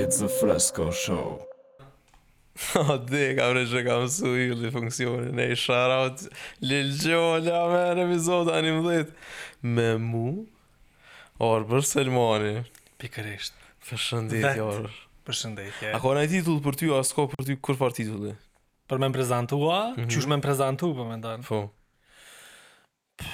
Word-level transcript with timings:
It's 0.00 0.20
a 0.22 0.28
fresco 0.28 0.90
show. 0.92 1.46
Ha, 2.74 2.96
dhe, 3.08 3.30
kam 3.38 3.54
në 3.56 3.62
që 3.70 3.82
kam 3.86 4.02
su 4.12 4.34
i 4.36 4.50
li 4.52 4.68
funksionin 4.74 5.40
e 5.40 5.46
i 5.54 5.56
out 5.72 6.26
li 6.60 6.80
me 6.84 7.80
në 7.96 8.04
epizoda 8.04 8.58
një 8.66 8.74
më 8.76 8.82
dhejtë. 8.88 9.16
Me 9.78 9.86
mu, 10.10 10.26
orë 11.40 11.80
Selmani. 11.92 12.52
Pikërisht. 13.00 13.56
Për 13.88 14.04
shëndetje, 14.08 14.60
orë. 14.66 14.92
Për 15.24 15.40
A 15.96 16.04
kona 16.04 16.24
i 16.28 16.42
për 16.68 16.74
ty, 16.76 16.92
a 16.92 17.00
s'ko 17.00 17.30
për 17.32 17.46
ty, 17.48 17.56
kur 17.56 17.78
par 17.80 17.96
titullë? 17.96 18.34
Për 18.92 18.98
me 18.98 19.06
më 19.08 19.14
prezentu, 19.16 19.56
a? 19.72 19.80
Mm 19.96 20.02
-hmm. 20.02 20.12
Qush 20.12 20.28
me 20.28 20.36
më 20.36 20.42
prezentu, 20.50 20.92
për 20.92 20.94
po 21.00 21.04
me 21.08 21.16
ndonë? 21.16 21.44
Po. 21.46 21.46
Fu. 21.46 23.26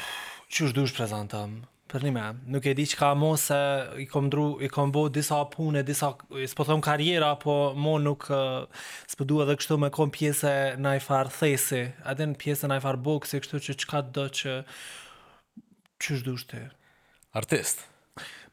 Qush 0.46 0.70
du 0.72 0.86
shë 0.86 0.94
prezentam? 1.00 1.64
Për 1.86 2.02
një 2.02 2.10
me, 2.14 2.22
nuk 2.50 2.64
e 2.66 2.72
di 2.74 2.82
që 2.90 2.96
ka 2.98 3.10
mo 3.18 3.28
se 3.38 3.56
i 4.02 4.06
kom, 4.10 4.26
dru, 4.32 4.46
i 4.58 4.66
kom 4.74 4.90
bo 4.94 5.04
disa 5.14 5.38
pune, 5.52 5.84
disa, 5.86 6.08
s'po 6.50 6.66
thom 6.66 6.82
karjera, 6.82 7.28
po 7.38 7.54
mo 7.78 7.92
nuk 8.02 8.26
uh, 8.26 8.66
s'po 9.06 9.22
du 9.30 9.38
edhe 9.44 9.54
kështu 9.60 9.78
me 9.84 9.92
kom 9.94 10.10
pjese 10.14 10.56
në 10.82 10.96
i 10.98 11.04
farë 11.06 11.36
thesi, 11.38 11.84
edhe 12.12 12.26
në 12.32 12.40
pjese 12.42 12.66
në 12.70 12.80
i 12.80 12.86
farë 12.88 13.04
boksi, 13.06 13.42
kështu 13.44 13.62
që 13.68 13.78
qka 13.84 14.04
do 14.18 14.26
që 14.40 14.56
që 16.06 16.20
shdu 16.24 16.34
shte. 16.42 16.64
Artist? 17.38 17.86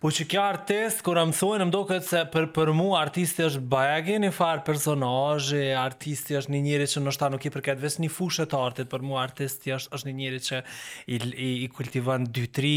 Po 0.03 0.09
që 0.11 0.25
kja 0.27 0.41
artist, 0.51 0.99
kur 0.99 1.15
am 1.15 1.29
thujnë, 1.31 1.63
më 1.69 1.71
do 1.71 1.79
këtë 1.87 2.03
se 2.03 2.19
për, 2.33 2.49
për 2.51 2.69
mu 2.75 2.89
artisti 2.99 3.45
është 3.45 3.61
bajagi 3.71 4.17
një 4.19 4.33
farë 4.35 4.63
personajë, 4.67 5.61
artisti 5.79 6.35
është 6.35 6.51
një 6.51 6.59
njëri 6.65 6.87
që 6.91 7.03
nështë 7.05 7.21
ta 7.21 7.29
nuk 7.31 7.45
i 7.47 7.51
përket 7.53 7.79
vesë 7.79 8.01
një 8.03 8.09
fushë 8.11 8.45
të 8.51 8.57
artit, 8.59 8.89
për 8.91 9.05
mu 9.07 9.15
artisti 9.21 9.71
është, 9.71 9.93
është 9.95 10.09
një 10.09 10.13
njëri 10.17 10.41
që 10.49 10.57
i, 10.59 11.19
i, 11.21 11.47
i 11.55 11.69
kultivan 11.71 12.27
2-3 12.35 12.71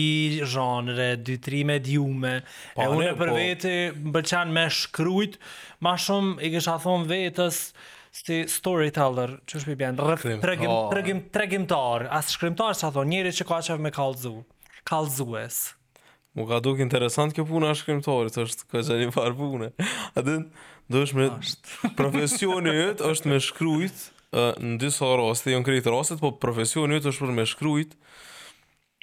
genre, 0.52 1.08
2-3 1.26 1.62
mediume, 1.74 2.34
pa, 2.76 2.86
po, 2.86 2.86
e 2.86 2.94
une 2.94 3.08
për 3.18 3.32
po... 3.34 3.38
vete 3.40 3.72
më 4.04 4.12
bëqan 4.20 4.52
me 4.54 4.64
shkrujt, 4.78 5.34
ma 5.82 5.96
shumë 5.98 6.38
i 6.46 6.50
kësha 6.54 6.76
thonë 6.86 7.08
vetës, 7.10 7.58
si 8.20 8.38
storyteller, 8.54 9.32
që 9.50 9.58
është 9.64 9.72
për 9.72 9.80
bjenë, 9.82 11.26
tregim, 11.34 11.66
po. 11.66 11.82
as 12.06 12.14
asë 12.20 12.36
shkrimtar 12.38 12.78
që 12.84 12.92
thonë, 13.00 13.12
njeri 13.16 13.34
që 13.40 13.48
ka 13.50 13.60
qëve 13.66 13.82
me 13.88 13.92
kalzu, 13.98 14.36
kalzues, 14.86 15.58
Mu 16.36 16.44
ka 16.44 16.58
duk 16.60 16.76
interesant 16.84 17.32
kjo 17.32 17.46
puna 17.48 17.70
shkrimtarit, 17.76 18.36
është 18.36 18.66
ka 18.68 18.82
që 18.84 18.98
një 19.02 19.06
farë 19.16 19.36
pune. 19.38 19.70
Adin, 20.20 20.42
do 20.92 21.00
është 21.06 21.16
me... 21.18 21.30
profesioni 22.00 22.74
jëtë 22.76 23.08
është 23.08 23.30
me 23.32 23.38
shkrujt, 23.46 24.02
në 24.60 24.74
disa 24.82 25.08
rastit, 25.16 25.54
jënë 25.54 25.62
jo 25.62 25.66
krejtë 25.70 25.94
rastit, 25.96 26.20
po 26.20 26.34
profesioni 26.42 26.98
jëtë 26.98 27.12
është 27.14 27.24
për 27.24 27.34
me 27.38 27.48
shkrujt, 27.48 27.96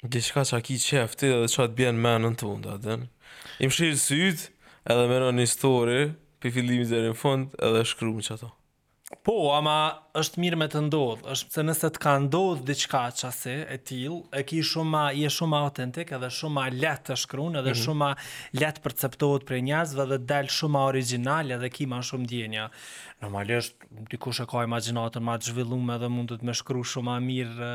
gjë 0.04 0.26
qka 0.30 0.46
që 0.52 0.60
aki 0.62 0.78
qefti 0.84 1.32
dhe 1.34 1.48
që 1.50 1.62
atë 1.66 1.78
bjenë 1.82 2.04
menë 2.06 2.28
në 2.30 2.38
tunda, 2.44 2.78
adin. 2.78 3.06
Im 3.66 3.74
shirë 3.74 3.98
sytë, 4.06 4.46
edhe 4.94 5.10
me 5.10 5.18
në 5.24 5.32
një 5.40 5.48
histori, 5.50 6.00
për 6.38 6.54
fillimit 6.60 6.92
dhe 6.94 7.02
në 7.08 7.16
fund, 7.18 7.58
edhe 7.58 7.82
shkru 7.90 8.14
më 8.20 8.26
që 8.28 8.38
ato. 8.38 8.54
Po, 9.24 9.54
ama 9.56 9.74
është 10.20 10.40
mirë 10.42 10.56
me 10.60 10.66
të 10.68 10.80
ndodh, 10.90 11.22
është 11.32 11.54
se 11.56 11.62
nëse 11.64 11.88
të 11.96 12.00
ka 12.04 12.10
ndodh 12.26 12.58
diçka 12.68 13.00
çase 13.16 13.54
e 13.72 13.78
tillë, 13.88 14.18
e 14.36 14.42
ke 14.50 14.58
shumë 14.70 14.90
më, 14.92 15.02
je 15.22 15.30
shumë 15.38 15.60
autentik 15.64 16.10
edhe 16.12 16.28
shumë 16.40 16.54
më 16.58 16.64
lehtë 16.82 17.06
të 17.06 17.16
shkruan 17.22 17.56
edhe 17.56 17.72
mm 17.72 17.78
-hmm. 17.78 17.84
shumë 17.86 18.00
më 18.02 18.60
lehtë 18.60 18.82
perceptohet 18.84 19.46
për 19.48 19.62
njerëzve 19.70 20.06
dhe 20.10 20.18
dal 20.34 20.50
shumë 20.58 20.72
më 20.76 20.82
origjinal 20.90 21.54
edhe 21.56 21.70
ki 21.76 21.86
më 21.94 22.02
shumë 22.10 22.24
ndjenja. 22.26 22.66
Normalisht 23.24 23.88
dikush 24.12 24.42
e 24.44 24.46
ka 24.52 24.66
imagjinatën 24.68 25.24
më 25.26 25.38
të 25.40 25.46
zhvilluar 25.48 25.96
edhe 25.96 26.08
mund 26.16 26.30
të 26.36 26.44
më 26.44 26.58
shkruaj 26.60 26.90
shumë 26.92 27.08
më 27.10 27.16
mirë 27.30 27.72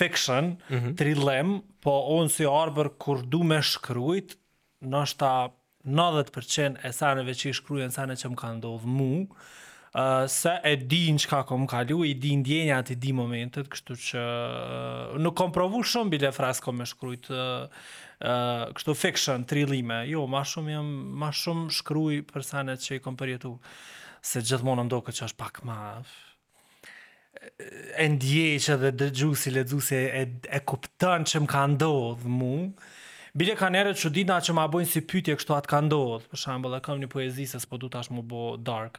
Fiction, 0.00 0.44
mm 0.68 0.94
-hmm. 0.96 1.62
po 1.84 1.92
onë 2.16 2.28
si 2.36 2.44
arber 2.62 2.88
kur 3.02 3.18
du 3.32 3.42
me 3.50 3.60
shkrujt, 3.62 4.36
nështë 4.80 5.18
ta 5.18 5.50
90% 5.84 6.78
e 6.84 6.90
sanëve 7.00 7.32
që 7.40 7.46
i 7.48 7.54
shkrujnë, 7.58 7.90
sajnë 7.92 8.14
që 8.22 8.28
më 8.32 8.36
ka 8.40 8.48
ndodhë 8.56 8.86
mu, 8.88 9.12
se 10.30 10.50
e 10.62 10.76
di 10.76 11.08
në 11.10 11.18
qka 11.26 11.40
kom 11.48 11.64
kalu, 11.66 12.02
i 12.06 12.12
di 12.14 12.36
ndjenjat, 12.36 12.88
djenja 12.92 13.00
di 13.00 13.12
momentet, 13.12 13.66
kështu 13.68 13.94
që 13.98 14.22
nuk 15.18 15.36
kom 15.40 15.52
provu 15.52 15.80
shumë 15.82 16.10
bile 16.14 16.30
fras 16.32 16.60
me 16.72 16.86
shkrujt, 16.86 17.26
kështu 18.70 18.94
fiction, 18.94 19.44
trilime, 19.50 20.04
jo, 20.10 20.26
ma 20.30 20.44
shumë 20.46 20.70
jam, 20.76 20.86
ma 21.20 21.30
shumë 21.34 21.70
shkruj 21.80 22.20
për 22.30 22.42
sanet 22.46 22.78
që 22.84 22.94
i 22.94 23.00
kom 23.02 23.16
përjetu, 23.18 23.56
se 24.22 24.40
gjithmonë 24.44 24.84
në 24.84 24.88
këtë 25.00 25.12
që 25.12 25.24
është 25.30 25.38
pak 25.40 25.62
ma 25.66 25.78
e 27.96 28.06
ndjeqë 28.12 28.74
dhe 28.82 28.90
dëgjusi, 29.00 29.50
ledzusi, 29.54 29.96
e, 30.12 30.22
e 30.44 30.58
kuptën 30.60 31.24
që 31.30 31.40
më 31.40 31.48
ka 31.48 31.62
ndodhë 31.72 32.28
mu, 32.28 32.54
Bile 33.36 33.52
kanë 33.54 33.78
erë 33.84 33.92
që 33.94 34.10
dina 34.10 34.36
që 34.42 34.54
ma 34.58 34.64
bojnë 34.70 34.88
si 34.90 35.00
pytje 35.06 35.36
kështu 35.38 35.54
atë 35.54 35.70
ka 35.70 35.78
ndodhë, 35.86 36.16
për 36.32 36.40
shambull, 36.40 36.72
e 36.74 36.80
kam 36.82 36.98
një 36.98 37.06
poezi 37.12 37.44
se 37.46 37.60
s'po 37.62 37.78
du 37.78 37.86
tash 37.94 38.10
mu 38.10 38.24
bo 38.26 38.56
dark, 38.58 38.96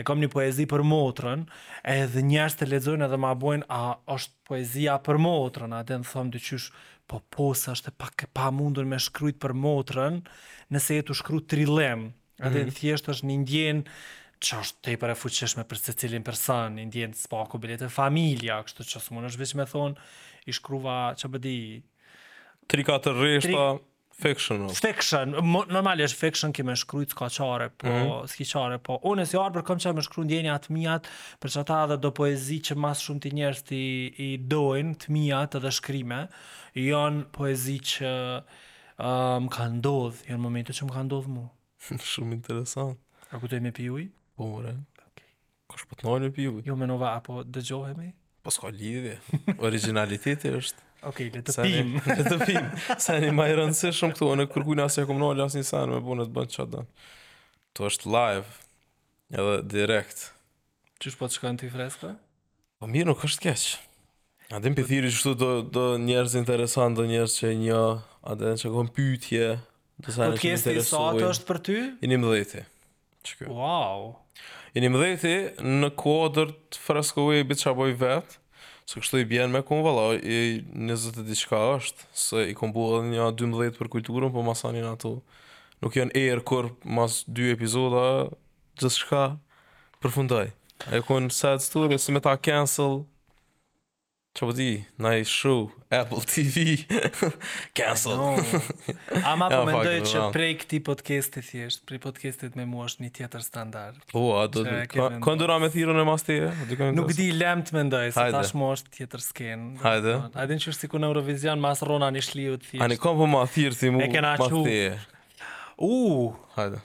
e 0.00 0.06
kam 0.08 0.22
një 0.24 0.30
poezi 0.32 0.64
për 0.70 0.82
motrën, 0.88 1.42
edhe 1.94 2.22
njerës 2.24 2.56
të 2.58 2.68
ledzojnë 2.70 3.04
edhe 3.08 3.18
ma 3.20 3.34
bojnë, 3.42 3.66
a 3.68 3.82
është 4.16 4.38
poezia 4.48 4.96
për 5.04 5.20
motrën, 5.26 5.76
a 5.76 5.82
dhe 5.84 5.98
në 6.00 6.08
thomë 6.14 6.32
dy 6.32 6.40
qysh, 6.48 6.70
po 7.12 7.20
posa 7.36 7.74
është 7.76 7.92
e 7.92 7.96
pak 8.00 8.24
e 8.26 8.32
pa 8.32 8.48
mundur 8.56 8.88
me 8.88 8.96
shkryt 9.04 9.36
për 9.44 9.52
motrën, 9.66 10.22
nëse 10.72 10.96
jetu 11.02 11.18
shkru 11.20 11.44
trilem, 11.52 12.06
a 12.40 12.48
dhe 12.48 12.62
mhm. 12.62 12.72
në 12.72 12.78
thjesht 12.80 13.12
është 13.12 13.28
një 13.28 13.36
ndjenë, 13.44 13.96
që 14.44 14.60
është 14.64 14.80
te 14.84 14.92
i 14.96 15.00
për 15.00 15.12
e 15.12 15.14
fuqeshme 15.20 15.62
për 15.68 15.80
se 15.82 15.92
cilin 16.00 16.24
person, 16.26 16.78
indjen 16.80 17.12
të 17.12 17.20
spako 17.26 17.60
familja, 18.00 18.62
kështu 18.64 18.84
që 18.94 19.04
së 19.08 19.18
mund 19.18 19.28
është 19.28 19.66
thonë, 19.76 19.94
i 20.46 20.52
shkruva 20.56 20.98
që 21.16 21.28
bëdi 21.36 21.56
tri 22.68 22.84
katër 22.84 23.14
rreshta 23.18 23.64
fiction. 24.14 24.62
Fiction, 24.70 25.32
normal 25.70 26.00
është 26.04 26.20
fiction 26.20 26.52
që 26.54 26.64
më 26.68 26.76
shkruajt 26.84 27.14
ka 27.18 27.26
çare, 27.36 27.66
po 27.76 27.88
mm 27.88 28.04
-hmm. 28.06 28.28
s'ki 28.28 28.78
po 28.86 28.94
unë 29.10 29.24
si 29.26 29.36
arbër 29.38 29.62
kam 29.66 29.78
çfarë 29.78 29.96
më 29.98 30.02
shkruan 30.06 30.26
ndjenja 30.26 30.58
të 30.58 30.72
mia 30.74 31.00
për 31.40 31.48
çata 31.54 31.78
edhe 31.84 31.96
do 32.04 32.10
poezi 32.10 32.60
që 32.66 32.74
më 32.82 32.90
shumë 33.04 33.20
ti 33.20 33.28
njerëz 33.38 33.62
ti 33.68 33.80
i 34.26 34.28
dojnë 34.48 34.94
të 35.00 35.06
mia 35.12 35.40
të 35.46 35.58
dhe 35.64 35.70
shkrime, 35.70 36.20
janë 36.74 37.22
poezi 37.32 37.76
që 37.90 38.08
um, 38.08 38.44
ehm, 39.08 39.48
kanë 39.48 39.74
ndodh, 39.80 40.16
janë 40.30 40.42
momente 40.46 40.72
që 40.72 40.84
më 40.86 40.92
ka 40.96 41.02
ndodh 41.02 41.26
mu. 41.28 41.44
shumë 42.14 42.32
interesant. 42.38 42.98
A 43.32 43.38
ku 43.42 43.46
të 43.48 43.60
me 43.60 43.72
piju 43.72 43.98
i? 43.98 44.06
Po, 44.36 44.44
ure. 44.60 44.76
Ka 45.68 45.74
shpëtnoj 45.80 46.20
me 46.20 46.62
Jo, 46.70 46.76
me 46.76 46.86
nova, 46.86 47.16
apo 47.18 47.42
dëgjohemi? 47.44 48.12
Po, 48.42 48.50
s'ka 48.50 48.68
lidhje. 48.70 49.18
Originaliteti 49.58 50.50
është. 50.54 50.82
Okej, 51.04 51.30
le 51.34 51.40
të 51.44 51.54
pim, 51.60 51.90
le 52.08 52.22
të 52.24 52.36
pim. 52.48 52.68
Sa 53.02 53.18
ne 53.20 53.28
më 53.36 53.44
rënë 53.58 53.90
shumë 53.92 54.14
këtu, 54.16 54.28
ne 54.40 54.46
kërkuin 54.48 54.80
asaj 54.86 55.04
ja 55.04 55.08
komunal 55.10 55.42
as 55.44 55.56
një 55.58 55.64
sanë 55.68 55.96
me 55.96 55.98
bonë 56.06 56.24
të 56.28 56.32
bën 56.36 56.48
çfarë 56.54 56.72
don. 56.72 56.86
Tu 57.76 57.84
është 57.90 58.12
live. 58.14 58.52
Edhe 59.34 59.56
direkt. 59.74 60.28
Ti 61.02 61.12
s'po 61.12 61.28
të 61.28 61.36
shkon 61.36 61.58
ti 61.60 61.68
freskë? 61.72 62.14
Po 62.80 62.88
mirë, 62.88 63.10
nuk 63.10 63.24
është 63.28 63.44
keq. 63.48 63.66
A 64.56 64.60
dim 64.64 64.76
pithiri 64.76 65.10
çu 65.12 65.34
do 65.40 65.50
do 65.72 65.84
njerëz 66.06 66.38
interesantë, 66.40 67.04
njerëz 67.10 67.36
që 67.40 67.50
një, 67.64 67.80
a 68.30 68.36
dhe 68.40 68.52
që 68.62 68.72
kanë 68.76 68.92
pyetje. 68.96 69.46
Do 70.04 70.14
sa 70.14 70.30
ne 70.32 70.38
të 70.40 70.78
sot 70.88 71.20
është 71.28 71.48
për 71.50 71.60
ty? 71.68 71.76
11-ti. 72.06 72.64
Çka? 73.24 73.50
Wow. 73.52 74.14
Në 74.74 74.88
11-ti 74.88 75.34
në 75.84 75.92
kuadër 76.00 76.54
të 76.72 76.82
freskuave 76.86 77.44
biçaboj 77.52 77.92
vetë. 78.00 78.40
Së 78.84 79.00
kështu 79.00 79.20
i 79.22 79.24
bjen 79.28 79.52
me 79.52 79.60
këmë 79.64 79.84
vala, 79.86 80.02
i 80.20 80.36
njëzët 80.88 81.20
e 81.22 81.24
diqka 81.28 81.60
është, 81.78 82.08
se 82.24 82.42
i 82.50 82.56
këmë 82.58 82.74
buë 82.76 82.90
edhe 82.98 83.14
një 83.14 83.28
12 83.42 83.78
për 83.80 83.88
kulturën, 83.94 84.32
po 84.34 84.42
masani 84.44 84.82
në 84.84 84.90
ato 84.96 85.12
nuk 85.84 85.96
janë 85.96 86.12
e 86.20 86.26
erë 86.34 86.44
kur 86.50 86.68
mas 86.98 87.22
dy 87.38 87.48
epizoda, 87.54 88.04
gjithë 88.76 88.92
shka 88.98 89.22
përfundaj. 90.04 90.50
E 90.92 91.00
këmë 91.08 91.26
në 91.30 91.36
sad 91.38 91.64
story, 91.64 91.96
si 91.96 92.12
me 92.12 92.20
ta 92.26 92.36
cancel, 92.36 93.00
Që 94.34 94.46
përdi, 94.48 94.64
na 94.98 95.12
i 95.14 95.20
shu, 95.30 95.52
Apple 95.94 96.18
TV, 96.26 96.62
cancel. 97.78 98.16
No. 98.18 98.62
Ama 99.30 99.46
po 99.52 99.60
mendoj 99.68 99.92
që 100.10 100.22
prej 100.34 100.48
këti 100.64 100.80
podcastit 100.88 101.52
e 101.54 101.60
prej 101.86 102.00
podcastit 102.02 102.56
me 102.58 102.64
mua 102.66 102.88
është 102.90 103.04
një 103.04 103.10
tjetër 103.20 103.44
standard. 103.46 104.00
Po, 104.10 104.24
a 104.40 104.48
do 104.50 104.64
të... 104.66 105.20
Këndura 105.22 105.60
me 105.62 105.68
thirën 105.70 106.02
e 106.02 106.06
mas 106.08 106.26
të 106.26 106.38
e? 106.48 106.48
Nuk 106.98 107.12
di 107.14 107.28
lem 107.38 107.62
të 107.68 107.76
mendoj, 107.78 108.00
se 108.16 108.24
tash 108.34 108.50
mua 108.58 108.72
është 108.74 108.94
tjetër 108.98 109.24
sken. 109.28 109.62
Hajde. 109.84 110.16
Hajde 110.34 110.56
në 110.58 110.64
që 110.64 110.72
është 110.74 110.86
si 110.88 110.90
ku 110.96 111.02
në 111.04 111.12
Eurovizion, 111.12 111.62
mas 111.62 111.84
rona 111.86 112.08
një 112.16 112.24
shliu 112.26 112.58
të 112.64 112.82
Ani 112.88 112.98
kom 112.98 113.22
po 113.22 113.30
ma 113.30 113.44
thirë 113.54 113.78
si 113.84 113.92
mu 113.94 114.02
mas 114.02 114.42
të 114.48 114.64
e. 114.72 114.90
Hajde. 116.58 116.82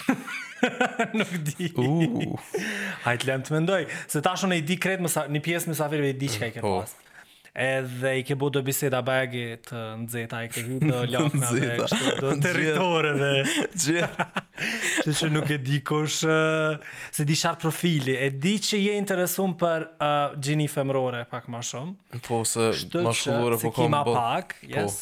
nuk 1.18 1.30
di. 1.42 1.70
Uh. 1.76 2.34
Ai 3.08 3.16
t'lem 3.20 3.42
të 3.44 3.56
mendoj, 3.56 3.80
se 4.10 4.22
tash 4.24 4.46
unë 4.46 4.60
i 4.62 4.66
di 4.68 4.78
kret 4.80 5.02
sa 5.12 5.26
një 5.30 5.42
pjesë 5.44 5.72
më 5.72 5.78
sa 5.80 5.88
vetë 5.92 6.12
i 6.14 6.18
di 6.22 6.28
çka 6.32 6.50
i 6.52 6.58
ke 6.58 6.64
po. 6.64 6.76
pas. 6.82 6.98
Edhe 7.62 8.14
i 8.16 8.22
ke 8.24 8.32
bëu 8.40 8.48
do 8.48 8.62
biseda 8.64 9.02
bagi 9.04 9.42
të 9.68 9.80
nxehta 10.06 10.38
i 10.46 10.46
ke 10.48 10.62
hyrë 10.64 10.86
të 10.92 11.00
lakna 11.12 11.50
dhe 11.52 11.66
kështu 11.82 12.12
do 12.22 12.30
territore 12.40 13.10
dhe 13.20 13.32
gjë. 13.82 14.06
Ti 15.04 15.12
që 15.18 15.28
nuk 15.34 15.50
e 15.52 15.58
di 15.60 15.82
kush 15.84 16.22
uh, 16.24 16.78
se 17.12 17.26
di 17.28 17.36
çfarë 17.36 17.60
profili, 17.60 18.14
e 18.16 18.30
di 18.40 18.54
që 18.62 18.80
je 18.86 18.94
interesuar 18.96 19.52
për 19.60 19.84
uh, 19.98 20.38
gjini 20.40 20.68
femrore 20.72 21.26
pak 21.28 21.50
më 21.52 21.60
shumë. 21.74 22.22
Po 22.24 22.40
se 22.48 22.70
mashkullore 22.96 23.60
po 23.60 23.74
kam 23.76 23.98
Pak, 24.08 24.56
po. 24.62 24.72
yes. 24.72 25.00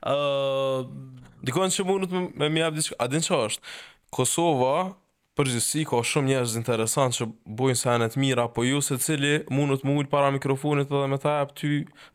po. 0.00 0.16
uh, 0.16 1.38
dikon 1.44 1.74
që 1.76 1.84
mund 1.90 2.08
të 2.08 2.22
më, 2.24 2.48
më 2.54 2.64
jap 2.64 2.78
diçka, 2.78 2.96
a 3.04 3.10
din 3.12 3.28
Kosova 4.12 4.92
përgjithsi 5.40 5.86
ka 5.88 5.96
shumë 6.04 6.28
njerëz 6.28 6.56
interesant 6.58 7.16
që 7.16 7.26
bojnë 7.56 7.78
se 7.80 8.08
mira 8.20 8.42
të 8.42 8.44
apo 8.44 8.64
ju 8.68 8.82
secili 8.84 9.30
mund 9.56 9.78
të 9.80 9.88
mullë 9.88 10.10
para 10.12 10.28
mikrofonit 10.34 10.92
edhe 10.92 11.06
më 11.14 11.18
thaj 11.22 11.38
aty 11.46 11.70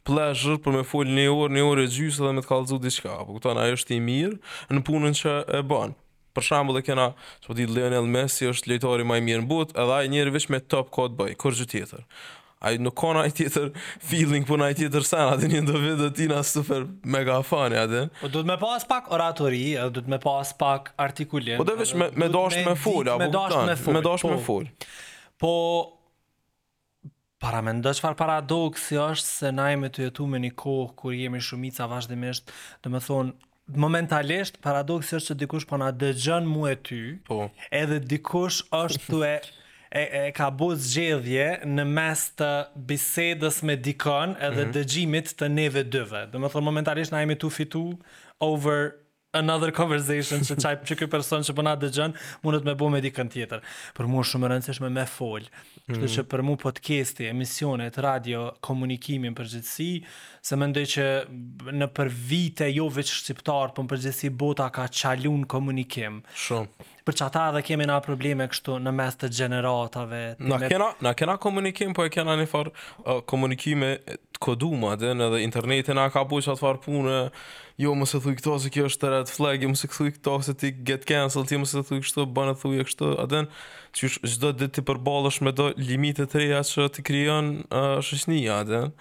pleasure 0.06 0.60
për 0.62 0.76
më 0.78 0.84
fol 0.92 1.10
një 1.18 1.26
orë 1.34 1.56
një 1.58 1.64
orë 1.72 1.88
gjysë 1.98 2.22
edhe 2.22 2.36
më 2.38 2.44
të 2.46 2.50
kallzu 2.52 2.78
diçka 2.86 3.16
apo 3.18 3.34
kupton 3.40 3.58
ajo 3.64 3.80
është 3.80 3.98
i 3.98 4.02
mirë 4.12 4.38
në 4.78 4.86
punën 4.92 5.18
që 5.24 5.34
e 5.58 5.64
bën 5.72 5.98
për 6.38 6.48
shembull 6.52 6.78
e 6.78 6.86
kena 6.92 7.08
çfarë 7.18 7.48
po 7.50 7.58
di 7.62 7.70
Lionel 7.74 8.12
Messi 8.18 8.52
është 8.54 8.76
lojtari 8.76 9.10
më 9.10 9.18
i 9.18 9.26
mirë 9.32 9.44
në 9.44 9.50
botë 9.56 9.82
edhe 9.82 9.98
ai 9.98 10.10
njëri 10.14 10.38
veç 10.38 10.50
me 10.54 10.62
top 10.76 10.94
kod 11.00 11.18
boy 11.24 11.34
kërgjë 11.42 11.72
tjetër 11.74 12.06
ai 12.60 12.78
nuk 12.82 12.96
ka 13.00 13.10
ai 13.22 13.32
tjetër 13.36 13.68
feeling 14.10 14.46
po 14.48 14.58
ai 14.66 14.74
tjetër 14.78 15.06
sana 15.06 15.36
dhe 15.42 15.50
një 15.52 15.62
ndove 15.66 15.92
do 16.00 16.08
ti 16.18 16.28
na 16.32 16.40
super 16.44 16.86
mega 17.16 17.40
fan 17.50 17.76
ja 17.78 17.86
dhe 17.92 18.04
po 18.22 18.30
do 18.34 18.42
të 18.44 18.52
më 18.52 18.58
pas 18.64 18.88
pak 18.94 19.12
oratori 19.18 19.64
do 19.98 20.02
të 20.02 20.14
më 20.16 20.20
pas 20.24 20.54
pak 20.64 20.92
artikulim 21.08 21.60
po 21.62 21.68
do 21.70 21.76
vesh 21.82 21.94
me 22.02 22.10
me 22.24 22.30
dash 22.38 22.58
me 22.68 22.74
fol 22.88 23.12
apo 23.14 23.20
me 23.22 23.30
dash 23.36 23.58
me 23.70 23.76
fol 23.84 23.98
me 23.98 24.02
dash 24.10 24.26
me 24.32 24.40
po. 24.40 24.42
fol 24.50 24.66
po 25.46 25.56
Para 27.38 27.60
me 27.62 27.70
ndë 27.78 27.92
qëfar 27.94 28.16
paradoksi 28.18 28.96
është 28.98 29.28
se 29.32 29.50
na 29.54 29.68
jemi 29.70 29.92
të 29.94 30.08
jetu 30.08 30.24
me 30.28 30.40
një 30.42 30.50
kohë 30.58 30.88
kur 30.98 31.14
jemi 31.14 31.38
shumica 31.48 31.86
vazhdimisht, 31.92 32.50
dhe 32.82 32.90
me 32.90 32.98
thonë, 33.08 33.36
momentalisht 33.84 34.58
paradoksi 34.66 35.20
është 35.20 35.30
që 35.30 35.36
dikush 35.44 35.68
po 35.70 35.78
na 35.84 35.92
dëgjën 35.94 36.50
mu 36.50 36.66
e 36.66 36.74
ty, 36.82 37.00
po. 37.30 37.38
edhe 37.84 38.00
dikush 38.16 38.58
është 38.80 39.04
të 39.14 39.22
e... 39.30 39.36
e, 39.98 40.28
e 40.28 40.34
ka 40.36 40.50
bu 40.54 40.70
zgjedhje 40.80 41.48
në 41.66 41.86
mes 41.90 42.26
të 42.40 42.52
bisedës 42.90 43.64
me 43.66 43.78
dikon 43.82 44.36
edhe 44.38 44.62
mm 44.62 44.70
-hmm. 44.70 44.76
dëgjimit 44.78 45.34
të 45.42 45.50
neve 45.54 45.84
dyve. 45.84 46.26
Dhe 46.32 46.38
më 46.38 46.52
thonë 46.54 46.68
momentarisht 46.70 47.12
na 47.12 47.24
jemi 47.26 47.36
tu 47.36 47.50
fitu 47.50 47.90
over 48.40 48.92
another 49.36 49.72
conversation 49.76 50.40
që 50.48 50.56
çaj 50.64 50.76
çka 50.88 51.08
person 51.08 51.42
që 51.44 51.54
po 51.54 51.62
na 51.62 51.76
dëgjon 51.78 52.14
mundet 52.44 52.64
me 52.66 52.74
bë 52.80 52.90
me 52.90 53.00
dikën 53.06 53.28
tjetër. 53.34 53.60
Për 53.98 54.06
mua 54.08 54.24
shumë 54.24 54.46
e 54.46 54.50
rëndësishme 54.54 54.90
me 54.90 55.06
fol. 55.06 55.44
Kështu 55.88 56.04
mm. 56.06 56.14
që 56.16 56.24
për 56.32 56.42
mua 56.48 56.58
podcasti, 56.58 57.28
emisionet, 57.34 57.98
radio, 57.98 58.42
komunikimin 58.62 59.36
për 59.36 59.46
gjithësi, 59.52 59.90
se 60.42 60.56
mendoj 60.56 60.86
që 60.94 61.06
në 61.80 61.88
për 61.98 62.10
vite 62.30 62.72
jo 62.72 62.88
vetë 62.90 63.14
shqiptar, 63.22 63.74
por 63.76 63.86
për 63.86 63.94
përgjithësi 63.98 64.30
bota 64.32 64.70
ka 64.70 64.88
çalun 64.88 65.46
komunikim. 65.46 66.24
Shumë 66.34 66.88
për 67.08 67.16
që 67.18 67.26
ata 67.30 67.44
edhe 67.52 67.62
kemi 67.70 67.86
na 67.88 67.98
probleme 68.04 68.46
kështu 68.52 68.78
në 68.84 68.92
mes 68.98 69.16
të 69.20 69.30
generatave. 69.38 70.22
Na 70.44 70.60
kena, 70.68 70.90
na 71.06 71.14
kena 71.18 71.38
komunikim, 71.42 71.94
po 71.96 72.04
e 72.08 72.12
kena 72.14 72.36
një 72.40 72.48
farë 72.52 72.74
uh, 72.74 73.22
komunikime 73.30 73.94
të 74.08 74.44
kodu, 74.44 74.70
edhe 75.14 75.42
interneti 75.46 75.96
na 75.98 76.10
ka 76.14 76.26
bujë 76.30 76.48
që 76.50 76.54
atë 76.56 76.64
farë 76.64 76.84
punë, 76.84 77.20
jo, 77.84 77.94
më 77.98 78.10
se 78.12 78.20
thuj 78.26 78.36
këto, 78.42 78.58
se 78.64 78.74
kjo 78.74 78.90
është 78.90 79.02
të 79.06 79.14
red 79.16 79.32
flag, 79.34 79.64
jo, 79.66 79.72
më 79.74 79.80
se 79.82 79.90
thuj 79.96 80.12
këto, 80.18 80.36
se 80.50 80.58
ti 80.62 80.74
get 80.92 81.08
cancelled, 81.10 81.48
ti 81.50 81.58
më 81.62 81.72
se 81.72 81.84
thuj 81.90 82.04
kështu, 82.06 82.28
banë 82.38 82.58
thuj 82.62 82.76
e 82.84 82.88
kështu, 82.90 83.10
aden, 83.24 83.50
që 83.98 84.12
gjdo 84.36 84.52
dhe 84.62 84.70
ti 84.78 84.84
përbalësh 84.86 85.40
me 85.48 85.56
do 85.58 85.72
limitet 85.80 86.36
reja 86.38 86.62
që 86.74 86.90
ti 86.98 87.08
kryon 87.08 87.56
uh, 87.72 88.14
një, 88.36 88.46
aden 88.60 88.94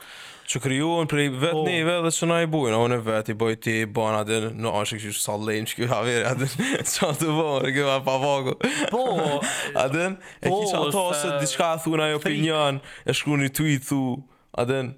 që 0.51 0.61
kryuon 0.63 1.09
për 1.11 1.23
vetë 1.35 1.59
po. 1.59 1.63
neve 1.67 1.97
dhe 2.05 2.13
që 2.19 2.29
na 2.31 2.37
i 2.45 2.49
bujnë, 2.51 2.79
o 2.79 2.87
në 2.91 2.99
vetë 3.07 3.35
i 3.35 3.37
boj 3.41 3.55
ti, 3.63 3.75
ban 3.99 4.17
adin, 4.21 4.47
në 4.63 4.73
ashe 4.81 4.99
kështë 5.01 5.17
që 5.17 5.25
salen 5.25 5.69
që 5.69 5.79
kjo 5.79 5.89
haveri 5.91 6.23
adin, 6.31 6.71
që 6.93 7.11
të 7.23 7.31
bërë, 7.41 7.73
kjo 7.77 7.87
ma 7.89 7.97
pa 8.07 8.15
vako. 8.23 8.55
Po, 8.93 9.03
adin, 9.83 10.17
e 10.43 10.53
po, 10.53 10.61
kisha 10.63 10.83
ato 10.87 11.05
se 11.21 11.33
të... 11.33 11.41
diqka 11.43 11.73
ajo 12.07 12.21
opinion, 12.23 12.81
e 13.11 13.17
shkruan 13.17 13.43
një 13.47 13.53
tweet 13.59 13.87
thu, 13.91 14.03
adin, 14.63 14.95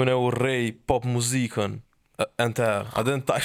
unë 0.00 0.14
e 0.14 0.18
u 0.24 0.30
rej 0.34 0.64
pop 0.90 1.06
muzikën, 1.08 1.78
e 2.24 2.30
në 2.42 2.52
tërë, 2.58 2.94
adin, 3.02 3.24
ta 3.30 3.38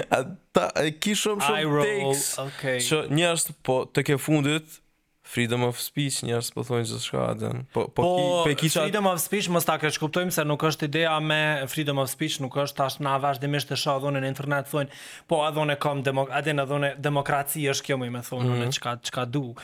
ta 0.54 0.68
e 0.84 0.92
kishëm 1.02 1.40
shumë 1.42 1.84
takes, 1.84 2.28
okay. 2.48 2.80
që 2.90 3.04
njështë, 3.18 3.58
po, 3.66 3.80
të 3.94 4.08
ke 4.10 4.20
fundit, 4.20 4.82
freedom 5.26 5.62
of 5.64 5.78
speech 5.80 6.20
njerëz 6.26 6.50
po 6.56 6.62
thonë 6.68 6.84
çdo 6.90 6.98
shka 7.00 7.22
atë. 7.32 7.50
Po 7.74 7.86
po, 7.96 8.04
po 8.44 8.56
ki, 8.60 8.68
freedom 8.74 9.06
of 9.08 9.22
speech 9.22 9.48
mos 9.52 9.64
ta 9.64 9.78
ke 9.80 9.88
kuptojmë 9.96 10.34
se 10.36 10.44
nuk 10.46 10.62
është 10.68 10.88
ideja 10.90 11.14
me 11.24 11.38
freedom 11.70 11.98
of 12.02 12.10
speech 12.12 12.36
nuk 12.44 12.56
është 12.60 12.78
tash 12.82 12.98
na 13.04 13.16
vazhdimisht 13.22 13.70
të 13.72 13.78
shohë 13.80 14.04
dhonë 14.04 14.20
në 14.22 14.30
internet 14.34 14.68
thonë 14.72 14.92
po 15.30 15.40
a 15.46 15.48
dhonë 15.56 15.78
kam 15.82 16.04
demok 16.06 16.28
a 16.38 16.44
dhonë 16.44 16.92
demokraci 17.08 17.64
është 17.72 17.88
kjo 17.88 17.98
më 18.04 18.10
me 18.18 18.22
thonë 18.26 18.50
mm 18.50 18.58
-hmm. 18.60 18.76
çka 18.78 18.92
çka 19.08 19.24
du. 19.24 19.54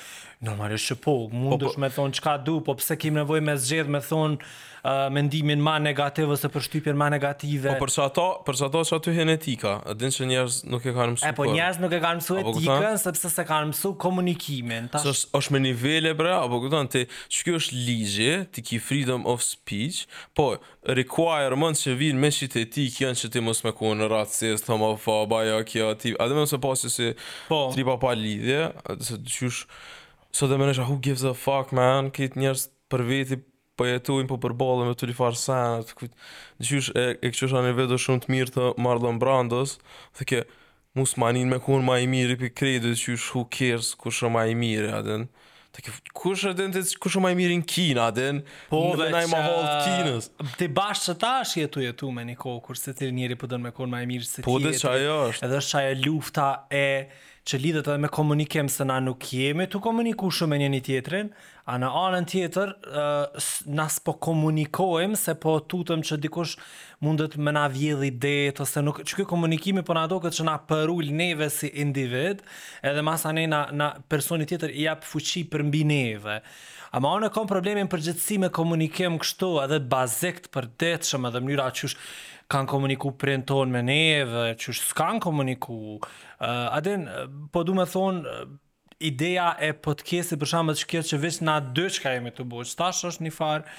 Normalisht 0.41 0.97
po, 1.05 1.29
po 1.29 1.37
mundesh 1.37 1.77
po, 1.77 1.81
me 1.81 1.89
thonë 1.89 2.13
çka 2.13 2.35
du 2.45 2.61
po 2.65 2.75
pse 2.75 2.97
kim 2.97 3.15
nevojë 3.15 3.41
me 3.45 3.57
zgjedh 3.57 3.89
me 3.89 3.99
thonë 4.01 4.37
uh, 4.85 5.11
mendimin 5.13 5.61
ma 5.63 5.79
negativ 5.81 6.31
ose 6.35 6.49
për 6.53 6.65
shtypjen 6.67 6.99
ma 6.99 7.09
negative. 7.13 7.75
Po 7.75 7.87
për 7.87 7.93
sa 7.95 8.07
ato, 8.11 8.27
për 8.47 8.59
sa 8.61 8.69
ato 8.71 8.83
aty 8.97 9.15
genetika, 9.17 9.75
a 9.91 9.95
din 9.97 10.13
se 10.15 10.27
njerëz 10.29 10.61
nuk 10.73 10.87
e 10.89 10.95
kanë 10.97 11.17
mësuar. 11.17 11.33
E 11.33 11.37
po 11.39 11.47
njerëz 11.49 11.81
nuk 11.83 11.97
e 11.97 12.01
kanë 12.03 12.21
mësuar 12.21 12.41
etikën 12.45 13.01
sepse 13.03 13.33
se 13.35 13.45
kanë 13.49 13.71
mësuar 13.73 13.97
komunikimin. 14.05 14.89
Tash 14.95 15.09
është 15.13 15.33
është 15.41 15.57
me 15.57 15.63
nivele 15.67 16.15
bra, 16.19 16.39
apo 16.47 16.61
kupton 16.65 16.91
ti, 16.93 17.05
ç'ky 17.35 17.57
është 17.61 17.81
ligji, 17.89 18.31
ti 18.55 18.65
ki 18.71 18.81
freedom 18.87 19.27
of 19.31 19.45
speech, 19.47 20.05
po 20.37 20.53
requirement 20.89 21.79
që 21.81 21.97
vin 22.01 22.21
me 22.23 22.31
shit 22.35 22.57
etik 22.61 23.01
janë 23.05 23.21
që 23.21 23.33
ti 23.35 23.45
mos 23.45 23.63
me 23.67 23.75
ku 23.77 23.93
në 23.97 24.09
racist, 24.11 24.71
homofob, 24.73 25.37
ajo 25.43 25.61
kjo 25.69 25.93
ti. 26.01 26.15
A 26.21 26.29
do 26.31 26.39
më 26.41 26.47
se 26.51 26.61
pasi 26.63 26.91
se 26.93 27.13
po. 27.49 27.69
tripa 27.75 27.99
pa 28.03 28.15
lidhje, 28.17 28.69
se 29.05 29.19
ç'ky 29.25 29.51
është 29.53 29.89
Sot 30.33 30.47
dhe 30.47 30.61
menesha, 30.61 30.85
ah, 30.85 30.87
who 30.87 30.95
gives 31.03 31.25
a 31.27 31.33
fuck, 31.35 31.73
man, 31.75 32.13
këtë 32.15 32.39
njerës 32.39 32.69
për 32.95 33.03
veti 33.09 33.37
po 33.81 33.89
jetuim 33.89 34.29
po 34.29 34.37
përballem 34.41 34.91
me 34.91 34.97
tuli 34.99 35.15
far 35.17 35.37
sana 35.41 35.79
të 35.89 35.95
kujt 35.97 36.25
dysh 36.61 36.91
e 37.01 37.05
e 37.25 37.31
kjo 37.33 37.49
është 37.49 37.59
anë 37.63 37.71
vetë 37.79 37.99
shumë 38.05 38.23
të 38.27 38.33
mirë 38.35 38.53
të 38.57 38.67
Marlon 38.85 39.21
Brandos 39.23 39.79
thë 40.19 40.27
që 40.35 40.41
mos 41.01 41.15
mani 41.23 41.47
me 41.49 41.57
kur 41.65 41.81
më 41.87 41.97
i 42.05 42.11
mirë 42.13 42.37
pikë 42.43 42.59
kredit 42.61 43.01
që 43.01 43.15
shu 43.25 43.47
kers 43.57 43.95
ku 44.03 44.13
shumë 44.13 44.37
më 44.37 44.45
i 44.53 44.59
mirë 44.65 44.93
atë 45.01 45.23
Të 45.71 45.85
kjo, 45.87 45.93
kush 46.19 46.45
e 46.49 46.51
dente 46.59 46.81
kush 46.99 47.15
e 47.15 47.21
më 47.23 47.29
mirë 47.39 47.57
në 47.61 47.67
Kinë 47.71 48.01
atë? 48.03 48.25
Po 48.73 48.79
dhe 48.99 49.07
na 49.15 49.21
i 49.23 49.29
më 49.31 49.43
hall 49.45 49.61
të 49.63 49.77
Kinës. 49.85 50.25
Ti 50.59 50.67
bash 50.75 51.05
se 51.07 51.15
tash 51.23 51.53
jetu 51.61 51.79
jetu 51.85 51.85
je 51.85 51.93
tu 52.01 52.09
me 52.17 52.25
Nikokur, 52.27 52.75
se 52.81 52.91
ti 52.99 53.07
njëri 53.15 53.37
po 53.39 53.47
don 53.47 53.63
me 53.63 53.71
kon 53.71 53.87
më 53.93 54.01
mirë 54.11 54.27
se 54.27 54.43
po, 54.43 54.57
ti. 54.59 54.65
Po 54.65 54.65
dhe 54.67 54.73
çajë 54.81 55.13
është. 55.29 55.47
Edhe 55.47 55.61
është 55.63 55.77
çajë 55.77 55.95
lufta 56.03 56.49
e 56.81 56.85
që 57.49 57.59
lidhet 57.59 57.87
edhe 57.89 58.01
me 58.05 58.09
komunikim 58.13 58.69
se 58.69 58.85
na 58.85 58.99
nuk 59.01 59.25
jemi 59.33 59.65
të 59.71 59.81
komuniku 59.83 60.29
shumë 60.35 60.53
me 60.59 60.59
njën 60.61 60.83
tjetrin, 60.85 61.31
a 61.73 61.79
në 61.81 61.89
anën 61.97 62.27
tjetër 62.29 62.73
uh, 62.75 63.49
nas 63.75 63.97
po 64.05 64.13
komunikojmë 64.23 65.17
se 65.17 65.35
po 65.41 65.55
tutëm 65.71 66.03
që 66.05 66.19
dikush 66.21 66.59
mundet 67.05 67.39
me 67.41 67.55
na 67.57 67.65
vjedh 67.73 68.05
i 68.05 68.11
det, 68.21 68.61
ose 68.61 68.83
nuk, 68.85 69.01
që 69.09 69.21
kjo 69.21 69.29
komunikimi 69.31 69.85
po 69.89 69.97
na 69.97 70.05
do 70.11 70.19
këtë 70.21 70.41
që 70.41 70.49
na 70.51 70.59
përul 70.69 71.15
neve 71.17 71.49
si 71.55 71.71
individ, 71.81 72.45
edhe 72.85 73.07
mas 73.07 73.25
anë 73.31 73.47
na, 73.55 73.63
na 73.73 73.91
personit 74.13 74.51
tjetër 74.53 74.75
i 74.77 74.85
apë 74.93 75.09
fuqi 75.15 75.47
për 75.53 75.65
mbi 75.71 75.85
neve. 75.89 76.43
A 76.91 76.99
ma 77.01 77.15
kam 77.31 77.47
e 77.47 77.53
problemin 77.55 77.87
për 77.89 78.03
gjithësi 78.11 78.37
me 78.43 78.49
komunikim 78.53 79.17
kështu 79.23 79.55
edhe 79.65 79.81
bazikt 79.89 80.51
për 80.53 80.69
det, 80.83 80.97
edhe 81.07 81.41
mnyra 81.41 81.71
qësh 81.79 81.97
kanë 82.51 82.71
komuniku 82.73 83.13
prejnë 83.19 83.47
tonë 83.47 83.75
me 83.77 83.85
neve, 83.87 84.45
që 84.59 84.75
shë 84.79 84.89
s'kanë 84.91 85.23
komuniku. 85.27 85.77
Uh, 85.99 86.67
Aden, 86.75 87.07
po 87.55 87.63
du 87.67 87.77
me 87.79 87.87
thonë, 87.89 88.27
eh, 88.27 88.91
ideja 89.11 89.53
e 89.63 89.71
podcastit 89.87 90.41
për 90.43 90.51
shkak 90.51 90.77
që 90.83 90.91
kjetë 90.93 91.11
që 91.13 91.21
veç 91.23 91.39
nga 91.47 91.57
dë 91.77 91.87
që 91.97 92.15
jemi 92.19 92.35
të 92.35 92.47
bëjt, 92.51 92.77
që 92.91 93.11
është 93.13 93.27
një 93.29 93.35
farë, 93.37 93.75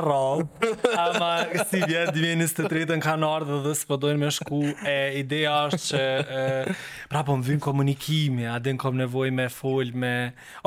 Ama 1.05 1.31
si 1.71 1.81
vjetë 1.83 2.15
Dime 2.17 2.35
në 2.43 2.49
të 2.57 2.67
tretën 2.71 3.05
ka 3.05 3.15
nërë 3.23 3.49
Dhe 3.55 3.61
dhe 3.69 3.75
së 3.81 3.91
pëdojnë 3.93 4.23
me 4.25 4.33
shku 4.39 4.61
E 4.93 4.97
ideja 5.23 5.57
është 5.71 5.91
që 5.91 6.43
Pra 7.13 7.25
po 7.27 7.39
më 7.41 7.49
vim 7.51 7.63
komunikimi 7.69 8.49
A 8.55 8.59
dhe 8.63 8.75
në 8.77 8.83
kom 8.85 8.99
nevoj 9.01 9.31
me 9.35 9.49
full 9.53 9.95
me 9.95 10.15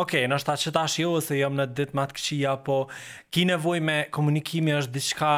Oke, 0.01 0.23
në 0.27 0.41
është 0.41 0.69
ta 0.75 0.85
që 0.87 1.05
jo 1.05 1.13
Se 1.23 1.37
jam 1.41 1.57
në 1.57 1.69
ditë 1.77 1.97
matë 1.99 2.17
këqia 2.19 2.57
Po 2.67 2.81
ki 3.33 3.45
nevoj 3.51 3.79
me 3.83 3.99
komunikimi 4.15 4.73
është 4.81 4.95
diçka 4.97 5.35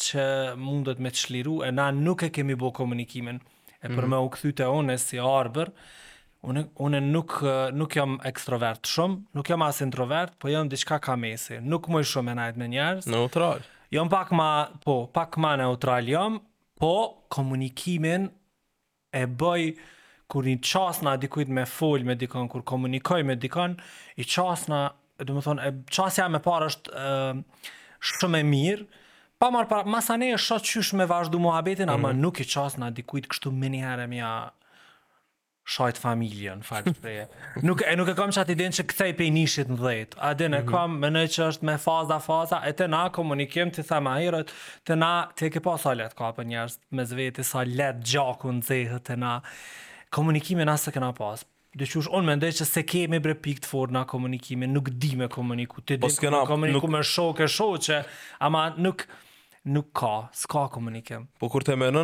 Që 0.00 0.26
mundet 0.58 1.00
me 1.02 1.10
të 1.12 1.24
shliru 1.24 1.60
E 1.66 1.72
na 1.74 1.90
nuk 1.94 2.26
e 2.28 2.32
kemi 2.34 2.54
bo 2.58 2.70
komunikimin 2.74 3.40
e 3.84 3.88
për 3.88 4.04
mm. 4.06 4.10
me 4.12 4.18
u 4.24 4.30
këthyte 4.32 4.66
une 4.76 4.96
si 5.00 5.18
arber, 5.22 5.70
une, 6.46 6.66
une 6.80 7.00
nuk, 7.12 7.38
nuk 7.76 7.96
jam 7.96 8.18
ekstrovert 8.28 8.88
shumë, 8.88 9.18
nuk 9.36 9.50
jam 9.52 9.64
as 9.66 9.80
introvert, 9.84 10.34
po 10.40 10.52
jam 10.52 10.68
diçka 10.72 10.98
ka 11.04 11.16
mesi, 11.20 11.58
nuk 11.64 11.88
më 11.92 12.02
shumë 12.10 12.34
e 12.34 12.36
najtë 12.40 12.60
me 12.62 12.68
njerës. 12.74 13.08
Neutral. 13.12 13.64
Jam 13.92 14.10
pak 14.12 14.30
ma, 14.36 14.48
po, 14.84 15.02
pak 15.12 15.38
ma 15.42 15.54
neutral 15.60 16.08
jam, 16.08 16.38
po 16.80 16.92
komunikimin 17.32 18.28
e 19.12 19.24
bëj 19.40 19.66
kur 20.30 20.46
një 20.46 20.60
qasna 20.62 21.16
dikujt 21.18 21.50
me 21.50 21.64
full 21.66 22.04
me 22.06 22.14
dikon, 22.14 22.46
kur 22.52 22.62
komunikoj 22.62 23.24
me 23.26 23.34
dikon, 23.42 23.74
i 24.16 24.22
qasna, 24.30 24.84
du 25.26 25.34
më 25.34 25.42
thonë, 25.42 25.70
qasja 25.90 26.28
me 26.30 26.38
parë 26.44 26.68
është 26.70 26.94
uh, 26.94 27.64
shumë 28.12 28.38
e 28.38 28.46
mirë, 28.52 28.84
pa 29.40 29.48
marë 29.50 29.70
para, 29.70 29.86
masa 29.88 30.18
ne 30.20 30.28
e 30.34 30.38
shatë 30.38 30.68
qysh 30.74 30.90
me 31.00 31.06
vazhdu 31.08 31.40
muhabetin, 31.40 31.86
mm 31.88 31.92
-hmm. 31.92 32.06
ama 32.06 32.12
mhm. 32.12 32.24
nuk 32.26 32.40
i 32.40 32.44
qasë 32.52 32.80
na 32.82 32.90
dikujt 32.96 33.28
kështu 33.32 33.52
mini 33.62 33.80
herë 33.82 34.06
mja 34.12 34.32
shajt 35.70 36.00
familjen, 36.02 36.62
falë 36.66 36.90
të 36.90 37.00
preje. 37.04 37.24
nuk, 37.68 37.82
e 37.86 37.94
nuk 37.96 38.08
e 38.10 38.14
kam 38.18 38.32
që 38.36 38.40
ati 38.42 38.54
din 38.58 38.72
që 38.76 38.84
këthej 38.92 39.12
pej 39.18 39.28
nishit 39.32 39.68
në 39.70 39.78
dhejt. 39.80 40.16
A 40.28 40.32
din 40.34 40.54
e 40.54 40.58
mm 40.58 40.64
-hmm. 40.64 40.70
kam 40.70 40.98
më 41.04 41.10
në 41.14 41.22
që 41.36 41.46
është 41.52 41.66
me 41.68 41.76
faza 41.84 42.18
faza, 42.26 42.58
e 42.68 42.72
të 42.72 42.88
na 42.96 43.02
komunikim 43.18 43.70
të 43.70 43.82
thema 43.92 44.16
hirët, 44.20 44.50
të 44.86 44.96
na 45.04 45.12
të 45.36 45.50
ke 45.54 45.60
pa 45.68 45.78
sa 45.78 45.94
letë 45.94 46.18
ka 46.20 46.28
për 46.40 46.46
njerës, 46.50 46.76
me 46.90 47.04
zveti 47.04 47.44
sa 47.52 47.64
letë 47.78 48.02
gjaku 48.12 48.52
në 48.56 48.62
zehët, 48.68 49.04
të 49.08 49.16
na 49.24 49.32
komunikimin 50.10 50.68
asë 50.74 50.90
këna 50.96 51.12
pasë. 51.22 51.46
Dhe 51.80 51.86
qush, 51.86 52.08
unë 52.16 52.26
me 52.28 52.36
ndoj 52.36 52.52
që 52.60 52.64
se 52.74 52.82
kemi 52.92 53.18
bre 53.24 53.34
pik 53.46 53.62
të 53.62 53.66
forë 53.72 53.92
na 53.98 54.04
komunikimin, 54.12 54.72
nuk 54.74 54.90
di 54.90 55.12
me 55.16 55.28
komuniku, 55.38 55.80
të 55.80 55.96
din 56.04 56.10
me 56.32 56.44
komuniku 56.54 56.86
nuk... 56.88 57.40
me 57.40 58.04
ama 58.50 58.62
nuk 58.76 59.06
nuk 59.64 59.92
ka, 59.92 60.28
s'ka 60.32 60.68
komunikim. 60.72 61.28
Po 61.40 61.50
kur 61.52 61.64
të 61.66 61.74
menë 61.76 62.02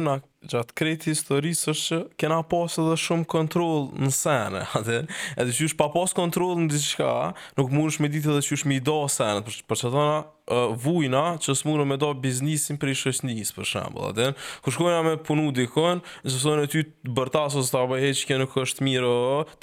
gjatë 0.53 0.77
kretë 0.79 1.11
historisë 1.11 1.73
është 1.73 1.87
që 1.87 1.97
kena 2.21 2.43
pas 2.47 2.75
edhe 2.79 2.97
shumë 3.03 3.25
kontrol 3.33 3.89
në 3.99 4.11
sene, 4.15 4.61
adhe, 4.79 4.99
edhe 5.41 5.55
që 5.57 5.71
është 5.71 5.79
pa 5.81 5.89
pas 5.95 6.13
kontrol 6.15 6.53
në 6.63 6.69
diqka, 6.75 7.11
nuk 7.59 7.73
mund 7.73 7.91
është 7.95 8.05
me 8.05 8.11
ditë 8.13 8.31
edhe 8.35 8.45
që 8.47 8.59
është 8.61 8.71
me 8.71 8.77
i 8.77 8.83
do 8.85 8.99
sene, 9.11 9.41
për, 9.47 9.57
për 9.73 9.81
që 9.81 9.87
të 9.89 9.93
tona 9.97 10.19
uh, 10.21 10.77
vujna 10.85 11.23
që 11.43 11.51
është 11.57 11.69
mund 11.71 11.87
me 11.95 11.99
do 12.03 12.11
biznisin 12.27 12.79
për 12.83 12.93
i 12.93 12.99
shësnis, 13.01 13.51
për 13.57 13.69
shembol, 13.73 14.11
adhe, 14.13 14.29
kur 14.67 14.77
shkojna 14.77 15.01
me 15.09 15.17
punu 15.27 15.49
dikon, 15.57 16.05
në 16.27 16.35
që 16.37 16.45
sënë 16.45 16.69
e 16.69 16.73
ty 16.77 16.85
të 16.93 17.17
bërtasë 17.23 17.63
ose 17.65 17.75
të 17.75 17.81
abaj 17.83 18.05
heqë 18.05 18.31
kënë 18.35 18.45
nuk 18.45 18.55
është 18.67 18.87
mirë, 18.91 19.15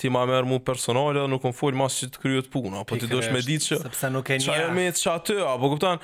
ti 0.01 0.11
ma 0.13 0.25
merë 0.33 0.49
mu 0.49 0.59
personale 0.73 1.29
nuk 1.31 1.45
më 1.47 1.53
folë 1.61 1.79
masë 1.85 2.07
që 2.09 2.11
të 2.17 2.35
të 2.49 2.53
puna, 2.57 2.81
po 2.89 2.97
ti 2.99 3.07
do 3.13 3.21
me 3.31 3.45
ditë 3.45 3.69
që, 3.69 3.81
që, 3.93 4.13
nuk 4.17 4.33
e 4.35 4.41
që, 4.43 4.51
që, 4.51 4.91
që, 4.99 5.17
që, 5.29 5.71
që, 5.85 5.95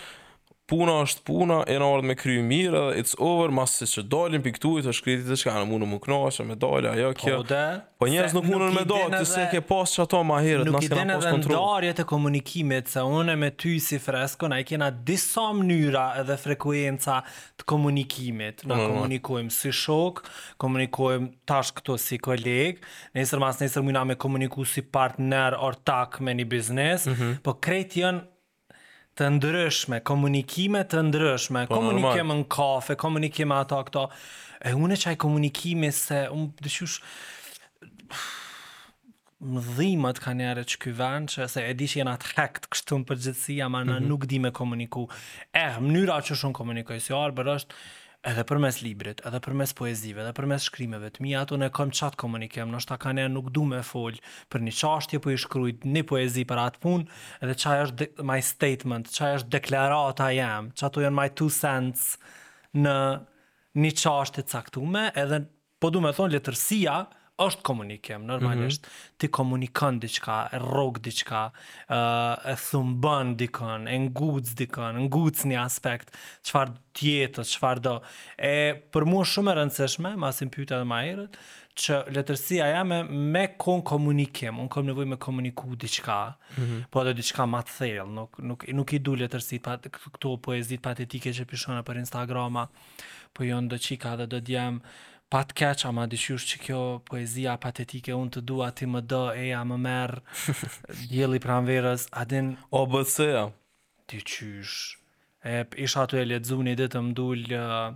puna 0.69 0.93
është 1.03 1.23
puna, 1.27 1.55
e 1.71 1.75
në 1.81 1.85
ardhë 1.93 2.07
me 2.11 2.15
kryu 2.19 2.41
mirë 2.45 2.69
dhe 2.89 3.01
it's 3.01 3.15
over, 3.25 3.49
mas 3.57 3.73
se 3.81 3.87
që 3.89 4.03
dalin 4.11 4.43
për 4.45 4.53
këtu 4.57 4.71
i 4.79 4.83
të 4.85 4.93
shkriti 4.93 5.25
të 5.25 5.37
shka, 5.41 5.55
në 5.63 5.67
mundu 5.71 5.87
më 5.89 5.97
knashe, 6.03 6.45
me 6.45 6.57
dalë, 6.61 6.91
ajo 6.91 7.09
po, 7.17 7.23
kjo. 7.23 7.39
Po, 7.41 7.47
dhe, 7.49 7.63
po 8.03 8.09
nuk 8.37 8.47
mundu 8.51 8.67
me 8.77 8.83
dalë, 8.89 9.17
të 9.17 9.23
se 9.31 9.47
ke 9.51 9.63
pas 9.65 9.95
që 9.95 10.05
ato 10.05 10.21
ma 10.29 10.37
herët, 10.45 10.69
nuk 10.69 10.85
i 10.85 10.91
dinë 10.93 11.17
dhe 11.25 11.33
ndarje 11.41 11.95
e 12.03 12.07
komunikimit, 12.13 12.91
se 12.93 13.01
une 13.01 13.35
me 13.41 13.49
ty 13.63 13.73
si 13.81 13.97
fresko, 14.03 14.51
na 14.53 14.61
i 14.61 14.67
kena 14.69 14.91
disa 14.93 15.47
mnyra 15.57 16.05
edhe 16.21 16.37
frekuenca 16.37 17.23
të 17.59 17.65
komunikimit. 17.69 18.65
Na 18.69 18.75
mm 18.75 18.79
-hmm. 18.79 18.95
komunikojmë 18.95 19.49
si 19.57 19.71
shok, 19.73 20.21
komunikojmë 20.61 21.29
tash 21.49 21.73
këto 21.79 21.97
si 21.97 22.17
koleg, 22.17 22.77
nesër 23.15 23.39
mas 23.39 23.59
nesër 23.59 23.81
mujna 23.83 24.03
me 24.05 24.15
komuniku 24.15 24.65
si 24.65 24.81
partner 24.81 25.55
or 25.65 25.73
tak 25.75 26.19
me 26.19 26.31
një 26.33 26.45
biznes, 26.47 27.05
mm 27.07 27.13
-hmm. 27.13 27.37
po 27.41 27.53
kretjen 27.53 28.21
të 29.19 29.27
ndryshme, 29.35 29.99
komunikime 30.07 30.85
të 30.87 31.01
ndryshme, 31.09 31.65
po, 31.67 31.75
komunikime 31.81 32.37
në 32.39 32.45
kafe, 32.55 32.95
komunikime 32.99 33.57
ato 33.59 33.81
këto. 33.89 34.05
E 34.63 34.71
unë 34.75 34.95
qaj 35.03 35.15
komunikime 35.19 35.89
se, 35.95 36.21
unë 36.31 36.63
dëshush, 36.63 36.99
më 39.49 39.61
dhimët 39.75 40.19
ka 40.23 40.31
njerë 40.35 40.65
që 40.71 40.79
këj 40.83 40.93
vend, 40.99 41.31
që 41.35 41.47
se 41.51 41.63
e 41.71 41.75
që 41.79 42.01
jena 42.01 42.15
të 42.19 42.33
hekt 42.37 42.67
kështu 42.71 42.99
në 43.03 43.07
përgjithsia, 43.11 43.67
ma 43.71 43.83
në 43.83 43.91
mm 43.91 43.95
-hmm. 43.97 44.09
nuk 44.11 44.25
di 44.31 44.39
me 44.43 44.51
komuniku. 44.51 45.05
E, 45.53 45.65
mënyra 45.83 46.19
që 46.27 46.39
shumë 46.41 46.55
komunikoj, 46.59 46.99
si 47.03 47.15
arë, 47.15 47.47
është, 47.55 47.75
edhe 48.27 48.43
përmes 48.47 48.81
librit, 48.83 49.21
edhe 49.25 49.39
përmes 49.43 49.71
poezive, 49.77 50.19
edhe 50.25 50.33
përmes 50.35 50.65
shkrimeve, 50.67 51.07
të 51.15 51.23
mija 51.23 51.43
ato 51.45 51.57
ne 51.59 51.69
kom 51.73 51.91
qatë 51.95 52.19
komunikem, 52.19 52.71
nështë 52.73 52.89
ta 52.91 52.97
ka 53.05 53.13
ne 53.15 53.25
nuk 53.31 53.47
du 53.55 53.63
me 53.67 53.79
fol 53.85 54.17
për 54.51 54.65
një 54.65 54.73
qashtje 54.75 55.19
për 55.19 55.23
po 55.23 55.31
i 55.31 55.37
shkrujt 55.39 55.87
një 55.87 56.03
poezi 56.09 56.43
për 56.49 56.61
atë 56.65 56.83
punë, 56.83 57.07
edhe 57.45 57.55
qa 57.63 57.77
është 57.85 58.09
my 58.27 58.39
statement, 58.43 59.11
qa 59.15 59.31
është 59.37 59.53
deklarata 59.55 60.31
jem, 60.35 60.71
qa 60.79 60.89
to 60.91 61.03
janë 61.05 61.15
my 61.21 61.29
two 61.31 61.47
cents 61.61 62.13
në 62.75 62.97
një 63.83 63.95
qashtje 64.01 64.43
caktume, 64.51 65.07
edhe 65.15 65.45
po 65.79 65.91
du 65.93 66.03
me 66.03 66.11
thonë 66.15 66.35
letërsia, 66.37 66.99
është 67.39 67.61
komunikim, 67.67 68.25
normalisht, 68.27 68.85
mm 68.85 68.89
-hmm. 68.91 69.17
ti 69.17 69.27
komunikon 69.27 69.99
diqka, 69.99 70.39
e 70.53 70.59
rog 70.59 70.99
diqka, 70.99 71.49
e, 71.89 71.95
e 72.51 72.55
thumbën 72.67 73.35
dikon, 73.35 73.87
e 73.87 73.97
nguc 73.99 74.45
dikon, 74.57 74.97
e 74.99 75.07
nguc 75.07 75.37
një 75.47 75.59
aspekt, 75.65 76.15
qëfar 76.43 76.69
tjetës, 76.93 77.49
qëfar 77.55 77.79
do. 77.79 78.01
E 78.37 78.55
për 78.93 79.05
mu 79.05 79.23
shumë 79.31 79.51
e 79.55 79.57
rëndësishme, 79.59 80.11
ma 80.17 80.31
si 80.31 80.45
më 80.45 80.53
pyta 80.57 80.77
dhe 80.81 80.87
ma 80.91 80.99
erët, 81.11 81.33
që 81.79 81.95
letërsia 82.15 82.65
ja 82.73 82.83
me, 82.83 83.03
me 83.07 83.45
kon 83.57 83.81
komunikim, 83.81 84.59
unë 84.59 84.67
kom 84.69 84.85
nevojë 84.85 85.07
me 85.13 85.17
komuniku 85.17 85.75
diqka, 85.75 86.19
mm 86.57 86.63
-hmm. 86.63 86.83
po 86.91 87.03
dhe 87.07 87.13
diqka 87.17 87.45
ma 87.47 87.61
të 87.61 87.71
thellë, 87.77 88.07
nuk, 88.17 88.39
nuk, 88.39 88.67
nuk 88.73 88.93
i 88.93 88.99
du 88.99 89.15
letërsi 89.15 89.59
këto 89.63 90.37
poezit 90.41 90.81
patetike 90.81 91.31
që 91.33 91.45
pishona 91.45 91.83
për 91.83 91.99
Instagrama, 92.03 92.67
po 93.33 93.43
jo 93.43 93.61
do 93.61 93.77
qika 93.77 94.17
dhe 94.17 94.25
do 94.27 94.39
djemë, 94.41 94.79
pa 95.29 95.43
të 95.45 95.53
keq, 95.61 95.83
ama 95.89 96.07
dishush 96.09 96.45
që 96.53 96.57
kjo 96.63 96.79
poezia 97.05 97.53
patetike 97.61 98.13
unë 98.17 98.33
të 98.37 98.41
dua 98.49 98.71
ti 98.75 98.87
më 98.89 99.03
dë, 99.05 99.21
e 99.37 99.45
ja 99.51 99.61
më 99.69 99.75
merë, 99.77 100.21
djeli 101.11 101.37
pranverës, 101.43 102.07
adin... 102.21 102.55
O 102.73 102.83
bëse, 102.89 103.25
ja. 103.35 103.43
Ti 104.09 104.23
qysh. 104.25 104.95
E, 105.45 105.59
ish 105.85 105.97
atu 106.01 106.17
e 106.17 106.23
letëzu 106.25 106.57
një 106.65 106.77
ditë 106.81 107.03
më 107.07 107.17
dullë... 107.19 107.61
Uh, 107.65 107.89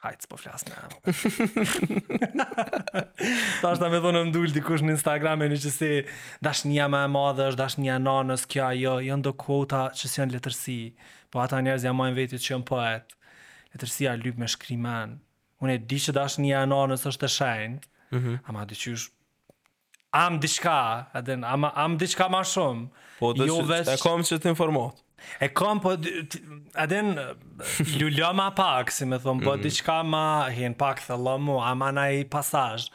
Hajtë, 0.00 0.24
s'po 0.24 0.38
flasë 0.40 0.70
me 0.72 2.36
Ta 3.60 3.72
është 3.74 3.82
ta 3.82 3.88
me 3.92 3.98
thonë 4.00 4.22
më 4.30 4.30
dullë 4.32 4.54
dikush 4.54 4.80
në 4.80 4.94
Instagram 4.94 5.42
e 5.44 5.50
një 5.52 5.58
që 5.60 5.72
si 5.74 5.90
dash 6.46 6.62
një 6.70 6.86
me 6.94 7.02
madhë 7.12 7.50
është, 7.50 7.58
dash 7.60 7.76
një 7.84 7.98
nanës, 8.06 8.46
kja, 8.48 8.70
jo, 8.80 8.94
jënë 9.04 9.26
do 9.26 9.34
kota 9.44 9.82
që 9.92 10.08
si 10.08 10.20
janë 10.22 10.38
letërsi, 10.38 10.78
po 11.28 11.42
ata 11.44 11.60
njerëz 11.60 11.84
majnë 11.98 12.16
vetit 12.16 12.40
që 12.46 12.54
jënë 12.54 12.68
poet. 12.72 13.12
Letërsia 13.76 14.16
lypë 14.22 14.40
me 14.40 14.48
shkrimen, 14.48 15.18
unë 15.64 15.74
e 15.76 15.80
di 15.90 15.98
që 16.02 16.12
dash 16.16 16.38
një 16.40 16.54
anonës 16.64 17.06
është 17.10 17.26
të 17.26 17.30
shenjë, 17.36 17.78
mm 18.10 18.18
-hmm. 18.20 18.38
ama 18.50 18.64
dy 18.68 18.78
qysh, 18.82 19.10
am 20.20 20.38
diqka, 20.42 20.76
am, 21.52 21.64
am 21.68 21.98
diqka 22.00 22.28
ma 22.32 22.40
shumë, 22.48 23.04
po 23.18 23.32
dhe 23.36 23.46
jo 23.48 23.60
që 23.68 23.80
e 23.94 23.96
kom 24.00 24.24
që 24.24 24.40
të 24.42 24.52
informot. 24.54 25.04
E 25.44 25.50
kom, 25.52 25.82
po, 25.84 25.90
adin, 26.84 27.10
lullo 28.00 28.30
ma 28.32 28.46
pak, 28.56 28.88
si 28.92 29.04
me 29.04 29.18
thonë, 29.20 29.34
mm 29.34 29.40
-hmm. 29.40 29.44
po 29.44 29.52
mhm. 29.58 29.62
diçka 29.66 29.98
ma, 30.08 30.24
hin 30.54 30.74
pak 30.80 31.02
thëllo 31.06 31.36
mu, 31.44 31.58
ama 31.60 31.90
na 31.92 32.08
i 32.16 32.24
pasaj, 32.32 32.88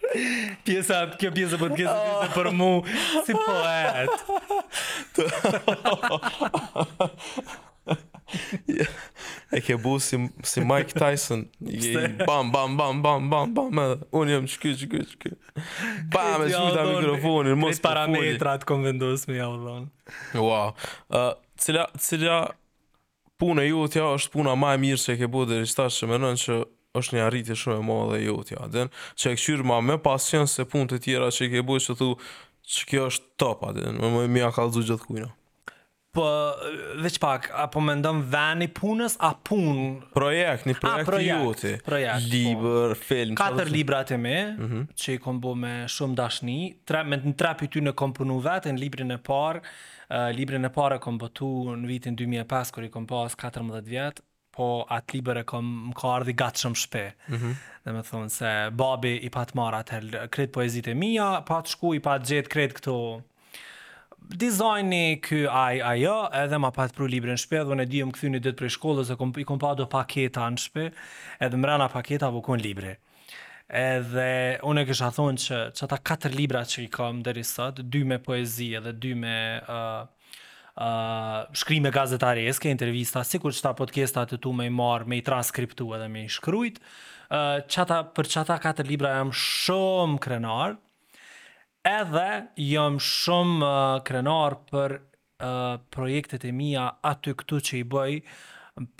pjesa, 0.64 1.10
kjo 1.20 1.30
pjesa 1.34 1.58
për 1.60 1.70
të 1.72 1.76
kjesë 1.80 1.94
pjesa 2.02 2.34
për 2.34 2.48
mu, 2.54 2.84
si 3.24 3.32
poet. 3.34 4.10
e 9.50 9.60
ke 9.66 9.76
bu 9.82 9.96
si, 9.98 10.16
si 10.46 10.60
Mike 10.62 10.94
Tyson, 10.98 11.44
i 11.66 11.94
bam, 12.26 12.50
bam, 12.54 12.76
bam, 12.78 13.02
bam, 13.02 13.30
bam, 13.32 13.54
bam, 13.54 13.78
edhe, 13.84 13.96
unë 14.14 14.28
jam 14.36 14.46
shky, 14.52 14.70
shky, 14.78 15.00
shky, 15.14 15.30
bam, 16.14 16.42
e 16.44 16.46
shkyta 16.52 16.82
mikrofonin, 16.92 17.54
mos 17.58 17.78
për 17.78 17.80
funi. 17.80 17.80
Kretë 17.80 17.82
parametrat 17.88 18.60
kom 18.70 18.80
vendosë 18.86 19.24
me 19.30 19.34
jaudhon. 19.40 19.82
Wow, 20.36 20.68
uh, 21.10 21.32
cila, 21.58 21.84
cila 21.98 22.42
puna 23.40 23.62
ju 23.66 23.86
tja 23.90 24.06
është 24.18 24.30
puna 24.36 24.52
ma 24.58 24.70
e 24.76 24.78
mirë 24.86 25.00
që 25.04 25.08
e 25.14 25.16
ke 25.22 25.26
bu 25.32 25.40
dhe 25.48 25.56
rishtashe 25.64 26.04
me 26.10 26.16
nënë 26.22 26.40
që 26.46 26.54
është 26.98 27.16
një 27.16 27.24
arritje 27.28 27.56
shumë 27.58 27.78
e 27.82 27.86
madhe 27.90 28.16
e 28.20 28.22
jotja, 28.26 28.62
adin, 28.66 28.90
që 29.20 29.32
e 29.34 29.38
këqyrë 29.38 29.66
ma 29.70 29.80
me 29.84 29.98
pasion 30.02 30.48
se 30.50 30.66
punë 30.68 30.92
të 30.94 30.98
tjera 31.04 31.30
që 31.34 31.46
i 31.48 31.52
ke 31.54 31.64
bujë 31.68 31.84
që 31.88 31.98
thu, 32.00 32.12
që 32.76 32.88
kjo 32.90 33.06
është 33.12 33.28
top, 33.40 33.66
adin, 33.70 34.00
më 34.02 34.10
më 34.16 34.24
mja 34.36 34.50
ka 34.56 34.66
lëzu 34.68 34.86
gjithë 34.88 35.06
kujna. 35.10 35.30
Po, 36.10 36.24
veç 36.98 37.20
pak, 37.22 37.44
apo 37.62 37.78
me 37.86 37.94
ndonë 38.00 38.24
veni 38.32 38.66
punës, 38.74 39.12
a 39.22 39.28
pun? 39.46 40.00
Projekt, 40.10 40.64
një 40.66 40.74
projekt, 40.82 41.06
projekt 41.06 41.22
i 41.22 41.28
jote. 41.30 41.70
Projekt, 41.86 41.86
projekt. 41.86 42.24
Po. 42.24 42.32
Libër, 42.34 42.94
po. 42.96 43.04
film. 43.06 43.36
Katër 43.38 43.70
libra 43.70 44.00
të 44.08 44.18
me, 44.18 44.32
mm 44.56 44.68
-hmm. 44.72 44.82
që 44.98 45.12
i 45.14 45.20
kom 45.22 45.38
bo 45.40 45.54
me 45.54 45.74
shumë 45.86 46.18
dashni, 46.18 46.58
tre, 46.84 47.04
me 47.04 47.20
në 47.22 47.36
tre 47.38 47.54
ty 47.66 47.78
në 47.80 47.92
kom 47.94 48.10
punu 48.12 48.40
vetë, 48.42 48.74
në 48.74 48.80
librin 48.82 49.10
e 49.14 49.18
parë, 49.22 49.62
uh, 49.62 50.34
librin 50.34 50.64
e 50.66 50.72
parë 50.74 50.98
kom 50.98 51.18
bëtu 51.20 51.48
në 51.78 51.86
vitin 51.86 52.16
2005, 52.18 52.72
kër 52.74 52.84
i 52.84 52.90
kom 52.90 53.06
pas 53.06 53.36
14 53.36 53.84
vjetë, 53.86 54.22
po 54.54 54.66
atë 54.90 55.16
liber 55.18 55.38
e 55.40 55.44
kom 55.48 55.68
më 55.90 55.96
ka 56.00 56.10
ardhi 56.18 56.34
gatë 56.40 56.64
shumë 56.64 56.78
shpe. 56.82 57.04
Mm 57.26 57.36
-hmm. 57.36 57.56
Dhe 57.84 57.92
me 57.96 58.02
thonë 58.10 58.30
se 58.36 58.52
babi 58.82 59.12
i 59.26 59.30
pat 59.30 59.54
marë 59.56 59.80
atë 59.82 60.00
kretë 60.34 60.52
poezit 60.54 60.88
e 60.90 60.94
mija, 60.94 61.42
pat 61.46 61.68
shku 61.70 61.94
i 61.98 62.04
pa 62.06 62.16
gjet 62.18 62.48
kretë 62.50 62.80
këto 62.80 62.96
dizajni 64.40 65.20
kë 65.26 65.44
aj 65.64 65.80
ajo, 65.92 66.16
edhe 66.42 66.58
ma 66.58 66.70
pat 66.70 66.94
pru 66.94 67.06
libre 67.06 67.36
shpe, 67.38 67.62
dhe 67.64 67.74
unë 67.76 67.84
e 67.84 67.86
kthyni 67.90 68.10
këthy 68.12 68.30
një 68.34 68.40
ditë 68.44 68.58
prej 68.58 68.72
shkollës, 68.76 69.06
se 69.08 69.16
kom, 69.16 69.32
i 69.38 69.44
kom 69.44 69.58
pa 69.58 69.74
do 69.74 69.86
paketa 69.86 70.50
në 70.50 70.60
shpe, 70.66 70.90
edhe 71.40 71.62
rana 71.66 71.88
paketa 71.88 72.28
vukon 72.28 72.60
libre. 72.60 72.96
Edhe 73.70 74.58
unë 74.66 74.80
e 74.82 74.86
kësha 74.90 75.10
thonë 75.16 75.38
që, 75.46 75.58
që 75.78 75.86
ta 75.88 75.98
katër 76.02 76.32
libra 76.34 76.62
që 76.66 76.82
i 76.82 76.88
kam 76.90 77.22
dhe 77.22 77.42
sot, 77.46 77.80
dy 77.80 78.04
me 78.04 78.18
poezi 78.18 78.72
edhe 78.76 78.92
dy 78.92 79.14
me... 79.14 79.60
Uh, 79.68 80.19
uh, 80.76 80.86
shkrim 81.52 81.86
e 81.86 81.90
gazetareske, 81.92 82.70
intervista, 82.70 83.24
si 83.24 83.38
kur 83.42 83.54
që 83.54 83.64
ta 83.68 83.72
podcasta 83.78 84.26
të 84.30 84.38
tu 84.44 84.52
me 84.54 84.66
i 84.68 84.72
marë, 84.74 85.06
me 85.10 85.18
i 85.20 85.24
transkriptu 85.26 85.90
edhe 85.96 86.08
me 86.08 86.26
i 86.26 86.30
shkrujt. 86.32 86.80
Uh, 87.30 87.64
qata, 87.70 88.02
për 88.16 88.30
që 88.32 88.44
ta 88.48 88.58
katër 88.62 88.90
libra 88.90 89.14
jam 89.18 89.30
shumë 89.36 90.18
krenar, 90.24 90.76
edhe 91.86 92.26
jam 92.64 92.98
shumë 93.00 93.58
uh, 93.58 93.74
krenar 94.06 94.58
për 94.70 94.98
uh, 94.98 95.76
projektet 95.94 96.44
e 96.50 96.54
mija 96.54 96.90
aty 97.08 97.34
këtu 97.40 97.62
që 97.70 97.78
i 97.80 97.84
bëj, 97.94 98.16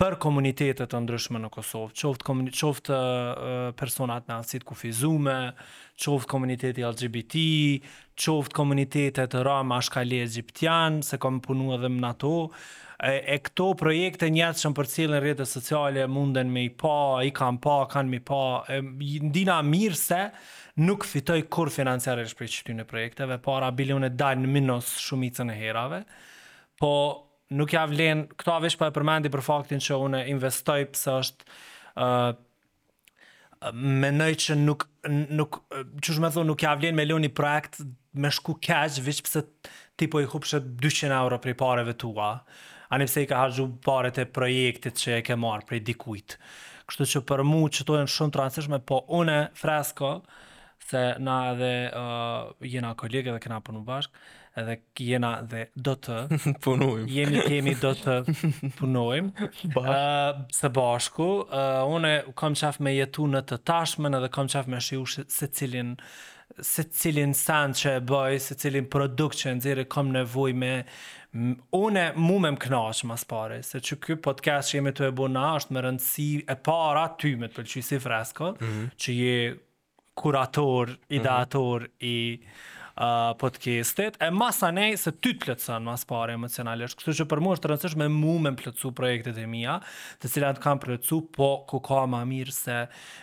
për 0.00 0.16
komunitetet 0.20 0.90
të 0.92 0.98
ndryshme 1.04 1.40
në 1.40 1.48
Kosovë, 1.54 1.92
qoftë 2.00 2.26
komunit, 2.26 2.58
uh, 2.66 3.72
personat 3.78 4.26
në 4.28 4.36
asit 4.40 4.64
kufizume, 4.68 5.36
qoftë 6.00 6.28
komuniteti 6.30 6.84
LGBT, 6.84 7.40
qoftë 8.20 8.56
komunitetet 8.56 9.34
rama 9.46 9.78
shkali 9.84 10.20
e 10.24 10.28
gjiptian, 10.34 11.00
se 11.06 11.20
kam 11.22 11.40
punu 11.44 11.72
edhe 11.78 11.90
më 11.92 12.02
nato, 12.04 12.32
e, 13.00 13.22
e 13.34 13.38
këto 13.46 13.70
projekte 13.80 14.28
njëtë 14.34 14.62
shëmë 14.64 14.78
për 14.80 14.90
cilën 14.94 15.16
në 15.16 15.22
rrete 15.24 15.46
sociale 15.48 16.04
munden 16.10 16.52
me 16.52 16.66
i 16.68 16.72
pa, 16.80 16.98
i 17.24 17.32
kam 17.36 17.58
pa, 17.64 17.78
kanë 17.92 18.12
me 18.12 18.20
i 18.20 18.24
pa, 18.28 18.42
e, 18.68 18.82
ndina 18.82 19.60
mirë 19.64 19.96
se 20.02 20.20
nuk 20.84 21.04
fitoj 21.08 21.40
kur 21.52 21.72
financiarës 21.72 22.36
për 22.36 22.76
e 22.76 22.84
projekteve, 22.88 23.38
para 23.40 23.72
bilionet 23.72 24.12
dajnë 24.20 24.46
minus 24.48 24.92
shumicën 25.08 25.52
e 25.52 25.56
herave, 25.60 26.04
po 26.80 26.94
nuk 27.56 27.72
ja 27.74 27.84
vlen 27.90 28.26
këto 28.38 28.54
avesh 28.54 28.78
po 28.78 28.86
e 28.86 28.94
përmendi 28.94 29.30
për 29.32 29.42
faktin 29.42 29.82
që 29.82 29.96
unë 30.04 30.20
investoj 30.34 30.84
pse 30.94 31.14
është 31.22 31.46
ë 31.98 32.12
uh, 32.30 32.30
mendoj 33.76 34.30
që 34.40 34.54
nuk 34.56 34.86
nuk 35.34 35.58
çuash 36.00 36.20
më 36.22 36.30
thon 36.34 36.48
nuk 36.48 36.62
ja 36.64 36.72
vlen 36.78 36.96
me 36.96 37.04
lëni 37.04 37.28
projekt 37.36 37.82
me 38.22 38.30
shku 38.32 38.54
cash 38.64 39.02
veç 39.04 39.20
pse 39.26 39.42
ti 39.98 40.08
po 40.10 40.22
i 40.22 40.28
hupsh 40.30 40.56
200 40.80 41.10
euro 41.16 41.36
për 41.42 41.56
parave 41.60 41.92
tua 42.00 42.30
ani 42.94 43.08
pse 43.10 43.26
i 43.26 43.28
ka 43.30 43.42
harxhu 43.42 43.66
parat 43.86 44.22
e 44.22 44.28
projektit 44.38 44.96
që 45.02 45.18
e 45.18 45.24
ke 45.26 45.36
marr 45.38 45.66
prej 45.68 45.82
dikujt 45.90 46.38
kështu 46.90 47.08
që 47.12 47.24
për 47.30 47.44
mua 47.46 47.68
çto 47.74 47.98
janë 47.98 48.14
shumë 48.14 48.36
transhershme 48.38 48.80
po 48.90 49.02
unë 49.20 49.38
fresko 49.58 50.14
se 50.90 51.02
na 51.22 51.36
edhe 51.52 51.72
uh, 51.92 52.48
jena 52.66 52.94
kolegë 52.98 53.30
dhe 53.36 53.42
kena 53.44 53.60
punu 53.62 53.82
bashkë, 53.86 54.16
edhe 54.58 54.76
jena 54.98 55.30
dhe 55.50 55.66
do 55.76 55.94
të 55.94 56.16
punojmë. 56.64 57.06
Jemi 57.14 57.42
kemi 57.46 57.74
do 57.80 57.92
të 57.98 58.16
punojmë. 58.80 59.48
Bash. 59.76 59.92
Uh, 59.92 60.42
së 60.60 60.70
bashku, 60.76 61.30
uh, 61.46 61.86
unë 61.94 62.14
kam 62.38 62.56
qaf 62.58 62.80
me 62.82 62.94
jetu 62.96 63.28
në 63.30 63.44
të 63.50 63.60
tashmen 63.68 64.18
edhe 64.18 64.30
kam 64.34 64.50
qaf 64.52 64.66
me 64.70 64.80
shiu 64.82 65.06
se 65.10 65.50
cilin 65.54 65.96
se 66.66 66.82
cilin 66.82 67.30
sand 67.38 67.76
që 67.78 67.92
e 68.00 68.00
bëj, 68.10 68.36
se 68.42 68.54
cilin 68.58 68.88
produkt 68.90 69.38
që 69.38 69.52
e 69.54 69.84
kam 69.88 70.08
nevoj 70.12 70.50
me 70.52 70.72
une 71.78 72.02
mu 72.16 72.40
me 72.42 72.50
më 72.50 72.58
knaqë 72.64 73.06
mas 73.06 73.22
pare, 73.30 73.60
se 73.64 73.78
që 73.78 73.98
kjo 74.02 74.16
podcast 74.26 74.72
që 74.72 74.80
jemi 74.80 74.92
të 74.92 75.06
e 75.08 75.12
bëna 75.20 75.44
është 75.60 75.76
me 75.76 75.84
rëndësi 75.86 76.26
e 76.50 76.56
para 76.66 77.04
ty 77.22 77.36
me 77.38 77.46
të 77.48 77.60
pëlqysi 77.60 77.84
si 77.92 78.00
fresko, 78.02 78.50
mm 78.50 78.66
-hmm. 78.66 78.90
që 79.02 79.14
je 79.20 79.56
kurator, 80.18 80.90
ideator 81.08 81.80
mm 81.80 81.86
-hmm. 81.86 82.04
i 82.10 82.46
uh, 83.00 83.34
podcastit, 83.38 84.16
e 84.22 84.30
masa 84.30 84.70
nej 84.70 84.96
se 85.00 85.12
ty 85.12 85.32
të 85.34 85.40
plëtsën 85.44 85.84
mas 85.86 86.04
pare 86.08 86.34
emocionalisht, 86.36 86.98
kështu 86.98 87.14
që 87.20 87.26
për 87.30 87.42
mu 87.42 87.54
është 87.54 87.70
rëndësish 87.72 87.96
me 88.00 88.08
mu 88.12 88.34
me 88.42 88.50
më 88.52 88.60
plëtsu 88.60 88.90
projektet 88.96 89.38
e 89.40 89.46
mija, 89.50 89.78
të 90.20 90.30
cilat 90.34 90.60
kam 90.62 90.80
plëtsu, 90.82 91.20
po 91.34 91.50
ku 91.70 91.80
ka 91.84 92.02
ma 92.12 92.22
mirë 92.28 92.54
se 92.54 92.78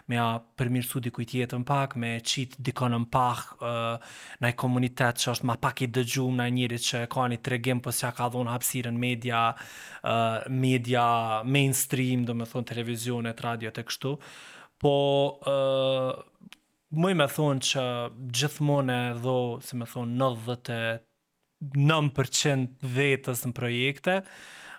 me 0.10 0.20
a 0.22 0.28
përmirësu 0.60 1.02
diku 1.08 1.26
tjetën 1.28 1.66
pak, 1.68 1.96
me 2.02 2.16
qitë 2.32 2.62
dikonën 2.70 3.08
pak 3.14 3.62
uh, 3.62 4.18
në 4.44 4.54
komunitet 4.60 5.22
që 5.24 5.32
është 5.36 5.50
ma 5.52 5.58
pak 5.62 5.86
i 5.86 5.92
dëgjum 5.98 6.40
në 6.42 6.50
njëri 6.60 6.82
që 6.90 7.04
ka 7.14 7.28
një 7.34 7.42
tregim, 7.46 7.82
pos 7.86 8.02
që 8.04 8.14
ka 8.18 8.30
dhonë 8.34 8.54
hapsiren 8.56 8.98
media, 9.02 9.46
uh, 10.04 10.46
media 10.50 11.08
mainstream, 11.46 12.26
do 12.28 12.36
me 12.38 12.50
thonë 12.50 12.72
televizionet, 12.74 13.46
radio 13.46 13.74
të 13.76 13.86
kështu, 13.92 14.18
po... 14.82 14.98
Uh, 15.46 16.56
Moj 16.96 17.18
me 17.20 17.26
thonë 17.28 17.66
që 17.68 17.82
gjithmonë 18.32 18.94
e 18.96 19.10
dho, 19.20 19.36
si 19.60 19.76
me 19.76 19.84
thonë, 19.90 20.14
99% 20.22 22.70
vetës 23.00 23.44
në 23.50 23.54
projekte, 23.60 24.22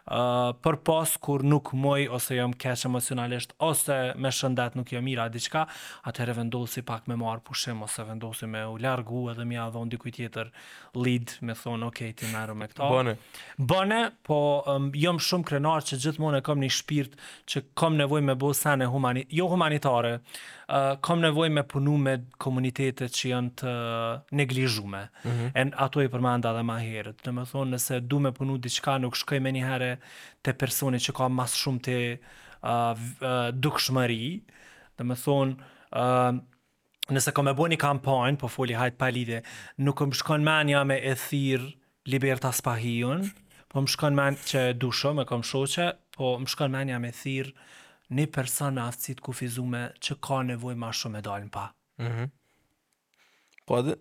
Uh, 0.09 0.57
për 0.64 0.79
pas 0.88 1.11
kur 1.21 1.42
nuk 1.44 1.75
moj 1.77 2.07
ose 2.16 2.33
jam 2.38 2.49
keq 2.57 2.85
emocionalisht 2.88 3.51
ose 3.61 3.92
me 4.16 4.31
shëndet 4.33 4.73
nuk 4.79 4.88
jam 4.94 5.05
mira 5.05 5.27
diçka 5.29 5.66
atëherë 6.09 6.33
vendosi 6.38 6.81
pak 6.88 7.05
me 7.12 7.16
marr 7.21 7.42
pushim 7.44 7.83
ose 7.85 8.01
vendosi 8.09 8.49
me 8.49 8.62
u 8.71 8.79
largu 8.81 9.27
edhe 9.35 9.44
më 9.44 9.53
ia 9.59 9.66
dhon 9.75 9.85
diku 9.92 10.09
tjetër 10.09 10.49
lid 10.97 11.35
me 11.44 11.53
thon 11.61 11.85
ok 11.90 12.09
ti 12.16 12.25
marr 12.33 12.57
me 12.57 12.64
këto 12.73 12.88
bone 12.88 13.18
bone 13.59 14.01
po 14.25 14.40
um, 14.64 14.88
jam 14.97 15.21
shumë 15.21 15.44
krenar 15.51 15.85
që 15.92 16.01
gjithmonë 16.07 16.40
kam 16.49 16.59
një 16.64 16.73
shpirt 16.79 17.12
që 17.44 17.66
kam 17.77 17.92
nevojë 18.01 18.25
me 18.31 18.35
bosane 18.47 18.87
humani 18.88 19.29
jo 19.29 19.44
humanitare 19.53 20.23
uh, 20.68 20.96
kam 21.04 21.20
nevoj 21.22 21.48
me 21.52 21.62
punu 21.68 21.96
me 22.00 22.14
komunitetet 22.42 23.14
që 23.14 23.31
janë 23.33 23.52
të 23.62 23.72
neglizhume. 24.40 25.02
Mm 25.24 25.31
-hmm. 25.31 25.72
ato 25.76 26.02
i 26.02 26.09
përmanda 26.09 26.52
dhe 26.57 26.62
ma 26.62 26.76
herët. 26.81 27.24
Do 27.24 27.31
të 27.31 27.46
thonë, 27.52 27.72
nëse 27.74 28.00
du 28.00 28.18
me 28.20 28.33
punu 28.33 28.57
diçka, 28.59 28.98
nuk 28.98 29.16
shkoj 29.16 29.40
me 29.40 29.52
herë 29.52 29.96
të 30.42 30.52
personi 30.59 30.98
që 30.98 31.12
ka 31.16 31.28
mas 31.28 31.54
shumë 31.62 31.81
të 31.81 31.96
uh, 32.02 32.14
eh, 32.14 32.14
uh, 32.14 32.98
eh, 33.22 33.50
dukshmëri. 33.52 34.40
Do 34.98 35.04
të 35.04 35.16
thonë, 35.24 35.52
uh, 35.90 36.35
nëse 37.14 37.33
kam 37.33 37.48
e 37.48 37.54
bo 37.54 37.68
një 37.68 37.76
kampanjë, 37.78 38.38
po 38.38 38.48
foli 38.48 38.74
hajt 38.74 38.98
pa 38.98 39.09
lidhe, 39.11 39.42
nuk 39.78 40.00
më 40.00 40.14
shkon 40.14 40.42
menja 40.42 40.85
me 40.85 40.96
e 41.00 41.14
thirr 41.14 41.61
Libertas 42.04 42.61
Pahion, 42.62 43.31
po 43.68 43.81
më 43.81 43.87
shkon 43.88 44.14
menja 44.14 44.44
që 44.50 44.61
dushëm, 44.81 45.18
e 45.20 45.24
kam 45.24 45.42
shoqe, 45.42 45.92
po 46.16 46.37
më 46.40 46.46
shkon 46.52 46.70
menja 46.70 46.98
me 47.00 47.11
thirr 47.12 47.46
një 48.16 48.27
person 48.33 48.75
me 48.79 48.87
të 48.94 49.16
kufizueme 49.27 49.83
që 50.03 50.16
ka 50.25 50.40
nevojë 50.49 50.79
më 50.81 50.90
shumë 50.99 51.18
e 51.18 51.25
dalin 51.29 51.49
pa. 51.53 51.71
Mhm. 52.01 52.09
Mm 52.25 52.29
po 53.68 53.77
atë 53.83 53.99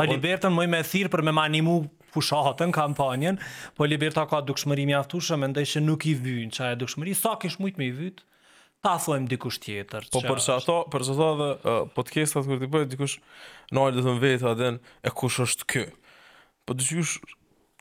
po- 0.00 0.04
Libertan 0.08 0.54
më 0.56 0.78
i 0.80 0.82
thirr 0.88 1.10
për 1.12 1.20
më 1.26 1.32
animu 1.44 1.72
pushatën 2.14 2.70
kampanjen, 2.72 3.36
po 3.76 3.84
Liberta 3.84 4.22
ka 4.24 4.40
dukshmëri 4.40 4.86
mjaftueshme, 4.88 5.36
mendoj 5.44 5.66
se 5.68 5.80
nuk 5.84 6.06
i 6.08 6.14
vyn 6.14 6.48
çaja 6.48 6.72
dukshmëri, 6.80 7.12
sa 7.14 7.36
kish 7.36 7.58
shumë 7.60 7.76
me 7.76 7.84
i 7.84 7.92
vyt. 7.92 8.24
Ta 8.82 8.94
thojmë 8.96 9.28
dikush 9.28 9.60
tjetër. 9.60 10.08
Po 10.08 10.22
për 10.24 10.40
sa 10.40 10.56
ato, 10.56 10.86
për 10.88 11.02
sa 11.04 11.12
ato 11.12 11.60
uh, 11.68 11.84
kur 11.92 12.08
ti 12.08 12.68
bëj 12.72 12.86
dikush, 12.96 13.18
no 13.76 13.84
ai 13.84 13.92
të 13.92 14.16
vetë 14.24 14.48
atë, 14.56 14.70
e 15.04 15.10
kush 15.12 15.40
është 15.44 15.68
ky? 15.68 15.84
Po 16.64 16.72
dysh, 16.72 17.20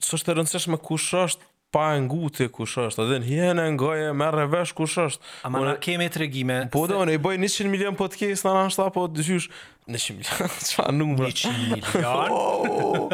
s'është 0.04 0.36
rëndësishme 0.36 0.76
kush 0.84 1.16
është, 1.16 1.44
pa 1.72 1.92
e 1.98 2.48
kush 2.52 2.80
është, 2.82 3.04
edhe 3.16 3.20
në 3.54 3.54
nga 3.54 3.66
e 3.70 3.76
goje, 3.78 4.30
vesh 4.54 4.74
kush 4.78 4.98
është. 5.06 5.30
Ama 5.50 5.62
në 5.68 5.76
kemi 5.86 6.08
të 6.10 6.30
Po 6.74 6.86
dhe, 6.88 6.96
se... 6.98 7.02
unë 7.04 7.12
e 7.14 7.20
bëj 7.28 7.38
100 7.44 7.72
milion 7.74 7.96
podcast 8.00 8.46
në 8.48 8.54
në 8.58 8.64
nështë, 8.70 8.90
po 8.96 9.06
dhysh, 9.20 9.50
Në 9.90 9.98
shumë 10.04 10.20
milion, 10.20 10.52
që 10.68 10.76
fa 10.78 10.84
nuk 10.94 11.16
më... 11.18 11.24
Një 11.24 11.30
që 11.40 11.52
milion? 11.72 13.14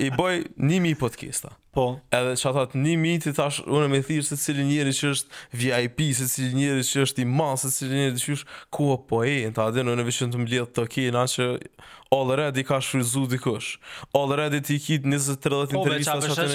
I 0.00 0.06
boj 0.16 0.30
një 0.70 0.78
mi 0.80 0.92
podcasta. 0.96 1.50
Po. 1.76 1.84
Edhe 2.16 2.32
që 2.40 2.46
atat 2.48 2.72
një 2.80 2.94
mi 3.02 3.10
të 3.20 3.34
thash, 3.36 3.58
unë 3.68 3.84
me 3.92 3.98
thirë 4.06 4.24
se 4.24 4.38
cilë 4.40 4.64
njëri 4.70 4.92
që 4.96 5.06
është 5.12 5.28
VIP, 5.60 6.00
se 6.16 6.24
cilë 6.32 6.54
njëri 6.60 6.82
që 6.92 6.98
është 7.04 7.18
i 7.20 7.24
masë, 7.36 7.62
se 7.66 7.70
cilë 7.82 7.94
njëri 8.00 8.18
që 8.24 8.28
është 8.38 8.48
ku 8.78 8.84
a 8.94 8.96
po 9.12 9.18
e, 9.28 9.30
në 9.44 9.52
të 9.52 9.60
adinë, 9.66 9.88
unë 9.92 10.00
e 10.00 10.04
vishën 10.08 10.30
të 10.32 10.38
më 10.40 10.46
lidhë 10.54 10.70
të 10.78 10.82
kina 10.96 11.22
që 11.34 11.44
already 12.20 12.62
ka 12.70 12.78
shfryzu 12.80 13.22
dikush. 13.36 13.68
Already 14.16 14.58
ti 14.70 14.76
kit 14.80 15.02
20-30 15.04 15.12
intervjista 15.12 15.40
që 15.44 15.48
atë 15.60 15.70
njërë. 15.76 15.88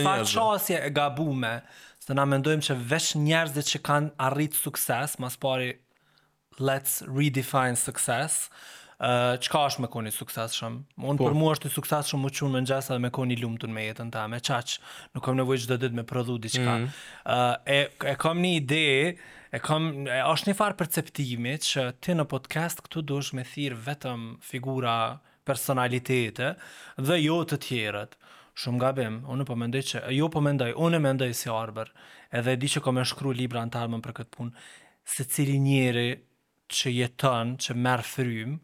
Po, 0.01 0.05
veç, 0.25 0.31
qasje 0.41 0.77
e 0.81 0.89
gabume, 0.97 1.53
se 2.07 2.11
na 2.17 2.23
mendojmë 2.33 2.63
njerëzit 3.29 3.65
që 3.69 3.77
kanë 3.85 4.07
sukses, 4.65 5.09
mas 5.21 5.33
pari, 5.45 5.69
let's 6.59 6.93
redefine 7.05 7.77
success, 7.77 8.33
uh, 9.01 9.35
qka 9.41 9.61
është 9.69 9.83
me 9.83 9.89
koni 9.91 10.11
sukses 10.13 10.53
shumë? 10.59 10.81
Unë 11.01 11.19
po. 11.19 11.27
për 11.27 11.37
mua 11.39 11.55
është 11.55 11.69
i 11.69 11.73
sukses 11.73 12.09
shumë 12.11 12.27
më 12.27 12.31
qunë 12.39 12.53
në 12.57 12.61
nxesa 12.65 12.93
dhe 12.95 13.03
me 13.07 13.11
koni 13.17 13.37
lumë 13.41 13.61
të 13.63 13.69
në 13.71 13.75
me 13.77 13.85
jetën 13.87 14.11
ta, 14.13 14.27
me 14.31 14.39
qaqë, 14.47 14.77
nuk 15.15 15.25
kam 15.25 15.37
nevojë 15.39 15.63
që 15.65 15.69
dhe 15.71 15.79
ditë 15.85 15.99
me 16.01 16.05
prodhu 16.11 16.35
diçka 16.43 16.75
Mm 16.75 16.85
-hmm. 16.85 16.87
uh, 17.35 17.55
e, 17.65 17.79
e 18.11 18.15
kam 18.23 18.41
një 18.43 18.51
ide, 18.59 19.17
e 19.51 19.59
kam, 19.59 20.05
e, 20.07 20.21
është 20.33 20.47
një 20.51 20.55
farë 20.59 20.77
perceptimi 20.81 21.53
që 21.67 21.81
ti 22.01 22.11
në 22.15 22.25
podcast 22.25 22.83
këtu 22.85 23.01
dush 23.01 23.33
me 23.35 23.43
thirë 23.43 23.77
vetëm 23.87 24.19
figura 24.41 25.19
personalitete 25.45 26.53
dhe 26.97 27.15
jo 27.27 27.37
të 27.43 27.57
tjerët. 27.67 28.11
Shumë 28.55 28.79
gabim, 28.81 29.15
unë 29.25 29.43
po 29.47 29.55
mendoj 29.55 29.81
që, 29.81 29.97
jo 30.11 30.29
po 30.29 30.41
mendoj, 30.41 30.73
unë 30.75 30.99
mendoj 30.99 31.31
si 31.33 31.49
arber, 31.49 31.87
edhe 32.31 32.55
di 32.55 32.67
që 32.67 32.81
kam 32.83 32.97
e 32.97 33.05
shkru 33.05 33.31
libra 33.31 33.65
në 33.65 33.71
talëmën 33.73 34.01
për 34.03 34.13
këtë 34.19 34.31
punë, 34.37 34.51
se 35.03 35.23
cili 35.23 35.57
njeri 35.59 36.19
që 36.69 36.87
jeton, 36.93 37.57
që 37.57 37.73
merë 37.83 38.05
frymë, 38.13 38.57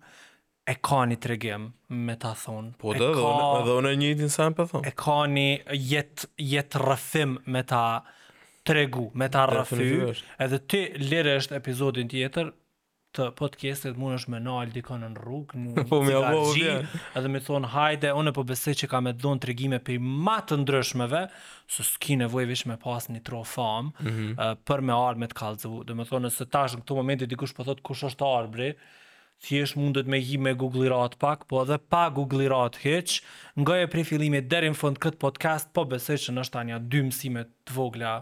e 0.68 0.76
ka 0.84 1.06
një 1.08 1.16
të 1.24 1.30
regim, 1.32 1.70
me 2.08 2.18
ta 2.20 2.34
thonë. 2.36 2.74
Po 2.82 2.92
dhe, 2.98 3.08
ka, 3.16 3.32
dhe 3.66 3.76
unë 3.80 3.94
e 3.96 4.00
një 4.02 4.10
të 4.20 4.26
nësajnë 4.30 4.58
për 4.60 4.66
po 4.68 4.70
thonë. 4.82 4.90
E 4.90 4.96
ka 5.00 5.18
një 5.32 5.48
jetë 5.94 6.28
jet 6.54 6.76
rëfim 6.84 7.38
me 7.56 7.62
ta 7.70 7.86
të 8.68 8.76
regu, 8.82 9.06
me 9.22 9.30
ta 9.32 9.46
rëfy, 9.50 9.88
edhe 10.44 10.60
ti 10.68 10.82
lirë 11.04 11.38
epizodin 11.58 12.10
tjetër, 12.12 12.50
të 13.16 13.30
podcastet 13.40 13.96
mund 13.98 14.18
është 14.20 14.30
me 14.34 14.40
nalë 14.44 14.74
dikon 14.76 15.02
në 15.06 15.22
rrugë, 15.22 15.62
në 15.64 15.84
po, 15.90 16.02
të 16.04 16.74
edhe 17.18 17.32
me 17.32 17.40
thonë, 17.48 17.72
hajde, 17.74 18.12
unë 18.20 18.30
e 18.30 18.36
po 18.36 18.44
besi 18.50 18.76
që 18.84 18.92
ka 18.92 19.00
me 19.08 19.16
dhonë 19.24 19.42
të 19.46 19.50
regime 19.54 19.80
për 19.88 19.96
i 19.96 19.98
matë 20.28 20.60
ndrëshmeve, 20.66 21.24
së 21.74 21.88
s'ki 21.94 22.20
nevoj 22.26 22.44
vish 22.52 22.68
me 22.70 22.76
pas 22.84 23.08
një 23.10 23.24
tro 23.32 23.42
famë, 23.48 23.90
mm 24.04 24.10
-hmm. 24.12 24.36
Eh, 24.50 24.56
për 24.68 24.84
me 24.92 24.94
arë 25.00 25.24
me 25.24 25.32
të 25.32 25.40
kalëzëvu. 25.40 25.80
Dhe 25.88 25.94
me 25.94 26.04
thonë, 26.12 26.28
nëse 26.28 26.46
tash 26.52 26.76
në 26.78 26.84
këto 26.84 26.96
momenti 27.00 27.26
dikush 27.32 27.56
për 27.56 27.58
po 27.64 27.68
thotë 27.72 27.88
kush 27.90 28.04
është 28.12 28.28
arë, 28.38 28.74
thjesht 29.42 29.76
mundet 29.76 30.06
me 30.08 30.18
hi 30.20 30.38
me 30.38 30.54
Google 30.56 30.88
i 30.88 31.10
pak, 31.20 31.46
po 31.48 31.62
edhe 31.64 31.78
pa 31.90 32.10
Google 32.10 32.44
i 32.46 32.50
ratë 32.50 32.82
heq, 32.86 33.18
nga 33.62 33.78
e 33.84 33.88
pri 33.88 34.04
deri 34.42 34.70
në 34.70 34.76
fund 34.78 34.98
këtë 35.02 35.22
podcast, 35.22 35.70
po 35.74 35.86
besoj 35.86 36.18
që 36.18 36.34
nështë 36.38 36.60
anja 36.62 36.80
dy 36.80 37.04
mësime 37.08 37.46
të 37.66 37.74
vogla, 37.78 38.16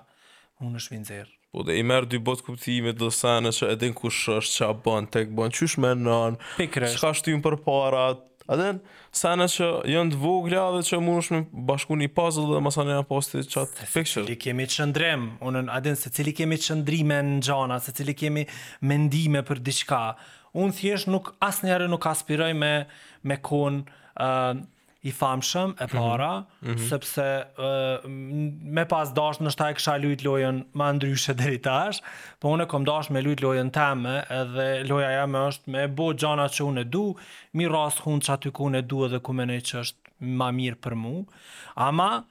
unë 0.61 0.75
është 0.81 1.21
Po 1.55 1.63
dhe 1.63 1.77
i 1.79 1.83
merë 1.87 2.09
dy 2.11 2.17
botë 2.19 2.43
kuptime 2.49 2.91
të 2.91 2.99
dosane 2.99 3.47
që 3.55 3.69
edhin 3.71 3.93
kush 3.95 4.25
është 4.29 4.55
që 4.57 4.65
a 4.67 4.73
banë, 4.83 5.09
tek 5.13 5.29
banë, 5.37 5.51
që 5.55 5.65
është 5.69 5.81
me 5.85 5.91
nënë, 6.03 6.37
që 6.59 6.99
ka 6.99 7.13
shtim 7.15 7.41
për 7.45 7.61
parat, 7.63 8.23
Aden, 8.53 8.77
sana 9.11 9.47
që 9.49 9.65
janë 9.89 10.11
të 10.13 10.17
vogla 10.21 10.67
dhe 10.75 10.81
që 10.85 10.99
mund 11.01 11.23
është 11.23 11.33
me 11.33 11.63
bashku 11.65 11.95
një 11.97 12.11
puzzle 12.13 12.43
dhe 12.51 12.59
masane 12.61 12.93
janë 12.93 13.07
posti 13.09 13.39
qatë 13.41 13.87
picture. 13.89 14.05
Se 14.21 14.21
cili 14.21 14.35
kemi 14.37 14.67
qëndrem, 14.69 15.23
unën, 15.41 15.71
aden, 15.73 15.97
se 15.97 16.11
cili 16.13 16.29
kemi 16.37 16.59
qëndrime 16.61 17.17
në 17.25 17.39
gjana, 17.47 17.79
se 17.81 17.95
cili 17.97 18.13
kemi 18.13 18.43
mendime 18.85 19.41
për 19.47 19.63
diçka, 19.65 20.03
unë 20.63 20.75
thjesht 20.77 21.09
nuk 21.11 21.33
asnjëherë 21.43 21.89
nuk 21.91 22.05
aspiroj 22.09 22.51
me 22.55 22.71
me 23.27 23.37
kon 23.43 23.81
uh, 23.83 24.55
i 25.05 25.11
famshëm 25.13 25.75
e 25.77 25.85
mhm. 25.85 25.91
para, 26.01 26.29
mm 26.39 26.73
-hmm. 26.73 26.85
sepse 26.89 27.25
uh, 27.65 28.09
me 28.75 28.85
pas 28.89 29.11
dash 29.13 29.37
në 29.45 29.51
shtaj 29.53 29.75
kësha 29.77 29.95
lujt 30.01 30.23
lojën 30.25 30.63
ma 30.79 30.87
ndryshe 30.97 31.35
dheri 31.41 31.59
tash, 31.61 31.99
po 32.41 32.55
unë 32.55 32.65
e 32.65 32.69
kom 32.71 32.87
dash 32.87 33.11
me 33.13 33.21
lujt 33.21 33.43
lojën 33.45 33.69
teme, 33.75 34.15
edhe 34.33 34.65
loja 34.89 35.11
jeme 35.19 35.43
është 35.51 35.75
me 35.75 35.83
bo 35.87 36.07
gjana 36.13 36.47
që 36.49 36.61
unë 36.69 36.81
e 36.81 36.89
du, 36.95 37.03
mi 37.53 37.67
rras 37.69 38.01
hun 38.05 38.17
që 38.21 38.33
aty 38.35 38.51
ku 38.51 38.65
unë 38.69 38.81
e 38.81 38.87
du 38.89 39.03
edhe 39.05 39.19
ku 39.19 39.33
menej 39.33 39.61
që 39.69 39.83
është 39.83 40.13
ma 40.41 40.49
mirë 40.51 40.81
për 40.81 40.95
mu, 40.95 41.15
ama 41.75 42.23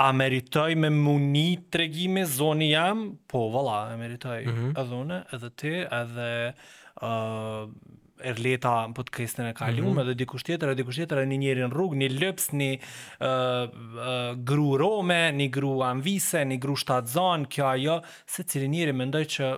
a 0.00 0.12
meritoj 0.12 0.74
me 0.76 0.90
muni 0.90 1.48
tregimi 1.70 2.24
zoni 2.26 2.70
jam, 2.74 3.00
po 3.28 3.48
vala, 3.54 3.80
a 3.92 3.96
meritoj 3.96 4.42
mm 4.44 4.52
-hmm. 4.52 4.76
edhe 4.80 4.94
une, 5.00 5.24
edhe 5.32 5.50
ti, 5.56 5.74
edhe 6.00 6.30
uh, 7.04 7.68
erleta 8.20 8.74
në 8.88 8.92
po 8.92 8.98
podcastin 9.00 9.46
e 9.48 9.54
kalium 9.56 9.88
mhm. 9.90 9.96
mm 9.98 10.02
-hmm. 10.04 10.18
dikush 10.22 10.44
tjetër 10.44 10.74
dikush 10.76 10.98
tjetër 11.00 11.22
një 11.30 11.38
njëri 11.42 11.64
në 11.64 11.70
rrugë, 11.72 11.96
një 12.02 12.10
lëps, 12.20 12.50
një 12.60 12.70
uh, 12.74 12.76
uh, 13.30 14.30
gru 14.44 14.74
rome, 14.80 15.20
një 15.38 15.48
gru 15.54 15.74
anvise, 15.86 16.42
një 16.44 16.58
gru 16.62 16.76
shtatë 16.76 17.44
kjo 17.52 17.66
ajo, 17.72 18.00
se 18.26 18.42
cili 18.42 18.68
njëri 18.68 18.92
me 18.92 19.06
ndoj 19.10 19.24
që 19.24 19.54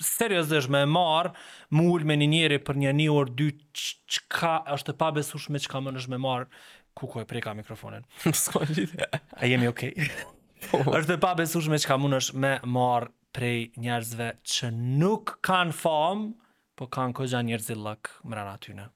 serios 0.00 0.46
dhe 0.48 0.56
është 0.56 0.70
me 0.72 0.84
marë, 0.88 1.32
Mull 1.76 2.04
me 2.04 2.16
një 2.16 2.28
njëri 2.32 2.58
për 2.64 2.76
një 2.80 2.92
një 2.96 3.08
orë 3.12 3.34
dy 3.36 3.48
që 4.08 4.20
ka 4.28 4.64
është 4.76 4.92
pa 4.96 5.10
besush 5.12 5.50
me 5.50 5.58
që 5.60 5.68
ka 5.68 5.80
më 5.84 5.92
nëshë 5.92 6.08
me 6.08 6.18
marë, 6.18 6.46
ku 6.96 7.06
ku 7.06 7.20
e 7.20 7.24
prej 7.24 7.40
ka 7.42 7.54
mikrofonin? 7.54 8.04
Ska 8.42 8.60
një 8.64 9.04
A 9.36 9.46
jemi 9.46 9.68
okej? 9.68 9.92
Okay. 9.92 10.10
Po. 10.70 10.78
Është 10.98 11.18
pa 11.20 11.34
besush 11.36 11.68
me 11.68 11.76
që 11.76 11.86
ka 11.86 11.96
më 12.00 12.08
nëshë 12.14 12.34
me 12.40 12.54
marë 12.64 13.08
prej 13.34 13.70
njerëzve 13.82 14.30
që 14.46 14.72
nuk 15.00 15.36
kanë 15.44 15.74
fam, 15.76 16.26
po 16.78 16.88
kanë 16.90 17.14
kogja 17.18 17.40
njerëzillak 17.46 18.14
mërën 18.30 18.52
atyne. 18.54 18.88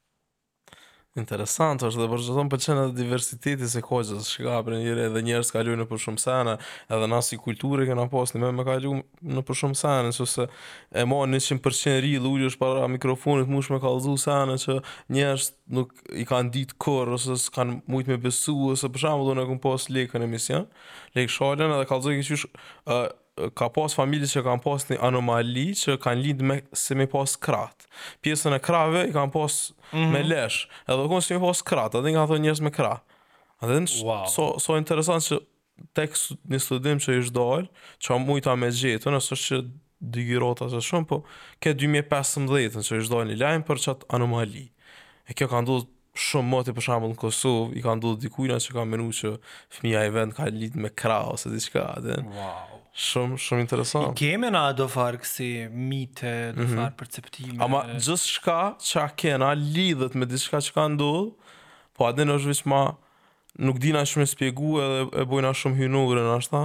Interesant 1.18 1.82
është 1.82 1.98
dhe 1.98 2.06
përgjëton 2.12 2.50
për 2.52 2.60
qenë 2.62 2.82
edhe 2.84 2.94
diversiteti 3.00 3.68
se 3.72 3.80
kogjës, 3.82 4.28
shka 4.28 4.60
për 4.62 4.76
njëre 4.78 5.06
edhe 5.08 5.22
njerës 5.26 5.50
kalu 5.50 5.72
në 5.80 5.86
për 5.90 6.02
shumë 6.04 6.22
sene, 6.22 6.52
edhe 6.94 7.08
nasi 7.10 7.38
kulturë 7.42 7.82
e 7.82 7.88
kena 7.88 8.04
pas, 8.12 8.30
një 8.36 8.42
me 8.44 8.50
me 8.60 8.66
kalu 8.68 8.94
në 9.26 9.42
për 9.48 9.58
shumë 9.62 9.80
sene, 9.80 10.12
që 10.14 10.26
se 10.34 10.44
e 11.02 11.06
ma 11.10 11.18
100% 11.26 11.96
ri, 12.04 12.12
lulli 12.22 12.46
është 12.52 12.60
para 12.62 12.86
mikrofonit, 12.94 13.50
mush 13.50 13.72
me 13.74 13.80
kalzu 13.82 14.14
sene, 14.28 14.54
që 14.62 14.78
njerës 15.16 15.48
nuk 15.80 15.96
i 16.22 16.28
kanë 16.30 16.54
ditë 16.54 16.78
kërë, 16.86 17.16
ose 17.18 17.38
së 17.48 17.56
kanë 17.56 17.80
mujtë 17.90 18.14
me 18.14 18.20
besu, 18.28 18.54
ose 18.76 18.86
për 18.86 19.08
shumë 19.08 19.26
dhe 19.32 19.38
në 19.40 19.48
këmë 19.50 19.74
lekën 19.98 20.26
e 20.28 20.66
lekë 21.16 21.38
shalën, 21.38 21.74
edhe 21.80 21.88
kalzu 21.94 22.14
e 22.14 22.22
uh, 22.38 23.08
ka 23.58 23.68
pas 23.72 23.92
familje 23.94 24.28
që 24.32 24.42
kanë 24.46 24.62
pas 24.64 24.86
një 24.88 24.98
anomali 25.08 25.66
që 25.78 25.96
kanë 26.02 26.22
lindë 26.24 26.46
me 26.48 26.56
se 26.76 26.96
me 26.98 27.06
pas 27.10 27.34
kratë. 27.46 27.86
Pjesën 28.24 28.54
e 28.56 28.60
krave 28.62 29.04
i 29.08 29.12
kanë 29.14 29.32
pas 29.34 29.58
mm 29.90 29.98
-hmm. 29.98 30.12
me 30.14 30.22
leshë, 30.30 30.68
edhe 30.90 31.06
konë 31.12 31.26
se 31.26 31.34
me 31.34 31.40
pas 31.46 31.62
kratë, 31.70 31.98
edhe 32.00 32.12
nga 32.14 32.24
thonë 32.30 32.44
njërës 32.46 32.62
me 32.66 32.72
kratë. 32.78 33.20
Edhe 33.62 33.80
në 33.84 34.02
wow. 34.06 34.26
so, 34.34 34.46
so 34.62 34.76
interesant 34.78 35.22
që 35.28 35.38
tek 35.94 36.16
një 36.52 36.58
studim 36.58 36.98
që 36.98 37.18
ishtë 37.20 37.36
dalë, 37.38 37.68
që 38.02 38.14
a 38.14 38.18
mujta 38.18 38.56
me 38.56 38.70
gjithë, 38.80 39.10
nësë 39.14 39.38
që 39.48 39.60
dy 40.14 40.24
gjirota 40.28 40.68
që 40.72 40.80
shumë, 40.88 41.06
po 41.10 41.24
ke 41.60 41.72
2015 41.74 42.82
që 42.86 42.98
ishtë 43.00 43.14
dalë 43.14 43.28
një 43.32 43.38
lajmë 43.42 43.64
për 43.68 43.84
qatë 43.86 44.08
anomali. 44.16 44.66
E 45.28 45.32
kjo 45.34 45.46
kanë 45.48 45.66
dhëtë 45.70 45.94
Shumë 46.18 46.48
moti 46.50 46.72
për 46.74 46.82
shambull 46.82 47.12
në 47.12 47.16
Kosovë 47.20 47.76
i 47.78 47.82
kanë 47.84 48.02
dhëtë 48.02 48.20
dikujt 48.24 48.50
që 48.64 48.72
kanë 48.74 48.90
menuar 48.90 49.14
që 49.20 49.28
fëmia 49.74 50.00
e 50.02 50.08
vend 50.10 50.34
ka 50.34 50.48
lidh 50.50 50.74
me 50.82 50.88
krah 50.90 51.28
ose 51.34 51.46
diqka, 51.52 51.84
adhen. 51.94 52.26
Wow. 52.34 52.80
Shumë, 52.98 53.36
shumë 53.38 53.62
interesant. 53.62 54.08
I 54.10 54.14
kemi 54.18 54.48
na 54.50 54.64
do 54.74 54.88
farë 54.90 55.20
kësi 55.22 55.46
mite, 55.70 56.32
do 56.56 56.64
mm 56.64 56.66
-hmm. 56.66 56.78
farë 56.80 56.96
perceptime. 56.98 57.58
Ama 57.64 57.82
gjithë 57.94 58.16
shka 58.34 58.56
që 58.86 58.96
a 59.00 59.08
kena 59.22 59.50
lidhët 59.54 60.16
me 60.18 60.26
diçka 60.32 60.58
që 60.66 60.72
ka 60.74 60.86
ndodhë, 60.96 61.28
po 61.94 62.06
adin 62.08 62.28
në 62.32 62.38
është 62.40 62.50
vishë 62.50 62.70
ma 62.74 62.80
nuk 63.68 63.78
dina 63.84 64.02
shumë 64.06 64.24
e 64.26 64.30
spjegu 64.34 64.72
edhe 64.82 65.20
e 65.20 65.24
bojna 65.30 65.54
shumë 65.60 65.78
hynurë 65.84 66.24
në 66.26 66.32
ashta. 66.40 66.62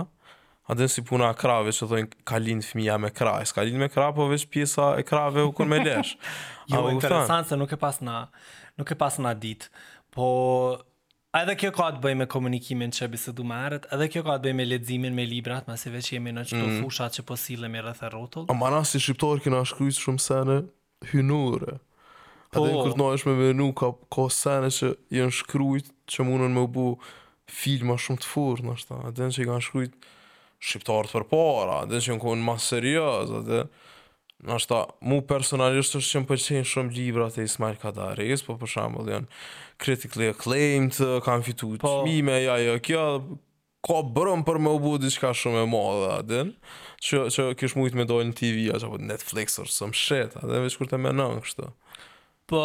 Adin 0.73 0.87
si 0.89 1.01
puna 1.03 1.29
krave 1.41 1.69
që 1.75 1.87
dojnë 1.91 2.09
ka 2.25 2.37
lindë 2.41 2.65
fëmija 2.71 2.95
me 3.03 3.09
kra. 3.17 3.33
ka 3.37 3.45
s'ka 3.45 3.61
lindë 3.67 3.81
me 3.83 3.89
kra, 3.95 4.07
po 4.17 4.25
veç 4.33 4.45
pjesa 4.53 4.85
e 4.99 5.03
krave 5.03 5.41
u 5.49 5.51
kur 5.51 5.65
me 5.67 5.77
lesh. 5.85 6.17
jo, 6.73 6.89
interesant 6.89 7.47
se 7.47 7.55
nuk 7.55 7.71
e 7.71 7.77
pas 7.77 8.01
na, 8.01 8.27
nuk 8.77 8.89
e 8.91 8.95
pas 8.95 9.19
na 9.19 9.33
ditë. 9.33 9.65
Po 10.15 10.29
edhe 11.41 11.55
kjo 11.57 11.71
ka 11.73 11.87
të 11.95 12.01
bëj 12.03 12.15
me 12.19 12.25
komunikimin 12.29 12.91
që 12.95 13.07
bisë 13.13 13.31
du 13.39 13.45
marët, 13.47 13.87
edhe 13.95 14.05
kjo 14.13 14.21
ka 14.27 14.35
të 14.37 14.47
bëj 14.51 14.55
me 14.59 14.65
ledzimin 14.67 15.15
me 15.17 15.23
librat, 15.27 15.65
ma 15.67 15.73
se 15.81 15.89
veç 15.93 16.11
jemi 16.13 16.29
në 16.35 16.43
qëto 16.49 16.61
mm. 16.67 16.81
fushat 16.83 17.15
që 17.19 17.23
posile 17.29 17.69
me 17.73 17.81
rëthe 17.83 18.09
rotull. 18.13 18.45
A 18.51 18.57
mana 18.57 18.83
si 18.85 19.01
shqiptarë 19.01 19.41
kina 19.47 19.63
shkrujtë 19.67 20.03
shumë 20.05 20.21
sene 20.27 20.59
hynurë. 21.13 21.79
Po. 22.53 22.61
Edhe 22.61 22.69
në 22.69 22.79
kërët 22.83 22.99
në 23.01 23.07
është 23.17 23.29
me 23.31 23.37
venu, 23.47 23.71
ka, 23.79 23.89
ka 24.13 24.27
sene 24.33 24.69
që 24.75 24.91
jenë 25.17 25.33
shkrujtë 25.41 25.95
që 26.13 26.27
munën 26.29 26.53
me 26.53 26.67
bu 26.75 26.85
filma 27.49 27.97
shumë 27.99 28.21
të 28.23 28.29
furë, 28.29 28.67
në 28.67 28.77
shta. 28.83 28.99
edhe 29.09 29.29
në 29.31 29.37
që 29.37 29.41
i 29.41 29.49
kanë 29.49 29.65
shkrujtë 29.71 30.11
shqiptarët 30.63 31.17
për 31.17 31.25
para, 31.33 31.81
edhe 31.87 31.97
në 31.97 32.05
që 32.11 32.19
i 32.19 32.21
në 32.21 32.49
masë 32.51 32.75
seriaz, 32.75 33.33
adhe... 33.41 33.63
Nështë 34.43 34.67
ta, 34.71 34.77
mu 35.08 35.21
personalisht 35.23 35.95
është 35.95 36.10
që 36.15 36.21
më 36.23 36.27
përqenjë 36.29 36.67
shumë 36.71 36.91
libra 36.97 37.29
të 37.32 37.45
Ismail 37.47 37.77
Kadarejës, 37.79 38.43
po 38.43 38.58
për 38.60 38.71
shumë 38.73 39.03
janë 39.13 39.39
critically 39.84 40.27
acclaimed, 40.34 40.97
kam 41.25 41.45
fitu 41.47 41.69
të 41.77 41.84
po. 41.86 41.93
qmime, 42.03 42.36
ja, 42.43 42.58
ja, 42.60 42.73
kjo, 42.84 43.03
ka 43.88 44.01
bërëm 44.17 44.43
për 44.47 44.60
me 44.65 44.73
ubu 44.77 44.97
dhe 45.03 45.13
që 45.15 45.23
ka 45.23 45.32
shumë 45.41 45.63
e 45.63 45.69
madhe 45.71 46.10
adin, 46.17 46.51
që, 47.08 47.23
që 47.36 47.47
kësh 47.62 47.77
mujtë 47.79 48.01
me 48.01 48.08
dojnë 48.10 48.34
në 48.34 48.38
TV, 48.41 48.65
a 48.75 48.82
që 48.84 48.91
po 48.93 48.99
Netflix, 49.03 49.56
o 49.63 49.63
some 49.77 49.95
shit, 49.95 50.12
shetë, 50.36 50.43
adin 50.43 50.67
veç 50.67 50.75
kur 50.82 50.91
të 50.91 50.99
menon, 51.06 51.39
kështë. 51.47 51.71
Po, 52.51 52.63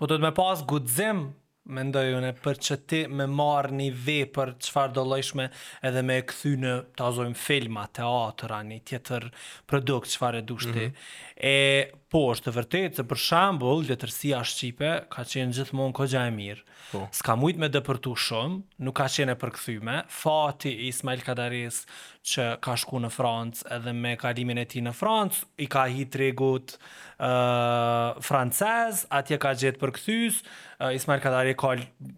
po 0.00 0.08
të 0.08 0.16
të 0.16 0.24
me 0.24 0.32
pasë 0.40 0.68
gudzim 0.72 1.26
mendoj 1.64 2.04
unë 2.18 2.30
për 2.44 2.58
që 2.66 2.76
ti 2.90 2.98
me 3.08 3.24
marrë 3.30 3.76
një 3.78 3.86
vepër 4.06 4.50
çfarë 4.66 4.92
do 4.98 5.04
llojshme 5.08 5.46
edhe 5.88 6.02
me 6.04 6.18
kthy 6.28 6.52
në 6.60 6.72
ta 6.98 7.08
zojm 7.16 7.32
filma, 7.40 7.86
teatër, 7.96 8.52
anë 8.58 8.80
tjetër 8.90 9.28
produkt 9.70 10.12
çfarë 10.12 10.42
dush 10.48 10.68
ti. 10.68 10.88
Mm 10.88 10.92
-hmm. 10.92 11.14
E 11.36 11.90
po 12.12 12.20
është 12.34 12.50
vërtetë 12.58 12.96
se 12.96 13.02
për 13.02 13.16
shembull 13.26 13.86
letërsia 13.88 14.44
shqipe 14.44 14.90
ka 15.12 15.22
qenë 15.24 15.54
gjithmonë 15.56 15.92
kogja 15.96 16.26
e 16.26 16.30
mirë. 16.30 16.62
Po. 16.92 17.08
S'ka 17.12 17.36
mujt 17.36 17.56
me 17.56 17.68
dëpërtu 17.68 18.12
shumë, 18.26 18.62
nuk 18.78 18.94
ka 18.96 19.04
qenë 19.08 19.32
e 19.32 19.36
përkthyme. 19.40 19.96
Fati 20.08 20.70
Ismail 20.88 21.20
Kadaris 21.26 21.86
që 22.24 22.44
ka 22.64 22.72
shku 22.80 22.96
në 23.04 23.08
Francë 23.12 23.66
edhe 23.76 23.92
me 23.94 24.14
kalimin 24.16 24.58
e 24.62 24.64
ti 24.68 24.80
në 24.82 24.94
Francë, 24.96 25.42
i 25.60 25.66
ka 25.70 25.82
hi 25.92 26.06
regut 26.16 26.72
uh, 26.80 28.16
francez, 28.24 29.02
atje 29.12 29.36
ka 29.42 29.50
gjithë 29.60 29.80
për 29.82 29.92
këthys, 29.98 30.38
uh, 30.80 30.88
Ismail 30.96 31.20
Kadari 31.20 31.52
ka 31.60 31.74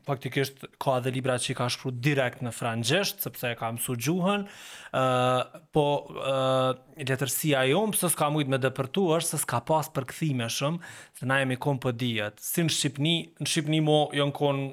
faktikisht 0.06 0.62
ka 0.82 1.00
dhe 1.02 1.10
libra 1.16 1.34
që 1.42 1.50
i 1.50 1.56
ka 1.58 1.66
shkru 1.74 1.90
direkt 1.98 2.44
në 2.46 2.54
frangjesht, 2.54 3.26
sepse 3.26 3.50
e 3.50 3.58
ka 3.58 3.72
mësu 3.74 3.98
gjuhën, 4.06 4.46
uh, 4.46 5.58
po 5.74 5.86
uh, 6.14 6.70
letërsia 7.02 7.66
jo, 7.72 7.82
pëse 7.96 8.12
s'ka 8.14 8.30
mujtë 8.36 8.54
me 8.54 8.62
dëpërtu 8.62 9.08
është, 9.18 9.32
se 9.34 9.42
s'ka 9.42 9.64
pas 9.72 9.90
për 9.96 10.06
këthime 10.12 10.46
shumë, 10.54 10.94
se 11.18 11.26
na 11.26 11.42
jemi 11.42 11.58
kompë 11.58 11.88
për 11.88 11.92
po 11.92 11.98
dijet. 12.04 12.38
Si 12.46 12.62
në 12.62 12.72
Shqipni, 12.76 13.16
në 13.42 13.50
Shqipni 13.50 13.82
mo 13.90 14.04
jënë 14.14 14.38
konë 14.38 14.70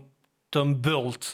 të 0.54 0.68
mbëllët, 0.76 1.34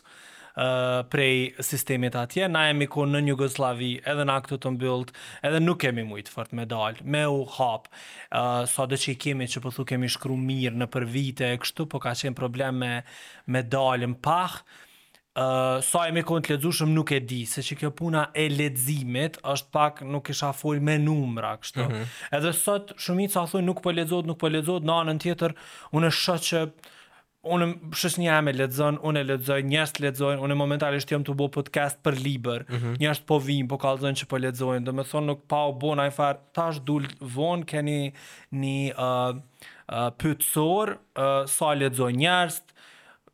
prej 1.10 1.54
sistemit 1.60 2.16
atje. 2.16 2.48
Na 2.50 2.66
jemi 2.68 2.88
ku 2.92 3.06
në 3.08 3.22
Jugoslavi 3.32 3.92
edhe 4.08 4.26
në 4.28 4.36
aktu 4.42 4.58
të 4.60 4.72
mbyllt, 4.76 5.14
edhe 5.46 5.62
nuk 5.64 5.80
kemi 5.86 6.04
mujtë 6.08 6.34
fort 6.34 6.52
me 6.58 6.66
dalë, 6.70 7.06
me 7.08 7.22
u 7.32 7.46
hap. 7.56 7.86
Uh, 8.32 8.66
sa 8.68 8.86
dhe 8.90 8.98
që 9.00 9.14
i 9.14 9.18
kemi 9.24 9.48
që 9.52 9.62
po 9.64 9.72
thu 9.74 9.86
kemi 9.88 10.10
shkru 10.12 10.36
mirë 10.38 10.82
në 10.82 10.90
për 10.94 11.06
vite 11.14 11.52
e 11.54 11.60
kështu, 11.64 11.88
po 11.94 12.02
ka 12.04 12.12
qenë 12.18 12.36
problem 12.38 12.82
me, 12.84 12.94
me 13.48 13.64
dalë 13.64 14.12
në 14.16 14.20
pah. 14.26 14.58
Uh, 15.40 15.78
sa 15.86 16.08
e 16.10 16.12
me 16.12 16.26
kënë 16.28 16.44
të 16.50 16.56
ledzushëm 16.58 16.92
nuk 16.92 17.14
e 17.16 17.22
di, 17.24 17.44
se 17.48 17.64
që 17.64 17.78
kjo 17.80 17.94
puna 17.96 18.26
e 18.36 18.50
ledzimit 18.52 19.40
është 19.48 19.70
pak 19.72 20.04
nuk 20.12 20.28
isha 20.34 20.52
full 20.58 20.84
me 20.84 20.98
numra 21.00 21.56
kështu. 21.62 21.86
Mm 21.86 21.94
-hmm. 21.94 22.38
Edhe 22.38 22.54
sot 22.54 22.94
shumit 22.98 23.32
sa 23.32 23.48
thuj 23.48 23.64
nuk 23.64 23.80
po 23.82 23.92
ledzot, 23.96 24.26
nuk 24.28 24.40
po 24.40 24.50
ledzot, 24.52 24.84
në 24.84 24.92
anën 25.04 25.22
tjetër 25.24 25.56
unë 25.94 26.10
është 26.10 26.40
që 26.48 26.70
unë 27.48 27.68
shes 27.96 28.18
një 28.20 28.26
jam 28.28 28.50
e 28.52 28.54
ledzën, 28.58 28.98
unë 29.10 29.22
e 29.22 29.28
ledzën, 29.30 29.68
njështë 29.72 30.04
ledzën, 30.06 30.42
unë 30.44 30.56
e 30.56 30.60
momentalisht 30.60 31.12
jam 31.14 31.24
të 31.26 31.36
bo 31.40 31.48
podcast 31.56 32.02
për 32.04 32.18
liber, 32.26 32.66
mm 32.68 32.76
-hmm. 32.82 32.98
njështë 33.00 33.26
po 33.32 33.38
vim, 33.46 33.68
po 33.72 33.78
kalëzën 33.80 34.18
që 34.22 34.26
po 34.32 34.38
ledzën, 34.44 34.84
dhe 34.88 34.92
me 34.98 35.04
thonë 35.08 35.26
nuk 35.32 35.46
pa 35.48 35.62
o 35.70 35.72
bo 35.72 35.94
në 35.96 36.10
farë, 36.18 36.40
ta 36.54 36.68
është 36.74 36.84
dullë 36.90 37.10
vonë, 37.38 37.66
keni 37.72 38.00
një 38.64 38.80
uh, 38.92 39.36
uh, 39.96 40.10
pëtësor, 40.20 40.96
uh, 40.96 41.44
sa 41.48 41.60
so 41.72 41.76
ledzën 41.80 42.12
njështë, 42.20 42.79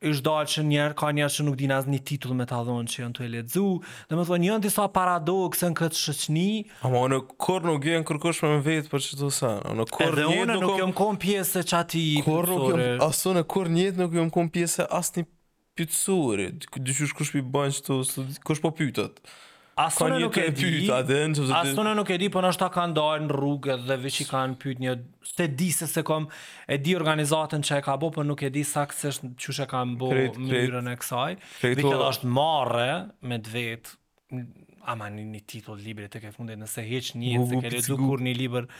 është 0.03 0.23
dalë 0.25 0.49
që 0.53 0.63
njerë, 0.69 0.95
ka 0.99 1.09
njerë 1.15 1.33
që 1.35 1.45
nuk 1.47 1.55
din 1.59 1.73
asë 1.75 1.91
një 1.93 1.99
titull 2.07 2.35
me 2.37 2.45
të 2.49 2.55
adhonë 2.59 2.91
që 2.93 2.99
janë 3.03 3.15
të 3.17 3.23
e 3.23 3.29
ledzu, 3.35 3.65
dhe 4.09 4.19
më 4.19 4.25
thua 4.29 4.39
njën 4.41 4.63
disa 4.63 4.87
iso 4.89 5.69
në 5.69 5.77
këtë 5.79 5.99
shëqni. 5.99 6.47
Ama 6.87 7.03
në 7.11 7.19
kur 7.43 7.63
nuk 7.69 7.85
jenë 7.87 8.07
kërkosh 8.09 8.41
me 8.43 8.49
më 8.55 8.61
vetë 8.65 8.91
për 8.91 9.05
që 9.05 9.19
të 9.21 9.29
sanë. 9.39 9.73
Edhe 10.07 10.27
unë 10.33 10.59
nuk, 10.61 10.75
nuk, 10.79 10.95
kom 10.97 11.17
pjesë 11.23 11.63
që 11.69 11.77
ati 11.79 12.03
i 12.15 12.21
përësore. 12.25 12.89
Aso 13.07 13.35
në 13.37 13.45
kur 13.53 13.71
njëtë 13.75 14.03
nuk 14.03 14.15
jëmë 14.19 14.33
kom 14.35 14.49
pjesë 14.55 14.89
asë 14.99 15.21
një 15.21 15.27
përësore. 15.79 16.47
Dë 16.75 16.97
që 16.97 17.07
është 17.09 17.19
kërshpi 17.21 17.45
banjë 17.55 17.79
që 17.79 17.85
të, 17.87 18.29
kërshpo 18.49 18.73
Asë 19.75 20.05
në 20.07 20.17
nuk 20.21 20.37
e 20.39 20.43
di, 20.55 20.67
asë 20.87 21.73
po 21.75 21.83
të 21.83 21.83
në 21.83 21.91
nuk 21.99 22.11
e 22.15 22.15
di, 22.21 22.29
për 22.31 22.45
nështë 22.47 22.59
ta 22.61 22.67
kanë 22.71 22.93
dojnë 22.95 23.25
në 23.27 23.33
rrugë 23.35 23.73
dhe 23.89 23.97
vëqë 24.05 24.21
i 24.23 24.25
kanë 24.29 24.55
pyjtë 24.61 24.83
një, 24.85 24.91
së 25.31 25.47
di 25.59 25.67
se 25.75 25.89
se 25.91 26.03
kom 26.07 26.29
e 26.71 26.77
di 26.79 26.93
organizatën 26.95 27.65
që 27.67 27.81
e 27.81 27.83
ka 27.83 27.97
bo, 27.99 28.07
për 28.15 28.21
po 28.21 28.25
nuk 28.29 28.45
e 28.47 28.51
di 28.55 28.63
saksesht 28.69 29.27
që 29.35 29.55
që 29.59 29.65
e 29.67 29.67
ka 29.73 29.81
mbo 29.91 30.13
mënyrën 30.15 30.87
e 30.93 30.95
kësaj. 31.03 31.33
Dhe 31.65 31.73
këtë 31.81 31.99
është 32.07 32.31
marre 32.37 32.85
me 33.27 33.41
dvetë, 33.49 33.97
vetë, 34.31 34.65
ama 34.95 35.09
një 35.11 35.25
një 35.33 35.43
titullë 35.51 35.87
libri 35.89 36.07
të 36.13 36.23
ke 36.23 36.31
fundit, 36.37 36.61
nëse 36.63 36.87
heq 36.87 37.13
një, 37.19 37.35
se 37.51 37.59
ke 37.65 37.73
le 37.75 37.83
dukur 37.91 38.23
një 38.23 38.35
liber 38.39 38.71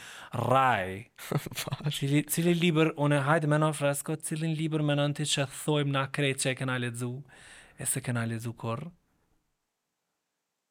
raj. 0.46 1.12
Cili 2.32 2.56
liber, 2.56 2.94
unë 2.96 3.20
e 3.20 3.24
hajtë 3.28 3.52
me 3.52 3.60
në 3.60 3.74
fresko, 3.76 4.16
cilin 4.24 4.56
liber 4.56 4.80
me 4.80 4.96
në 4.96 5.10
në 5.12 5.28
që 5.36 5.44
thojmë 5.64 5.92
na 5.98 6.08
krejt 6.08 6.46
që 6.46 6.54
e 6.56 6.60
kena 6.64 6.80
le 6.80 6.94
e 6.96 7.84
se 7.84 8.00
kena 8.00 8.24
korë 8.64 8.94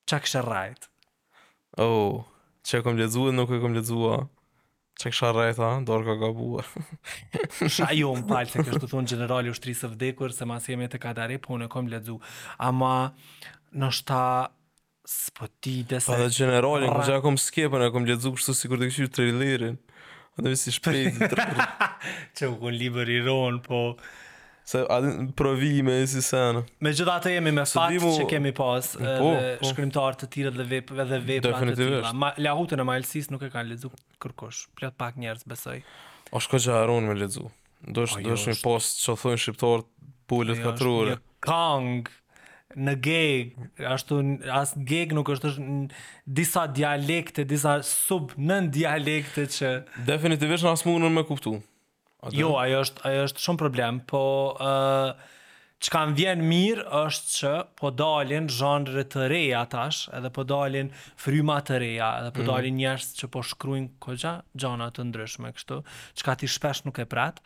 qa 0.07 0.19
kështë 0.21 0.43
rajt? 0.45 0.87
Oh, 1.81 2.23
që 2.65 2.79
e 2.79 2.85
kom 2.85 2.97
lezu 2.99 3.27
e 3.29 3.33
nuk 3.35 3.51
e 3.51 3.59
kom 3.61 3.75
lezu 3.75 4.03
a? 4.13 4.17
Që 5.01 5.11
kështë 5.11 5.31
rajt 5.35 5.57
a? 5.65 5.69
Dorë 5.87 6.05
ka 6.07 6.13
gabuar. 6.21 6.69
Sha 7.67 7.89
jo 7.97 8.13
më 8.19 8.23
palë 8.29 8.51
se 8.53 8.63
kështë 8.65 8.81
të 8.85 8.89
thunë 8.93 9.11
generali 9.15 9.51
ushtri 9.51 9.73
së 9.77 9.89
vdekur, 9.95 10.31
se 10.35 10.45
ma 10.47 10.55
mas 10.59 10.69
jemi 10.69 10.87
të 10.91 11.01
kadare, 11.03 11.35
po 11.43 11.57
unë 11.57 11.67
e 11.67 11.73
kom 11.73 11.89
lezu. 11.91 12.15
Ama, 12.63 12.93
nështëta, 13.75 14.21
së 15.09 15.35
po 15.37 15.49
ti 15.61 15.75
dhe 15.91 15.99
se... 16.01 16.13
Pa 16.13 16.21
dhe 16.21 16.29
generali, 16.33 16.85
rra... 16.87 16.93
kom 17.01 17.09
gja 17.09 17.17
kom 17.25 17.41
skepën, 17.43 17.83
e 17.89 17.93
kom 17.93 18.05
lezu 18.09 18.31
kështu 18.37 18.55
si 18.61 18.71
kur 18.71 18.79
të 18.85 18.91
këshirë 18.93 19.13
trailerin. 19.17 19.75
A 20.37 20.45
dhe 20.45 20.53
visi 20.55 20.71
shpejt. 20.75 21.17
Që 22.39 22.51
u 22.53 22.57
kon 22.63 22.77
liber 22.79 23.09
i 23.09 23.17
ronë, 23.27 23.65
po... 23.67 23.83
Se 24.65 24.79
adin 24.89 25.29
provime 25.31 25.93
e 26.01 26.07
si 26.09 26.21
sen 26.25 26.63
Me 26.81 26.89
gjitha 26.93 27.19
të 27.21 27.35
jemi 27.35 27.51
me 27.53 27.65
Së 27.69 27.77
fakt 27.77 27.93
dimu... 27.93 28.09
që 28.17 28.23
kemi 28.31 28.51
pas 28.57 28.91
po, 28.97 29.29
po. 29.61 30.05
të 30.21 30.29
tire 30.33 30.51
dhe 30.55 30.65
vepër 30.71 31.01
Dhe 31.11 31.19
vip 31.27 31.45
të 31.45 31.75
tila 31.77 32.11
Ma, 32.17 32.31
Lahutën 32.41 32.81
e 32.81 32.85
majlësis 32.89 33.29
nuk 33.33 33.45
e 33.45 33.51
kanë 33.53 33.75
lezu 33.75 33.91
kërkosh 34.25 34.63
Plot 34.79 34.97
pak 34.97 35.19
njerës 35.21 35.45
besoj 35.51 35.77
O 36.33 36.41
shko 36.41 36.61
që 36.65 36.79
arun 36.81 37.05
me 37.11 37.17
lezu 37.19 37.45
Do 37.93 38.07
është 38.07 38.23
jo, 38.25 38.37
një 38.49 38.57
post 38.65 39.03
që 39.05 39.15
thunë 39.21 39.41
shqiptar 39.45 39.85
Pullet 40.33 40.57
jo, 40.63 40.65
ka 40.65 40.73
trurë 40.81 41.19
Kang 41.45 42.07
në 42.75 42.93
geg, 43.05 43.51
ashtu 43.87 44.17
as 44.51 44.73
geg 44.89 45.13
nuk 45.15 45.29
është 45.31 45.53
disa 46.35 46.65
dialekte, 46.75 47.45
disa 47.47 47.77
sub 47.87 48.33
nën 48.41 48.67
dialekte 48.75 49.45
që 49.55 49.69
definitivisht 50.09 50.67
asë 50.67 50.81
smunën 50.83 51.13
me 51.15 51.23
kuptuar. 51.29 51.61
Atë 52.25 52.37
jo, 52.41 52.47
ajo 52.57 52.79
është, 52.85 53.03
ajo 53.05 53.23
është 53.27 53.43
shumë 53.45 53.61
problem, 53.61 53.99
po 54.09 54.21
ë 54.57 54.65
uh, 54.65 55.31
çka 55.85 55.99
më 56.09 56.15
vjen 56.17 56.41
mirë 56.49 56.83
është 57.03 57.31
që 57.33 57.51
po 57.77 57.91
dalin 57.99 58.47
zhanre 58.49 59.03
të 59.13 59.27
reja 59.29 59.61
tash, 59.69 60.07
edhe 60.17 60.31
po 60.33 60.45
dalin 60.49 60.89
fryma 61.21 61.59
të 61.67 61.77
reja, 61.83 62.09
edhe 62.23 62.31
po 62.33 62.41
mhm. 62.41 62.49
dalin 62.49 62.77
njerëz 62.81 63.11
që 63.19 63.29
po 63.35 63.43
shkruajnë 63.45 63.91
koxha, 64.07 64.33
gjona 64.57 64.89
të 64.95 65.05
ndryshme 65.11 65.53
kështu, 65.57 65.81
çka 66.21 66.37
ti 66.41 66.49
shpesh 66.55 66.87
nuk 66.89 67.03
e 67.03 67.05
prat 67.13 67.43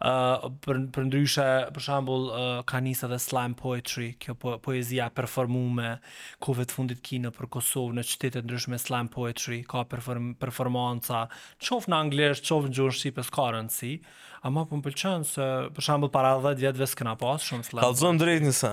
uh, 0.00 0.48
për, 0.64 0.78
për 0.94 1.06
ndryshe, 1.08 1.46
për 1.74 1.84
shambull, 1.84 2.28
ka 2.68 2.80
njësë 2.82 3.06
edhe 3.08 3.18
slam 3.22 3.54
poetry, 3.58 4.10
kjo 4.22 4.34
po, 4.40 4.54
poezia 4.64 5.10
performume, 5.14 5.94
kove 6.42 6.66
të 6.68 6.76
fundit 6.76 7.02
kino 7.04 7.32
për 7.36 7.50
Kosovë, 7.56 7.98
në 8.00 8.06
e 8.30 8.42
ndryshme 8.44 8.78
slam 8.80 9.10
poetry, 9.12 9.62
ka 9.68 9.84
perform, 9.88 10.32
performanca, 10.40 11.26
qofë 11.62 11.90
në 11.92 11.98
anglesht, 12.04 12.46
qofë 12.48 12.70
në 12.70 12.78
gjurë 12.78 12.96
shqipës, 13.00 13.32
ka 13.34 13.48
rëndësi, 13.54 13.92
a 14.44 14.52
ma 14.52 14.64
për 14.64 14.70
po 14.70 14.78
më 14.80 14.86
pëlqenë 14.88 15.28
se, 15.34 15.50
për 15.76 15.86
shambull, 15.88 16.12
para 16.14 16.34
dhe 16.46 16.54
djetëve 16.62 16.88
s'këna 16.90 17.16
pas, 17.20 17.44
shumë 17.44 17.68
slam. 17.68 17.84
Kalëzën 17.84 18.20
drejt 18.22 18.46
njësa. 18.46 18.72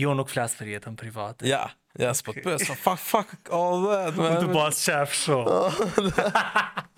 Jo, 0.00 0.14
nuk 0.16 0.30
flasë 0.32 0.56
për 0.62 0.70
jetën 0.72 0.94
private. 0.96 1.44
Ja, 1.46 1.66
ja, 2.00 2.14
s'pët 2.16 2.38
okay. 2.40 2.44
pësë, 2.46 2.74
fuck, 2.80 3.02
fuck, 3.04 3.52
all 3.52 3.84
that, 3.90 4.16
man. 4.16 4.38
Du 4.40 4.48
bas 4.54 4.80
qef 4.86 5.12
shumë. 5.26 6.72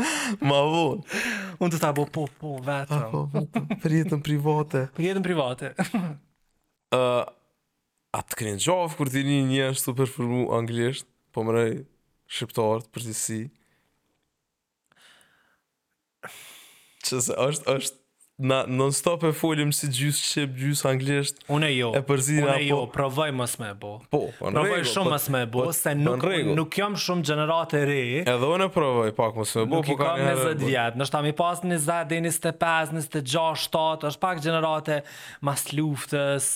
Ma 0.48 0.58
vun. 0.66 1.00
Unë 1.62 1.72
të 1.74 1.80
ta 1.82 1.90
bo 1.96 2.04
po, 2.12 2.26
po, 2.40 2.54
vetëm. 2.64 2.96
Ah, 2.96 3.10
po, 3.12 3.22
po, 3.32 3.42
po, 3.56 3.78
për 3.82 3.96
jetën 4.00 4.22
private. 4.26 4.84
Për 4.98 5.06
jetën 5.08 5.26
private. 5.26 5.72
uh, 6.94 7.22
a 8.18 8.22
të 8.24 8.38
kërë 8.40 8.54
gjovë 8.64 8.96
kur 8.98 9.10
ti 9.12 9.24
një 9.28 9.38
një 9.50 9.66
është 9.74 9.90
të 9.90 9.96
performu 10.00 10.44
anglisht, 10.56 11.08
po 11.34 11.44
mërej 11.46 11.80
shqiptarët 12.38 12.86
për 12.94 13.08
të 13.10 13.16
si? 13.18 13.40
Që 17.08 17.20
se 17.24 17.36
është, 17.40 17.68
është, 17.78 17.97
Na 18.40 18.64
non 18.68 18.92
stop 18.92 19.24
e 19.26 19.32
folim 19.34 19.72
si 19.74 19.88
gjys 19.90 20.20
shqip 20.22 20.52
gjys 20.60 20.84
anglisht. 20.86 21.40
Unë 21.50 21.68
jo. 21.74 21.88
E 21.98 22.02
përzin 22.06 22.44
apo. 22.44 22.52
Unë 22.54 22.66
jo, 22.68 22.76
provoj 22.94 23.32
mos 23.34 23.56
më 23.58 23.70
bo 23.82 23.96
Po, 24.12 24.20
po. 24.38 24.52
Provoj 24.54 24.84
shumë 24.86 25.08
po- 25.08 25.10
mos 25.10 25.24
më 25.34 25.40
bo 25.56 25.64
po- 25.66 25.72
se 25.74 25.94
po- 25.98 26.12
nuk 26.12 26.26
nuk 26.60 26.76
jam 26.80 26.94
shumë 26.94 27.26
gjeneratë 27.30 27.80
e 27.80 27.88
re. 27.90 27.98
Edhe 28.22 28.50
unë 28.54 28.68
provoj 28.76 29.10
pak 29.16 29.34
mos 29.40 29.56
më 29.58 29.64
bë, 29.64 29.70
po 29.88 29.96
kam 29.98 30.20
20 30.22 30.62
vjet. 30.68 30.98
Do 31.02 31.08
stami 31.10 31.32
pas 31.40 31.60
në 31.66 31.78
za 31.88 31.98
deni 32.12 32.30
ste 32.32 32.52
pas 32.62 32.90
në 32.94 33.02
është 33.02 34.20
pak 34.22 34.38
gjeneratë 34.46 35.00
mas 35.50 35.64
luftës. 35.74 36.52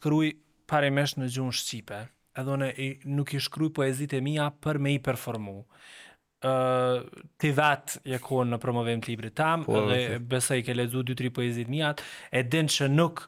po, 0.70 1.44
po, 1.44 1.44
po, 1.44 1.52
po, 1.76 1.92
po, 1.92 2.13
edhe 2.40 2.54
unë 2.56 2.68
nuk 3.18 3.34
i 3.38 3.42
shkruj 3.42 3.72
poezit 3.76 4.14
e 4.16 4.22
mija 4.24 4.48
për 4.64 4.80
me 4.82 4.94
i 4.94 4.98
performu. 5.02 5.60
Uh, 6.44 7.06
ti 7.40 7.54
vetë 7.56 8.02
je 8.10 8.18
në 8.20 8.58
promovim 8.60 9.00
të 9.00 9.14
libri 9.14 9.30
tam, 9.32 9.62
po, 9.64 9.78
dhe 9.88 9.96
okay. 10.10 10.18
besa 10.28 10.58
i 10.58 10.64
ke 10.66 10.74
ledzu 10.76 11.00
2-3 11.02 11.30
poezit 11.32 11.70
mijat, 11.72 12.02
e 12.30 12.42
din 12.42 12.68
që 12.68 12.90
nuk, 12.92 13.22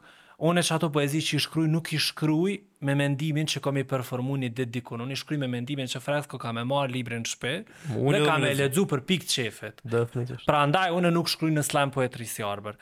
unë 0.45 0.61
që 0.61 0.75
ato 0.75 0.91
poezit 0.93 1.25
që 1.25 1.39
i 1.39 1.45
shkruj, 1.47 1.65
nuk 1.73 1.89
i 1.95 1.97
shkruaj 1.97 2.53
me 2.85 2.93
mendimin 2.99 3.49
që 3.49 3.63
kam 3.65 3.79
i 3.81 3.87
performu 3.89 4.37
një 4.37 4.51
ditë 4.53 4.69
dikun, 4.75 5.01
unë 5.07 5.17
i 5.33 5.39
me 5.41 5.47
mendimin 5.55 5.89
që 5.89 6.03
fresko 6.05 6.37
ka 6.37 6.53
më 6.53 6.67
marr 6.69 6.93
libri 6.93 7.17
në 7.17 7.31
shpe, 7.31 7.55
dhe 7.95 8.21
kam 8.27 8.45
e 8.45 8.53
ledzu 8.53 8.85
për 8.85 9.01
pik 9.09 9.25
të 9.25 9.33
qefet. 9.47 9.81
Definitivisht. 9.83 10.45
Pra 10.45 10.61
ndaj, 10.69 10.91
unë 10.99 11.15
nuk 11.17 11.31
shkruaj 11.33 11.55
në 11.57 11.65
slam 11.71 11.95
poetri 11.97 12.29
si 12.29 12.45
arber. 12.45 12.77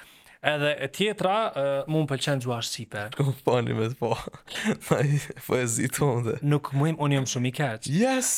Edhe 0.46 0.72
e 0.86 0.88
tjetra, 0.94 1.36
mu 1.90 2.04
më 2.04 2.08
pëlqen 2.12 2.42
gjua 2.46 2.60
shqipe. 2.62 3.06
Po, 3.18 3.32
po, 3.48 3.54
një 3.66 3.88
të 3.96 3.96
po. 3.98 4.12
Ma 4.92 5.00
i 5.08 5.18
poezi 5.42 5.88
të 5.90 6.10
dhe. 6.28 6.36
Nuk 6.46 6.70
më 6.78 6.92
im, 6.92 7.00
unë 7.02 7.18
jëmë 7.18 7.32
shumë 7.32 7.50
i 7.50 7.52
keq. 7.60 7.88
Yes! 7.90 8.30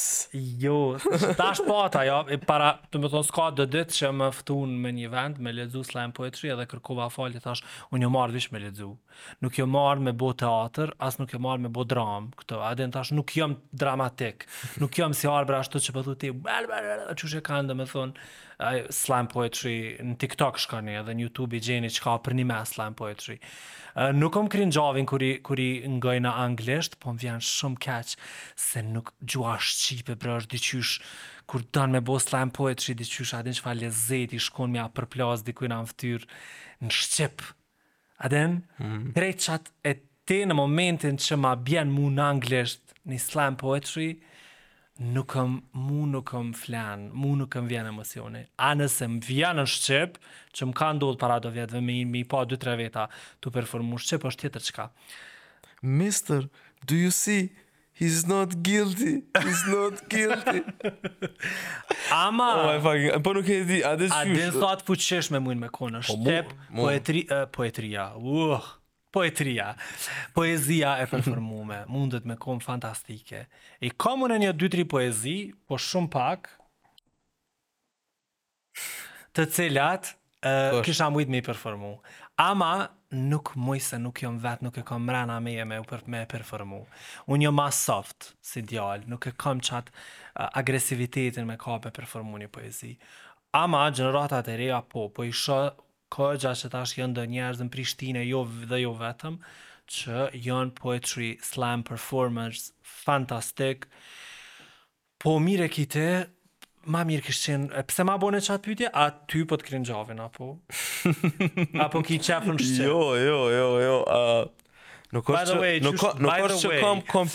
Jo, 0.61 0.77
ta 1.03 1.49
është 1.51 1.65
pata, 1.67 1.89
po 1.97 2.05
jo. 2.07 2.21
E 2.31 2.37
para, 2.47 2.69
të 2.93 3.01
më 3.03 3.11
thonë, 3.11 3.27
s'ka 3.27 3.49
dë 3.59 3.65
ditë 3.75 3.97
që 3.99 4.13
më 4.21 4.29
fëtun 4.37 4.77
me 4.85 4.93
një 5.01 5.11
vend, 5.17 5.41
me 5.43 5.51
ledzu 5.57 5.83
slam 5.89 6.15
poetry, 6.15 6.53
edhe 6.55 6.69
kërkova 6.71 7.09
falje, 7.11 7.43
thash, 7.43 7.65
unë 7.91 8.07
jo 8.07 8.13
marrë 8.15 8.37
vish 8.39 8.53
me 8.55 8.63
lexu. 8.63 8.93
Nuk 9.43 9.59
jo 9.59 9.67
marrë 9.73 10.07
me 10.07 10.15
bo 10.21 10.31
teatr, 10.37 10.95
as 11.03 11.19
nuk 11.19 11.35
jo 11.35 11.43
marrë 11.43 11.67
me 11.67 11.73
bo 11.75 11.83
dram, 11.83 12.31
këto. 12.39 12.63
a 12.63 12.71
den 12.79 12.95
tash 12.95 13.11
nuk 13.19 13.35
jëmë 13.35 13.59
dramatik. 13.83 14.47
Nuk 14.79 14.95
jëmë 15.01 15.17
si 15.17 15.27
arbra 15.27 15.59
ashtu 15.59 15.83
që 15.89 15.97
pëthu 15.99 16.15
po 16.15 16.19
ti, 16.23 16.31
bel, 16.31 16.71
bel, 16.71 16.93
bel, 17.11 17.73
bel, 17.75 18.13
slam 18.89 19.27
poetry 19.29 19.99
në 20.01 20.15
TikTok 20.21 20.57
shkoni 20.59 20.95
edhe 20.97 21.13
në 21.13 21.27
YouTube 21.27 21.53
i 21.53 21.61
gjeni 21.61 21.91
çka 21.93 22.15
për 22.25 22.33
një 22.39 22.45
mes 22.49 22.71
slam 22.73 22.95
poetry. 22.97 23.37
nuk 24.13 24.33
kam 24.33 24.47
krinxhavin 24.49 25.05
kur 25.05 25.21
i 25.21 25.39
kur 25.43 25.59
i 25.59 25.83
ngoj 25.87 26.17
në 26.21 26.31
anglisht, 26.31 26.95
po 26.99 27.13
më 27.13 27.19
vjen 27.21 27.41
shumë 27.41 27.77
keq 27.79 28.15
se 28.55 28.81
nuk 28.83 29.13
gjua 29.21 29.57
shqipe 29.61 30.15
për 30.15 30.29
është 30.37 30.51
diqysh 30.55 31.01
kur 31.45 31.61
don 31.73 31.91
me 31.91 32.01
bos 32.01 32.25
slam 32.25 32.49
poetry 32.49 32.95
diçysh 32.97 33.35
atë 33.37 33.53
çfar 33.59 33.75
lezet 33.77 34.33
i 34.33 34.39
shkon 34.39 34.71
me 34.73 34.81
për 34.93 35.05
plas 35.05 35.43
diku 35.45 35.65
në 35.69 35.75
anftyr 35.77 36.25
në 36.81 36.89
shqip. 36.89 37.41
A 38.17 38.27
den? 38.29 38.65
Mm 38.79 39.13
-hmm. 39.13 39.63
e 39.83 39.95
te 40.25 40.45
në 40.45 40.53
momentin 40.53 41.17
që 41.17 41.35
ma 41.35 41.55
bjen 41.55 41.91
mu 41.91 42.09
në 42.09 42.21
anglisht 42.21 42.81
një 43.05 43.17
slam 43.19 43.55
poetry, 43.55 44.17
nuk 44.97 45.27
kam 45.29 45.61
mu 45.73 46.05
nuk 46.07 46.25
kam 46.31 46.53
flan, 46.53 47.07
mu 47.13 47.35
nuk 47.35 47.49
kam 47.51 47.67
vjen 47.69 47.87
emocione. 47.91 48.45
A 48.57 48.71
nëse 48.77 49.05
më 49.11 49.21
vjen 49.27 49.59
në 49.61 49.65
shqip, 49.71 50.17
që 50.57 50.67
më 50.69 50.77
ka 50.79 50.89
ndodhur 50.97 51.19
para 51.21 51.39
do 51.39 51.51
me 51.81 52.03
me 52.05 52.23
pa 52.25 52.45
2-3 52.45 52.77
veta 52.79 53.07
tu 53.39 53.51
performu 53.51 53.99
shqip 53.99 54.25
është 54.29 54.41
tjetër 54.45 54.65
çka. 54.69 54.87
Mister, 55.81 56.49
do 56.85 56.95
you 56.95 57.11
see 57.11 57.49
He's 57.97 58.27
not 58.27 58.61
guilty. 58.61 59.23
He's 59.41 59.63
not 59.67 60.07
guilty. 60.07 60.61
Ama. 62.27 62.49
Oh 62.53 62.77
fucking. 62.83 63.23
Po 63.25 63.33
nuk 63.33 63.49
e 63.49 63.63
di. 63.65 63.79
A 63.81 63.95
dhe 63.97 64.05
A 64.13 64.19
dhe 64.23 64.51
sot 64.53 64.83
fuqesh 64.85 65.31
me 65.33 65.39
mujnë 65.41 65.63
me 65.65 65.69
kona. 65.73 66.03
Po 66.05 66.13
Po 66.77 66.85
e 66.93 66.99
tri. 67.01 67.23
Po 67.49 67.65
e 67.65 67.73
Uh 67.73 68.67
poetria, 69.09 69.75
poezia 70.33 70.99
e 71.01 71.05
performume, 71.07 71.83
mundet 71.95 72.23
me 72.25 72.35
kom 72.35 72.59
fantastike. 72.59 73.47
I 73.81 73.91
komun 73.95 74.31
e 74.35 74.39
një 74.41 74.53
dy 74.57 74.69
tri 74.69 74.85
poezi, 74.85 75.37
po 75.67 75.79
shumë 75.79 76.11
pak, 76.13 76.51
të 79.35 79.47
cilat 79.53 80.13
uh, 80.43 80.79
kisha 80.85 81.09
mujtë 81.13 81.31
me 81.33 81.41
i 81.41 81.45
performu. 81.45 81.93
Ama, 82.37 82.87
nuk 83.17 83.53
muj 83.55 83.79
se 83.87 83.97
nuk 83.97 84.19
jom 84.21 84.35
vetë, 84.43 84.67
nuk 84.67 84.75
e 84.77 84.83
kom 84.85 85.05
mrena 85.07 85.39
me 85.41 85.55
e 85.61 85.65
me, 85.65 85.79
për, 85.89 86.03
me 86.11 86.25
performu. 86.29 86.83
Unë 87.33 87.47
jom 87.47 87.55
ma 87.57 87.67
soft, 87.73 88.33
si 88.45 88.61
djallë, 88.61 89.07
nuk 89.09 89.25
e 89.25 89.33
kom 89.41 89.61
qatë 89.63 89.93
uh, 89.93 90.49
agresivitetin 90.59 91.47
me 91.49 91.57
ka 91.57 91.79
me 91.85 91.93
performu 91.95 92.37
një 92.43 92.51
poezi. 92.53 92.93
Ama, 93.57 93.87
gjënëratat 93.95 94.51
e 94.53 94.57
reja 94.59 94.81
po, 94.85 95.07
po 95.09 95.25
i 95.25 95.31
shë 95.33 95.61
ka 96.13 96.33
që 96.39 96.69
tash 96.71 96.97
jënë 96.99 97.17
dhe 97.17 97.25
njerëzë 97.33 97.65
në 97.67 97.73
Prishtine, 97.73 98.23
jo 98.27 98.43
dhe 98.47 98.81
jo 98.83 98.93
vetëm, 98.99 99.39
që 99.97 100.23
jënë 100.45 100.75
poetry 100.77 101.31
slam 101.47 101.83
performers, 101.87 102.69
fantastik, 102.83 103.87
po 105.23 105.37
mire 105.43 105.69
ki 105.71 105.85
te, 105.89 106.07
ma 106.91 107.01
mirë 107.07 107.25
kështë 107.27 107.51
qenë, 107.51 107.69
e 107.75 107.83
pëse 107.89 108.05
ma 108.07 108.17
bone 108.21 108.39
qatë 108.43 108.67
pytje, 108.67 108.91
a 108.91 109.07
ty 109.27 109.41
po 109.47 109.57
të 109.59 109.67
krinë 109.69 109.87
gjavin, 109.89 110.21
apo? 110.27 110.49
apo 111.87 112.03
ki 112.07 112.19
qepë 112.23 112.53
në 112.57 112.61
shqe? 112.67 112.87
Jo, 112.87 113.03
jo, 113.19 113.39
jo, 113.57 113.67
jo, 113.87 113.97
a... 114.05 114.21
Uh... 114.21 114.63
Nuk 115.15 115.29
është 115.31 115.77
që 116.59 116.71
kam 117.07 117.29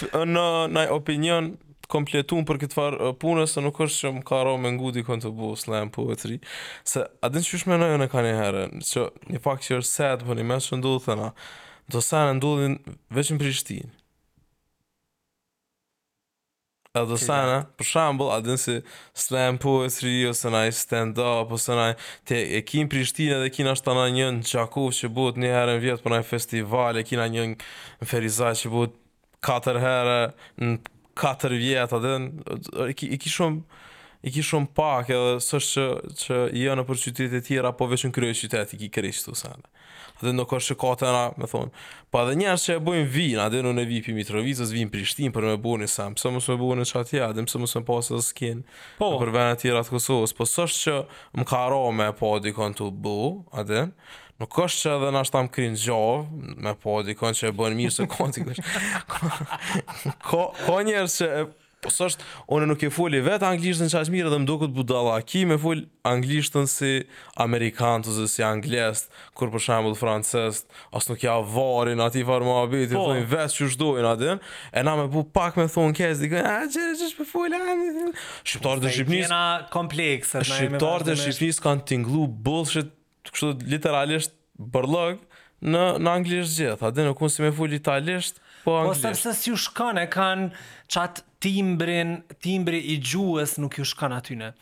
në 0.76 0.80
opinion 0.92 1.46
kompletuar 1.92 2.46
për 2.48 2.58
këtë 2.64 2.76
farë 2.78 3.10
punës, 3.22 3.54
se 3.56 3.62
nuk 3.64 3.80
është 3.84 3.98
që 4.06 4.12
më 4.18 4.22
ka 4.28 4.38
rënë 4.46 4.64
me 4.64 4.70
ngu 4.76 4.92
të 5.06 5.32
bu 5.38 5.50
slam 5.60 5.90
poetry. 5.94 6.38
Se, 6.88 7.04
a 7.26 7.30
që 7.34 7.42
shme 7.62 7.78
nëjë 7.82 8.00
në 8.04 8.08
ka 8.12 8.22
një 8.24 8.36
herë, 8.40 8.62
që 8.90 9.04
një 9.34 9.42
pak 9.44 9.64
që 9.66 9.80
është 9.80 9.92
sad, 9.98 10.22
për 10.24 10.32
po 10.32 10.38
një 10.38 10.46
mes 10.52 10.68
që 10.70 10.78
ndullë, 10.80 11.02
thëna, 11.08 11.28
do 11.92 12.02
sanë 12.08 12.38
ndullin 12.38 12.78
veç 13.16 13.32
në 13.34 13.40
Prishtinë. 13.42 13.90
A 16.94 17.06
do 17.08 17.16
sana, 17.16 17.62
për 17.80 17.86
shambull, 17.88 18.28
a 18.34 18.42
din 18.44 18.58
si 18.60 18.74
slam 19.16 19.56
poetry, 19.62 20.12
ose 20.28 20.50
na 20.52 20.66
i 20.68 20.72
stand 20.76 21.16
up, 21.24 21.52
ose 21.56 21.72
na 21.72 21.86
i... 21.94 21.94
Te 22.28 22.36
e 22.58 22.60
kin 22.68 22.88
Prishtinë 22.92 23.38
dhe 23.40 23.52
kin 23.54 23.70
ashtë 23.70 23.86
ta 23.88 24.08
njën 24.12 24.42
Gjakov 24.44 24.90
që 24.98 25.08
buhet 25.16 25.40
një 25.40 25.54
herë 25.56 25.78
në 25.78 25.84
vjetë 25.86 26.02
për 26.04 26.08
po 26.10 26.12
një 26.12 26.18
i 26.20 26.26
festival, 26.34 26.98
e 27.00 27.04
kin 27.08 27.22
një 27.24 27.30
njën 27.32 27.54
Ferizaj 28.12 28.52
që 28.64 28.72
buhet 28.76 28.98
katër 29.42 29.80
herë 29.82 30.20
në 30.66 30.76
katër 31.18 31.56
vjetë, 31.58 31.98
atë 31.98 32.86
i 32.90 32.94
ki 33.20 33.32
shumë 33.36 33.80
i 34.22 34.30
ki 34.30 34.42
shumë 34.46 34.68
pak 34.76 35.08
edhe 35.10 35.38
s'është 35.42 35.84
që 36.20 36.36
që 36.54 36.74
në 36.78 36.82
për 36.86 36.98
qytetet 37.04 37.38
e 37.40 37.46
tjera 37.46 37.72
po 37.74 37.88
veç 37.90 38.04
në 38.06 38.12
krye 38.14 38.34
qytet 38.38 38.76
i 38.76 38.82
ki 38.84 38.88
Kristu 38.94 39.32
sa. 39.38 39.50
Atë 40.12 40.30
ndo 40.36 40.44
ka 40.46 40.60
shikata 40.62 41.08
me 41.40 41.48
thon. 41.50 41.72
Po 42.14 42.20
edhe 42.22 42.36
njerëz 42.38 42.68
që 42.68 42.76
e 42.76 42.84
bojnë 42.86 43.08
vin, 43.10 43.40
atë 43.42 43.64
në 43.66 43.72
ne 43.80 43.84
vipi 43.90 44.14
Mitrovicës 44.14 44.70
vin 44.76 44.92
Prishtinë 44.92 45.34
për 45.34 45.48
me 45.50 45.58
i 45.58 45.88
samë, 45.90 46.14
Pse 46.20 46.30
mos 46.36 46.46
me 46.52 46.56
bunë 46.62 46.86
çati 46.86 47.18
atë, 47.20 47.44
pse 47.48 47.58
mos 47.64 47.74
me 47.74 47.82
pas 47.90 48.10
as 48.14 48.30
skin. 48.30 48.62
Po 49.02 49.10
për 49.18 49.32
vene 49.34 49.56
tjera 49.58 49.82
të 49.82 49.90
Kosovës, 49.96 50.36
po 50.38 50.44
s'është 50.44 50.78
që 50.78 50.96
më 51.40 52.12
po 52.22 52.36
dikon 52.46 52.74
tu 52.78 52.92
bu, 52.92 53.18
atë. 53.50 53.88
Nuk 54.40 54.56
është 54.64 54.84
që 54.84 54.92
edhe 54.96 55.10
nështë 55.14 55.36
tam 55.36 55.48
krinë 55.52 55.80
gjovë, 55.82 56.52
me 56.64 56.72
po 56.80 56.98
dikon 57.06 57.36
që 57.38 57.50
e 57.50 57.56
bënë 57.58 57.80
mirë 57.82 57.96
se 57.98 58.06
konti 58.10 58.44
kështë. 58.46 59.02
Ko, 60.28 60.46
ko 60.68 60.78
njerë 60.88 61.10
që... 61.18 61.34
E... 61.42 61.50
Po 61.82 61.90
së 61.90 62.04
është, 62.06 62.26
onë 62.54 62.66
nuk 62.70 62.82
e 62.86 62.88
foli 62.94 63.18
vetë 63.26 63.42
anglishtën 63.48 63.88
që 63.90 64.02
është 64.04 64.12
mirë 64.14 64.30
dhe 64.30 64.36
më 64.44 64.46
do 64.46 64.54
këtë 64.60 64.74
budala 64.76 65.16
aki 65.18 65.40
me 65.50 65.56
foli 65.58 65.80
anglishtën 66.06 66.68
si 66.70 66.90
amerikantës 67.42 68.20
dhe 68.22 68.26
si 68.30 68.44
anglesët, 68.46 69.10
kur 69.34 69.50
për 69.50 69.64
shambullë 69.64 69.98
francesët, 69.98 70.70
asë 70.94 71.10
nuk 71.10 71.24
ja 71.26 71.34
varin 71.50 72.04
ati 72.06 72.22
farë 72.28 72.46
më 72.46 72.54
abitë, 72.60 72.94
po. 72.94 73.02
oh. 73.02 73.18
i 73.18 73.26
vetë 73.26 73.56
që 73.56 73.68
shdojnë 73.74 74.12
ati 74.12 74.30
në, 74.30 74.36
e 74.78 74.86
na 74.86 74.94
me 75.02 75.08
bu 75.10 75.24
pak 75.34 75.58
me 75.58 75.66
thonë 75.74 75.98
kësë, 75.98 76.22
di 76.22 76.30
këtë, 76.36 76.52
a 76.52 76.62
gjerë 76.70 76.94
që 77.02 77.06
është 77.10 77.18
për 77.24 77.30
foli, 77.34 77.50
a 77.50 77.58
në 77.58 77.78
në 80.78 80.78
në 80.78 81.94
në 81.98 81.98
në 81.98 82.00
në 82.14 82.88
kështu 83.30 83.52
literalisht 83.70 84.34
bërlog 84.58 85.20
në 85.62 85.82
në 86.02 86.12
anglisht 86.16 86.56
gjithë. 86.58 86.78
A 86.82 86.90
dhe 86.94 87.04
nuk 87.06 87.20
mund 87.22 87.34
si 87.34 87.44
me 87.44 87.52
fol 87.54 87.74
italisht, 87.76 88.40
po, 88.64 88.70
po 88.72 88.76
anglisht. 88.80 89.04
Po 89.04 89.12
sepse 89.14 89.32
si 89.38 89.52
u 89.54 89.58
shkon 89.58 90.00
e 90.02 90.08
kanë 90.10 90.48
chat 90.92 91.22
timbrin, 91.42 92.16
timbri 92.42 92.80
i 92.94 92.98
gjuhës 93.02 93.58
nuk 93.62 93.78
ju 93.80 93.86
shkon 93.92 94.16
aty 94.18 94.36
ne. 94.40 94.52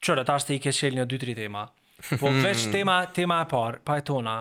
Çora 0.00 0.24
tash 0.28 0.48
te 0.48 0.56
i 0.56 0.62
ke 0.64 0.72
shël 0.72 0.96
një 0.96 1.06
dy 1.10 1.20
tre 1.20 1.34
tema. 1.42 1.66
Po 2.16 2.32
veç 2.44 2.68
tema 2.72 3.02
tema 3.16 3.42
e 3.44 3.50
parë, 3.50 3.82
pa 3.84 3.98
tona, 4.00 4.38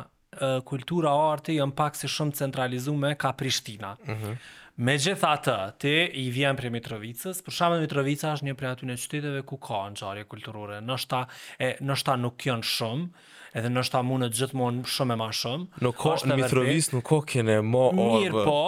kultura 0.63 1.11
arti 1.33 1.57
janë 1.57 1.75
pak 1.75 1.97
si 1.99 2.07
shumë 2.07 2.37
centralizume 2.37 3.11
ka 3.19 3.33
Prishtina. 3.35 3.95
Mhm. 4.07 4.37
Me 4.79 4.93
gjitha 4.95 5.33
të, 5.43 5.53
ti 5.83 5.89
i 6.21 6.21
vjen 6.31 6.55
për 6.55 6.69
Mitrovicës, 6.71 7.41
për 7.43 7.51
shamë 7.51 7.81
Mitrovica 7.81 8.29
është 8.31 8.45
një 8.47 8.53
për 8.61 8.67
aty 8.69 8.87
në 8.87 8.93
qyteteve 9.01 9.41
ku 9.49 9.57
ka 9.59 9.81
në 10.15 10.23
kulturore, 10.31 10.77
nështa, 10.79 11.19
e, 11.59 11.73
nështa 11.83 12.15
nuk 12.21 12.37
kjën 12.39 12.63
shumë, 12.63 13.25
edhe 13.57 13.69
nështë 13.71 13.93
ta 13.97 14.01
mundet 14.05 14.35
gjithmonë 14.37 14.85
shumë 14.93 15.15
e 15.15 15.17
ma 15.21 15.29
shumë. 15.33 15.81
Nuk 15.85 15.97
ko, 16.01 16.13
në 16.29 16.37
Mitrovic 16.43 16.91
nuk 16.95 17.05
ko 17.09 17.21
kene 17.29 17.59
ma 17.65 17.87
orë. 17.89 18.05
Mirë 18.23 18.43
po, 18.45 18.59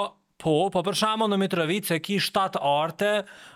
po, 0.41 0.55
po 0.73 0.83
për 0.87 0.97
shamo 1.03 1.27
në 1.29 1.39
Mitrovic 1.43 1.91
e 1.97 1.99
ki 2.03 2.17
7 2.23 2.61
arte, 2.71 3.11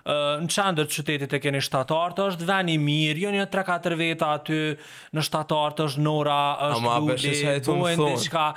në 0.06 0.50
qendër 0.54 0.90
qytetit 0.94 1.36
e 1.36 1.42
keni 1.46 1.64
7 1.66 1.96
arte, 1.98 2.28
është 2.34 2.50
veni 2.50 2.78
mirë, 2.84 3.26
jo 3.26 3.34
një 3.38 3.48
3-4 3.54 4.00
veta 4.04 4.32
aty 4.38 4.60
në 5.16 5.26
7 5.32 5.60
arte, 5.60 5.90
është 5.90 6.06
nora, 6.06 6.40
është 6.70 6.80
Ama, 6.84 7.02
ljudi, 7.10 7.44
bojnë 7.70 8.08
dhe 8.08 8.24
qka. 8.30 8.48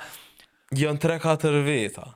Janë 0.83 1.01
3-4 1.01 1.65
veta. 1.67 2.07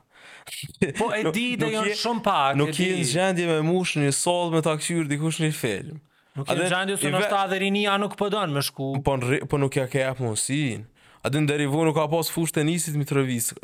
po 0.98 1.06
e 1.16 1.22
di 1.32 1.46
dhe 1.58 1.70
janë 1.72 1.94
shumë 1.98 2.22
pak. 2.22 2.56
Nuk 2.60 2.78
i 2.84 2.90
në 3.00 3.04
gjendje 3.10 3.46
me 3.48 3.58
mush 3.66 3.96
një 3.98 4.12
sol 4.14 4.52
me 4.54 4.60
ta 4.62 4.76
dikush 4.78 5.40
një 5.42 5.52
film. 5.56 6.02
Nuk 6.34 6.50
e 6.50 6.54
gjendje 6.58 6.78
në 6.98 7.14
nështë 7.14 7.42
dhe 7.52 7.58
rinia 7.62 7.92
nuk 8.02 8.16
pëdën 8.18 8.50
po 8.50 8.56
me 8.58 8.62
shku. 8.66 8.86
Po, 9.06 9.12
në, 9.22 9.42
po 9.50 9.58
nuk 9.62 9.76
ja 9.78 9.84
ke 9.90 10.02
apë 10.10 10.24
mësin. 10.26 10.82
A 11.24 11.30
dhe 11.32 11.40
në 11.40 11.46
derivu 11.48 11.84
nuk 11.86 11.94
ka 11.96 12.08
pas 12.12 12.28
fushë 12.30 12.56
tenisit 12.58 12.96
mi 13.00 13.06
të 13.06 13.22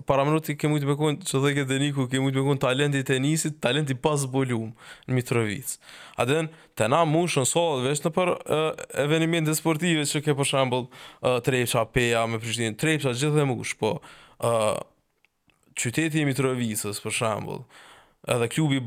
Para 0.09 0.23
më 0.25 0.37
nëti 0.37 0.55
ke 0.57 0.69
mujtë 0.71 0.87
me 0.89 0.95
konë, 0.97 1.27
që 1.29 1.41
dhe 1.43 1.51
ke 1.59 1.65
deniku, 1.69 2.07
ke 2.09 2.21
mujtë 2.23 2.39
me 2.41 2.45
konë 2.47 2.61
talenti 2.63 3.03
tenisit, 3.05 3.59
talenti 3.61 3.95
pas 4.01 4.23
volumë 4.25 4.71
në 5.11 5.15
mi 5.19 5.23
të 5.23 5.43
A 6.17 6.25
dhe 6.31 6.39
në 6.43 6.49
të 6.79 6.87
na 6.95 7.03
mushën 7.11 7.45
sot, 7.51 7.83
veç 7.85 8.05
në 8.07 8.11
për 8.17 8.29
uh, 8.39 8.73
evenimente 9.05 9.53
sportive 9.59 10.07
që 10.09 10.23
ke 10.25 10.33
për 10.39 10.47
shambull 10.55 10.87
uh, 11.27 11.37
trepqa, 11.45 11.85
peja 11.93 12.23
me 12.31 12.39
prishtinë, 12.41 12.77
trepqa 12.81 13.13
gjithë 13.19 13.35
dhe 13.41 13.45
mushë, 13.51 13.77
po 13.83 13.93
uh, 13.99 14.79
qyteti 15.75 16.23
i 16.23 16.25
Mitrovicës 16.31 17.03
për 17.03 17.13
shembull, 17.19 17.65
edhe 18.35 18.49
klubi 18.49 18.81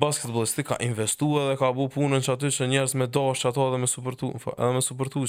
i 0.57 0.63
ka 0.63 0.77
investuar 0.81 1.49
dhe 1.51 1.57
ka 1.59 1.69
bërë 1.75 1.91
punën 1.95 2.23
që 2.23 2.33
aty 2.33 2.51
që 2.57 2.67
njerëz 2.71 2.93
me 3.01 3.07
dash 3.07 3.45
ato 3.49 3.69
dhe 3.73 3.79
me 3.81 3.87
suportu, 3.87 4.31
edhe 4.31 4.73
me 4.73 4.79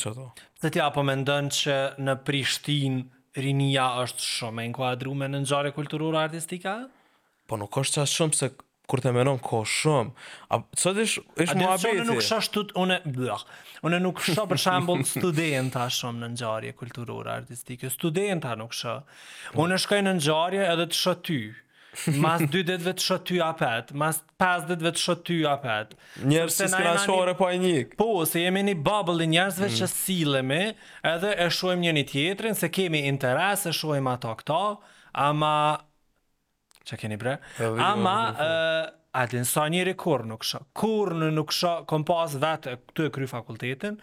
që 0.05 0.11
ato. 0.15 0.29
Se 0.63 0.71
tja 0.71 0.87
po 0.95 1.03
mendon 1.03 1.51
që 1.51 1.79
në 1.99 2.15
Prishtinë 2.27 3.05
rinia 3.43 3.89
është 4.05 4.29
shumë 4.29 4.63
e 4.63 4.69
inkuadruar 4.71 5.31
në 5.33 5.43
ngjarje 5.45 5.75
kulturore 5.77 6.21
artistike? 6.23 6.77
Po 7.51 7.59
nuk 7.59 7.79
është 7.83 8.03
as 8.05 8.15
shumë 8.15 8.39
se 8.39 8.51
kur 8.87 9.01
të 9.01 9.15
menon 9.17 9.39
ko 9.41 9.63
shumë. 9.65 10.11
A 10.53 10.59
të 10.77 10.93
ish 11.07 11.17
ish 11.41 11.55
më 11.57 11.67
abe. 11.73 11.93
Unë 12.03 12.09
nuk 12.13 12.23
shoh 12.29 12.51
tut 12.53 12.75
unë 12.77 13.01
bëh. 13.17 13.45
Unë 13.89 14.01
nuk 14.05 14.21
shoh 14.23 14.45
për 14.49 14.61
shembull 14.61 15.03
studenta 15.09 15.89
shumë 15.89 16.21
në 16.27 16.31
ngjarje 16.37 16.75
kulturore 16.79 17.33
artistike. 17.33 17.91
Studenta 17.91 18.55
nuk 18.61 18.77
shoh. 18.77 19.01
Po. 19.05 19.65
Unë 19.65 19.81
shkoj 19.85 20.03
në 20.07 20.15
ngjarje 20.21 20.69
edhe 20.71 20.89
të 20.93 21.01
shoh 21.03 21.23
ty 21.25 21.41
mas 22.21 22.43
dy 22.51 22.63
ditëve 22.67 22.95
të 22.99 23.03
shoh 23.05 23.21
ty 23.29 23.39
apet, 23.45 23.93
mas 24.03 24.19
pas 24.43 24.65
ditëve 24.69 24.93
të 24.97 25.01
shoh 25.03 25.21
ty 25.29 25.37
apet. 25.51 25.93
Njerëz 26.31 26.57
që 26.63 26.69
s'kan 26.73 27.01
shohur 27.05 27.31
po 27.39 27.49
e 27.55 27.59
njëk. 27.63 27.95
Po, 28.01 28.09
se 28.29 28.43
jemi 28.45 28.63
në 28.67 28.75
bubble 28.87 29.27
njerëzve 29.31 29.69
mm. 29.71 29.77
që 29.81 29.91
sillemi, 29.93 30.61
edhe 31.13 31.35
e 31.45 31.49
shohim 31.59 31.85
njëri 31.87 32.07
tjetrin 32.11 32.59
se 32.61 32.71
kemi 32.79 33.05
interes, 33.11 33.67
e 33.71 33.75
shohim 33.81 34.11
ato 34.15 34.35
këto, 34.43 34.61
ama 35.27 35.55
çka 36.85 37.01
keni 37.05 37.21
bre? 37.23 37.39
Ama 37.89 38.19
atë 39.15 39.39
në 39.41 39.47
sa 39.47 39.63
njëri 39.71 39.93
kur 40.01 40.25
nuk 40.27 40.43
shë. 40.47 40.59
Kur 40.75 41.13
në 41.15 41.29
nuk 41.37 41.53
shë, 41.55 41.71
kom 41.91 42.03
pas 42.09 42.33
vetë 42.43 42.73
të 42.99 43.05
e 43.07 43.13
kry 43.15 43.29
fakultetin, 43.31 44.01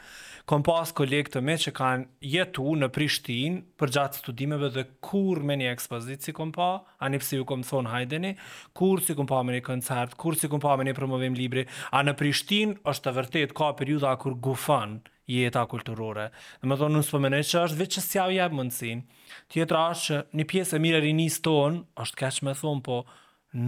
kom 0.47 0.64
pas 0.64 0.93
kolegë 0.95 1.34
të 1.34 1.41
me 1.45 1.57
që 1.59 1.74
kanë 1.76 2.30
jetu 2.32 2.74
në 2.80 2.88
Prishtin 2.95 3.57
për 3.80 3.91
gjatë 3.97 4.22
studimeve 4.22 4.70
dhe 4.78 4.86
kur 5.03 5.41
me 5.47 5.57
një 5.59 5.74
ekspozit 5.76 6.24
si 6.26 6.36
kom 6.38 6.53
pa, 6.55 6.70
a 7.03 7.12
një 7.12 7.20
pësi 7.22 7.41
ju 7.41 7.47
kom 7.49 7.66
thonë 7.68 7.91
hajdeni, 7.91 8.34
kur 8.80 9.03
si 9.03 9.16
kom 9.20 9.28
pa 9.30 9.41
me 9.45 9.57
një 9.57 9.66
koncert, 9.68 10.16
kur 10.22 10.39
si 10.39 10.49
kom 10.51 10.64
pa 10.64 10.78
me 10.80 10.88
një 10.88 10.95
promovim 10.97 11.36
libri, 11.38 11.66
a 11.91 12.03
në 12.05 12.16
Prishtin 12.22 12.78
është 12.88 13.09
të 13.09 13.16
vërtet 13.20 13.57
ka 13.59 13.74
periuda 13.82 14.16
kur 14.22 14.39
gufan 14.47 15.01
jeta 15.32 15.66
kulturore. 15.72 16.30
Dhe 16.59 16.68
më 16.72 16.78
thonë, 16.80 16.97
nësë 17.01 17.09
spomenu 17.12 17.43
që 17.51 17.66
është 17.68 17.82
veç 17.84 17.97
që 17.97 18.01
s'jau 18.07 18.30
jabë 18.36 18.57
mundësin. 18.57 19.03
Tjetra 19.51 19.86
është 19.91 20.05
që 20.07 20.24
një 20.41 20.49
piesë 20.55 20.80
e 20.80 20.84
mirë 20.88 21.05
e 21.12 21.30
tonë, 21.47 21.84
është 22.05 22.20
keqë 22.24 22.47
me 22.47 22.55
thonë, 22.64 22.84
po 22.88 23.03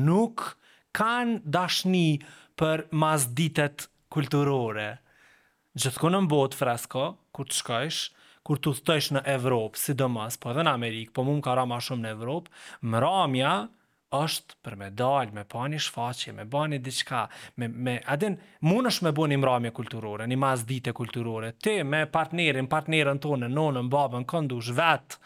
nuk 0.08 0.46
kanë 0.98 1.40
dashni 1.56 2.20
për 2.60 2.84
mas 2.94 3.26
ditet 3.38 3.88
kulturore. 4.14 4.90
Gjithko 5.78 6.12
në 6.14 6.20
mbot, 6.28 6.56
fresko, 6.60 7.06
kur 7.34 7.50
të 7.50 7.58
shkojsh, 7.60 8.02
kur 8.46 8.60
të 8.62 8.74
thëtojsh 8.78 9.14
në 9.16 9.24
Evropë, 9.38 9.80
si 9.80 9.96
do 9.98 10.10
mas, 10.12 10.38
po 10.38 10.52
edhe 10.52 10.66
në 10.68 10.74
Amerikë, 10.78 11.14
po 11.16 11.24
mund 11.26 11.42
ka 11.46 11.56
ra 11.58 11.64
ma 11.70 11.80
shumë 11.82 12.06
në 12.06 12.12
Evropë, 12.18 12.52
më 12.92 13.02
ramja 13.02 13.54
është 14.14 14.60
për 14.62 14.76
me 14.78 14.90
dal, 14.94 15.32
me 15.34 15.42
pa 15.50 15.64
një 15.72 15.80
shfaqje, 15.82 16.36
me 16.38 16.44
ba 16.46 16.68
një 16.70 16.78
diqka, 16.86 17.24
me, 17.58 17.70
me, 17.88 17.96
adin, 18.14 18.36
mund 18.70 18.92
është 18.92 19.08
me 19.08 19.14
bo 19.18 19.26
një 19.32 19.40
mramje 19.42 19.72
kulturore, 19.80 20.28
një 20.30 20.38
mazdite 20.44 20.94
kulturore, 20.94 21.56
te 21.58 21.80
me 21.84 22.04
partnerin, 22.12 22.70
partnerën 22.70 23.24
tonë, 23.26 23.48
në 23.48 23.54
nënën, 23.56 23.90
babën, 23.98 24.28
këndush, 24.30 24.70
vetë, 24.78 25.18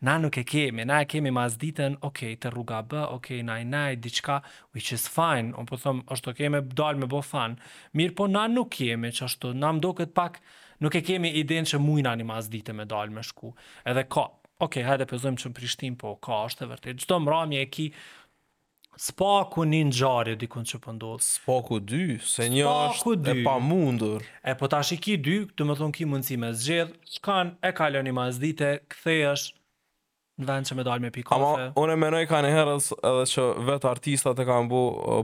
na 0.00 0.16
nuk 0.18 0.36
e 0.38 0.44
kemi, 0.44 0.84
na 0.84 1.00
e 1.02 1.06
kemi 1.08 1.30
mas 1.34 1.56
ditën, 1.60 1.96
ok, 2.06 2.22
të 2.40 2.50
rruga 2.54 2.82
bë, 2.90 3.02
ok, 3.16 3.30
na 3.46 3.58
i 3.62 3.68
na 3.68 3.84
i 3.94 4.00
diqka, 4.00 4.40
which 4.76 4.92
is 4.96 5.06
fine, 5.12 5.54
unë 5.56 5.70
po 5.70 5.78
thëmë, 5.82 6.04
është 6.16 6.32
ok 6.32 6.40
me 6.54 6.60
dalë 6.82 7.04
me 7.04 7.08
bo 7.12 7.22
fan, 7.24 7.56
mirë 7.98 8.16
po 8.18 8.28
na 8.30 8.46
nuk 8.52 8.72
kemi, 8.76 9.12
që 9.16 9.26
ashtu, 9.30 9.54
na 9.56 9.72
mdo 9.76 9.94
këtë 9.98 10.14
pak, 10.18 10.40
nuk 10.84 10.98
e 11.00 11.04
kemi 11.06 11.32
idin 11.42 11.68
që 11.68 11.80
mujna 11.82 12.16
një 12.20 12.28
mas 12.28 12.50
ditë 12.52 12.76
me 12.76 12.88
dalë 12.88 13.16
me 13.18 13.24
shku, 13.24 13.54
edhe 13.88 14.06
ka, 14.12 14.26
ok, 14.64 14.82
hajde 14.86 15.08
pëzojmë 15.10 15.42
që 15.42 15.52
në 15.52 15.58
Prishtin, 15.60 15.98
po 16.02 16.16
ka, 16.20 16.44
është 16.50 16.66
e 16.66 16.70
vërtet, 16.74 17.02
gjdo 17.04 17.20
mramje 17.26 17.64
e 17.66 17.72
ki, 17.78 17.90
Spaku 18.96 19.66
një 19.68 19.78
një 19.84 19.90
gjarë, 19.92 20.34
dikun 20.40 20.64
që 20.64 20.78
pëndodhë. 20.86 21.20
Po 21.20 21.58
spaku 21.60 21.82
dy, 21.84 22.14
se 22.24 22.46
një 22.48 22.62
është 22.64 23.12
e 23.28 23.34
pa 23.44 23.58
mundur. 23.60 24.24
E 24.40 24.54
po 24.56 24.70
ta 24.72 24.78
shiki 24.88 25.18
dy, 25.20 25.34
të 25.52 25.66
më 25.68 25.76
thonë 25.82 25.96
ki 25.98 26.06
mundësi 26.08 26.38
me 26.40 26.48
zgjedhë, 26.56 26.96
shkan, 27.18 27.50
e 27.60 27.74
kalon 27.76 28.08
i 28.08 28.14
mazdite, 28.16 28.70
këthej 28.94 29.18
është, 29.34 29.55
në 30.36 30.46
vend 30.50 30.68
që 30.68 30.76
me 30.76 30.84
dalë 30.84 31.04
me 31.06 31.10
pikofe. 31.12 31.44
Ama, 31.44 31.68
unë 31.80 31.94
e 31.96 32.00
menoj 32.00 32.22
ka 32.28 32.42
një 32.44 32.50
herës 32.52 32.90
edhe 32.98 33.22
që 33.32 33.44
vetë 33.70 33.88
artistat 33.88 34.40
e 34.40 34.44
kam 34.48 34.66
bu 34.68 34.80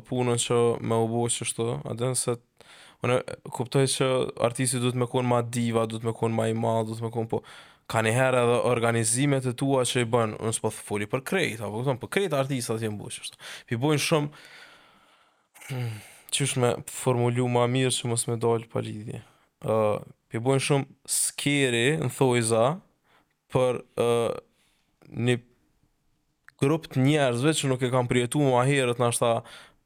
punën 0.09 0.41
që 0.41 0.61
me 0.89 0.99
u 1.05 1.09
bu 1.11 1.25
që 1.35 1.49
shtu, 1.51 1.67
se 2.21 2.37
unë 3.05 3.19
kuptoj 3.53 3.83
që 3.97 4.09
artisti 4.47 4.81
du 4.81 4.93
të 4.95 5.03
me 5.03 5.09
konë 5.11 5.29
ma 5.29 5.43
diva, 5.43 5.85
du 5.91 5.99
të 6.01 6.09
me 6.09 6.15
konë 6.17 6.37
ma 6.37 6.47
i 6.49 6.55
mal, 6.57 6.85
du 6.89 6.95
të 6.97 7.05
me 7.05 7.11
konë, 7.13 7.29
po, 7.33 7.43
ka 7.91 8.01
një 8.07 8.13
herë 8.17 8.41
edhe 8.47 8.55
organizimet 8.73 9.49
e 9.51 9.53
tua 9.59 9.83
që 9.89 10.05
i 10.07 10.09
bën, 10.15 10.37
unë 10.39 10.55
s'po 10.57 10.71
të 10.73 10.85
foli 10.87 11.09
për 11.11 11.25
krejt, 11.29 11.65
apo 11.67 11.83
këtëm, 11.83 11.99
për 12.05 12.13
krejt 12.17 12.37
artistat 12.39 12.85
e 12.87 12.93
bu 12.95 13.11
që 13.13 13.27
shtu, 13.27 13.41
pi 13.69 13.79
bujnë 13.83 14.05
shumë, 14.07 14.47
hmm, 15.69 15.91
që 16.33 16.49
shme 16.55 16.71
formulu 17.03 17.51
ma 17.53 17.67
mirë 17.75 17.91
që 17.99 18.09
mos 18.13 18.25
me 18.31 18.39
dalë 18.47 18.71
për 18.73 18.87
lidhje, 18.87 19.21
pi 19.67 20.41
bujnë 20.47 20.65
shumë 20.69 21.13
skeri 21.19 21.85
në 22.07 22.11
thojza, 22.17 22.65
për 23.53 23.83
uh, 24.01 24.31
një 25.17 25.39
grup 26.63 26.87
të 26.93 27.03
njerëzve 27.05 27.53
që 27.59 27.71
nuk 27.73 27.85
e 27.85 27.91
kam 27.93 28.09
përjetuar 28.11 28.53
më 28.63 28.65
herët 28.71 29.01
në 29.03 29.09
ashta 29.13 29.33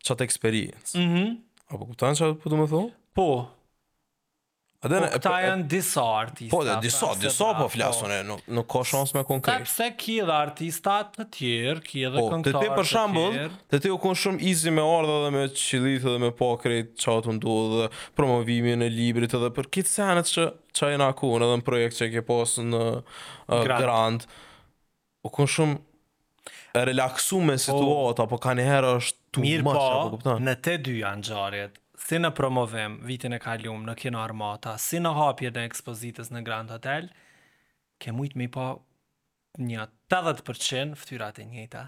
qatë 0.07 0.27
eksperiencë. 0.29 0.95
Mm 1.07 1.35
Apo 1.67 1.83
kuptan 1.89 2.15
që 2.15 2.27
po 2.45 2.51
të 2.53 2.59
më 2.61 2.65
thonë? 2.71 2.91
Po. 3.19 3.25
A 4.85 4.85
po, 4.91 4.99
këta 5.09 5.31
po, 5.33 5.39
janë 5.43 5.65
disa 5.73 6.03
artista. 6.21 6.53
Po, 6.53 6.61
dhe 6.63 6.77
pra, 6.77 6.83
disa, 6.85 7.09
disa, 7.19 7.33
pra, 7.49 7.57
po, 7.57 7.65
po 7.65 7.73
flasun 7.75 8.13
e, 8.15 8.19
nuk, 8.29 8.45
nuk 8.55 8.69
ka 8.71 8.83
shans 8.87 9.15
me 9.17 9.25
konkret. 9.27 9.65
Sa 9.67 9.73
pse 9.73 9.89
ki 9.99 10.15
dhe 10.29 10.37
artista 10.37 11.01
të 11.17 11.27
tjerë, 11.35 11.83
ki 11.89 12.05
dhe 12.05 12.13
po, 12.23 12.29
të 12.47 12.53
tjerë. 12.53 12.53
Po, 12.53 12.53
të 12.53 12.63
ti 12.63 12.71
për 12.77 12.91
shambull, 12.93 13.41
të 13.75 13.81
ti 13.83 13.91
u 13.97 13.99
konë 14.07 14.21
shumë 14.23 14.43
izi 14.53 14.77
me 14.79 14.87
ardhe 14.87 15.17
dhe 15.25 15.33
me 15.35 15.43
qilit 15.59 16.07
dhe 16.07 16.15
me 16.29 16.31
po 16.45 16.53
krejt 16.63 16.95
që 17.03 17.17
atë 17.19 17.35
ndodhë 17.41 17.81
dhe 17.83 17.91
promovimin 18.23 18.87
e 18.87 18.93
librit 19.01 19.35
edhe 19.41 19.51
për 19.59 19.73
kitë 19.75 19.97
senet 19.97 20.31
që, 20.37 20.47
që 20.71 20.95
e 20.95 21.05
akun 21.11 21.49
edhe 21.49 21.59
në 21.65 21.67
projekt 21.67 21.99
që 21.99 22.07
e 22.07 22.13
ke 22.15 22.25
pasur 22.31 22.71
në 22.71 22.85
uh, 22.95 23.55
grant 23.67 24.31
po 25.27 25.35
kanë 25.35 25.53
shumë 25.59 26.85
relaksu 26.87 27.39
me 27.43 27.57
po, 27.57 27.65
situat, 27.65 28.21
apo 28.23 28.39
ka 28.43 28.55
një 28.59 28.67
herë 28.69 28.93
është 29.01 29.21
të 29.37 29.43
mështë, 29.43 29.63
po, 29.65 29.75
apo 29.81 30.15
këpëtan. 30.15 30.39
Mirë 30.39 30.47
në 30.47 30.55
te 30.67 30.77
dy 30.87 30.97
janë 31.01 31.27
gjarjet, 31.31 31.79
si 32.07 32.21
në 32.23 32.31
promovim 32.37 32.99
vitin 33.09 33.33
e 33.35 33.41
kalium 33.43 33.87
në 33.89 33.95
kino 34.03 34.21
armata, 34.23 34.77
si 34.81 35.01
në 35.03 35.15
hapjër 35.17 35.57
në 35.57 35.65
ekspozitës 35.71 36.31
në 36.37 36.45
Grand 36.47 36.71
Hotel, 36.75 37.09
ke 37.99 38.13
mujtë 38.15 38.39
mi 38.43 38.51
pa 38.53 38.69
po 38.77 38.85
një 39.65 39.87
80% 40.13 40.99
ftyrat 41.01 41.41
e 41.43 41.47
njëta. 41.49 41.87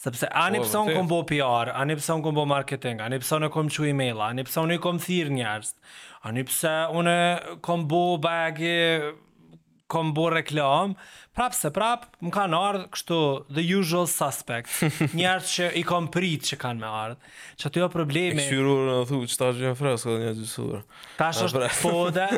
sepse 0.00 0.26
anë 0.32 0.56
i 0.56 0.60
pëson 0.62 0.86
këmë 0.94 1.08
bo 1.10 1.16
PR, 1.28 1.68
anë 1.76 1.92
i 1.92 1.96
pëson 1.98 2.22
këmë 2.24 2.36
bo 2.38 2.44
marketing, 2.48 3.02
anë 3.04 3.18
i 3.18 3.20
pëson 3.20 3.44
e 3.44 3.48
kom 3.52 3.66
që 3.68 3.90
i 3.90 3.96
maila, 3.98 4.30
anë 4.30 4.40
i 4.40 4.46
pëson 4.48 4.70
e 4.72 4.78
këmë 4.80 5.02
thirë 5.04 5.34
njerës, 5.36 5.74
anë 6.30 6.40
i 6.40 6.44
pëson 6.48 7.10
e 7.12 7.18
bo 7.90 8.04
bagi 8.22 8.76
kom 9.90 10.14
bo 10.14 10.28
reklam, 10.30 10.94
prap 11.36 11.54
se 11.56 11.70
prap, 11.74 12.06
më 12.22 12.30
kanë 12.34 12.58
ardhë 12.66 12.86
kështu 12.94 13.18
the 13.56 13.64
usual 13.80 14.06
suspects, 14.10 14.78
njerët 15.18 15.50
që 15.50 15.68
i 15.80 15.84
kom 15.86 16.06
prit 16.14 16.46
që 16.52 16.58
kanë 16.62 16.80
me 16.84 16.90
ardhë, 17.10 17.32
që 17.58 17.68
aty 17.70 17.82
o 17.82 17.84
jo 17.84 17.90
problemi... 17.92 18.36
E 18.36 18.46
këshyrur 18.46 18.84
në 18.90 18.96
thu, 19.10 19.20
që 19.30 19.38
ta 19.40 19.50
është 19.50 19.64
gjenë 19.64 19.80
freskë 19.82 20.08
po 20.08 20.14
dhe 20.14 20.24
një 20.24 20.32
gjysur. 20.38 20.86
Ta 21.18 21.28
është 21.34 21.48
është 21.50 21.68
fode, 21.80 22.28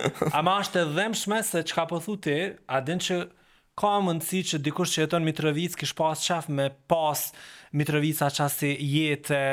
a 0.41 0.45
ma 0.49 0.57
është 0.65 0.83
e 0.87 0.91
dhemshme 0.99 1.43
se 1.51 1.65
që 1.69 1.79
ka 1.79 1.87
po 1.93 2.01
thu 2.07 2.17
ti, 2.29 2.39
a 2.77 2.83
din 2.89 3.05
që 3.07 3.21
ka 3.83 3.93
mundësi 4.07 4.43
që 4.51 4.63
dikush 4.67 4.93
që 4.95 5.07
jeton 5.07 5.25
Mitrovic 5.25 5.79
kish 5.81 5.95
pas 5.97 6.21
qef 6.21 6.51
me 6.53 6.67
pas 6.93 7.27
Mitrovica 7.73 8.29
qasi 8.33 8.75
jetë 8.85 9.45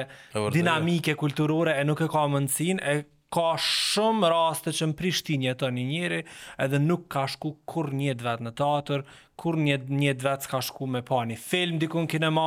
dinamike, 0.55 1.15
kulturore, 1.19 1.77
e 1.79 1.87
nuk 1.87 2.03
e 2.03 2.09
ka 2.11 2.25
mundësin, 2.33 2.81
e 2.83 2.99
ka 3.33 3.53
shumë 3.61 4.29
raste 4.31 4.71
që 4.73 4.87
në 4.89 4.95
Prishtinë 4.97 5.47
jeton 5.51 5.75
një 5.77 5.83
njeri 5.89 6.19
edhe 6.65 6.79
nuk 6.81 7.03
ka 7.13 7.27
shku 7.29 7.51
kur 7.69 7.91
një 7.99 8.15
të 8.17 8.25
vetë 8.25 8.45
në 8.47 8.53
teatr, 8.61 9.03
kur 9.39 9.59
një 9.61 9.75
një 9.85 10.15
të 10.17 10.27
vetë 10.27 10.49
ka 10.51 10.61
shku 10.65 10.87
me 10.95 11.03
pa 11.05 11.21
një 11.29 11.37
film 11.43 11.77
diku 11.83 12.01
në 12.03 12.09
kinema. 12.15 12.45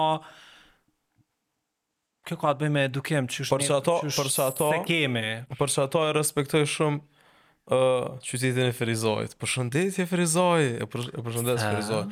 Kjo 2.26 2.37
ka 2.39 2.53
të 2.55 2.62
bëjë 2.66 2.74
me 2.76 2.83
edukim, 2.89 3.26
çu 3.30 3.47
Por 3.51 3.62
sa 3.66 3.78
ato, 3.80 4.01
por 4.14 4.28
sa 4.30 4.49
ato, 4.53 4.68
se 4.72 4.83
kemi, 4.87 5.22
Për 5.59 5.72
sa 5.74 5.87
ato 5.89 6.05
e 6.07 6.12
respektoj 6.14 6.62
shumë 6.70 7.24
ë 7.72 7.78
uh, 7.78 8.20
qytetin 8.26 8.68
e 8.68 8.74
Ferizojit. 8.78 9.33
Përshëndetje 9.43 10.05
Ferizoj, 10.11 10.66
e 10.83 10.87
përshëndet 10.91 11.62
Ferizoj. 11.62 12.03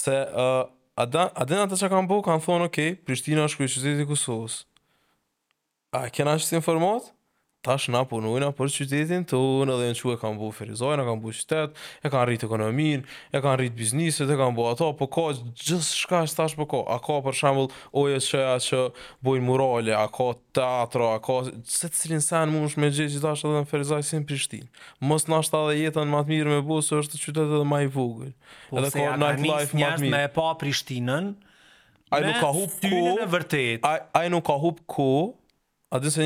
Se 0.00 0.14
ë 0.18 0.44
uh, 0.66 0.66
ada 1.00 1.28
ata 1.32 1.78
çka 1.78 1.92
kanë 1.94 2.10
bëu 2.10 2.24
kanë 2.26 2.42
thonë, 2.44 2.66
"Ok, 2.70 2.78
Prishtina 3.06 3.46
është 3.46 3.62
kryeqyteti 3.62 4.04
i 4.04 4.08
Kosovës." 4.10 4.60
A 5.98 6.04
kanë 6.12 6.36
asnjë 6.36 6.58
informuar? 6.60 7.06
tash 7.60 7.90
na 7.92 8.04
punojna 8.08 8.52
për 8.56 8.70
qytetin 8.72 9.24
tonë 9.28 9.74
dhe 9.80 9.88
në 9.90 9.96
që 9.98 10.12
e 10.14 10.18
kanë 10.20 10.38
bu 10.40 10.48
ferizojnë, 10.56 11.02
e 11.02 11.06
kanë 11.08 11.20
bu 11.24 11.32
qytet, 11.36 11.80
e 12.06 12.10
kanë 12.12 12.26
rrit 12.30 12.44
ekonomin, 12.46 13.02
e 13.36 13.40
kanë 13.44 13.58
rrit 13.60 13.74
bizniset, 13.76 14.30
e 14.32 14.36
kanë 14.40 14.56
bu 14.56 14.64
ato, 14.70 14.88
po 14.96 15.08
ka 15.12 15.26
gjithë 15.44 15.80
shka 15.84 16.20
që 16.30 16.38
tash 16.38 16.54
po 16.56 16.66
ka, 16.72 16.80
a 16.94 16.96
ka 17.04 17.18
për 17.26 17.36
shambull 17.36 17.68
oje 18.00 18.20
që 18.30 18.40
e 18.54 18.54
që 18.64 18.84
murale, 19.44 19.92
a 19.96 20.06
ka 20.08 20.30
teatro, 20.56 21.10
a 21.12 21.20
ka 21.24 21.40
se 21.68 21.88
të 21.88 21.92
cilin 22.00 22.24
sen 22.24 22.52
mund 22.54 22.72
shme 22.72 22.88
gjithë 22.96 23.18
që 23.18 23.20
tash 23.26 23.44
edhe 23.48 23.60
në 23.60 23.70
ferizaj 23.74 24.00
si 24.08 24.20
në 24.22 24.26
Prishtin, 24.30 24.64
mës 25.04 25.28
në 25.28 25.38
ashtë 25.42 25.60
edhe 25.66 25.74
jetën 25.82 26.14
më 26.14 26.18
atë 26.22 26.32
mirë 26.32 26.54
me 26.56 26.60
bu, 26.70 26.78
së 26.86 27.02
është 27.02 27.20
qytet 27.26 27.44
edhe 27.50 27.66
ma 27.68 27.82
i 27.84 27.90
vogël. 27.92 28.32
Po 28.72 28.80
edhe 28.80 28.94
ka 28.94 29.18
nightlife 29.20 29.76
më 29.76 29.86
atë 29.90 30.06
mirë. 30.06 30.14
Me 30.16 30.24
pa 30.38 30.50
Prishtinën, 30.62 31.32
Ai 32.10 32.24
nuk 32.26 32.40
ka 32.42 32.48
hub 32.50 32.72
ku. 32.82 33.52
Ai 34.18 34.24
nuk 34.32 34.42
ka 34.48 34.56
hub 34.58 34.80
ku. 34.90 35.06
A 35.94 36.00
se 36.10 36.24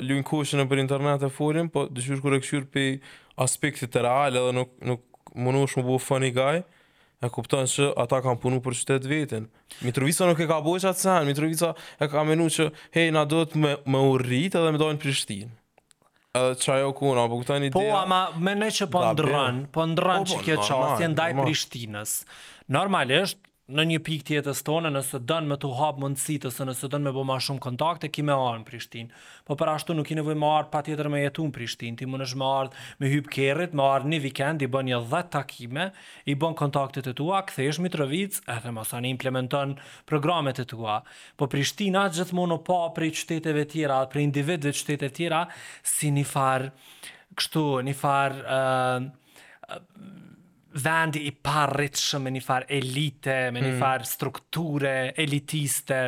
lujnë 0.00 0.24
koshën 0.26 0.60
e 0.62 0.66
për 0.70 0.80
internet 0.84 1.22
e 1.26 1.30
furim, 1.32 1.68
po 1.68 1.86
dëshyrë 1.90 2.20
kur 2.22 2.34
e 2.36 2.40
këshyrë 2.42 2.66
për 2.70 3.12
aspektit 3.42 3.90
të 3.94 4.02
real 4.06 4.36
edhe 4.38 4.52
nuk, 4.54 4.76
nuk 4.80 5.34
mënu 5.34 5.64
është 5.66 5.80
më 5.82 5.86
buë 5.88 6.02
funny 6.04 6.30
guy, 6.32 6.60
e 7.24 7.28
kuptan 7.32 7.66
që 7.66 7.88
ata 7.98 8.20
kanë 8.24 8.40
punu 8.42 8.60
për 8.62 8.76
qytet 8.78 9.06
vetin. 9.10 9.48
Mitrovica 9.82 10.28
nuk 10.28 10.40
e 10.40 10.46
ka 10.50 10.60
bojë 10.62 10.84
që 10.84 10.92
atë 10.92 11.02
sen, 11.02 11.26
Mitrovica 11.28 11.72
e 12.04 12.08
ka 12.12 12.22
menu 12.28 12.46
që 12.52 12.68
hej, 12.94 13.10
na 13.16 13.24
do 13.28 13.42
të 13.44 13.62
me, 13.64 13.74
me 13.88 14.02
urrit 14.12 14.54
edhe 14.54 14.70
me 14.76 14.80
dojnë 14.82 15.02
Prishtinë. 15.02 15.50
Edhe 16.36 16.56
që 16.62 16.72
ajo 16.76 16.92
kuna, 16.98 17.24
po 17.32 17.40
këta 17.42 17.58
një 17.64 17.72
po, 17.74 17.82
Po, 17.82 17.96
ama 17.98 18.22
me 18.44 18.54
ne 18.60 18.70
që 18.78 18.86
po 18.92 19.02
ndërën, 19.08 19.64
po 19.74 19.88
ndërën 19.88 20.22
po, 20.22 20.30
që 20.30 20.38
po, 20.38 20.46
kjo 20.46 20.60
qasje 20.74 21.10
ndaj 21.16 21.34
Prishtinës. 21.42 22.16
Normalisht, 22.76 23.40
në 23.66 23.82
një 23.90 23.98
pikë 24.06 24.26
tjetës 24.28 24.60
tonë, 24.62 24.92
nëse 24.94 25.18
dën 25.26 25.46
më 25.50 25.56
të 25.62 25.68
hap 25.80 25.96
mundësi 25.98 26.36
të 26.42 26.52
se 26.54 26.64
nëse 26.68 26.86
dën 26.90 27.02
më 27.02 27.12
bëj 27.16 27.38
shumë 27.48 27.62
kontakte, 27.64 28.10
kimë 28.14 28.34
arë 28.38 28.60
në 28.62 28.66
Prishtinë. 28.68 29.16
Po 29.48 29.56
për 29.58 29.70
ashtu 29.72 29.94
nuk 29.98 30.10
i 30.10 30.16
nevojë 30.20 30.38
më 30.38 30.50
ardh 30.58 30.70
patjetër 30.70 31.08
më 31.10 31.22
jetu 31.24 31.46
në 31.48 31.54
Prishtinë, 31.56 31.98
ti 31.98 32.06
më 32.06 32.20
nësh 32.22 32.34
më 32.38 32.50
me 33.02 33.10
hyp 33.10 33.30
kerrit, 33.34 33.74
me 33.74 33.82
ardh 33.96 34.06
një 34.12 34.20
vikend, 34.22 34.62
i 34.62 34.70
bën 34.70 34.86
një 34.92 35.00
10 35.10 35.30
takime, 35.34 35.88
i 36.30 36.36
bën 36.38 36.54
kontaktet 36.62 37.08
e 37.10 37.14
tua, 37.18 37.40
kthehesh 37.48 37.80
më 37.82 37.90
trovic, 37.96 38.38
e 38.46 38.56
them 38.68 38.78
ose 38.84 39.00
një 39.02 39.10
implementon 39.16 39.74
programet 40.06 40.62
e 40.62 40.66
tua. 40.74 41.00
Po 41.36 41.50
Prishtina 41.50 42.06
gjithmonë 42.14 42.60
o 42.60 42.62
pa 42.70 42.78
prej 42.94 43.16
qyteteve 43.18 43.66
tjera, 43.74 43.98
për 44.12 44.22
individve 44.28 44.70
të 44.70 44.76
qyteteve 44.78 45.10
tjera, 45.18 45.42
si 45.82 46.14
një 46.14 46.22
far, 46.30 46.68
kështu, 47.34 47.64
një 47.90 47.96
ë 47.96 48.14
uh, 48.46 49.10
uh, 49.10 50.24
vendi 50.82 51.20
i 51.26 51.30
parrit 51.32 51.96
shumë 52.00 52.26
me 52.26 52.32
një 52.36 52.42
farë 52.44 52.66
elite, 52.76 53.36
me 53.54 53.62
një 53.62 53.72
hmm. 53.72 53.80
farë 53.82 54.06
strukture 54.06 54.92
elitiste, 55.18 56.00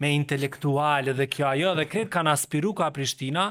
me 0.00 0.10
intelektuale 0.16 1.14
dhe 1.18 1.26
kjo 1.30 1.48
ajo, 1.50 1.72
dhe 1.78 1.86
kretë 1.90 2.12
kanë 2.14 2.32
aspiru 2.32 2.72
ka 2.78 2.88
Prishtina, 2.94 3.50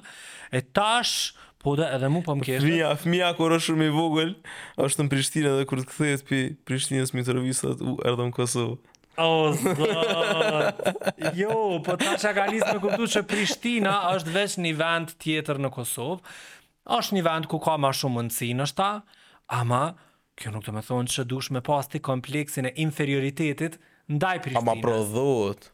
e 0.50 0.62
tash, 0.74 1.34
po 1.64 1.78
dhe 1.80 1.88
edhe 1.96 2.10
mu 2.12 2.22
për 2.22 2.34
po 2.34 2.38
më 2.42 2.48
kjeshtë. 2.48 2.70
Fmija, 2.70 2.92
fmija 3.04 3.30
kur 3.38 3.56
është 3.56 3.70
shumë 3.70 3.86
i 3.86 3.94
vogël, 3.96 4.34
është 4.86 5.06
në 5.06 5.14
Prishtina 5.14 5.54
dhe 5.60 5.68
kur 5.70 5.84
të 5.84 5.90
këthejt 5.92 6.26
për 6.32 6.42
Prishtinës 6.72 7.14
më 7.16 7.28
të 7.28 7.38
rëvisat, 7.38 7.86
u 7.86 7.96
erdo 8.08 8.28
në 8.30 8.36
Kosovë. 8.40 8.80
O, 9.22 9.28
oh, 9.54 10.64
jo, 11.38 11.58
po 11.86 11.94
ta 12.02 12.16
që 12.18 12.32
ka 12.34 12.48
njësë 12.50 12.72
me 12.74 12.80
këptu 12.82 13.08
që 13.16 13.22
Prishtina 13.30 13.94
është 14.16 14.34
veç 14.34 14.56
një 14.64 14.72
vend 14.80 15.14
tjetër 15.22 15.62
në 15.62 15.70
Kosovë, 15.76 16.18
është 16.98 17.20
një 17.20 17.24
vend 17.30 17.50
ku 17.52 17.62
ka 17.62 17.78
ma 17.80 17.92
shumë 17.96 18.18
mundësi 18.18 18.50
në 18.58 18.66
shta, 18.74 18.88
ama 19.54 19.84
Kjo 20.42 20.52
nuk 20.56 20.64
të 20.66 20.74
me 20.74 20.82
thonë 20.86 21.14
që 21.14 21.26
dush 21.34 21.52
me 21.54 21.62
pas 21.68 21.90
të 21.92 22.00
kompleksin 22.08 22.66
e 22.66 22.72
inferioritetit 22.82 23.76
ndaj 24.10 24.38
Prishtinës. 24.46 24.64
Ama 24.66 24.74
prodhut, 24.82 25.68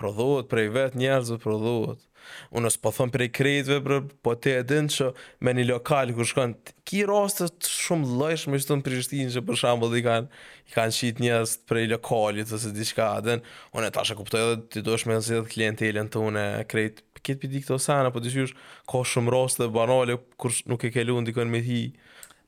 prodhut, 0.00 0.48
prej 0.52 0.68
vetë 0.74 0.96
njerëzve 1.02 1.36
prodhut. 1.42 2.04
Unë 2.52 2.66
nësë 2.66 2.80
po 2.84 2.90
thonë 2.96 3.14
prej 3.14 3.26
krejtve, 3.38 3.76
bre, 3.84 3.98
po 4.24 4.34
te 4.42 4.56
e 4.60 4.64
dinë 4.68 4.88
që 4.94 5.10
me 5.46 5.52
një 5.56 5.66
lokal 5.68 6.10
kërë 6.16 6.26
shkanë, 6.32 6.72
ki 6.88 7.04
rastët 7.08 7.68
shumë 7.70 8.16
lëjsh 8.22 8.46
me 8.50 8.60
qëtë 8.60 8.78
në 8.80 8.86
Prishtinë 8.88 9.36
që 9.36 9.44
për 9.50 9.60
shambull 9.62 9.98
i 10.00 10.04
kanë 10.04 10.28
i 10.28 10.74
kanë 10.76 10.96
qit 10.98 11.22
njerëz 11.24 11.54
prej 11.70 11.90
lokalit 11.92 12.56
ose 12.58 12.72
diçka 12.76 13.10
adën. 13.20 13.44
Unë 13.76 13.92
e 13.92 14.06
shë 14.10 14.18
kuptoj 14.22 14.44
edhe 14.46 14.58
ti 14.76 14.84
dush 14.88 15.06
me 15.08 15.20
të 15.22 15.42
klientelën 15.54 16.08
të 16.12 16.24
une 16.28 16.46
krejt 16.72 17.04
këtë 17.18 17.40
për 17.44 17.54
dikto 17.56 17.78
sana, 17.82 18.12
po 18.14 18.20
të 18.24 18.32
shush 18.34 18.56
ka 18.88 19.04
shumë 19.12 19.34
rastë 19.36 19.66
dhe 19.68 19.72
banale 19.76 20.18
kërë 20.40 20.68
nuk 20.72 20.84
e 20.84 20.92
ke 20.96 21.04
lu 21.06 21.20
në 21.22 21.50
me 21.54 21.64
ti 21.70 21.80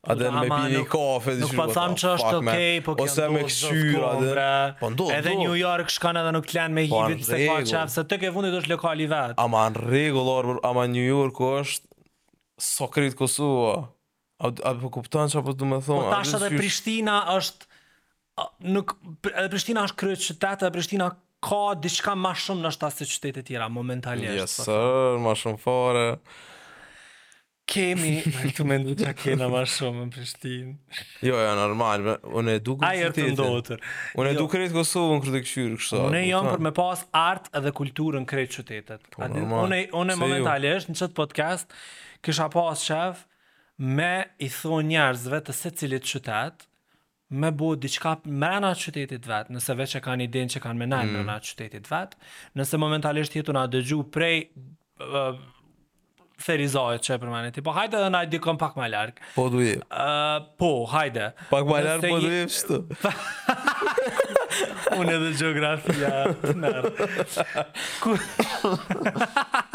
A 0.03 0.15
dhe 0.17 0.31
me 0.33 0.41
pini 0.49 0.79
një 0.79 0.85
kafe 0.89 1.35
Nuk 1.43 1.51
pa 1.59 1.67
thamë 1.77 1.93
oh, 1.93 1.97
që 2.01 2.11
është 2.17 2.37
okej 2.39 2.69
Po 2.87 2.95
kjo 2.97 3.07
ndodhë 3.11 3.31
me 3.35 3.43
këshyra 3.45 4.47
po, 4.81 4.89
Edhe 5.13 5.35
ndo. 5.37 5.43
New 5.43 5.57
York 5.61 5.93
shkan 5.93 6.17
edhe 6.17 6.31
nuk 6.33 6.47
t'len 6.49 6.73
me 6.77 6.87
hivit 6.89 7.27
Se 7.29 7.41
ka 7.45 7.59
qaf 7.69 7.93
Se 7.93 8.05
të 8.09 8.17
ke 8.23 8.31
fundit 8.33 8.57
është 8.63 8.73
lokali 8.73 9.09
vet 9.11 9.35
Ama 9.45 9.67
në 9.75 9.83
regullar 9.85 10.49
Ama 10.71 10.87
New 10.89 11.05
York 11.05 11.43
është 11.45 11.91
Sokrit 12.71 13.17
Kosova 13.19 13.75
A, 14.41 14.49
a 14.49 14.73
po 14.81 14.89
kuptan 14.97 15.29
që 15.35 15.43
apo 15.43 15.53
të 15.61 15.69
me 15.69 15.83
thonë 15.85 16.07
Po 16.09 16.15
tash 16.15 16.33
edhe 16.39 16.49
shysh... 16.49 16.61
Prishtina 16.65 17.19
është 17.37 18.73
Nuk 18.73 18.97
Edhe 19.35 19.51
Prishtina 19.53 19.85
është 19.91 20.01
kryet 20.01 20.25
qytet 20.31 20.57
Edhe 20.65 20.73
Prishtina 20.79 21.11
ka 21.45 21.61
diçka 21.77 22.17
ma 22.17 22.33
shumë 22.33 22.65
Në 22.65 22.73
është 22.73 22.89
asë 22.89 23.09
qytetet 23.13 23.51
tjera 23.53 23.69
Momentalisht 23.73 24.41
Yes 24.41 24.57
po 24.65 24.79
Ma 25.29 25.37
shumë 25.45 25.61
fare 25.69 26.07
kemi, 27.71 28.13
këtu 28.51 28.65
me 28.69 28.79
ndu 28.83 28.97
që 28.99 29.13
kena 29.21 29.47
ma 29.53 29.61
shumë 29.69 30.07
në 30.07 30.13
Prishtinë. 30.15 30.73
Jo, 31.23 31.35
jo, 31.35 31.39
ja, 31.45 31.51
normal, 31.59 32.07
unë 32.41 32.57
e 32.59 32.63
du 32.67 32.75
kërë 32.81 33.11
të 33.17 33.27
ndotër. 33.35 33.83
Unë 34.19 34.33
e 34.33 34.35
jo. 34.35 34.41
du 34.43 34.49
kërë 34.55 34.71
Kosovë 34.75 35.17
në 35.19 35.25
kërë 35.25 35.35
të 35.39 35.43
këshyrë 35.45 35.79
kështë. 35.83 36.01
Unë 36.09 36.19
e 36.21 36.25
jam 36.31 36.49
për 36.51 36.65
me 36.67 36.73
pas 36.77 37.05
art 37.21 37.51
dhe 37.55 37.75
kulturë 37.81 38.19
po, 38.19 38.19
jo. 38.19 38.25
në 38.25 38.31
kërë 38.33 38.51
të 38.53 38.57
qytetet. 38.57 39.13
Unë 39.21 39.85
po, 39.93 40.01
e 40.01 40.17
momentalisht 40.25 40.91
në 40.93 40.99
qëtë 41.03 41.17
podcast, 41.21 41.77
kësha 42.27 42.49
pas 42.57 42.85
shef 42.89 43.23
me 43.99 44.13
i 44.47 44.51
thonë 44.55 44.91
njerëzve 44.91 45.43
të 45.47 45.57
se 45.61 45.73
cilit 45.83 46.11
qytet, 46.15 46.67
me 47.31 47.53
bo 47.55 47.73
diçka 47.79 48.17
mrena 48.27 48.73
qytetit 48.75 49.29
vet, 49.31 49.53
nëse 49.55 49.77
veç 49.79 49.93
e 50.01 50.03
ka 50.03 50.17
një 50.19 50.27
din 50.35 50.49
që 50.51 50.65
kanë 50.65 50.83
menaj 50.83 51.05
mm. 51.07 51.31
qytetit 51.53 51.87
vet, 51.93 52.19
nëse 52.59 52.81
momentalisht 52.83 53.39
jetu 53.39 53.55
nga 53.55 53.69
dëgju 53.71 54.03
prej 54.13 54.49
ferizohet 56.41 57.05
që 57.05 57.17
e 57.17 57.21
përmenit. 57.23 57.61
Po 57.67 57.75
hajde 57.77 58.01
dhe 58.03 58.11
na 58.15 58.23
i 58.25 58.29
dikon 58.33 58.59
pak 58.61 58.77
më 58.81 58.89
larg. 58.95 59.21
Po 59.37 59.47
du 59.53 59.61
jem. 59.63 59.83
Uh, 59.93 60.41
po, 60.61 60.71
hajde. 60.93 61.31
Pak 61.53 61.67
më 61.69 61.81
larg 61.87 62.07
po 62.09 62.21
du 62.23 62.31
jem 62.33 62.51
shtu. 62.53 62.81
Unë 64.97 65.15
edhe 65.19 65.33
geografia 65.39 66.15
të 66.45 66.55
nërë. 66.61 66.95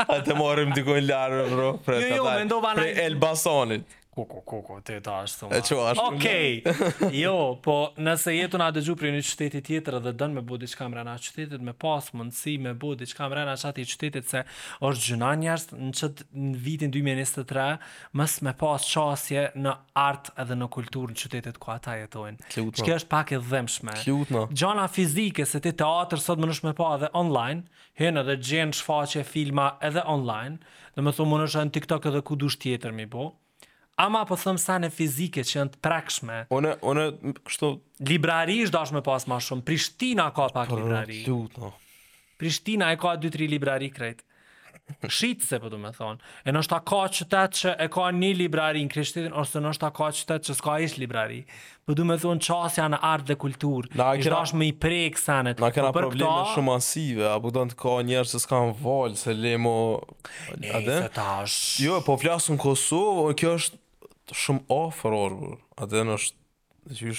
A 0.07 0.20
të 0.26 0.39
morëm 0.39 0.74
dikon 0.78 1.03
larë, 1.05 1.76
Pre 1.86 2.89
Elbasonit. 3.05 4.01
Koko, 4.16 4.39
koko, 4.47 4.76
të 4.88 5.01
ta 5.03 5.18
është 5.26 5.41
të 5.41 5.47
E 5.51 5.57
që 5.68 5.76
është? 5.76 6.03
Okej, 6.05 6.53
okay. 6.72 7.09
jo, 7.24 7.34
po 7.63 7.74
nëse 7.99 8.32
jetu 8.32 8.61
nga 8.61 8.70
dëgju 8.72 8.93
për 9.01 9.09
një 9.11 9.24
qytetit 9.28 9.66
tjetër 9.68 9.97
dhe 10.05 10.13
dënë 10.22 10.38
me 10.39 10.43
bu 10.47 10.55
që 10.61 10.78
kam 10.80 10.93
rena 10.95 11.18
qëtetit, 11.20 11.59
me 11.68 11.74
pas 11.84 12.07
mundësi 12.16 12.53
me 12.63 12.72
bu 12.80 12.93
që 13.01 13.11
kam 13.18 13.36
rena 13.36 13.57
qëtetit 13.59 14.24
që 14.24 14.24
se 14.30 14.43
është 14.88 15.05
gjëna 15.09 15.34
njështë 15.43 15.82
në 15.82 15.91
qëtë 15.99 16.30
në 16.45 16.53
vitin 16.63 16.95
2023, 16.95 17.68
mësë 18.22 18.45
me 18.47 18.55
pas 18.63 18.88
qasje 18.95 19.43
në 19.68 19.76
artë 20.07 20.36
edhe 20.45 20.59
në 20.63 20.70
kulturë 20.80 21.11
në 21.11 21.20
qëtetit 21.26 21.59
ku 21.66 21.76
ata 21.76 21.97
jetojnë. 21.99 22.47
Kjo 22.55 22.70
është 22.95 23.11
pak 23.11 23.36
e 23.36 23.43
dhemshme. 23.51 23.97
Kjutë, 24.05 24.45
Gjana 24.55 24.88
fizike 24.95 25.43
se 25.49 25.59
ti 25.66 25.76
teatrë 25.76 26.24
sot 26.24 26.39
më 26.39 26.53
nëshme 26.53 26.76
pa 26.80 26.93
edhe 27.01 27.11
online, 27.20 27.68
hinë 27.99 28.24
edhe 28.24 28.39
gjenë 28.47 28.80
shfaqje 28.80 29.28
filma 29.28 29.74
edhe 29.91 30.07
online, 30.16 30.61
dhe 30.95 31.03
më 31.03 31.18
thonë 31.20 31.43
më 31.51 31.70
TikTok 31.80 32.07
edhe 32.13 32.22
ku 32.24 32.39
dush 32.39 32.55
tjetër 32.63 32.95
mi 32.95 33.09
po, 33.11 33.34
Ama 34.01 34.25
po 34.27 34.35
thëmë 34.35 34.59
sa 34.59 34.75
në 34.83 34.89
fizike 34.91 35.43
që 35.47 35.61
në 35.67 35.75
të 35.75 35.79
prekshme. 35.85 36.37
One, 36.55 36.73
one, 36.83 37.05
kështu... 37.47 37.69
Librari 38.09 38.57
është 38.65 38.73
dashme 38.75 39.01
pas 39.05 39.23
ma 39.31 39.37
shumë. 39.39 39.63
Prishtina 39.69 40.25
ka 40.35 40.49
pak 40.51 40.67
po, 40.73 40.79
librari. 40.81 41.21
no. 41.31 41.47
Po. 41.55 41.69
Prishtina 42.35 42.89
e 42.91 42.97
ka 42.99 43.13
2-3 43.15 43.47
librari 43.47 43.87
krejtë. 43.95 44.25
Shitë 45.15 45.47
se, 45.47 45.57
po 45.63 45.69
du 45.71 45.79
me 45.81 45.93
thonë. 45.95 46.19
E 46.43 46.51
nështë 46.53 46.71
ta 46.73 46.79
ka 46.91 46.99
qëtetë 47.15 47.59
që 47.61 47.71
e 47.85 47.87
ka 47.95 48.09
një 48.13 48.33
librari 48.41 48.83
në 48.85 48.91
krishtitin, 48.91 49.33
ose 49.39 49.61
nështë 49.63 49.81
ta 49.85 49.91
ka 49.95 50.09
qëtetë 50.13 50.49
që 50.49 50.57
s'ka 50.59 50.75
ishtë 50.85 51.01
librari. 51.05 51.39
Po 51.87 51.95
du 51.97 52.03
me 52.09 52.19
thonë 52.21 52.43
qasja 52.43 52.89
në 52.91 52.99
artë 53.13 53.31
dhe 53.31 53.39
kulturë. 53.45 53.93
Na 53.95 54.09
e 54.19 54.19
kena, 54.19 55.55
kena 55.55 55.93
po 55.95 56.03
problemet 56.03 56.19
këta... 56.19 56.51
shumë 56.57 56.75
asive, 56.75 57.25
a 57.31 57.39
po 57.47 57.53
në 57.55 57.65
të 57.71 57.79
ka 57.85 57.95
njerë 58.11 58.31
që 58.35 58.43
s'ka 58.43 58.61
në 58.67 58.75
valë, 58.83 59.17
se 59.23 59.37
le 59.39 59.55
mo... 59.63 59.77
Po, 60.03 60.59
se 60.83 61.07
tash... 61.15 61.57
Jo, 61.87 61.97
po 62.09 62.19
flasën 62.25 62.59
Kosovë, 62.67 63.31
kjo 63.41 63.55
është 63.61 63.81
shumë 64.34 64.65
ofër 64.71 65.13
orë, 65.15 65.38
bërë. 65.43 65.57
Atë 65.86 66.01
në 66.07 66.13
është, 66.17 66.43
dhe 66.89 66.97
që 67.01 67.15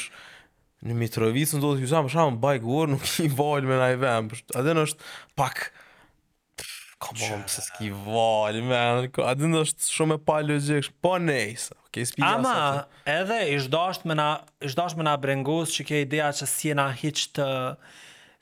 në 0.86 0.96
Mitrovicë 1.00 1.56
në 1.56 1.62
do 1.62 1.70
të 1.76 1.82
kjusam, 1.84 2.06
për 2.08 2.14
shumë, 2.16 2.38
bajk 2.42 2.66
uorë, 2.72 2.92
nuk 2.96 3.06
i 3.22 3.28
valjë 3.30 3.66
po 3.66 3.70
me 3.72 3.78
na 3.80 3.90
i 3.94 3.98
vem, 4.00 4.30
për 4.32 4.42
atë 4.62 4.74
në 4.76 4.84
është, 4.86 5.10
pak, 5.40 5.62
come 7.06 7.30
on, 7.36 7.44
pëse 7.48 7.64
s'ki 7.68 7.92
valjë, 8.06 8.64
men, 8.70 9.08
atë 9.30 9.52
është 9.62 9.90
shumë 9.94 10.18
e 10.18 10.24
pa 10.30 10.40
logik, 10.50 10.92
po 11.04 11.16
nejse, 11.22 11.82
Ama, 12.20 12.84
edhe 13.08 13.38
i 13.54 13.56
dasht 13.72 14.02
me 14.04 14.12
na, 14.12 14.24
me 14.60 15.04
na 15.06 15.14
brengus 15.16 15.70
që 15.72 15.84
ke 15.88 16.00
idea 16.04 16.26
që 16.36 16.44
si 16.50 16.68
jena 16.68 16.90
hiq 16.92 17.22
të, 17.38 17.46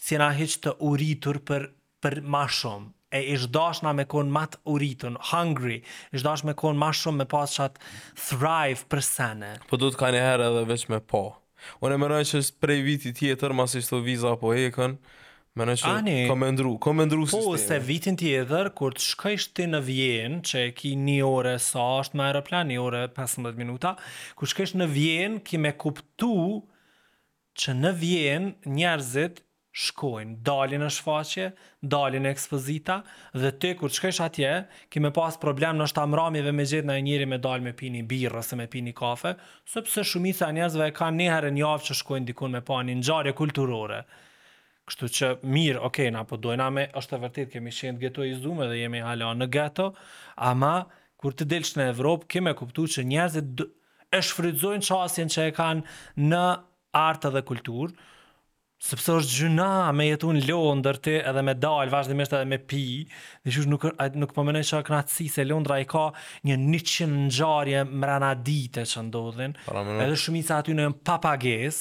si 0.03 0.19
të 0.59 0.73
uritur 0.89 1.39
për, 1.47 1.69
për 2.03 2.17
ma 2.35 2.49
shumë, 2.51 2.91
e 3.15 3.23
ish 3.35 3.47
dashna 3.55 3.93
me 3.95 4.05
kon 4.11 4.29
mat 4.33 4.59
uritun, 4.67 5.17
hungry, 5.31 5.83
ish 6.13 6.25
dash 6.27 6.43
me 6.45 6.53
kon 6.59 6.79
ma 6.83 6.91
shumë 6.93 7.23
me 7.23 7.27
pas 7.31 7.53
qatë 7.61 7.79
thrive 8.19 8.83
për 8.91 9.03
sene. 9.07 9.51
Po 9.71 9.79
du 9.79 9.87
të 9.93 10.01
ka 10.01 10.09
një 10.15 10.23
herë 10.25 10.49
edhe 10.51 10.65
veç 10.73 10.89
me 10.91 10.99
po. 11.13 11.21
Unë 11.81 11.95
e 11.97 12.01
mërën 12.03 12.27
që 12.31 12.41
është 12.43 12.59
prej 12.65 12.79
viti 12.89 13.13
tjetër, 13.17 13.55
mas 13.57 13.77
ishtë 13.79 13.95
të 13.95 14.03
viza 14.09 14.33
apo 14.35 14.51
heken, 14.57 14.97
më 15.55 15.63
mërën 15.63 15.79
që 15.85 15.93
Ani, 15.93 16.17
komendru 16.31 16.73
e 16.75 16.75
ndru, 16.75 16.75
kom 16.89 17.05
e 17.05 17.09
ndru 17.09 17.23
po, 17.23 17.29
sistemi. 17.31 17.47
Po, 17.47 17.63
se 17.63 17.79
vitin 17.87 18.19
tjetër, 18.21 18.73
kur 18.81 18.99
të 18.99 19.07
shkësht 19.13 19.55
ti 19.61 19.69
në 19.71 19.83
vjenë, 19.87 20.43
që 20.51 20.65
e 20.67 20.75
ki 20.83 20.93
një 21.07 21.17
ore 21.29 21.55
sa 21.63 21.87
është 22.03 22.19
me 22.19 22.27
aeroplan, 22.29 22.67
një 22.73 22.83
ore 22.83 23.05
15 23.15 23.63
minuta, 23.63 23.95
kur 24.41 24.51
shkësht 24.51 24.77
në 24.83 24.91
vjenë, 24.99 25.43
ki 25.47 25.63
me 25.63 25.73
kuptu 25.87 26.33
që 27.63 27.79
në 27.79 27.95
vjenë 28.03 28.53
njerëzit 28.75 29.45
shkojnë, 29.75 30.37
dalin 30.47 30.83
në 30.85 30.89
shfaqje, 30.95 31.47
dalin 31.83 32.29
ekspozita 32.31 33.01
dhe 33.35 33.51
ty 33.61 33.73
kur 33.81 33.91
shkesh 33.93 34.21
atje, 34.23 34.53
ke 34.91 35.03
më 35.03 35.11
pas 35.17 35.37
problem 35.43 35.81
në 35.83 35.89
shtamramjeve 35.91 36.53
me 36.55 36.67
gjithë 36.71 36.87
në 36.91 36.99
njëri 37.09 37.27
me 37.33 37.39
dal 37.43 37.65
me 37.65 37.73
pini 37.77 38.05
birë 38.07 38.39
ose 38.39 38.59
me 38.61 38.69
pini 38.71 38.95
kafe, 38.95 39.33
sepse 39.75 40.05
shumica 40.07 40.53
njerëzve 40.55 40.89
e 40.89 40.95
kanë 40.95 41.23
një 41.25 41.29
herë 41.35 41.51
një 41.59 41.73
që 41.89 41.99
shkojnë 42.03 42.31
dikun 42.31 42.55
me 42.59 42.63
pa 42.65 42.79
një 42.87 43.01
ngjarje 43.01 43.35
kulturore. 43.39 44.01
Kështu 44.85 45.09
që 45.17 45.29
mirë, 45.49 45.79
okay, 45.89 46.11
na 46.13 46.23
po 46.29 46.37
dojna 46.37 46.69
me, 46.71 46.87
është 46.93 47.17
e 47.17 47.21
vërtet 47.25 47.53
kemi 47.55 47.73
qenë 47.73 48.03
geto 48.05 48.23
i 48.31 48.35
zume 48.37 48.69
dhe 48.69 48.77
jemi 48.77 49.01
hala 49.01 49.33
në 49.41 49.49
Ghetto, 49.49 49.91
ama 50.45 50.75
kur 51.19 51.33
të 51.33 51.47
delsh 51.49 51.79
në 51.81 51.89
Evropë, 51.95 52.29
kemi 52.37 52.53
kuptu 52.59 52.85
që 52.95 53.07
njerëzit 53.09 53.65
e 54.15 54.21
shfrydzojnë 54.23 54.85
qasjen 54.91 55.33
që 55.33 55.49
e 55.49 55.55
kanë 55.57 56.29
në 56.29 56.43
artë 57.01 57.33
dhe 57.35 57.43
kulturë, 57.49 57.97
sepse 58.85 59.13
është 59.19 59.37
gjuna 59.39 59.67
me 59.97 60.05
jetu 60.11 60.29
në 60.37 60.43
londër 60.45 60.99
ti 61.05 61.15
edhe 61.17 61.41
me 61.47 61.55
dalë 61.57 61.89
vazhdimisht 61.93 62.35
edhe 62.37 62.49
me 62.51 62.59
pi, 62.69 62.83
dhe 63.45 63.55
shush 63.55 63.69
nuk, 63.71 63.87
nuk 64.21 64.35
përmenej 64.37 64.67
po 64.67 64.83
që 64.83 64.83
knatësi 64.91 65.27
se 65.33 65.47
londra 65.49 65.79
i 65.81 65.87
ka 65.89 66.03
një 66.49 66.59
një 66.67 66.81
qënë 66.91 67.21
nxarje 67.31 67.85
mrena 67.89 68.33
që 68.45 69.05
ndodhin, 69.09 69.55
edhe 69.73 70.19
shumica 70.21 70.59
aty 70.61 70.77
në 70.77 70.91
papages, 71.07 71.79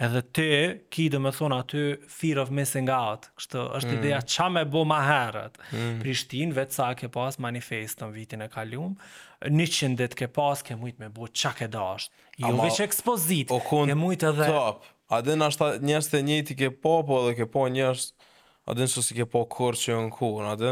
edhe 0.00 0.22
ti 0.34 0.46
ki 0.94 1.08
dhe 1.12 1.20
me 1.26 1.34
thonë 1.36 1.58
aty 1.60 1.84
fear 2.08 2.40
of 2.40 2.50
missing 2.60 2.88
out, 2.92 3.28
kështu 3.36 3.66
është 3.80 3.92
mm. 3.92 3.98
ideja 4.00 4.22
qa 4.24 4.48
me 4.52 4.64
bo 4.72 4.86
ma 4.88 5.02
herët, 5.04 5.60
mm. 5.74 6.00
Prishtin 6.02 6.56
vetë 6.56 6.78
sa 6.78 6.88
ke 6.96 7.10
pas 7.12 7.36
manifeston 7.42 8.16
vitin 8.16 8.46
e 8.48 8.48
kalium, 8.52 8.96
një 9.44 9.94
ditë 10.00 10.16
ke 10.22 10.30
pas 10.32 10.64
ke 10.64 10.74
mujt 10.80 11.02
me 11.04 11.12
bo 11.12 11.28
qa 11.28 11.52
ke 11.52 11.68
dash. 11.68 12.08
jo 12.40 12.56
veç 12.64 12.80
ekspozit, 12.86 13.52
ke 13.90 13.94
mujt 14.00 14.24
edhe... 14.32 14.48
Top 14.48 14.92
A 15.10 15.20
dhe 15.22 15.36
nga 15.38 15.46
njështë 15.48 15.84
njerës 15.86 16.08
të 16.10 16.20
njëti 16.26 16.54
ke 16.58 16.68
po, 16.82 16.96
po 17.06 17.18
edhe 17.22 17.36
ke 17.40 17.46
po 17.56 17.66
njështë, 17.70 18.24
A 18.66 18.74
dhe 18.74 18.82
nështë 18.86 19.02
si 19.06 19.14
ke 19.14 19.24
po 19.30 19.44
kërë 19.46 19.78
që 19.78 19.98
në 20.06 20.12
kuhën, 20.16 20.46
a 20.52 20.54
dhe 20.58 20.70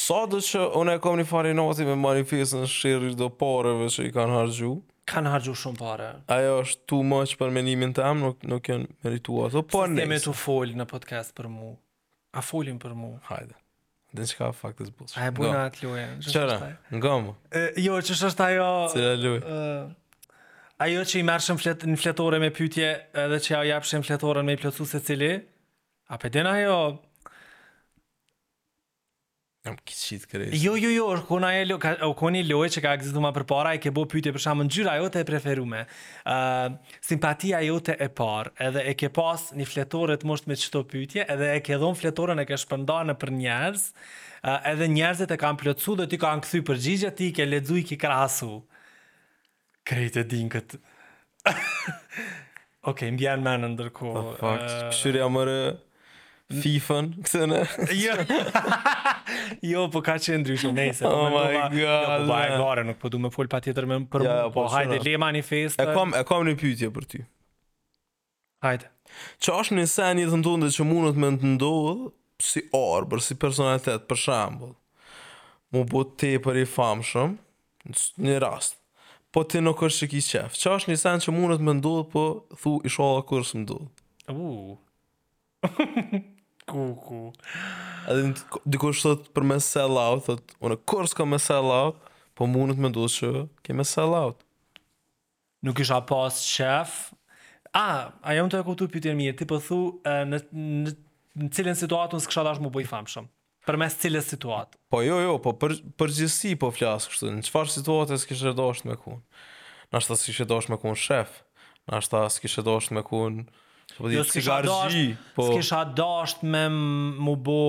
Sa 0.00 0.20
dhe 0.30 0.38
që 0.46 0.60
unë 0.78 0.92
e 0.94 1.02
kom 1.02 1.16
një 1.18 1.24
fari 1.26 1.50
nati 1.58 1.82
me 1.88 1.96
manifest 1.98 2.54
në 2.54 2.68
shirë 2.70 3.08
rrdo 3.08 3.26
pareve 3.40 3.88
që 3.90 4.04
i 4.06 4.12
kanë 4.14 4.36
hargju 4.38 4.76
Kanë 5.10 5.32
hargju 5.32 5.56
shumë 5.64 5.80
pare 5.80 6.10
Ajo 6.36 6.52
është 6.62 6.84
tu 6.92 7.00
më 7.10 7.18
që 7.32 7.40
për 7.40 7.50
menimin 7.56 7.94
të 7.98 8.04
emë 8.12 8.22
nuk, 8.28 8.44
nuk 8.52 8.70
janë 8.70 8.86
meritu 9.02 9.40
ato 9.48 9.64
Po 9.74 9.82
në 9.88 9.96
nëjës 9.96 9.98
Së 9.98 10.28
të 10.30 10.34
me 10.34 10.70
të 10.70 10.78
në 10.78 10.86
podcast 10.92 11.34
për 11.40 11.50
mu 11.56 11.72
A 12.30 12.44
foljim 12.46 12.78
për 12.84 12.94
mu 13.00 13.10
Hajde 13.26 13.58
Dhe 14.20 14.26
që 14.30 14.38
ka 14.38 14.52
faktë 14.60 14.84
të 14.84 14.92
zbush 14.92 15.18
A 15.18 15.26
e 15.26 15.34
bujna 15.34 15.64
atë 15.66 15.88
luje 15.88 16.06
Qëra? 16.30 16.60
Nga 17.00 17.16
më? 17.26 17.66
Jo, 17.88 17.98
që 17.98 18.20
ajo 18.46 19.34
ajo 20.86 21.02
që 21.04 21.20
i 21.20 21.24
mërshëm 21.28 21.58
flet, 21.60 21.82
në 21.92 21.98
fletore 22.00 22.38
me 22.40 22.48
pytje 22.56 22.86
edhe 23.22 23.40
që 23.44 23.52
ja 23.54 23.60
japëshëm 23.74 24.06
fletore 24.06 24.44
me 24.46 24.56
i 24.56 24.60
plotu 24.60 24.86
se 24.88 25.00
cili 25.04 25.34
a 26.10 26.18
për 26.20 26.32
dina 26.38 26.54
jo 26.62 26.76
jam 29.68 29.74
këtë 29.76 30.06
qitë 30.08 30.30
kërës 30.30 30.54
jo 30.62 30.72
jo 30.80 30.92
jo 30.94 31.08
o 31.12 32.10
koni 32.16 32.40
loj 32.48 32.70
që 32.72 32.82
ka 32.86 32.94
egzitu 32.96 33.20
ma 33.20 33.28
për 33.36 33.44
para 33.50 33.74
i 33.76 33.82
ke 33.84 33.92
bo 33.92 34.06
pytje 34.08 34.32
për 34.32 34.44
shamë 34.46 34.66
në 34.70 34.74
gjyra 34.78 34.94
jo 35.02 35.10
të 35.12 35.20
e 35.20 35.28
preferume 35.28 35.82
uh, 35.84 36.78
simpatia 37.04 37.60
jo 37.66 37.76
të 37.84 37.98
e 38.00 38.08
par 38.22 38.48
edhe 38.70 38.86
e 38.88 38.96
ke 39.04 39.12
pas 39.20 39.50
një 39.60 39.68
fletore 39.74 40.16
të 40.16 40.30
mosht 40.32 40.48
me 40.48 40.56
qëto 40.56 40.86
pytje 40.94 41.28
edhe 41.34 41.52
e 41.58 41.60
ke 41.66 41.76
dhon 41.82 41.98
fletore 42.00 42.38
në 42.40 42.48
ke 42.48 42.60
shpënda 42.64 43.02
në 43.12 43.18
për 43.20 43.36
njerës 43.42 43.88
Uh, 44.40 44.54
edhe 44.70 44.86
njerëzit 44.88 45.34
e 45.34 45.36
kanë 45.36 45.58
plotsu 45.60 45.92
dhe 45.98 46.06
ti 46.08 46.16
kanë 46.16 46.40
kthy 46.46 46.62
përgjigje 46.64 47.10
ti 47.12 47.26
ke 47.36 47.44
lexuj 47.44 47.82
ki 47.90 47.98
uh, 48.00 48.62
Krejt 49.90 50.16
e 50.20 50.26
din 50.28 50.48
këtë 50.52 50.78
Okej, 52.80 53.10
okay, 53.10 53.10
mbi 53.14 53.26
janë 53.26 53.44
menë 53.46 53.70
ndërko 53.74 54.10
Në 54.14 54.22
oh, 54.22 54.34
fakt, 54.40 54.68
uh... 54.68 54.90
pëshyri 54.92 55.24
FIFA-në, 56.50 57.24
këtë 57.24 57.46
në 57.46 57.58
Jo, 57.96 58.14
jo 59.72 59.82
po 59.94 60.00
ka 60.06 60.16
që 60.22 60.40
ndryshë 60.42 60.70
Oh 61.08 61.18
po 61.18 61.26
my 61.34 61.42
god 61.54 61.76
Jo, 61.78 61.92
po 62.08 62.30
ba 62.30 62.38
gare, 62.52 62.82
nuk 62.88 62.98
po 63.02 63.10
du 63.12 63.20
me 63.22 63.30
full 63.34 63.46
pa 63.52 63.60
tjetër 63.62 63.86
me 63.86 64.00
më 64.04 64.08
Po, 64.10 64.22
po 64.56 64.64
hajde, 64.72 64.98
le 65.06 65.12
manifest 65.22 65.78
E 65.80 65.86
kam, 65.94 66.10
e 66.18 66.24
kom 66.26 66.42
një 66.48 66.56
pytje 66.60 66.90
për 66.96 67.06
ty 67.12 67.22
Hajde 68.66 68.90
Që 69.42 69.54
është 69.60 69.78
një 69.78 69.86
sen 69.90 70.20
të 70.24 70.40
ndonë 70.42 70.68
dhe 70.68 70.74
që 70.76 70.84
mundët 70.88 71.16
me 71.22 71.30
të 71.36 71.52
ndodhë, 71.56 72.10
Si 72.42 72.62
orë, 72.78 73.18
si 73.22 73.36
personalitet, 73.42 74.06
për 74.10 74.22
shambull 74.26 74.74
Mu 75.74 75.86
bët 75.86 76.16
te 76.18 76.32
për 76.42 76.64
i 76.64 76.66
famshëm 76.66 77.38
Një 78.26 78.40
rast 78.48 78.79
Po 79.30 79.44
ti 79.46 79.60
nuk 79.62 79.78
është 79.86 80.02
që 80.02 80.06
ki 80.10 80.20
qef 80.26 80.56
Qa 80.58 80.72
është 80.76 80.90
një 80.90 80.96
sen 80.98 81.22
që 81.24 81.32
mundet 81.34 81.62
me 81.62 81.74
ndodh 81.78 82.08
Po 82.10 82.22
thu 82.58 82.72
i 82.84 82.90
shala 82.90 83.22
kur 83.28 83.44
së 83.46 83.60
ndodh 83.62 84.34
Uuu 84.34 84.78
Ku 86.70 86.82
ku 87.04 87.20
Edhe 88.10 88.32
diko 88.74 88.90
thot 89.02 89.28
për 89.34 89.46
me 89.50 89.60
sell 89.66 90.00
out 90.02 90.26
Thot 90.26 90.54
unë 90.66 90.80
kur 90.90 91.06
së 91.10 91.20
ka 91.20 91.28
me 91.30 91.38
sell 91.44 91.70
out 91.76 92.00
Po 92.38 92.48
mundet 92.50 92.80
me 92.82 92.90
ndodh 92.90 93.14
që 93.18 93.30
ke 93.66 93.76
me 93.78 93.86
sell 93.86 94.16
out 94.22 94.42
Nuk 95.68 95.82
isha 95.84 96.00
pas 96.10 96.42
qef 96.50 96.98
A, 97.78 97.86
a 98.26 98.34
jam 98.34 98.50
të 98.50 98.58
e 98.58 98.66
kutu 98.66 98.90
pjytin 98.90 99.14
mi 99.18 99.30
Ti 99.38 99.46
po 99.50 99.60
thu 99.62 99.80
në, 100.08 100.42
në, 100.50 100.96
në 101.44 101.52
cilin 101.54 101.78
situatën 101.78 102.18
Së 102.26 102.32
kësha 102.32 102.48
dash 102.50 102.62
mu 102.66 102.72
bëj 102.74 102.90
famë 102.90 103.14
shumë 103.14 103.36
Për 103.68 103.76
mes 103.80 103.96
cilës 104.02 104.28
situatë? 104.32 104.78
Po 104.92 105.02
jo, 105.04 105.18
jo, 105.20 105.34
po 105.44 105.52
për, 105.60 105.74
për 106.00 106.14
gjithësi 106.16 106.54
po 106.62 106.70
flasë 106.72 107.12
kështu, 107.12 107.32
në 107.38 107.42
qëfar 107.46 107.68
situatë 107.76 108.16
e 108.16 108.36
e 108.48 108.54
dosht 108.60 108.86
me 108.88 108.96
kun? 109.00 109.18
Në 109.92 110.00
ashtë 110.00 110.16
të 110.16 110.42
e 110.42 110.46
dosht 110.52 110.70
me 110.72 110.78
kun 110.80 110.96
shef, 110.96 111.34
në 111.90 111.98
ashtë 111.98 112.22
të 112.46 112.62
e 112.62 112.64
dosht 112.70 112.90
me 112.96 113.02
kun 113.04 113.42
po 113.98 114.08
jo, 114.12 114.24
cigarëgji. 114.30 115.04
Po... 115.36 115.48
S'kisha 115.50 115.82
dosht 115.98 116.42
me 116.46 116.66
mu 116.74 117.36
bo 117.48 117.60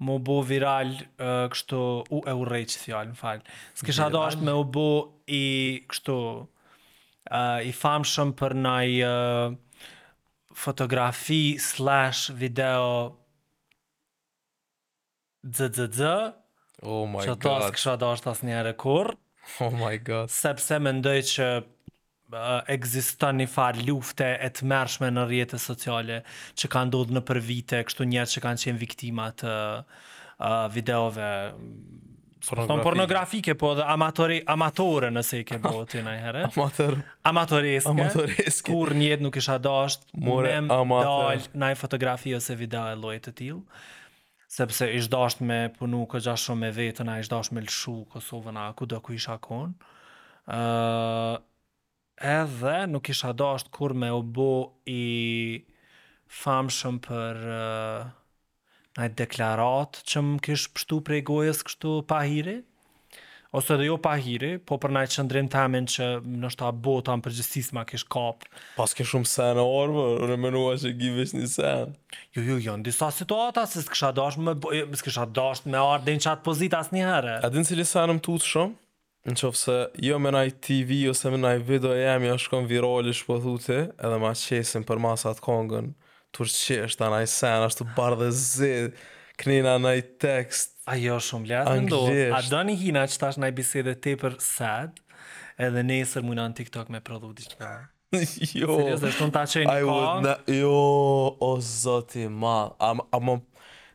mu 0.00 0.14
bo 0.24 0.38
viral 0.48 0.94
uh, 1.20 1.46
kështu 1.52 1.78
u 2.10 2.22
e 2.24 2.32
u 2.32 2.46
rejqë 2.48 2.78
fjallë, 2.82 3.10
në 3.12 3.18
falë. 3.20 3.44
S'kisha 3.76 4.06
dosht 4.14 4.40
me 4.46 4.52
u 4.56 4.62
bo 4.64 4.84
i 5.36 5.40
kështu 5.92 6.14
uh, 6.18 7.58
i 7.62 7.70
famshëm 7.76 8.30
për 8.40 8.54
naj 8.56 8.94
uh, 9.04 9.52
fotografi 10.56 11.42
slash 11.60 12.30
video 12.32 13.10
ZZZ. 15.42 16.00
Oh 16.82 17.06
my 17.08 17.22
që 17.24 17.34
god. 17.36 17.40
Që 17.40 17.42
ta 17.44 17.54
s'kësha 17.68 17.94
dasht 18.00 18.28
as 18.30 18.42
një 18.44 18.56
ere 18.62 18.72
kur. 18.78 19.14
Oh 19.64 19.72
my 19.72 19.96
god. 20.04 20.30
Sepse 20.32 20.78
me 20.82 20.92
ndoj 20.98 21.16
që 21.30 21.48
uh, 22.34 23.24
një 23.40 23.48
farë 23.50 23.86
lufte 23.88 24.26
e 24.36 24.50
të 24.58 24.68
mershme 24.70 25.10
në 25.14 25.24
rjetë 25.30 25.58
sociale 25.64 26.20
që 26.54 26.70
kanë 26.72 26.90
ndodhë 26.92 27.18
në 27.18 27.24
për 27.30 27.42
vite, 27.48 27.82
kështu 27.88 28.04
njerë 28.12 28.30
që 28.34 28.44
kanë 28.46 28.64
qenë 28.66 28.82
viktimat 28.86 29.42
të 29.44 29.56
uh, 30.44 30.68
videove 30.74 31.32
po 32.40 32.64
pornografike, 32.80 33.52
po 33.60 33.74
dhe 33.76 33.84
amatori, 33.92 34.38
amatore 34.48 35.10
nëse 35.12 35.42
i 35.42 35.44
ke 35.44 35.58
bo 35.60 35.82
të 35.90 36.00
në 36.06 36.14
herë. 36.22 36.44
Amator... 36.54 36.94
Amatoreske. 37.28 37.90
Amatoreske. 37.92 38.64
Kur 38.64 38.94
njët 38.96 39.20
nuk 39.20 39.36
isha 39.36 39.58
dasht, 39.60 40.06
More, 40.16 40.54
nem 40.54 40.70
amator. 40.72 41.26
dalë 41.34 41.52
në 41.60 41.68
fotografi 41.76 42.32
ose 42.38 42.56
video 42.56 42.86
e 42.88 42.96
lojtë 42.96 43.26
të 43.28 43.34
tilë 43.42 43.60
sepse 44.50 44.86
ish 44.98 45.06
dasht 45.14 45.40
me 45.48 45.58
punu 45.78 46.00
kë 46.10 46.18
gjash 46.24 46.48
shumë 46.48 46.60
me 46.64 46.68
vetën, 46.78 47.08
a 47.12 47.20
ish 47.22 47.30
dasht 47.32 47.52
me 47.54 47.62
lëshu 47.62 47.94
Kosovën, 48.12 48.56
a 48.58 48.64
ku 48.76 48.86
do 48.92 48.98
ku 49.04 49.14
isha 49.14 49.36
konë. 49.46 49.90
Uh, 50.58 51.36
edhe 52.34 52.78
nuk 52.90 53.10
isha 53.14 53.30
dasht 53.42 53.70
kur 53.76 53.94
me 53.94 54.10
u 54.16 54.22
bo 54.38 54.48
i 54.90 55.62
famshëm 56.42 56.98
për 57.06 57.38
uh, 57.54 58.02
najtë 58.98 59.20
deklarat 59.22 60.02
që 60.12 60.24
më 60.26 60.42
kish 60.48 60.66
pështu 60.74 60.98
prej 61.06 61.22
gojës 61.30 61.62
kështu 61.70 61.94
pahirit 62.10 62.66
ose 63.52 63.74
edhe 63.74 63.86
jo 63.86 63.96
pa 64.02 64.12
hiri, 64.18 64.56
po 64.62 64.76
për 64.80 64.92
na 64.94 65.02
e 65.02 65.08
tamen 65.10 65.48
temin 65.50 65.86
që 65.90 66.06
në 66.26 66.50
shtat 66.54 66.76
bota 66.84 67.16
në 67.18 67.24
përgjësis 67.24 67.72
ma 67.74 67.82
kish 67.88 68.04
kap. 68.12 68.44
Pas 68.76 68.94
ke 68.94 69.04
shumë 69.06 69.26
sen 69.26 69.58
e 69.58 69.64
orë, 69.64 69.92
më 70.22 70.34
e 70.36 70.38
menua 70.44 70.76
që 70.82 70.92
givesh 71.00 71.34
një 71.34 71.48
sen. 71.50 71.96
Jo, 72.36 72.44
jo, 72.46 72.58
jo, 72.62 72.76
në 72.78 72.86
disa 72.86 73.08
situata, 73.14 73.64
se 73.66 73.82
s'kësha 73.86 74.12
dash 74.16 74.38
me, 74.38 74.54
jo, 74.54 74.84
s'kësha 75.02 75.26
dash 75.36 75.64
me 75.66 75.80
ardhe 75.80 76.12
din 76.12 76.22
qatë 76.22 76.46
pozit 76.46 76.74
një 76.94 77.08
herë. 77.08 77.36
A 77.46 77.50
din 77.54 77.66
cili 77.66 77.84
sen 77.90 78.12
më 78.14 78.22
tutë 78.28 78.50
shumë? 78.52 78.78
Në 79.28 79.36
qofë 79.36 79.58
se 79.60 79.76
jo 80.06 80.16
me 80.22 80.30
naj 80.32 80.48
TV, 80.64 81.02
ose 81.10 81.28
me 81.30 81.36
naj 81.42 81.58
video 81.68 81.90
jemi, 81.92 82.30
është 82.30 82.32
jo 82.32 82.44
shkon 82.46 82.68
viroli 82.70 83.12
shpo 83.12 83.36
thute, 83.42 83.80
edhe 83.98 84.20
ma 84.22 84.30
qesim 84.40 84.86
për 84.88 85.02
masat 85.02 85.42
kongën, 85.44 85.90
turqesht, 86.32 87.02
anaj 87.04 87.26
sen, 87.28 87.66
ashtu 87.66 87.84
bardhe 87.98 88.30
zi, 88.32 88.72
knina 89.40 89.74
naj 89.82 89.98
tekst, 90.22 90.78
Ajo, 90.90 91.14
jo, 91.14 91.16
shumë 91.22 91.50
lartë 91.52 91.84
ndohë. 91.86 92.22
A 92.34 92.40
Doni 92.50 92.74
hina 92.80 93.04
që 93.08 93.18
tash 93.22 93.38
naj 93.38 93.50
bisede 93.54 93.92
te 94.02 94.16
për 94.18 94.34
sad, 94.42 94.96
edhe 95.62 95.84
nesër 95.86 96.24
mujna 96.26 96.48
në 96.50 96.56
TikTok 96.62 96.90
me 96.90 96.98
prodhu 97.06 97.30
t'i 97.38 97.46
qëta. 97.54 97.72
Jo. 98.20 98.74
Serios, 98.74 98.98
dhe 99.04 99.10
shtu 99.14 99.26
në 99.28 99.34
ta 99.36 99.42
qenë 99.46 99.74
një 99.86 100.32
Jo, 100.56 100.78
o 101.46 101.50
zoti, 101.62 102.24
ma. 102.26 102.56
A, 102.82 102.88
a 102.98 103.20
më... 103.22 103.36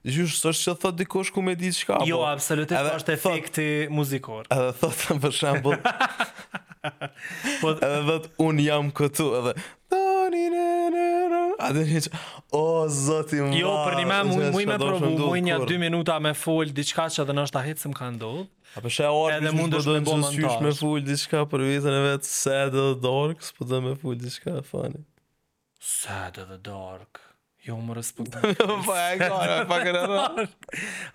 Gjush, 0.08 0.38
së 0.40 0.54
është 0.54 0.70
që 0.70 0.76
thot 0.86 0.96
dikosh 1.02 1.32
ku 1.36 1.44
me 1.44 1.56
di 1.60 1.74
qka, 1.76 1.98
po? 2.00 2.06
Jo, 2.08 2.22
absolutisht, 2.24 2.94
është 3.02 3.12
efekti 3.18 3.66
muzikor. 3.92 4.48
Edhe 4.56 4.72
thot, 4.80 5.04
për 5.26 5.36
shambull... 5.36 5.84
Po- 7.66 7.74
edhe 7.74 8.02
thot, 8.08 8.30
unë 8.46 8.68
jam 8.70 8.88
këtu, 8.96 9.28
edhe... 9.42 9.56
Donine, 9.92 10.65
A 11.60 11.72
dhe 11.76 11.84
një 11.88 12.00
që 12.06 12.20
O 12.58 12.62
zoti 12.92 13.40
më 13.42 13.60
Jo 13.60 13.72
për 13.86 13.98
një 14.00 14.06
me 14.10 14.18
Mu 14.28 14.62
i 14.64 14.68
me 14.68 14.78
provu 14.82 15.12
Mu 15.16 15.32
i 15.40 15.44
një 15.46 15.58
dy 15.70 15.78
minuta 15.82 16.18
Me 16.24 16.34
full 16.38 16.74
diçka 16.76 17.08
që 17.16 17.26
dhe 17.30 17.36
nështë 17.40 17.62
A 17.62 17.64
hitë 17.70 17.86
se 17.86 17.92
më 17.92 18.00
ka 18.00 18.10
ndodhë. 18.16 18.46
A 18.76 18.84
për 18.84 18.92
shë 18.98 19.06
e 19.06 19.12
orë 19.18 19.36
Edhe 19.40 19.54
mund 19.56 19.78
është 19.80 19.94
me 19.96 20.04
bo 20.08 20.18
montaj 20.24 20.56
Me 20.66 20.74
full 20.76 21.06
diçka 21.08 21.46
për 21.52 21.64
vitën 21.70 21.98
e 22.00 22.02
vetë 22.10 22.32
Sad 22.32 22.76
of 22.76 22.96
the 22.96 23.04
dark 23.06 23.46
Së 23.48 23.60
për 23.60 23.70
dhe 23.72 23.82
me 23.88 23.94
full 24.02 24.20
diçka, 24.20 24.58
e 24.62 24.66
fani 24.68 25.04
Sad 25.86 26.42
of 26.44 26.52
the 26.52 26.60
dark 26.68 27.22
Jo 27.66 27.80
më 27.82 27.96
rëspundë 28.02 28.56
Pa 28.60 29.00
e 29.06 29.18
kërë 29.24 29.58
Pa 29.72 29.80
kërë 29.88 30.04
e 30.04 30.48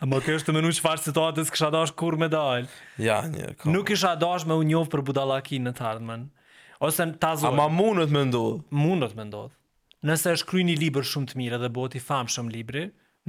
A 0.01 0.09
më 0.09 0.23
kështë 0.27 0.49
të 0.49 0.57
menu 0.57 0.73
që 0.75 0.85
farë 0.87 1.05
situatës 1.09 1.53
Kësha 1.55 1.71
dash 1.75 1.93
kur 2.01 2.17
me 2.21 2.31
dal 2.33 2.65
Ja 3.03 3.21
një 3.29 3.59
Nuk 3.71 3.93
isha 3.95 4.17
dash 4.19 4.49
me 4.49 4.57
unjov 4.63 4.89
për 4.97 5.05
budalaki 5.11 5.61
në 5.69 5.77
Ose 6.89 7.05
në 7.05 7.19
A 7.45 7.53
ma 7.53 7.69
mundët 7.69 8.09
me 8.17 8.23
ndodhë 8.31 8.63
Mundët 8.81 9.13
me 9.19 9.27
ndodhë 9.29 9.59
nëse 10.09 10.33
është 10.37 10.49
kry 10.51 10.63
një 10.65 10.77
libër 10.81 11.07
shumë 11.09 11.31
të 11.33 11.41
mirë 11.41 11.59
dhe 11.63 11.71
bëti 11.77 12.01
famë 12.03 12.35
shumë 12.37 12.55
libri, 12.55 12.85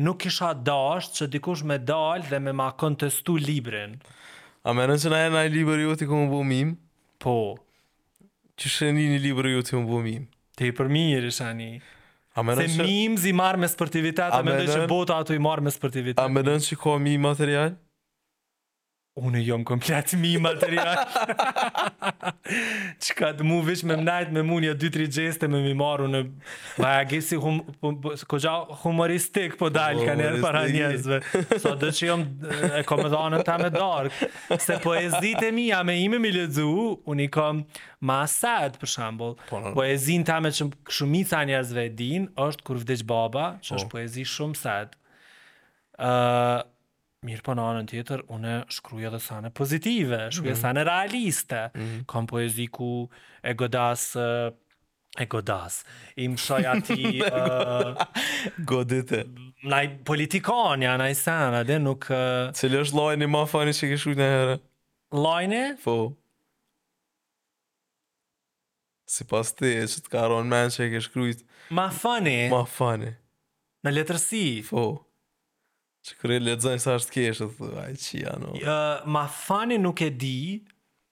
nuk 0.07 0.23
isha 0.29 0.51
dasht 0.67 1.17
që 1.19 1.27
dikush 1.33 1.65
me 1.67 1.77
dalë 1.87 2.29
dhe 2.31 2.39
me 2.45 2.53
ma 2.55 2.69
kontestu 2.79 3.35
librin. 3.41 3.97
A 4.63 4.75
me 4.77 4.85
nënë 4.87 5.03
që 5.03 5.11
na 5.13 5.23
e 5.27 5.31
na 5.33 5.43
i 5.47 5.51
libër 5.51 5.83
ju 5.87 5.97
t'i 5.99 6.07
këmë 6.11 6.29
bëmë 6.31 6.73
Po. 7.21 7.35
Që 8.61 8.69
shëni 8.75 9.07
një 9.11 9.19
libër 9.27 9.47
ju 9.55 9.63
t'i 9.65 9.75
këmë 9.75 9.87
bëmë 9.89 10.23
Te 10.57 10.67
i 10.69 10.73
përmirë 10.77 11.27
isha 11.33 11.51
një. 11.57 11.69
A 12.39 12.43
me 12.45 12.55
që... 12.57 12.67
Se 12.77 12.83
mimës 12.87 13.25
i 13.29 13.33
marë 13.35 13.59
me 13.63 13.67
sportivitet, 13.69 14.31
a, 14.31 14.39
a 14.39 14.43
me 14.45 14.55
që 14.65 14.85
bota 14.89 15.17
ato 15.21 15.35
i 15.35 15.39
marë 15.41 15.65
me 15.67 15.71
sportivitet. 15.73 16.21
A 16.23 16.29
me 16.31 16.43
nënë 16.45 16.63
që 16.69 16.77
ka 16.81 16.97
mimë 17.01 17.25
material? 17.25 17.75
unë 19.19 19.41
jom 19.43 19.63
komplet 19.67 20.13
mi 20.15 20.37
material. 20.39 21.01
Çka 23.03 23.33
të 23.35 23.47
mu 23.47 23.57
vish 23.65 23.83
me 23.85 23.97
mnajt 23.99 24.29
me 24.31 24.39
mu 24.47 24.61
një 24.63 24.71
dytri 24.79 25.09
gjeste 25.11 25.49
me 25.51 25.59
mi 25.65 25.73
maru 25.75 26.07
në 26.07 26.21
bajagi 26.77 27.19
si 27.27 27.39
hum, 27.41 27.57
po, 27.81 27.91
po, 28.03 28.13
kogja 28.31 28.53
humoristik 28.85 29.57
po 29.59 29.67
dal 29.73 29.99
ka 29.99 30.15
njerë 30.15 30.39
para 30.43 30.63
njerëzve. 30.71 31.19
Sa 31.57 31.75
so, 31.75 31.75
dhe 31.83 31.91
që 31.91 32.07
jom 32.07 32.23
e 32.79 32.83
kom 32.87 33.03
edhe 33.03 33.19
anën 33.19 33.65
me 33.65 33.69
dark. 33.75 34.25
Se 34.63 34.77
poezit 34.83 35.43
e 35.43 35.51
mi 35.55 35.67
a 35.75 35.83
me 35.83 35.97
ime 36.05 36.19
mi 36.23 36.31
ledzu, 36.31 36.71
unë 37.03 37.27
i 37.27 37.31
kom 37.35 37.65
ma 37.99 38.21
sad 38.31 38.79
për 38.81 38.93
shambull. 38.95 39.35
Poezin 39.75 40.23
ta 40.25 40.39
me 40.41 40.53
që 40.55 40.71
shumica 40.89 41.43
njerëzve 41.51 41.89
din, 41.99 42.29
është 42.39 42.63
kur 42.67 42.79
vdeq 42.85 43.03
baba, 43.11 43.51
që 43.59 43.73
po. 43.73 43.75
është 43.81 43.89
oh. 43.89 43.95
poezi 43.97 44.27
shumë 44.39 44.59
sad. 44.61 44.97
Uh, 46.01 46.61
Mirë 47.21 47.43
po 47.45 47.53
në 47.53 47.63
anën 47.69 47.87
tjetër, 47.91 48.21
une 48.33 48.53
shkruja 48.73 49.11
dhe 49.13 49.19
sane 49.21 49.51
pozitive, 49.57 50.17
shkruja 50.33 50.55
mm. 50.55 50.57
sane 50.61 50.83
realiste. 50.87 51.59
Mm 51.75 51.81
-hmm. 51.83 51.99
Kam 52.09 52.25
poezi 52.31 52.65
ku 52.73 52.87
e 53.43 53.53
godas, 53.53 54.05
e 55.21 55.25
godas, 55.29 55.75
im 56.15 56.37
shoj 56.41 56.65
ati... 56.65 57.21
Godite. 58.69 59.19
Naj 59.63 59.91
politikon, 60.05 60.81
ja, 60.83 60.97
naj 60.97 61.13
sana, 61.15 61.61
dhe 61.63 61.77
nuk... 61.79 62.03
Uh, 62.09 62.17
Cëllë 62.57 62.81
është 62.83 62.95
lojni 62.97 63.27
ma 63.29 63.45
fani 63.51 63.71
që 63.71 63.79
ke 63.91 64.09
në 64.17 64.23
herë? 64.31 64.57
Lojni? 65.21 65.61
Fo. 65.83 65.99
Po. 66.09 66.13
Si 69.05 69.25
pas 69.29 69.53
ti, 69.55 69.65
që 69.85 70.09
karon 70.09 70.31
ronë 70.33 70.49
men 70.49 70.69
që 70.73 70.89
ke 70.95 71.01
shkruj... 71.05 71.35
Ma 71.69 71.89
fani? 71.91 72.49
Ma 72.49 72.65
fani. 72.65 73.13
Në 73.83 73.91
letërsi? 73.99 74.43
Fo. 74.65 74.75
Po. 74.87 75.10
Që 76.05 76.15
kërë 76.21 76.37
e 76.37 76.41
ledzaj 76.43 76.79
sa 76.81 76.95
është 76.97 77.13
keshë, 77.15 77.47
thë, 77.57 77.67
ajë 77.83 77.99
qia, 78.03 78.31
no. 78.41 78.53
Uh, 78.57 79.03
ma 79.15 79.25
fani 79.37 79.77
nuk 79.81 80.01
e 80.05 80.09
di, 80.19 80.35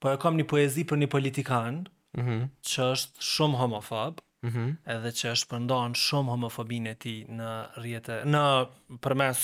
po 0.01 0.13
e 0.15 0.17
kam 0.21 0.37
një 0.39 0.45
poezi 0.49 0.85
për 0.89 1.03
një 1.03 1.09
politikan, 1.13 1.83
mm 2.17 2.25
-hmm. 2.25 2.39
që 2.69 2.87
është 2.95 3.25
shumë 3.33 3.59
homofob, 3.59 4.23
mm 4.45 4.49
-hmm. 4.55 4.71
edhe 4.95 5.11
që 5.19 5.33
është 5.35 5.49
përndonë 5.51 6.01
shumë 6.05 6.33
homofobin 6.33 6.87
e 6.87 6.95
ti 7.03 7.13
në 7.37 7.51
rjetë, 7.83 8.17
në 8.33 8.41
përmes 9.05 9.43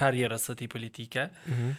karjerës 0.00 0.48
së 0.50 0.56
ti 0.62 0.68
politike, 0.76 1.24
mm 1.24 1.54
-hmm. 1.58 1.74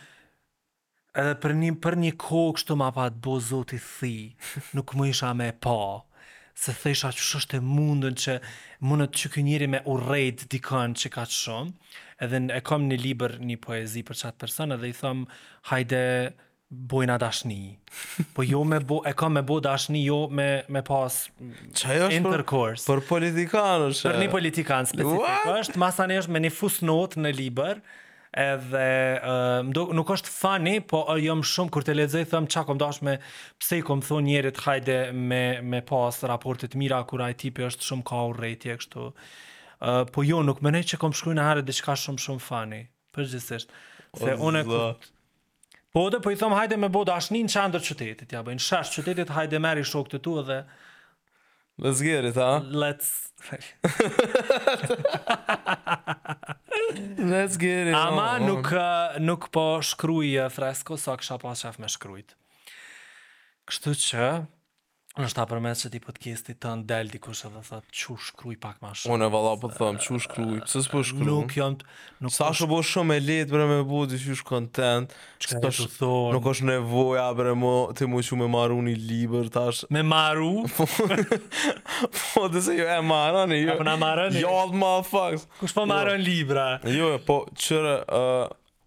edhe 1.21 1.35
për 1.45 1.55
një, 1.61 1.71
një 2.07 2.13
kokë 2.25 2.59
shtë 2.65 2.75
ma 2.83 2.91
pa 2.99 3.07
të 3.09 3.23
bozot 3.29 3.73
i 3.73 3.79
thi, 3.91 4.15
nuk 4.75 4.91
më 4.95 5.09
isha 5.13 5.31
me 5.33 5.51
pa, 5.55 6.03
se 6.55 6.73
thesha 6.79 7.09
që 7.13 7.25
shështë 7.29 7.57
e 7.59 7.63
mundën 7.67 8.15
që 8.19 8.35
mundët 8.87 9.17
që 9.19 9.29
kë 9.33 9.43
njëri 9.49 9.67
me 9.75 9.81
urejt 9.91 10.45
dikën 10.53 10.95
që 11.01 11.11
ka 11.15 11.25
të 11.27 11.35
shumë, 11.41 11.93
edhe 12.25 12.39
e 12.55 12.61
kom 12.67 12.85
një 12.89 12.99
liber 13.03 13.35
një 13.49 13.57
poezi 13.65 14.03
për 14.07 14.19
qatë 14.21 14.41
person, 14.45 14.71
edhe 14.75 14.89
i 14.89 14.93
thëmë, 14.95 15.25
hajde, 15.71 15.99
bojna 16.89 17.19
dashni. 17.21 17.59
Po 18.35 18.43
jo 18.47 18.63
me 18.67 18.79
bo, 18.89 19.01
e 19.07 19.11
kam 19.15 19.35
me 19.37 19.43
bo 19.47 19.59
dashni, 19.63 20.01
jo 20.07 20.23
me, 20.31 20.47
me 20.75 20.81
pas 20.87 21.19
intercourse. 21.43 22.87
Për, 22.87 23.03
për 23.03 23.05
politikanë 23.11 23.91
është? 23.91 24.09
Për 24.13 24.17
një 24.23 24.31
politikanë 24.33 24.91
specifikë 24.95 25.57
është, 25.59 25.83
masa 25.83 26.07
është 26.21 26.33
me 26.37 26.41
një 26.47 26.53
fusnot 26.55 27.19
në 27.23 27.35
liber, 27.37 27.83
edhe 28.35 28.87
uh, 29.23 29.63
nuk 29.95 30.11
është 30.11 30.31
fani, 30.31 30.77
po 30.83 31.03
uh, 31.07 31.41
shumë, 31.45 31.71
kur 31.73 31.85
të 31.87 31.95
lexoj 31.95 32.25
thëmë 32.33 32.51
qa 32.53 32.63
kom 32.67 32.77
dashme, 32.81 33.15
pse 33.61 33.79
i 33.81 33.85
kom 33.85 34.03
thonë 34.03 34.27
njerit 34.27 34.59
hajde 34.65 34.97
me, 35.15 35.43
me 35.63 35.79
pas 35.87 36.19
raportet 36.27 36.75
mira, 36.77 36.99
kura 37.07 37.29
i 37.31 37.37
tipi 37.39 37.63
është 37.69 37.87
shumë 37.89 38.03
ka 38.11 38.21
u 38.29 38.33
rejtje, 38.35 38.77
kështu. 38.81 39.05
Uh, 39.05 40.03
po 40.11 40.25
jo, 40.27 40.41
nuk 40.45 40.59
mëne 40.65 40.83
që 40.87 40.99
kom 41.01 41.15
shkuj 41.15 41.37
në 41.37 41.47
harë, 41.47 41.63
dhe 41.67 41.75
që 41.79 41.87
ka 41.87 41.95
shumë 41.97 42.23
shumë 42.27 42.43
fani, 42.45 42.83
për 43.15 43.35
Se 43.35 43.63
Po 45.95 46.09
dhe, 46.11 46.17
po 46.19 46.27
i 46.27 46.35
thëmë 46.35 46.55
hajde 46.59 46.75
me 46.75 46.89
bodashnin 46.91 47.47
qëndër 47.47 47.79
qëtetit, 47.85 48.33
ja 48.35 48.41
bëjnë 48.43 48.59
shash 48.65 48.97
qëtetit, 48.97 49.29
hajde 49.31 49.61
meri 49.63 49.85
shok 49.87 50.09
të 50.11 50.19
tu 50.25 50.33
edhe... 50.43 50.57
Let's 51.77 52.01
get 52.01 52.23
it, 52.25 52.35
ha? 52.35 52.63
Let's... 52.71 53.31
Let's 57.17 57.57
get 57.57 57.87
it, 57.87 57.93
Ama 57.93 58.35
oh, 58.41 58.45
nuk, 58.45 58.69
nuk 59.19 59.49
po 59.51 59.81
shkrujë 59.83 60.47
fresko, 60.55 60.95
sa 60.95 61.17
so 61.17 61.17
kësha 61.19 61.37
pa 61.41 61.49
po 61.51 61.55
shaf 61.59 61.75
me 61.83 61.89
shkrujt. 61.91 62.37
Kështu 63.67 63.91
që, 64.05 64.29
Nështë 65.15 65.37
ta 65.37 65.43
për 65.47 65.59
mes 65.63 65.79
që 65.79 65.89
ti 65.93 65.99
podcasti 66.03 66.53
të 66.59 66.71
ndel 66.81 67.07
dikush 67.13 67.45
e 67.47 67.51
dhe 67.53 67.61
thët 67.63 67.93
që 67.99 68.15
shkruj 68.25 68.55
pak 68.65 68.81
ma 68.83 68.89
shumë 68.99 69.13
Unë 69.15 69.27
e 69.29 69.31
valla 69.31 69.51
për 69.61 69.71
po 69.71 69.77
thëmë 69.77 70.01
që 70.03 70.17
shkruj, 70.25 70.57
pësë 70.65 70.81
së 70.89 71.01
shkruj 71.09 71.27
Nuk 71.29 71.53
jam 71.55 71.77
të... 71.79 72.31
Sa 72.35 72.49
shë 72.51 72.67
bo 72.67 72.81
shumë 72.83 73.15
e 73.15 73.21
letë 73.23 73.53
bre 73.53 73.67
me 73.69 73.77
bu 73.87 74.01
të 74.11 74.19
që 74.25 74.35
kontent 74.49 75.15
Që 75.45 75.61
të 75.63 75.71
thonë 75.95 76.33
Nuk 76.35 76.49
është 76.51 76.67
nevoja 76.67 77.29
bre 77.39 77.55
mo 77.61 77.71
të 77.95 78.09
mu 78.11 78.19
që 78.27 78.39
me 78.43 78.49
maru 78.57 78.81
një 78.89 78.97
liber 79.05 79.47
tash 79.55 79.85
Me 79.95 80.03
maru? 80.09 80.51
Po 80.83 80.85
të 80.99 82.13
po, 82.17 82.63
se 82.67 82.75
jo 82.75 82.83
e 82.83 82.99
maran 83.07 83.55
e 83.55 83.63
jo 83.63 83.71
Apo 83.77 83.87
në 83.87 83.95
maran 84.03 84.35
e 84.35 84.43
jo 84.43 84.49
Jo 84.49 84.53
atë 84.67 84.81
ma 84.83 84.93
faks 85.15 85.47
Kush 85.61 85.77
po 85.79 85.87
maran 85.95 86.19
jo. 86.19 86.27
libra? 86.27 86.67
Jo 86.91 87.15
e 87.15 87.23
po 87.23 87.39
qërë... 87.55 87.95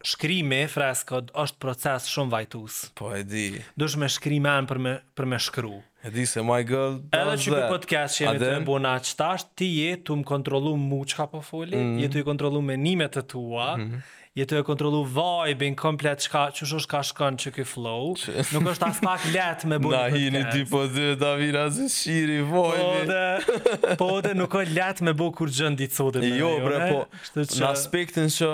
Shkrimi 0.08 0.60
freskot 0.70 1.32
është 1.34 1.58
proces 1.60 2.04
shumë 2.06 2.30
vajtus. 2.30 2.76
Po 2.96 3.08
e 3.18 3.24
di. 3.26 3.48
Dush 3.76 3.96
me 3.98 4.06
shkrimi 4.08 4.52
për 4.70 4.78
me, 4.78 4.92
për 5.18 5.26
me 5.28 5.40
shkru. 5.42 5.74
E 6.02 6.10
di 6.10 6.24
se 6.26 6.40
my 6.42 6.62
girl 6.64 7.00
does 7.10 7.10
Edhe 7.10 7.34
që 7.42 7.50
këtë 7.54 7.68
podcast 7.72 8.18
që 8.18 8.22
jemi 8.24 8.40
të 8.40 8.50
më 8.60 8.66
bona 8.68 8.92
qëtash, 9.02 9.44
ti 9.58 9.66
je 9.80 9.94
të 10.06 10.16
më 10.20 10.26
kontrolu 10.30 10.76
mu 10.78 11.00
që 11.10 11.16
ka 11.18 11.24
po 11.32 11.40
foli, 11.42 11.74
mm 11.74 11.82
-hmm. 11.88 12.02
je 12.04 12.08
të 12.12 12.20
i 12.20 12.26
kontrolu 12.28 12.60
menimet 12.62 13.12
të 13.18 13.22
tua, 13.32 13.70
mm 13.76 13.82
-hmm. 13.88 14.04
je 14.38 14.46
të 14.46 14.60
i 14.62 14.66
kontrolu 14.68 15.00
vibe-in 15.16 15.74
komplet 15.76 16.22
që 16.28 16.66
shosh 16.70 16.86
ka 16.86 17.00
shkën 17.02 17.34
që 17.42 17.50
këj 17.56 17.64
flow, 17.72 18.14
që... 18.14 18.30
nuk 18.54 18.70
është 18.72 18.84
as 18.90 18.98
pak 19.08 19.24
let 19.34 19.64
me 19.64 19.78
bu 19.78 19.88
podcast. 19.88 20.14
Na 20.14 20.18
hini 20.18 20.42
ti 20.54 20.62
po 20.70 20.80
dhe, 20.86 21.08
da 21.22 21.34
vira 21.34 21.64
shiri 21.98 22.38
vibe 22.52 22.78
Po 22.78 22.94
dhe, 23.10 23.96
po 23.98 24.10
dhe 24.22 24.32
nuk 24.38 24.52
është 24.54 24.74
let 24.78 24.98
me 25.00 25.12
bu 25.12 25.26
kur 25.32 25.48
gjëndi 25.50 25.86
të 25.90 25.94
thodin 25.98 26.22
me 26.22 26.38
Jo, 26.38 26.50
bre, 26.62 26.78
po, 26.92 26.98
që... 27.34 27.58
në 27.60 27.66
aspektin 27.74 28.28
që, 28.38 28.48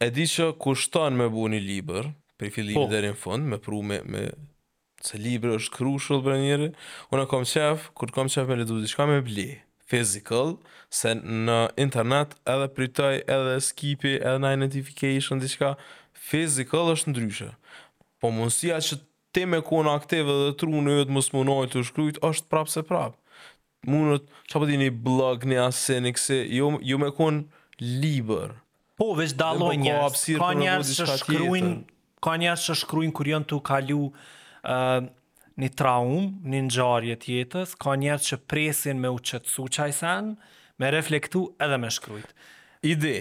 e 0.00 0.08
di 0.10 0.24
që 0.26 0.56
kushton 0.62 1.12
me 1.12 1.26
bu 1.28 1.44
një 1.48 1.60
liber, 1.60 2.08
për 2.38 2.48
fillim 2.56 2.74
po. 2.74 2.88
dhe 2.90 3.04
në 3.04 3.12
fund, 3.22 3.42
me 3.52 3.58
pru 3.60 3.82
me, 3.82 4.00
me 4.04 4.22
se 5.04 5.18
libri 5.20 5.52
është 5.54 5.74
crucial 5.76 6.22
për 6.24 6.38
njëri, 6.40 6.68
unë 7.14 7.24
kom 7.28 7.44
qef, 7.48 7.88
kur 7.98 8.12
kom 8.14 8.30
qef 8.32 8.48
me 8.48 8.56
ledu 8.60 8.78
diçka 8.80 9.06
me 9.08 9.20
bli, 9.26 9.48
physical, 9.90 10.56
se 10.94 11.12
në 11.18 11.58
internet 11.82 12.36
edhe 12.48 12.70
pritoj, 12.76 13.16
edhe 13.26 13.56
skipi, 13.64 14.14
edhe 14.22 14.40
në 14.44 14.54
identification, 14.58 15.42
diçka, 15.42 15.74
physical 16.24 16.92
është 16.94 17.12
ndryshe. 17.12 17.50
Po 18.22 18.30
mundësia 18.32 18.78
që 18.84 19.00
te 19.34 19.44
me 19.50 19.60
kona 19.66 19.92
aktive 19.98 20.34
dhe 20.44 20.54
tru 20.60 20.72
në 20.80 21.00
jëtë 21.02 21.14
më 21.18 21.24
smunoj 21.28 21.66
të 21.74 21.82
shkryt, 21.90 22.20
është 22.24 22.48
prapë 22.52 22.72
se 22.76 22.84
prapë. 22.88 23.18
Munët, 23.90 24.24
që 24.48 24.56
apë 24.56 24.62
po 24.64 24.68
di 24.70 24.78
një 24.80 24.92
blog, 25.04 25.42
një 25.50 25.58
asë, 25.66 25.98
një 26.06 26.12
këse, 26.16 26.38
jo, 26.56 26.70
jo 26.88 26.96
me 27.02 27.10
konë 27.12 27.42
liber. 27.84 28.54
Po, 28.96 29.10
veç 29.18 29.34
daloj 29.36 29.74
njës, 29.82 30.22
ka 30.40 30.52
njës 30.56 30.94
që 31.02 31.08
shkryin, 31.18 31.68
ka 32.24 32.38
njës 32.40 32.64
që 32.70 32.76
kur 33.18 33.28
janë 33.34 33.50
të 33.50 33.58
kalu, 33.66 34.04
Ehm, 34.64 35.08
një 35.60 35.68
traumë, 35.78 36.24
një 36.48 36.62
një 37.06 37.16
tjetës, 37.24 37.74
ka 37.84 37.94
njerë 38.00 38.24
që 38.28 38.36
presin 38.52 39.00
me 39.02 39.10
u 39.14 39.20
qëtësu 39.20 39.66
qaj 39.76 39.90
sen, 39.98 40.30
me 40.80 40.90
reflektu 40.90 41.42
edhe 41.66 41.78
me 41.82 41.90
shkrujt. 41.94 42.32
Ide, 42.92 43.16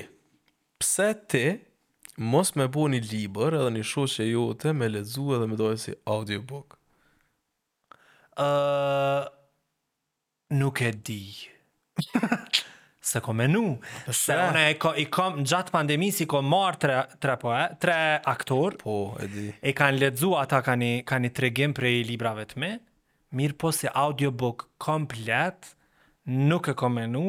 pse 0.81 1.09
ti 1.31 1.43
mos 2.33 2.55
me 2.57 2.67
bo 2.67 2.87
një 2.91 3.03
liber 3.11 3.53
edhe 3.59 3.71
një 3.75 3.83
shoshe 3.91 4.25
jote 4.31 4.73
me 4.73 4.89
lezu 4.89 5.27
edhe 5.37 5.47
me 5.51 5.59
dojë 5.59 5.77
si 5.83 5.95
audiobook? 6.15 6.79
Uh, 8.41 9.27
nuk 10.57 10.81
e 10.87 10.91
di. 11.05 11.21
Nuk 11.29 12.23
e 12.23 12.37
di. 12.37 12.71
Se 13.03 13.19
ko 13.21 13.33
menu 13.35 13.63
po, 13.75 13.87
po, 14.07 14.11
Se 14.15 14.33
une 14.35 14.67
e 14.71 14.75
ka 14.79 14.93
I 14.95 15.05
kam 15.11 15.41
Në 15.41 15.45
gjatë 15.51 15.73
pandemi 15.75 16.07
Si 16.15 16.27
ko 16.33 16.39
marë 16.47 16.79
tre, 16.85 17.01
tre 17.21 17.33
po 17.41 17.51
eh, 17.55 17.73
Tre 17.83 17.97
aktor 18.31 18.77
Po 18.79 18.95
e 19.19 19.27
di 19.33 19.47
E 19.59 19.73
kanë 19.75 19.99
ledzu 19.99 20.31
Ata 20.39 20.61
kanë 20.63 20.87
i 20.87 21.03
Kanë 21.11 21.33
tregim 21.35 21.75
Prej 21.75 22.05
të 22.53 22.61
me 22.63 22.71
Mirë 23.35 23.57
po 23.59 23.73
si 23.75 23.91
audiobook 23.91 24.69
Komplet 24.87 25.73
Nuk 26.47 26.71
e 26.71 26.75
ko 26.79 26.87
menu 26.89 27.25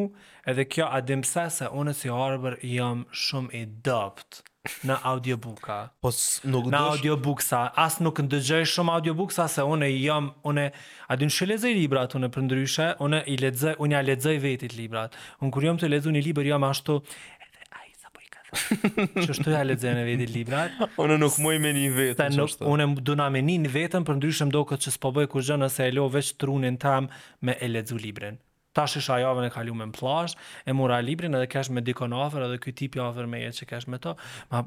Edhe 0.46 0.68
kjo 0.70 0.86
Adim 0.94 1.26
se 1.26 1.48
se 1.50 1.66
Une 1.72 1.94
si 2.02 2.08
harëbër 2.14 2.60
Jam 2.62 3.02
shumë 3.10 3.54
i 3.58 3.66
dopt 3.90 4.44
në 4.88 4.94
audiobooka. 5.04 5.74
Po 6.00 6.10
nuk 6.48 6.70
në 6.72 6.78
audiobooksa, 6.94 7.58
as 7.78 7.98
nuk 8.00 8.20
ndëgjoj 8.24 8.62
shumë 8.70 8.94
audiobooksa 8.96 9.44
se 9.52 9.64
unë 9.68 9.90
jam 10.00 10.30
unë 10.48 10.68
a 11.12 11.16
din 11.20 11.32
shëlezë 11.32 11.74
librat 11.76 12.16
unë 12.16 12.30
për 12.32 12.46
ndryshe, 12.46 12.86
unë 13.04 13.20
i 13.28 13.36
lexoj, 13.42 13.74
unë 13.78 13.96
ja 13.98 14.02
lexoj 14.06 14.36
vetit 14.40 14.76
librat. 14.78 15.16
Unë 15.40 15.52
kur 15.52 15.68
jam 15.68 15.80
të 15.80 15.90
lexoj 15.92 16.14
një 16.16 16.22
libër 16.30 16.48
jam 16.54 16.64
ashtu 16.64 16.96
edhe 17.04 17.60
ai 17.82 17.92
sa 17.98 18.08
po 18.14 18.24
i 18.24 18.30
ka 18.32 18.46
thënë. 18.48 19.26
Çështë 19.28 19.52
ja 19.52 19.60
lexoj 19.68 19.92
në 20.00 20.06
vetit 20.08 20.32
librat. 20.32 20.80
unë 20.96 21.20
nuk 21.20 21.36
muaj 21.44 21.58
me 21.66 21.74
një 21.76 21.90
vetën, 21.98 22.22
Tan 22.22 22.72
unë 22.72 23.02
do 23.04 23.18
na 23.20 23.28
me 23.30 23.44
një 23.44 23.68
vetëm 23.74 24.08
për 24.08 24.16
ndryshe 24.22 24.48
më 24.48 24.64
që 24.80 24.96
s'po 24.96 25.12
kur 25.12 25.28
kurrë 25.34 25.60
nëse 25.60 25.84
e 25.84 25.92
lë 25.92 26.08
veç 26.16 26.32
trunin 26.40 26.78
tam 26.80 27.12
me 27.42 27.58
e 27.60 27.68
lexu 27.68 28.00
librin 28.00 28.40
tash 28.74 28.98
isha 28.98 29.18
javën 29.22 29.46
e 29.48 29.52
kaluar 29.54 29.78
me 29.80 29.86
plazh, 29.98 30.34
e 30.66 30.72
mora 30.74 30.98
librin 31.00 31.36
edhe 31.38 31.46
kesh 31.54 31.70
me 31.74 31.82
dikon 31.88 32.12
afër 32.26 32.46
edhe 32.48 32.58
ky 32.64 32.72
tip 32.80 32.98
i 32.98 33.02
afër 33.06 33.28
meje 33.30 33.52
që 33.60 33.68
kesh 33.70 33.86
me 33.92 34.00
to, 34.04 34.14
ma 34.50 34.62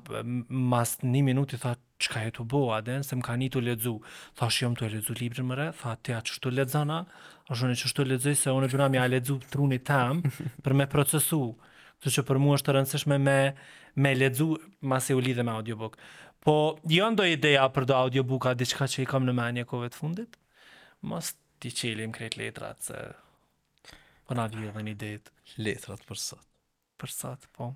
mas 0.74 0.96
1 1.04 1.24
minutë 1.30 1.60
tha 1.66 1.74
çka 2.06 2.24
e 2.30 2.36
tu 2.38 2.46
bo 2.54 2.62
a 2.78 2.82
den 2.88 3.04
se 3.04 3.16
mkani 3.20 3.50
tu 3.54 3.62
lexu. 3.68 3.98
Thash 4.40 4.62
jam 4.64 4.76
tu 4.80 4.86
e 4.88 4.90
lexu 4.96 5.16
librin 5.22 5.50
më 5.50 5.58
rë, 5.60 5.68
tha 5.82 5.96
ti 6.06 6.16
atë 6.20 6.38
çu 6.38 6.54
lexana, 6.60 7.00
ose 7.52 7.68
unë 7.68 7.76
çu 7.84 8.08
lexoj 8.12 8.38
se 8.46 8.54
unë 8.60 8.72
dyna 8.74 8.88
më 8.96 9.02
a 9.04 9.08
lexu 9.16 9.40
truni 9.52 9.80
tam 9.80 10.24
për 10.64 10.78
me 10.82 10.88
procesu. 10.96 11.42
Kështu 11.98 12.20
që 12.22 12.28
për 12.30 12.38
mua 12.40 12.56
është 12.60 12.70
të 12.70 12.76
rëndësishme 12.78 13.18
me 13.28 13.38
me 14.06 14.12
lexu 14.16 14.54
masë 14.86 15.18
u 15.18 15.22
lidhem 15.26 15.48
me 15.50 15.56
audiobook. 15.58 15.98
Po 16.46 16.54
jo 16.94 17.08
ndo 17.12 17.26
ideja 17.26 17.66
për 17.76 17.88
do 17.90 17.98
audiobooka 17.98 18.54
diçka 18.60 18.86
që 18.88 19.04
i 19.04 19.10
kam 19.10 19.26
në 19.28 19.34
mendje 19.42 19.68
kohë 19.74 19.92
të 19.96 20.00
fundit. 20.04 20.38
mas 21.02 21.34
ti 21.60 21.70
çelim 21.72 22.12
kret 22.12 22.38
letrat 22.38 22.80
se 22.82 22.96
Po 24.28 24.36
na 24.36 24.44
vjen 24.52 24.74
dhe 24.76 24.82
një 24.84 24.94
ditë 25.00 25.62
letrat 25.64 26.02
për 26.08 26.20
sot. 26.20 26.48
Për 27.00 27.12
sot, 27.14 27.46
po. 27.56 27.70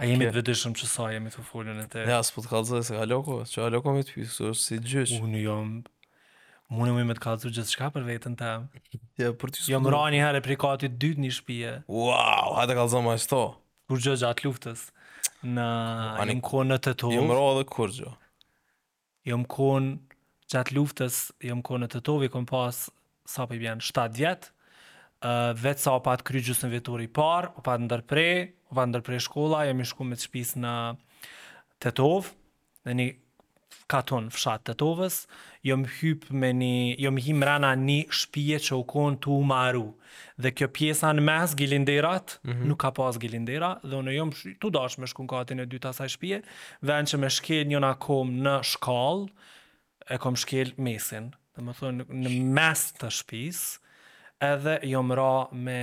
A 0.00 0.06
jemi 0.08 0.24
të 0.28 0.38
vëdëshëm 0.38 0.72
që 0.76 0.86
sa 0.88 1.08
jemi 1.12 1.32
të 1.32 1.42
folën 1.50 1.82
e 1.82 1.84
te? 1.92 2.04
Ja, 2.08 2.22
s'po 2.24 2.42
të 2.44 2.50
kalëzë 2.52 2.80
se 2.88 2.96
ka 2.96 3.04
loko, 3.10 3.36
që 3.48 3.60
ka 3.64 3.68
loko 3.74 3.92
me 3.96 4.04
të 4.06 4.14
pysë, 4.16 4.48
është 4.52 4.62
si 4.64 4.78
gjysh. 4.92 5.12
Unë 5.26 5.42
jam, 5.42 5.74
mune 6.76 6.94
mu 6.96 7.04
me 7.10 7.16
të 7.16 7.24
kalëzë 7.26 7.52
gjithë 7.58 7.74
shka 7.74 7.90
për 7.96 8.08
vetën 8.08 8.38
te. 8.40 8.54
Ja, 9.20 9.30
për 9.32 9.52
të 9.54 9.62
s'po... 9.62 9.70
Jam 9.72 9.86
ra 9.92 10.00
një 10.12 10.18
herë 10.24 10.42
e 10.42 10.44
prikatit 10.44 10.96
dytë 11.00 11.22
një 11.24 11.30
shpije. 11.38 11.70
Wow, 11.92 12.50
hajte 12.58 12.74
kalëzë 12.76 13.00
ma 13.06 13.14
shto. 13.20 13.38
Kur 13.88 14.02
gjë 14.06 14.16
gjatë 14.24 14.44
luftës. 14.48 14.82
Në... 15.48 15.68
Ani, 16.24 16.34
jam 16.36 16.42
konë 16.52 16.72
në 16.74 16.82
të 16.86 16.92
tovë. 17.04 17.14
Jam 17.20 17.32
ra 17.36 17.46
dhe 17.58 17.64
kur 17.72 17.94
gjë. 17.98 18.12
Jam 19.32 19.46
konë 19.56 19.94
gjatë 20.52 20.76
luftës, 20.76 21.20
jam 21.52 21.64
konë 21.64 21.84
në 21.86 21.90
të 21.96 22.02
tovë, 22.10 22.28
i 22.28 22.34
kom 22.36 22.44
pas, 22.52 22.82
sa 23.24 23.48
për 23.48 23.54
po 23.56 23.56
i 23.60 23.64
bjenë, 23.64 23.88
7 23.88 24.06
vjetë 24.20 24.52
uh, 25.26 25.50
vetë 25.58 25.82
sa 25.84 25.94
o 25.98 26.02
patë 26.04 26.26
kry 26.28 26.40
gjusë 26.46 26.66
në 26.66 26.72
vetur 26.76 27.02
i 27.04 27.10
parë, 27.18 27.50
o 27.58 27.64
patë 27.66 27.86
ndërpre, 27.86 28.24
o 28.70 28.76
patë 28.78 28.92
ndërpre 28.92 29.18
shkolla, 29.26 29.64
jemi 29.68 29.86
shku 29.88 30.06
me 30.08 30.18
të 30.18 30.28
shpis 30.28 30.54
në 30.62 30.74
Tetov, 31.84 32.30
në 32.88 32.94
një 33.00 33.06
katon 33.92 34.28
fshat 34.32 34.62
Tetovës, 34.70 35.16
jom 35.68 35.82
hyp 35.98 36.28
me 36.32 36.52
një, 36.56 36.96
jom 37.04 37.18
hi 37.22 37.34
mrena 37.36 37.72
një 37.78 37.98
shpije 38.16 38.60
që 38.68 38.78
u 38.78 38.84
konë 38.88 39.18
të 39.26 39.32
umaru. 39.36 39.82
Dhe 40.40 40.52
kjo 40.56 40.70
pjesa 40.72 41.10
në 41.12 41.24
mes, 41.26 41.52
gilinderat, 41.60 42.38
mm 42.42 42.50
-hmm. 42.52 42.68
nuk 42.70 42.80
ka 42.86 42.90
pas 42.96 43.18
gilindera, 43.20 43.74
dhe 43.84 43.96
unë 44.00 44.14
jom 44.16 44.32
të 44.62 44.70
dash 44.78 44.98
me 44.98 45.06
shkun 45.06 45.26
katin 45.26 45.60
e 45.60 45.66
dyta 45.66 45.92
saj 45.92 46.08
shpije, 46.14 46.40
ven 46.80 47.04
që 47.06 47.18
me 47.18 47.30
shkel 47.30 47.66
njëna 47.68 47.92
kom 47.98 48.30
në 48.46 48.56
shkall, 48.72 49.28
e 50.10 50.18
kom 50.18 50.36
shkel 50.36 50.72
mesin, 50.76 51.34
dhe 51.56 51.60
më 51.62 51.72
thonë 51.80 52.04
në 52.24 52.40
mes 52.56 52.80
të 53.00 53.10
shpisë, 53.10 53.85
edhe 54.42 54.78
jo 54.88 55.00
më 55.02 55.16
ra 55.16 55.30
me 55.52 55.80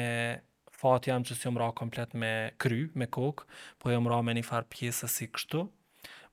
fati 0.76 1.10
jam 1.12 1.24
që 1.26 1.38
si 1.38 1.48
jo 1.48 1.52
më 1.56 1.62
ra 1.62 1.70
komplet 1.76 2.14
me 2.14 2.32
kry, 2.62 2.88
me 2.94 3.08
kok, 3.08 3.46
po 3.80 3.92
jo 3.94 4.02
më 4.04 4.12
ra 4.12 4.20
me 4.26 4.36
një 4.38 4.44
farë 4.46 4.70
pjesë 4.74 5.10
si 5.10 5.28
kështu. 5.28 5.64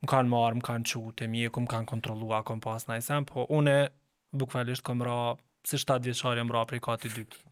Më 0.01 0.09
kanë 0.09 0.33
marë, 0.33 0.59
më 0.59 0.65
kanë 0.65 0.89
qute, 0.97 1.29
mjeku 1.29 1.63
më 1.65 1.71
kanë 1.75 1.89
kontrolua, 1.91 2.41
kom 2.49 2.61
pas 2.65 2.87
në 2.89 3.01
isem, 3.03 3.25
po 3.29 3.45
une 3.53 3.89
bukvalisht 4.33 4.83
kom 4.87 5.05
ra, 5.05 5.35
si 5.67 5.77
7 5.81 6.01
vjeqar 6.09 6.41
jo 6.41 6.47
më 6.49 6.57
ra 6.57 6.65
prej 6.71 6.81
kati 6.87 7.11
dytë. 7.19 7.45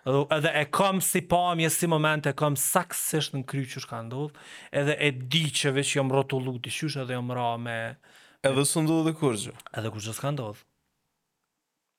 Edhe, 0.00 0.20
edhe 0.36 0.52
e 0.62 0.62
kam 0.72 1.02
si 1.04 1.20
pamje, 1.28 1.68
si 1.74 1.90
moment, 1.90 2.24
e 2.30 2.32
kam 2.32 2.54
saksisht 2.56 3.34
në 3.36 3.42
kry 3.50 3.66
që 3.68 3.82
shka 3.84 4.00
ndodhë, 4.06 4.46
edhe 4.80 4.94
e 4.96 5.10
di 5.18 5.42
që 5.58 5.74
veç 5.76 5.96
jo 5.98 6.06
më 6.08 6.14
rotullu 6.16 6.54
të 6.64 6.72
shush 6.76 6.96
edhe 7.02 7.18
jo 7.18 7.24
më 7.26 7.36
ra 7.36 7.50
me... 7.60 7.78
Edhe 8.46 8.64
së 8.64 8.86
ndodhë 8.86 9.10
dhe 9.10 9.18
kurgjë. 9.20 9.52
Edhe 9.76 9.90
kurgjë 9.92 10.16
s'ka 10.16 10.30
ndodhë. 10.36 10.64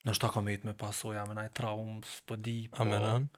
Në 0.07 0.15
shto 0.17 0.29
kam 0.33 0.47
me 0.49 0.73
pasoj, 0.81 1.13
amen, 1.21 1.37
a 1.41 1.45
i 1.45 1.51
traumë, 1.53 1.99
së 2.09 2.23
po 2.29 2.37
di, 2.37 2.55
po... 2.73 2.81
Amen, 2.85 3.29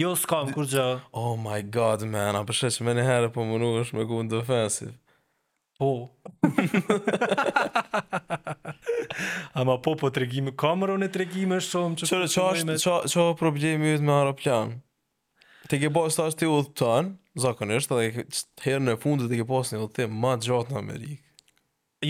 Jo, 0.05 0.12
s'kam, 0.20 0.53
kur 0.57 0.68
gjë... 0.76 0.86
Oh 1.24 1.36
my 1.49 1.62
god, 1.78 2.05
man, 2.12 2.36
a 2.36 2.45
përshë 2.49 2.72
që 2.76 2.88
me 2.88 2.97
një 3.01 3.09
herë 3.09 3.32
për 3.32 3.36
po 3.38 3.49
më 3.53 3.61
nuk 3.64 3.80
është 3.86 4.01
me 4.03 4.09
kundë 4.12 4.43
ofensiv. 4.45 4.93
Po. 5.81 6.09
Ama 9.55 9.78
po 9.81 9.97
po 10.01 10.11
tregim 10.12 10.51
kamerën 10.61 11.05
e 11.07 11.12
tregim 11.12 11.51
është 11.57 11.72
shumë 11.72 11.95
që 11.97 12.05
çfarë 12.11 12.28
çfarë 12.85 13.12
çfarë 13.14 13.35
problemi 13.41 13.85
yt 13.95 14.03
me 14.05 14.12
aeroplan. 14.12 14.68
Te 15.72 15.76
ke 15.81 15.89
pas 15.95 16.16
tash 16.18 16.37
ti 16.41 16.47
udhton, 16.57 17.05
zakonisht 17.41 17.93
edhe 17.97 18.09
herën 18.66 18.89
e 18.93 18.95
fundit 19.01 19.26
ti 19.33 19.37
ke 19.41 19.47
pas 19.49 19.66
një 19.72 19.78
udhtim 19.87 20.11
më 20.20 20.31
gjatë 20.51 20.70
në 20.74 20.78
Amerikë. 20.83 21.24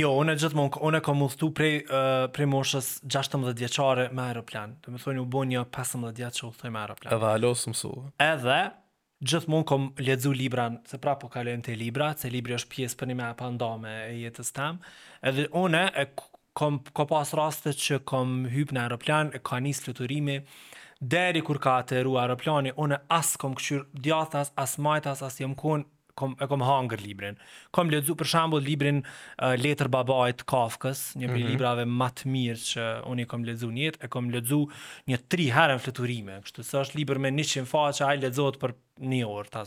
Jo, 0.01 0.11
unë 0.23 0.33
gjithmonë, 0.43 0.71
unë 0.89 0.97
e 0.99 1.05
kam 1.07 1.19
udhtu 1.29 1.47
prej, 1.59 1.75
uh, 1.87 2.25
prej 2.35 2.49
moshës 2.51 2.87
16 3.07 3.53
vjeqare 3.59 4.05
me 4.15 4.23
aeroplan. 4.29 4.71
Dhe 4.83 4.89
me 4.91 4.99
thoni, 5.03 5.21
u 5.23 5.27
bo 5.31 5.41
një 5.51 5.61
15 5.75 6.11
vjeqë 6.19 6.37
që 6.43 6.45
u 6.51 6.53
thoi 6.59 6.71
me 6.75 6.79
aeroplan. 6.83 7.11
Edhe 7.19 7.27
halosë 7.37 7.67
mësu. 7.73 7.91
Edhe, 8.27 8.61
gjithmonë 9.21 9.67
kom 9.69 9.89
lexu 10.01 10.33
libran, 10.35 10.79
se 10.89 10.99
prapo 11.01 11.29
kalojmë 11.33 11.65
te 11.69 11.75
libra, 11.79 12.13
se 12.17 12.31
libri 12.33 12.57
është 12.57 12.73
pjesë 12.73 13.01
për 13.03 13.11
më 13.13 13.29
pa 13.31 13.45
pandame 13.45 13.93
e 14.09 14.15
jetës 14.23 14.53
tam. 14.57 14.79
Edhe 15.23 15.49
unë 15.53 15.85
e 16.03 16.07
kom 16.57 16.81
ka 16.97 17.05
pas 17.09 17.35
raste 17.37 17.75
që 17.77 18.01
kom 18.09 18.47
hyp 18.51 18.73
në 18.75 18.87
aeroplan, 18.87 19.33
e 19.37 19.43
ka 19.45 19.61
nis 19.63 19.83
fluturimi 19.85 20.41
deri 21.01 21.41
kur 21.47 21.61
ka 21.65 21.79
të 21.89 22.01
aeroplani, 22.05 22.75
unë 22.77 23.03
as 23.13 23.35
kom 23.41 23.55
kshyr 23.57 23.87
djathas, 23.95 24.53
as 24.61 24.77
majtas, 24.79 25.23
as 25.25 25.39
jam 25.41 25.55
kon 25.55 25.85
kom 26.21 26.35
e 26.43 26.45
kom 26.51 26.61
hanger 26.67 27.01
librin. 27.01 27.39
Kom 27.73 27.89
lexu 27.89 28.13
për 28.19 28.29
shembull 28.29 28.65
librin 28.67 28.99
uh, 29.07 29.55
Letër 29.57 29.89
babait 29.95 30.43
Kafkës, 30.45 31.15
një 31.17 31.29
prej 31.29 31.29
mm 31.39 31.47
-hmm. 31.47 31.51
librave 31.55 31.85
më 31.87 32.09
të 32.19 32.29
mirë 32.33 32.65
që 32.65 32.85
unë 33.11 33.25
kom 33.31 33.45
lexu 33.47 33.71
një 33.71 33.85
jetë, 33.87 34.01
e 34.05 34.09
kom 34.09 34.29
lexu 34.35 34.59
një 35.09 35.17
tri 35.29 35.47
herë 35.55 35.79
fluturime, 35.79 36.41
kështu 36.45 36.63
se 36.63 36.77
është 36.83 36.97
libër 36.99 37.19
me 37.19 37.31
100 37.31 37.65
faqe, 37.65 38.05
ai 38.05 38.19
lexohet 38.21 38.59
për 38.61 38.75
një 39.09 39.25
orë 39.29 39.53
ta 39.53 39.65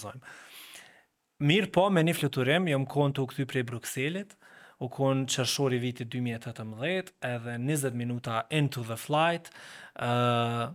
Mirë 1.43 1.69
po, 1.75 1.89
me 1.91 1.99
një 2.05 2.13
fluturim, 2.15 2.69
jam 2.69 2.85
konë 2.87 3.17
të 3.17 3.23
u 3.23 3.27
këthy 3.27 3.45
prej 3.51 3.63
Bruxellit, 3.67 4.35
u 4.79 4.87
konë 4.93 5.25
qërshori 5.33 5.79
vitit 5.81 6.07
2018, 6.13 7.13
edhe 7.27 7.55
20 7.65 7.97
minuta 7.99 8.43
into 8.55 8.83
the 8.87 8.95
flight, 8.99 9.49
uh, 9.99 10.69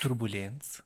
turbulencë, 0.00 0.84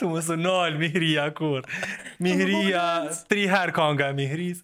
të 0.00 0.08
mësë 0.12 0.36
nëllë, 0.40 0.80
mihria 0.80 1.26
kur, 1.36 1.66
mihria, 2.24 2.84
tri 3.28 3.44
herë 3.52 3.74
ka 3.76 3.90
nga 3.98 4.08
mihris, 4.16 4.62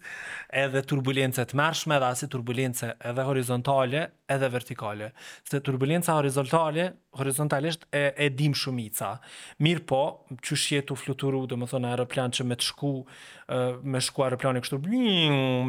edhe 0.63 0.81
turbulencët 0.89 1.53
mërshme, 1.57 1.99
dhe 2.01 2.09
asë 2.15 2.31
turbulencët 2.33 3.05
edhe 3.11 3.25
horizontale, 3.27 4.01
edhe 4.33 4.49
vertikale. 4.53 5.11
Se 5.49 5.59
turbulenca 5.65 6.15
horizontale, 6.17 6.87
horizontalisht 7.19 7.85
e, 7.93 8.07
e 8.17 8.29
dim 8.33 8.55
shumica. 8.57 9.13
Mirë 9.65 9.83
po, 9.89 10.01
që 10.41 10.57
shjetu 10.63 10.97
fluturu, 10.97 11.43
dhe 11.49 11.57
më 11.61 11.69
thonë 11.73 11.91
aeroplan 11.91 12.33
që 12.33 12.45
me 12.49 12.57
të 12.57 12.69
shku, 12.71 12.93
me 13.91 13.99
shku 14.01 14.23
aeroplan 14.25 14.57
e 14.57 14.61
kështu, 14.65 14.79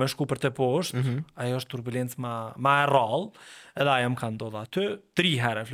me 0.00 0.08
shku 0.08 0.24
për 0.30 0.40
të 0.46 0.52
poshtë, 0.56 0.96
mm 0.96 1.04
-hmm. 1.04 1.28
ajo 1.44 1.58
është 1.60 1.72
turbulencë 1.74 2.22
ma, 2.24 2.34
ma 2.64 2.78
e 2.84 2.88
rallë, 2.88 3.26
edhe 3.74 3.90
ajo 3.90 4.10
më 4.12 4.18
ka 4.20 4.28
ndodhë 4.34 4.60
aty, 4.62 4.82
tri 5.18 5.32
herë, 5.42 5.64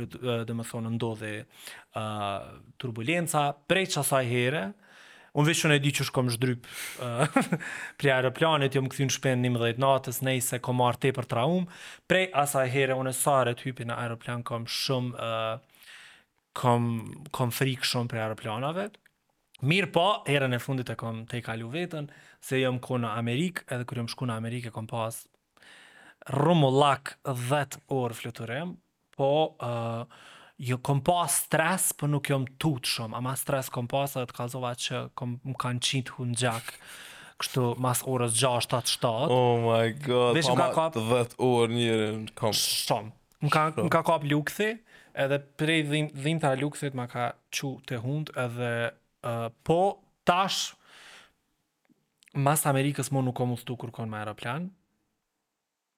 dhe 0.47 0.53
më 0.57 0.65
thonë, 0.71 0.91
ndodhë 0.97 1.33
uh, 1.99 2.61
turbulenca, 2.81 3.43
prej 3.69 3.87
që 3.93 3.99
asaj 4.01 4.29
here, 4.29 4.63
unë 5.37 5.47
vishë 5.51 5.69
në 5.69 5.77
e 5.77 5.83
di 5.83 5.91
që 5.97 6.07
shkom 6.09 6.31
shdryp 6.33 6.65
uh, 7.05 7.37
pri 8.01 8.13
aeroplanit, 8.15 8.73
jo 8.75 8.81
më 8.85 8.91
këthin 8.95 9.13
shpen 9.13 9.45
një 9.45 9.53
më 9.53 9.61
dhejt 9.65 9.83
natës, 9.83 10.23
nej 10.25 10.41
se 10.43 10.59
kom 10.65 10.81
marrë 10.81 11.03
te 11.05 11.13
për 11.15 11.29
traumë, 11.35 11.67
prej 12.09 12.25
asaj 12.43 12.71
here, 12.73 12.97
unë 12.97 13.13
e 13.13 13.19
sare 13.19 13.53
të 13.55 13.69
hypi 13.69 13.87
në 13.91 13.99
aeroplan, 14.01 14.41
kom 14.49 14.65
shumë, 14.65 15.29
uh, 15.29 15.93
kom, 16.57 16.83
kom 17.37 17.53
frikë 17.55 17.91
shumë 17.93 18.13
prej 18.15 18.25
aeroplanave, 18.27 18.89
Mirë 19.61 19.91
po, 19.93 20.03
herën 20.25 20.55
e 20.57 20.57
fundit 20.57 20.89
e 20.89 20.95
kom 20.97 21.19
te 21.29 21.37
kalu 21.45 21.67
vetën, 21.69 22.07
se 22.41 22.57
jëmë 22.57 22.79
ku 22.81 22.95
në 22.97 23.11
Amerikë, 23.19 23.67
edhe 23.75 23.85
kërë 23.85 24.01
jëmë 24.01 24.09
shku 24.15 24.25
në 24.25 24.37
Amerikë 24.39 24.71
e 24.71 24.73
kom 24.73 24.87
pas 24.89 25.19
rumullak 26.29 27.15
10 27.23 27.79
orë 27.91 28.13
fluturim, 28.17 28.75
po 29.17 29.31
uh, 29.61 30.05
jo 30.61 30.77
kom 30.85 31.01
pa 31.05 31.23
stres, 31.31 31.91
po 31.97 32.09
nuk 32.09 32.29
jom 32.29 32.45
tut 32.61 32.85
shumë, 32.89 33.17
ama 33.17 33.33
stres 33.39 33.69
kom 33.73 33.87
pa 33.89 34.05
sa 34.09 34.25
të 34.27 34.35
kalzova 34.37 34.75
që 34.77 35.05
kom, 35.17 35.39
më 35.47 35.55
kanë 35.61 35.83
qitë 35.87 36.15
hun 36.19 36.35
gjak, 36.37 36.69
kështu 37.41 37.65
mas 37.81 38.03
orës 38.05 38.35
6-7-7. 38.37 39.07
Oh 39.33 39.65
my 39.65 39.93
god, 40.05 40.37
Vishim, 40.37 40.57
pa 40.59 40.67
ma 40.67 40.69
kap... 40.75 40.99
10 40.99 41.35
orë 41.47 41.73
njëre 41.79 42.09
në 42.21 42.35
kom. 42.37 42.55
Shumë. 42.57 43.13
Më 43.41 43.49
ka, 43.55 43.63
ka 43.89 44.03
kap 44.05 44.25
lukëthi, 44.29 44.71
edhe 45.21 45.39
prej 45.57 45.81
dhim, 45.89 46.11
dhim 46.13 46.41
të 46.43 46.51
lukëthit 46.61 46.93
më 46.99 47.07
ka 47.09 47.29
qu 47.57 47.71
të 47.89 47.97
hund, 48.03 48.29
edhe 48.37 48.69
uh, 48.91 49.49
po 49.65 49.79
tash, 50.29 50.75
mas 52.37 52.61
Amerikës 52.69 53.09
mu 53.11 53.19
nuk 53.25 53.35
kom 53.41 53.49
u 53.51 53.57
stu 53.59 53.73
kërkon 53.81 54.07
me 54.13 54.21
aeroplanë, 54.21 54.69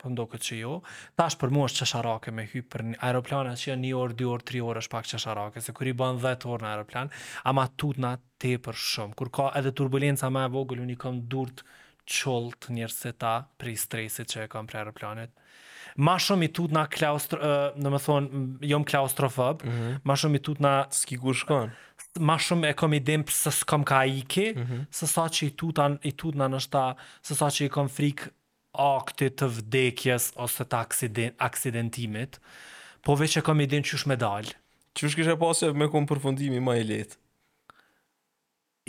po 0.04 0.12
ndoqet 0.12 0.43
që 0.43 0.58
jo. 0.60 0.74
Tash 1.20 1.38
për 1.39 1.54
mua 1.56 1.70
është 1.70 1.84
çesharake 1.84 2.34
me 2.36 2.43
hyr 2.51 2.66
për 2.68 2.84
aeroplanat 2.99 3.60
që 3.62 3.72
janë 3.72 3.91
1 3.93 4.01
orë, 4.04 4.16
2 4.20 4.28
orë, 4.36 4.45
3 4.51 4.64
orë 4.68 4.82
është 4.84 4.95
pak 4.97 5.08
çesharake, 5.14 5.64
se 5.64 5.76
kur 5.78 5.88
i 5.89 5.95
bën 5.97 6.20
10 6.20 6.43
orë 6.51 6.66
në 6.66 6.72
aeroplan, 6.74 7.14
ama 7.49 7.70
tutna 7.80 8.18
tepër 8.43 8.76
shumë. 8.89 9.16
Kur 9.22 9.32
ka 9.39 9.47
edhe 9.62 9.72
turbulenca 9.80 10.28
më 10.36 10.43
e 10.49 10.54
vogël, 10.58 10.84
unë 10.84 10.99
kam 11.06 11.22
durt 11.32 11.64
çolt 12.18 12.68
njerëse 12.76 13.14
ta 13.16 13.36
për 13.60 13.72
stresin 13.80 14.28
që 14.28 14.43
e 14.43 14.51
kam 14.51 14.68
për 14.68 14.82
aeroplanet. 14.82 15.32
Ma 16.04 16.18
shumë 16.18 16.47
i 16.47 16.51
tut 16.58 16.74
na 16.74 16.84
klaustro, 16.89 17.38
uh, 17.39 17.80
në 17.80 17.89
më 17.95 17.99
thonë, 18.04 18.43
jom 18.74 18.84
klaustrofob, 18.89 19.64
mm 19.64 19.72
-hmm. 19.72 19.97
ma 20.10 20.16
shumë 20.20 20.39
i 20.39 20.41
tut 20.49 20.60
na... 20.60 20.74
Ski 20.89 21.20
kur 21.22 21.36
shkon? 21.38 21.70
Ma 22.20 22.36
shumë 22.39 22.72
e 22.72 22.74
kom 22.74 22.93
i 22.97 22.99
dim 22.99 23.22
për 23.24 23.36
së 23.39 23.51
s'kom 23.62 23.84
ka 23.86 24.04
ike, 24.06 24.54
mm 24.58 24.64
-hmm. 24.64 24.84
sësa 24.91 25.28
që 25.30 26.01
i 26.04 26.14
tut 26.24 26.36
na 26.36 26.47
nështa, 26.47 26.95
sësa 27.30 27.47
që 27.56 27.66
i 27.66 27.70
kom 27.70 27.88
frikë 27.89 28.30
akti 28.74 29.28
të 29.38 29.47
vdekjes 29.59 30.32
ose 30.41 30.65
të 30.65 30.78
aksident, 30.82 31.36
aksidentimit, 31.45 32.39
po 33.05 33.15
veç 33.19 33.38
e 33.38 33.43
kam 33.45 33.61
i 33.61 33.67
din 33.69 33.86
qysh 33.86 34.07
me 34.09 34.15
dal. 34.17 34.49
qysh 34.93 35.15
kështë 35.17 35.34
e 35.34 35.39
pasë 35.41 35.69
me 35.78 35.88
kom 35.91 36.05
përfundimi 36.09 36.59
ma 36.61 36.76
i 36.78 36.84
let? 36.86 37.15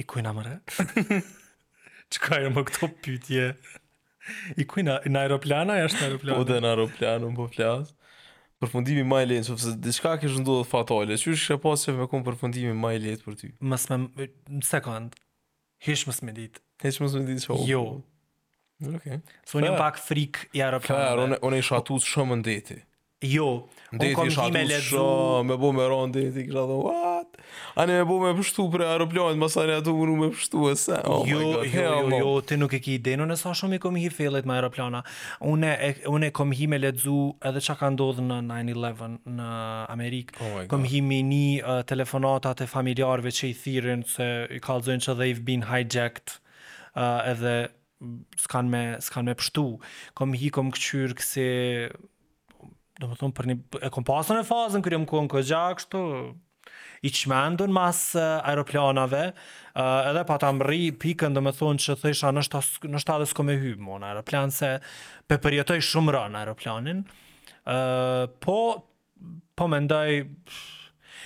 I 0.00 0.04
kujna 0.08 0.32
mëre 0.36 0.56
re? 0.58 1.22
Që 2.12 2.18
ka 2.20 2.38
e 2.44 2.50
më 2.52 2.62
këto 2.70 2.88
pytje? 3.04 3.46
I 4.60 4.64
kujna, 4.68 4.98
në 5.08 5.22
aeroplana, 5.26 5.76
jashtë 5.82 6.00
në 6.02 6.08
aeroplana? 6.08 6.36
Po 6.40 6.46
dhe 6.48 6.58
në 6.62 6.72
aeroplana, 6.74 7.28
më 7.30 7.38
po 7.40 7.46
flasë. 7.54 7.96
Përfundimi 8.62 9.04
ma 9.08 9.20
i 9.24 9.28
letë, 9.30 9.48
sëpse 9.48 9.74
dhe 9.84 9.92
shka 9.96 10.14
kështë 10.22 10.44
ndodhë 10.44 10.68
fatale, 10.70 11.16
qysh 11.18 11.34
është 11.38 11.56
e 11.58 11.62
pasë 11.66 11.96
me 11.98 12.08
kumë 12.12 12.28
përfundimi 12.30 12.72
ma 12.84 12.92
i 12.96 13.00
letë 13.04 13.26
për 13.28 13.38
ty? 13.40 13.52
Mësë 13.72 13.98
me... 14.02 14.28
Më 14.58 14.62
sekundë, 14.70 15.22
hishë 15.88 16.10
mësë 16.12 16.28
me 16.28 16.36
ditë. 16.40 16.62
Hishë 16.84 17.04
mësë 17.06 17.24
ditë 17.30 17.46
që 17.48 17.58
Jo, 17.72 17.82
Okay. 18.94 19.18
Thu 19.48 19.60
një 19.62 19.74
pak 19.78 19.98
frik 20.02 20.48
i 20.54 20.62
Arapëve. 20.66 21.14
unë 21.28 21.38
unë 21.46 21.60
isha 21.62 21.78
atu 21.80 22.00
shumë 22.02 22.40
ndeti. 22.42 22.80
Jo, 23.24 23.44
unë 23.94 24.08
kam 24.12 24.28
ti 24.28 24.50
me 24.52 24.64
ledu. 24.66 24.98
Shumë, 24.98 25.44
me 25.48 25.56
bu 25.62 25.68
me 25.72 25.84
ronë 25.88 26.10
ndeti, 26.10 26.42
kështë 26.50 26.74
what? 26.82 27.38
Ani 27.80 27.94
me 27.94 28.02
bu 28.04 28.18
me 28.20 28.32
pështu 28.36 28.66
për 28.74 28.82
aeroplanin, 28.90 29.38
aeroplanit, 29.38 29.70
ma 29.70 29.76
atu 29.80 29.94
unë 30.04 30.16
me 30.22 30.28
pështu 30.34 30.66
se. 30.76 30.98
Oh 31.08 31.22
jo, 31.24 31.38
my 31.38 31.44
God, 31.54 31.68
jo, 31.70 31.84
jo, 31.86 32.18
jo, 32.24 32.32
ti 32.50 32.58
nuk 32.60 32.74
e 32.76 32.80
ki 32.84 32.96
ide, 32.98 33.14
unë 33.24 33.36
e 33.38 33.40
sa 33.40 33.54
shumë 33.56 33.78
i 33.78 33.82
kom 33.86 33.96
hi 33.96 34.10
fillet 34.12 34.44
me 34.50 34.56
aeroplana. 34.58 35.00
Unë 35.54 35.70
e, 35.88 35.92
unë 36.12 36.28
e 36.34 36.50
hi 36.60 36.68
me 36.74 36.82
ledu 36.82 37.16
edhe 37.40 37.62
që 37.68 37.78
ka 37.80 37.92
ndodhë 37.94 38.26
në 38.26 38.40
9-11 38.50 39.16
në 39.40 39.48
Amerikë. 39.96 40.42
Oh 40.42 40.76
my 40.84 40.90
hi 40.92 41.00
me 41.00 41.22
një 41.30 41.44
uh, 41.62 41.78
telefonatat 41.94 42.66
e 42.66 42.68
familjarve 42.74 43.32
që 43.38 43.46
i 43.48 43.54
thirrën 43.64 44.04
se 44.16 44.28
i 44.50 44.60
kalzojnë 44.66 45.06
që 45.08 45.16
they've 45.22 45.44
been 45.48 45.64
hijacked 45.70 46.36
uh, 46.92 47.22
edhe 47.32 47.56
s'kan 48.40 48.68
me 48.70 48.82
s'kan 49.02 49.26
me 49.28 49.34
pështu. 49.38 49.64
Kom 50.16 50.34
hi 50.36 50.50
kom 50.54 50.72
kçyr 50.74 51.14
se 51.22 51.46
do 53.02 53.08
të 53.10 53.18
them 53.24 53.32
për 53.36 53.48
një 53.50 53.56
e 53.86 53.92
kom 53.94 54.04
pasur 54.06 54.36
në 54.38 54.44
fazën 54.48 54.84
kur 54.84 54.94
jam 54.96 55.06
kuën 55.10 55.26
kogja 55.32 55.64
kështu 55.80 56.02
i 57.04 57.10
çmendur 57.12 57.68
mas 57.74 58.14
aeroplanave, 58.16 59.24
uh, 59.34 60.08
edhe 60.08 60.22
pa 60.28 60.38
ta 60.40 60.48
mri 60.56 60.88
pikën, 60.96 61.34
do 61.36 61.42
të 61.44 61.52
thonë 61.58 61.82
se 61.84 61.96
thësha 62.00 62.30
në 62.32 62.44
shtas 62.46 62.70
në 62.86 63.02
shtatës 63.02 63.34
kom 63.36 63.50
e 63.52 63.58
hyj 63.60 63.74
më 63.82 63.98
në 64.00 64.12
aeroplan 64.12 64.54
se 64.54 64.70
pe 65.28 65.36
përjetoj 65.44 65.80
shumë 65.90 66.14
rën 66.16 66.38
aeroplanin. 66.40 67.04
ë 67.64 67.74
uh, 67.76 68.32
po 68.44 68.58
po 69.56 69.66
mendoj 69.72 70.22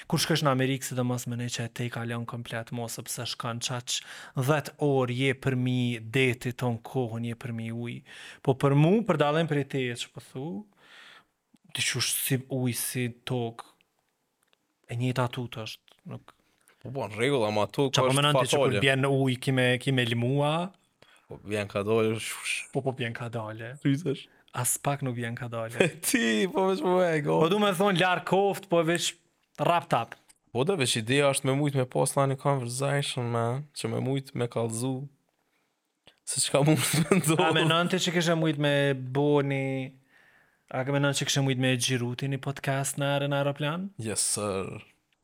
kur 0.09 0.21
shkosh 0.23 0.43
në 0.47 0.53
Amerikë 0.55 0.89
së 0.89 0.97
domos 0.97 1.27
më 1.29 1.37
ne 1.43 1.47
që 1.53 1.67
e 1.67 1.73
tej 1.79 1.89
kalon 1.93 2.25
komplet 2.29 2.71
mos 2.77 2.95
sepse 2.97 3.27
shkon 3.35 3.59
çaç 3.65 3.99
10 4.41 4.71
orë 4.87 5.17
je 5.19 5.35
për 5.45 5.57
mi 5.61 5.83
detit 6.01 6.57
ton 6.65 6.79
kohën 6.89 7.27
je 7.29 7.37
për 7.43 7.53
mi 7.59 7.67
uj 7.77 7.99
po 8.47 8.55
për 8.63 8.77
mua 8.81 9.05
për 9.11 9.21
dallën 9.25 9.51
për 9.51 9.61
ti 9.69 9.83
e 9.93 9.99
çu 10.01 10.09
po 10.15 10.23
thu 10.31 10.47
ti 11.77 11.85
çu 11.85 12.01
si 12.05 12.41
uj 12.55 12.73
si 12.81 13.05
tokë, 13.29 13.67
e 14.89 14.97
njëta 14.97 15.29
tut 15.37 15.59
është 15.67 16.11
nuk 16.15 16.33
po 16.81 16.89
bon 16.89 17.13
po, 17.13 17.21
rregull 17.21 17.45
ama 17.51 17.67
tu 17.69 17.91
ka 17.93 18.07
po 18.09 18.17
më 18.17 18.25
nën 18.31 18.41
ti 18.41 18.49
që 18.55 18.63
kur 18.65 18.79
bien 18.81 19.05
uj 19.13 19.37
kimë 19.45 19.69
kimë 19.85 20.09
limua 20.15 20.55
po 21.29 21.37
bien 21.45 21.69
ka 21.69 21.85
dalë 21.85 22.17
po 22.73 22.87
po 22.89 22.97
bien 23.03 23.13
ka 23.17 23.31
dalë 23.37 23.75
thysh 23.85 24.27
As 24.57 24.79
pak 24.81 25.03
nuk 25.05 25.13
vjen 25.15 25.35
ka 25.37 25.45
dalë. 25.53 25.85
Ti, 26.09 26.49
po 26.51 26.63
vesh 26.71 26.81
po 26.81 26.95
e 27.05 27.19
gjo. 27.23 27.35
Po 27.45 27.51
do 27.53 27.59
më 27.61 27.75
thon 27.79 27.99
lar 28.01 28.23
koft, 28.27 28.65
po 28.73 28.81
vesh 28.89 29.11
Rap 29.59 29.89
tap. 29.91 30.15
Po 30.55 30.63
dhe 30.65 30.77
veç 30.79 30.97
ideja 31.01 31.33
është 31.35 31.49
me 31.51 31.55
mujt 31.59 31.75
me 31.75 31.83
pas 31.91 32.13
tani 32.15 32.37
conversation, 32.39 33.27
man, 33.35 33.65
që 33.77 33.91
me 33.91 33.99
mujt 34.03 34.31
me 34.39 34.47
kalzu. 34.49 34.93
Se 36.29 36.41
çka 36.45 36.61
mund 36.63 36.79
të 36.79 37.19
ndodh. 37.19 37.43
A 37.47 37.49
më 37.57 37.65
të 37.91 38.01
që 38.05 38.15
kisha 38.17 38.37
mujt 38.39 38.61
me 38.63 38.73
boni 38.95 39.91
A 40.79 40.83
ke 40.85 40.93
menon 40.93 41.17
që 41.17 41.25
kështë 41.27 41.41
mujt 41.47 41.61
me 41.63 41.73
gjiruti 41.81 42.29
një 42.29 42.39
podcast 42.45 42.99
në 43.01 43.07
arë 43.17 43.29
në 43.33 43.37
aeroplan? 43.41 43.87
Yes, 44.05 44.23
sir. 44.37 44.69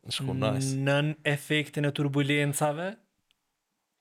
Në 0.08 0.14
shku 0.16 0.34
nice. 0.40 0.70
Nën 0.86 1.12
efektin 1.30 1.84
e 1.84 1.90
turbulencave? 1.94 2.86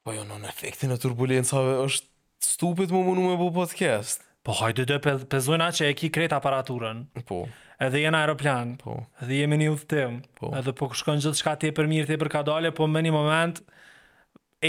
Po 0.08 0.16
jo, 0.16 0.24
nën 0.30 0.48
efektin 0.48 0.96
e 0.96 0.98
turbulencave 1.04 1.76
është 1.84 2.12
stupid 2.48 2.96
mu 2.96 3.02
mundu 3.10 3.26
me 3.28 3.36
bu 3.42 3.50
podcast. 3.60 4.24
Po 4.44 4.52
hajde 4.60 4.84
dhe 4.90 4.98
pezojna 5.32 5.70
që 5.72 5.86
e 5.88 5.92
ki 5.96 6.10
kretë 6.16 6.36
aparaturën. 6.36 6.98
Po. 7.30 7.46
Edhe 7.84 8.02
jenë 8.04 8.20
aeroplan. 8.26 8.74
Po. 8.82 8.96
Edhe 9.24 9.38
jemi 9.40 9.60
një 9.62 9.70
uftim. 9.72 10.18
Po. 10.36 10.50
Edhe 10.60 10.74
po 10.76 10.90
shkon 11.00 11.22
gjithë 11.24 11.40
shka 11.40 11.54
t'je 11.62 11.72
për 11.78 11.88
mirë, 11.92 12.10
t'je 12.10 12.20
për 12.24 12.32
kadale, 12.34 12.74
po 12.76 12.90
me 12.92 13.00
një 13.06 13.14
moment 13.16 13.62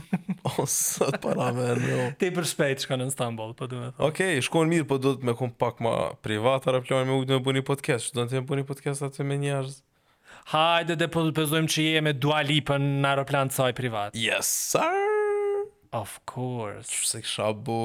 O, 0.58 0.66
sot 0.68 1.16
para 1.22 1.50
me 1.56 1.68
në... 1.76 1.86
Jo. 1.90 1.98
Ti 2.20 2.28
për 2.34 2.46
shpejt 2.52 2.84
në 2.98 3.06
Istanbul, 3.12 3.52
po 3.58 3.68
du 3.70 3.78
me 3.80 3.90
thonë. 3.90 4.08
Okej, 4.08 4.34
okay, 4.36 4.44
shkon 4.46 4.70
mirë, 4.70 4.86
po 4.90 4.98
du 5.02 5.12
të 5.18 5.28
me 5.28 5.34
kumë 5.38 5.56
pak 5.60 5.80
ma 5.84 5.92
privat, 6.24 6.66
ara 6.70 6.80
plonë 6.84 7.08
me 7.10 7.16
ujtë 7.20 7.36
me 7.38 7.42
bëni 7.48 7.62
podcast, 7.66 8.10
që 8.10 8.16
do 8.18 8.24
në 8.26 8.30
të 8.32 8.38
me 8.40 8.46
bëni 8.52 8.64
podcast 8.68 9.04
atë 9.08 9.26
me 9.28 9.38
njerëz. 9.42 9.78
Hajde 10.52 10.96
dhe 10.98 11.06
po 11.12 11.22
të 11.28 11.34
pëzojmë 11.36 11.68
që 11.70 11.84
je 11.86 12.02
me 12.06 12.12
Dua 12.18 12.40
në 12.44 13.04
aeroplan 13.06 13.52
të 13.52 13.58
saj 13.60 13.72
privat. 13.78 14.16
Yes, 14.18 14.48
sir! 14.48 15.68
Of 15.92 16.18
course. 16.26 16.88
Që 16.90 17.06
se 17.12 17.20
kësha 17.26 17.50
bu... 17.66 17.80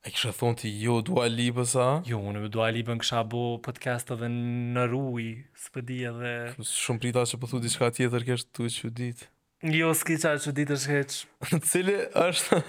E 0.00 0.14
kësha 0.14 0.30
thonë 0.32 0.56
ti 0.62 0.70
jo 0.80 1.00
Dua 1.04 1.26
Lipa 1.28 1.66
sa? 1.68 1.88
Jo, 2.08 2.22
unë 2.30 2.46
me 2.46 2.48
Dua 2.54 2.70
Lipa 2.72 2.94
kësha 2.96 3.20
bu 3.28 3.42
podcast 3.66 4.14
edhe 4.16 4.30
në 4.32 4.86
rui, 4.94 5.26
së 5.60 5.82
edhe... 5.82 6.32
Shumë 6.64 7.04
prita 7.04 7.26
që 7.28 7.40
po 7.42 7.50
thu 7.50 7.60
diçka 7.60 7.90
tjetër 7.98 8.24
kështë 8.30 8.54
tu 8.56 8.70
që 8.78 8.92
ditë. 9.02 9.28
Jo, 9.60 9.90
s'ki 9.92 10.16
qa 10.22 10.36
që 10.40 10.52
ditë 10.56 10.76
është 10.78 10.94
heq. 10.94 11.16
Cili 11.68 11.96
është... 12.16 12.60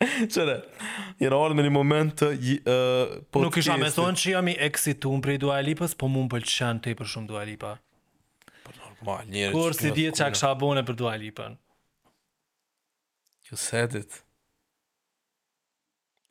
Qëre, 0.00 0.52
jera 1.20 1.36
orë 1.36 1.56
në 1.58 1.64
një 1.66 1.70
moment 1.74 2.14
të 2.16 2.28
uh, 2.32 3.10
Nuk 3.42 3.58
isha 3.60 3.74
me 3.76 3.90
thonë 3.92 4.16
që 4.16 4.30
jam 4.32 4.46
i 4.48 4.54
exitun 4.64 5.20
prej 5.20 5.36
Dua 5.42 5.58
Lipës, 5.60 5.92
po 6.00 6.08
mund 6.08 6.30
pëlqen 6.32 6.78
të 6.80 6.94
i 6.94 6.96
për 6.96 7.10
shumë 7.14 7.28
Dua 7.28 7.42
Lipa. 7.44 7.74
Po 8.64 8.72
normal, 8.78 9.26
njerë 9.28 9.50
Kur 9.52 9.76
si 9.76 9.90
djetë 9.92 10.22
që 10.22 10.24
akësha 10.30 10.52
abone 10.56 10.86
për 10.88 10.96
Dua 11.02 11.12
Lipën? 11.20 11.58
You 13.50 13.60
said 13.60 13.98
it. 14.00 14.22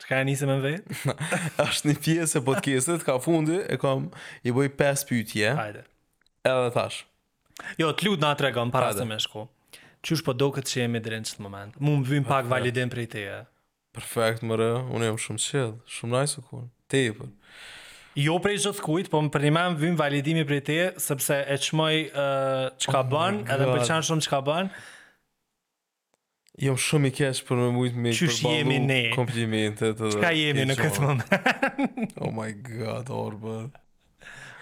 Të 0.02 0.10
ka 0.10 0.18
e 0.24 0.26
njëse 0.26 0.50
me 0.50 0.56
vetë? 0.64 1.14
Ashtë 1.62 1.88
një 1.92 1.96
pjesë 2.08 2.40
e 2.40 2.44
podcastet 2.50 3.06
ka 3.06 3.20
fundi, 3.22 3.60
e 3.70 3.78
kam 3.78 4.08
i 4.48 4.56
bëj 4.56 4.72
5 4.82 5.06
pytje. 5.12 5.54
Hajde. 5.60 5.86
Edhe 6.42 6.74
tash 6.74 7.04
Jo, 7.78 7.92
t'lut 8.00 8.18
nga 8.22 8.34
të 8.34 8.48
regëm, 8.48 8.74
para 8.74 8.90
se 8.98 9.06
me 9.06 9.22
shku. 9.22 9.46
Hajde. 9.46 9.54
Qysh 10.00 10.22
po 10.24 10.32
doket 10.34 10.68
që 10.68 10.84
jemi 10.86 11.00
deri 11.04 11.18
në 11.20 11.34
moment? 11.44 11.74
Mu 11.78 11.98
më 12.00 12.06
vjen 12.08 12.24
pak 12.24 12.46
validim 12.48 12.88
prej 12.92 13.04
teje. 13.14 13.40
Perfekt, 13.92 14.40
mërë, 14.46 14.68
unë 14.96 15.08
jam 15.10 15.18
shumë 15.26 15.42
qëllë, 15.44 15.72
shumë 15.96 16.14
nice 16.14 16.44
ku. 16.46 16.60
te 16.90 17.00
i 17.10 17.10
për. 17.16 17.28
Jo 18.20 18.36
prej 18.42 18.56
gjithë 18.64 18.82
kujtë, 18.86 19.10
po 19.12 19.20
më 19.26 19.30
për 19.34 19.44
një 19.46 19.50
mamë 19.58 19.78
vim 19.82 19.98
validimi 20.00 20.42
prej 20.48 20.62
te, 20.66 20.76
sepse 21.04 21.36
e 21.54 21.58
qmoj 21.66 21.98
uh, 22.08 22.64
qka 22.82 22.96
oh 23.04 23.10
bën, 23.12 23.40
edhe 23.52 23.68
më 23.68 23.76
qanë 23.90 24.06
shumë 24.08 24.24
çka 24.26 24.40
bën. 24.48 24.70
Jo 26.66 26.74
shumë 26.88 27.10
i 27.12 27.16
keqë 27.20 27.44
për 27.50 27.60
më 27.60 27.68
mujtë 27.76 28.02
me 28.06 28.14
Qysh 28.22 28.40
jemi 28.48 28.80
ne? 28.86 29.00
komplimentet. 29.14 30.02
Qka 30.16 30.32
jemi 30.38 30.66
në 30.70 30.78
këtë 30.80 31.04
moment? 31.06 32.22
oh 32.26 32.32
my 32.40 32.50
god, 32.64 33.12
orë 33.20 33.58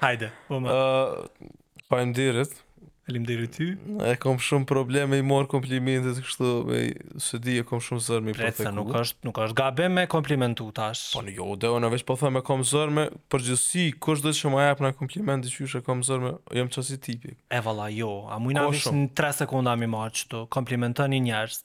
Hajde, 0.03 0.32
po 0.51 0.59
më. 0.64 0.74
Uh, 0.74 1.84
pa 1.89 2.05
ndirit. 2.07 2.64
Elim 3.09 3.25
deri 3.29 3.47
ty. 3.49 3.71
E 4.05 4.13
kam 4.21 4.37
shumë 4.37 4.67
probleme 4.69 5.17
i 5.19 5.25
marr 5.25 5.47
komplimente 5.49 6.11
kështu, 6.21 6.49
me 6.69 6.81
së 7.25 7.39
di 7.41 7.55
e 7.57 7.65
kam 7.67 7.81
shumë 7.85 8.03
zor 8.05 8.25
me 8.27 8.35
për 8.37 8.51
të. 8.59 8.73
nuk 8.77 8.91
është, 9.01 9.25
nuk 9.31 9.41
është 9.47 9.57
gabim 9.57 9.97
me 9.97 10.05
komplimentu 10.13 10.67
tash. 10.77 11.07
Po 11.17 11.23
jo, 11.25 11.47
do 11.57 11.71
unë 11.79 11.89
veç 11.95 12.05
po 12.09 12.19
them 12.21 12.37
e 12.37 12.45
kam 12.45 12.65
zor 12.69 12.93
me 12.93 13.07
për 13.33 13.47
gjithësi, 13.47 13.87
kush 14.05 14.21
do 14.25 14.29
të 14.35 14.43
shumë 14.43 14.67
jap 14.67 14.85
na 14.85 14.93
kompliment 14.99 15.49
qysh 15.49 15.79
e 15.81 15.85
kam 15.89 16.05
zor 16.05 16.21
me, 16.27 16.35
jam 16.53 16.69
tipik. 16.77 17.39
E 17.49 17.63
valla 17.65 17.89
jo, 17.89 18.11
a 18.29 18.39
mua 18.39 18.53
na 18.59 18.67
po, 18.67 18.77
vesh 18.77 18.93
në 18.93 19.07
3 19.17 19.41
sekunda 19.43 19.73
më 19.85 19.89
marr 19.95 20.13
çto 20.13 20.45
komplimentoni 20.53 21.23
njerëz. 21.31 21.63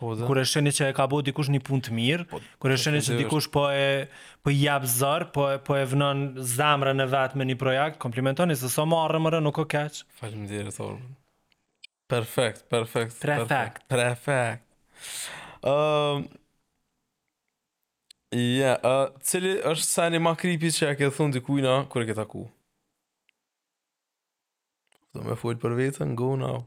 Po 0.00 0.10
kur 0.26 0.38
e 0.38 0.42
sheni 0.48 0.72
që 0.74 0.88
e 0.90 0.94
ka 0.96 1.04
bëu 1.10 1.22
dikush 1.28 1.50
një 1.54 1.60
punë 1.66 1.84
të 1.86 1.92
mirë, 1.94 2.24
po, 2.30 2.40
kur 2.62 2.72
e 2.72 2.74
po, 2.76 2.82
sheni 2.82 3.02
që 3.06 3.18
dikush 3.20 3.46
po 3.54 3.64
e 3.70 4.06
po 4.44 4.50
i 4.50 4.56
jap 4.64 4.86
zor, 4.90 5.28
po 5.34 5.44
e, 5.52 5.58
po 5.62 5.76
e 5.78 5.84
vënon 5.92 6.24
zamrën 6.56 7.02
e 7.04 7.06
vet 7.12 7.36
me 7.38 7.46
një 7.50 7.56
projekt, 7.60 8.00
komplimentoni 8.02 8.56
se 8.58 8.70
sa 8.72 8.86
më 8.90 9.00
arrë 9.04 9.20
më 9.26 9.42
nuk 9.46 9.60
o 9.62 9.66
kaç. 9.70 10.00
Faleminderit 10.18 10.74
Thor. 10.76 10.96
Perfekt, 12.10 12.64
perfekt, 12.72 13.20
perfekt. 13.22 13.86
Perfekt. 13.92 14.66
Ëm 15.64 15.68
ehm, 16.26 16.32
Ja, 18.34 18.70
a 18.82 18.92
cili 19.22 19.52
është 19.62 19.86
sa 19.86 20.08
ne 20.10 20.18
makripi 20.18 20.72
që 20.74 20.88
e 20.90 20.94
ke 20.98 21.06
thunë 21.14 21.36
dikujna, 21.36 21.74
kur 21.86 22.02
e 22.02 22.06
ke 22.08 22.16
taku? 22.18 22.40
Do 25.14 25.22
më 25.22 25.36
fuet 25.38 25.60
për 25.62 25.76
vetën, 25.78 26.16
go 26.18 26.32
now 26.40 26.64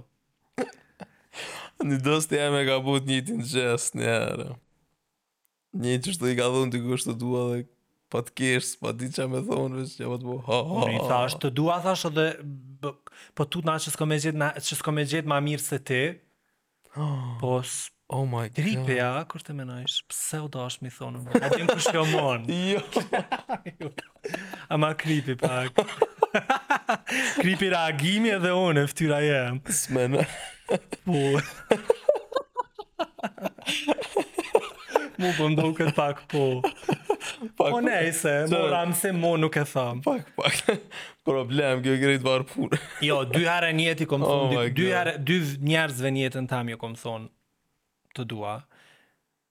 Në 1.86 1.98
dosë 2.06 2.30
të 2.32 2.40
jeme 2.40 2.62
ka 2.66 2.80
put 2.84 3.06
një 3.08 3.20
t'in 3.28 3.44
gjestë 3.52 4.00
një 4.02 4.16
Një 5.84 5.92
që 6.02 6.16
shtë 6.16 6.32
i 6.32 6.38
ka 6.40 6.48
dhënë 6.50 6.72
t'i 6.74 6.80
kushtë 6.88 7.12
të 7.12 7.16
dua 7.22 7.44
dhe 7.52 7.60
pa 8.10 8.24
t'kesh, 8.26 8.72
pa 8.82 8.90
ti 8.98 9.06
që 9.14 9.28
me 9.30 9.38
thonë, 9.46 9.84
veç 9.84 9.92
që 10.00 10.08
më 10.10 10.16
t'bo 10.24 10.38
ha 10.48 10.56
ha 10.56 10.60
ha. 10.80 10.86
Unë 10.88 10.96
i 10.96 11.02
thashtë 11.06 11.40
të 11.44 11.50
dua, 11.60 11.76
thashtë 11.84 12.10
dhe 12.16 12.26
po 13.38 13.46
t'u 13.46 13.62
na 13.68 13.78
që 13.84 13.94
s'ko 13.94 14.96
me 14.98 15.04
gjetë 15.14 15.30
ma 15.30 15.38
mirë 15.46 15.62
se 15.68 15.78
ti. 15.86 16.02
Po 16.98 17.06
s'ko 17.06 17.06
mirë 17.06 17.62
se 17.62 17.90
ti. 17.94 17.94
Po 17.94 17.98
Oh 18.12 18.26
my 18.26 18.48
god. 18.76 18.88
ja, 18.96 19.10
kur 19.30 19.38
të 19.44 19.54
menojsh, 19.54 20.00
pëse 20.10 20.40
u 20.42 20.48
dash 20.52 20.80
mi 20.82 20.90
thonë 20.90 21.20
më? 21.22 21.40
A 21.46 21.50
dim 21.54 21.68
kush 21.70 21.90
jo 21.94 22.02
mon. 22.10 22.42
Jo. 22.70 23.90
Ama 24.68 24.90
gripe 24.98 25.36
pak. 25.38 25.78
Kripi 27.40 27.70
reagimi 27.74 28.32
edhe 28.34 28.50
unë 28.56 28.80
në 28.80 28.84
fytyra 28.90 29.20
jam. 29.22 29.60
Smen. 29.74 30.18
Po. 31.04 31.20
Mu 35.20 35.30
po 35.36 35.72
këtë 35.78 35.94
pak 35.96 36.24
po. 36.32 36.44
Pak, 37.56 37.60
po 37.62 37.80
ne 37.84 38.00
se, 38.12 38.32
mu 38.50 38.80
se 38.98 39.14
mu 39.16 39.34
nuk 39.40 39.56
e 39.60 39.64
tham. 39.70 40.02
Pak, 40.04 40.34
pak. 40.36 40.80
Problem, 41.26 41.78
kjo 41.84 41.94
grejt 42.02 42.26
varë 42.26 42.48
punë. 42.52 42.82
jo, 43.06 43.22
dy 43.30 43.46
herë 43.46 43.72
njeti 43.78 44.06
kom 44.10 44.24
oh 44.26 44.48
thonë, 44.48 44.58
oh 44.58 44.72
dy, 44.74 44.90
dy, 45.20 45.36
dy 45.36 45.68
njerëzve 45.70 46.14
njetën 46.18 46.50
tamë 46.50 46.74
jo 46.74 46.78
kom 46.82 46.96
thonë, 46.98 47.30
të 48.16 48.26
dua. 48.30 48.54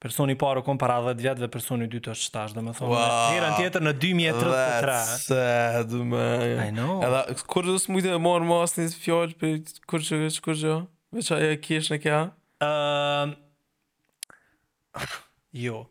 Personi 0.00 0.32
parë 0.40 0.62
kom 0.64 0.78
para 0.80 0.96
10 1.04 1.40
dhe 1.42 1.48
personi 1.52 1.84
dytë 1.92 2.12
është 2.14 2.26
shtash, 2.30 2.54
dhe 2.56 2.62
më 2.64 2.72
thonë, 2.78 2.92
wow, 2.94 3.18
herën 3.34 3.56
tjetër 3.58 3.82
në 3.84 3.92
2033. 4.00 4.88
That's 4.88 5.24
sad, 5.28 5.92
me. 5.92 6.28
I 6.66 6.70
know. 6.72 6.94
Edha, 7.04 7.20
kur 7.52 7.66
dhe 7.68 7.74
s'mu 7.82 8.00
këtë 8.00 8.14
e 8.16 8.20
morë 8.26 8.46
më 8.48 8.60
asë 8.64 8.86
një 8.86 8.92
fjallë, 9.02 9.34
për 9.42 9.82
kur 9.92 10.06
që 10.06 10.20
veç, 10.22 10.38
kur 10.46 10.56
që 10.60 10.76
veç 11.18 11.28
a 11.36 11.40
e 11.44 11.50
kish 11.66 11.90
në 11.92 11.98
kja? 12.06 12.20
Um, 12.64 13.34
jo. 15.66 15.82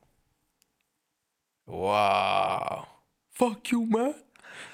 Wow. 1.69 2.87
Fuck 3.37 3.75
you, 3.75 3.85
me. 3.93 4.07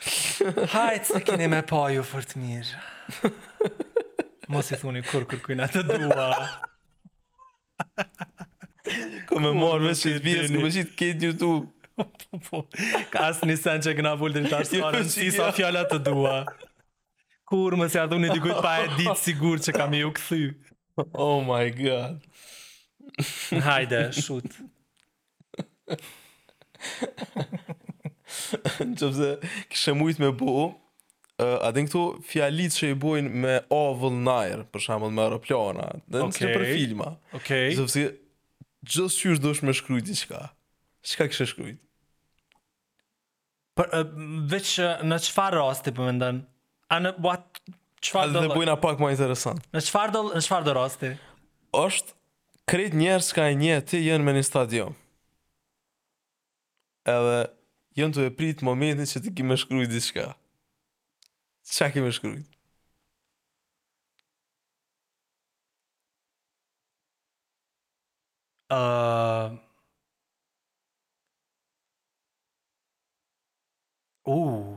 Hajtë 0.06 1.12
se 1.12 1.20
kini 1.28 1.52
me 1.52 1.60
pa 1.68 1.84
ju 1.92 2.08
fërtë 2.08 2.40
mirë. 2.40 4.32
Mos 4.54 4.72
i 4.72 4.80
thuni 4.80 5.04
kur 5.12 5.28
kërkujna 5.30 5.68
të 5.76 5.84
dua. 5.92 6.06
Hahahaha. 6.24 6.72
Ku 9.28 9.42
më 9.42 9.50
morë 9.58 9.84
me 9.88 9.94
shqit 9.98 10.20
vjes, 10.24 10.52
ku 10.54 10.62
më 10.62 10.70
shqit 10.76 10.92
këtë 11.00 11.28
YouTube 11.32 11.90
po, 12.46 12.60
ka 13.12 13.24
asë 13.32 13.48
një 13.50 13.56
sen 13.58 13.82
që 13.88 13.94
këna 13.98 14.14
vull 14.20 14.34
të 14.36 14.44
një 14.44 14.52
jo, 14.52 14.84
tarë 14.84 15.02
Në 15.06 15.12
si 15.16 15.30
sa 15.34 15.48
fjalla 15.56 15.86
të 15.90 16.00
dua 16.06 16.36
Kur 17.50 17.76
më 17.80 17.88
se 17.94 18.00
adhune 18.04 18.30
dikujt 18.34 18.62
pa 18.66 18.76
e 18.84 18.90
ditë 19.00 19.18
sigur 19.24 19.62
që 19.66 19.76
kam 19.78 19.98
u 20.06 20.14
këthy 20.20 20.46
Oh 21.26 21.42
my 21.48 21.66
god 21.82 22.22
Hajde, 23.70 24.04
shut 24.20 24.48
Në 28.86 28.94
që 28.96 29.12
pëse 29.12 29.32
kishë 29.74 29.98
mujt 30.00 30.22
me 30.22 30.30
bu 30.42 30.60
uh, 31.42 31.62
a 31.68 31.72
këtu 31.76 32.02
fjalit 32.26 32.74
që 32.78 32.92
i 32.94 32.98
bujnë 33.00 33.40
me 33.44 33.56
Oval 33.74 34.14
Nair, 34.24 34.64
për 34.72 34.84
shambull 34.88 35.12
me 35.16 35.26
aeroplana, 35.26 35.90
dhe 36.08 36.22
në 36.24 36.30
okay. 36.30 36.52
për 36.56 36.68
filma. 36.72 37.10
Okej. 37.34 37.40
Okay. 37.40 37.78
Zëpësi, 37.80 38.06
gjithë 38.88 39.12
që 39.24 39.32
është 39.34 39.44
dosh 39.46 39.64
me 39.68 39.76
shkrujt 39.76 40.12
i 40.14 40.18
qka? 40.22 40.44
Qka 41.12 41.28
kështë 41.32 41.50
shkrujt? 41.54 41.82
Për, 43.76 43.90
uh, 43.98 44.20
veç 44.54 44.74
uh, 44.80 45.00
në 45.06 45.22
qëfar 45.26 45.60
rasti 45.60 45.92
për 45.92 46.00
po 46.00 46.08
mëndën? 46.10 46.40
A 46.96 47.02
në 47.04 47.16
what? 47.26 47.64
Qëfar 48.06 48.32
do... 48.32 48.46
Dhe 48.46 48.54
bujnë 48.54 48.76
a 48.76 48.80
pak 48.80 49.00
ma 49.04 49.12
interesant. 49.16 49.60
Në 49.76 49.84
qëfar 49.88 50.14
do, 50.14 50.24
në 50.36 50.44
qëfar 50.46 50.66
do 50.68 50.76
rosti? 50.78 51.12
Oshtë 51.76 52.14
krejt 52.70 52.96
njerës 52.98 53.32
ka 53.36 53.50
e 53.52 53.58
një 53.60 53.82
ti 53.90 54.00
jenë 54.06 54.24
me 54.26 54.38
një 54.38 54.46
stadion. 54.48 54.96
Edhe 57.10 57.42
jenë 58.00 58.16
të 58.16 58.24
e 58.30 58.34
pritë 58.40 58.66
momentin 58.66 59.10
që 59.10 59.22
ti 59.26 59.34
ki 59.38 59.44
me 59.46 59.58
shkrujt 59.60 59.92
i 59.94 60.02
Qa 61.74 61.90
kime 61.92 62.12
shkrujt? 62.12 62.46
Uh, 68.72 69.60
Uh. 74.26 74.74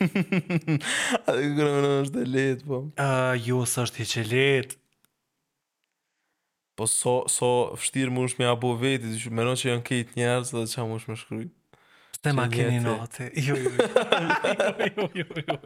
A 1.28 1.34
dhe 1.36 1.50
kërë 1.52 1.72
më 1.74 1.82
në 1.84 1.88
është 2.04 2.22
e 2.22 2.28
letë, 2.32 2.64
po. 2.68 2.78
A, 2.96 3.06
uh, 3.06 3.42
jo, 3.46 3.58
së 3.68 3.84
është 3.86 4.00
heqë 4.02 4.22
e 4.22 4.30
letë. 4.30 4.78
Po, 6.76 6.86
so, 6.88 7.12
so, 7.28 7.50
fështirë 7.80 8.12
më 8.16 8.24
është 8.30 8.42
me 8.44 8.48
abo 8.52 8.70
veti, 8.80 9.10
dhe 9.12 9.20
që 9.24 9.32
më 9.36 9.46
në 9.50 9.54
që 9.62 9.70
janë 9.70 9.86
këjtë 9.90 10.16
njerës 10.20 10.52
dhe 10.56 10.64
që 10.72 10.86
më 10.88 10.96
është 11.00 11.12
me 11.12 11.18
shkrujtë. 11.22 11.54
Te 12.22 12.32
ma 12.36 12.46
keni 12.50 12.80
noti. 12.82 13.28
Ju, 13.46 13.56
ju, 13.56 13.70
ju, 13.76 14.88
jo. 14.96 15.06
ju, 15.14 15.26
ju. 15.36 15.56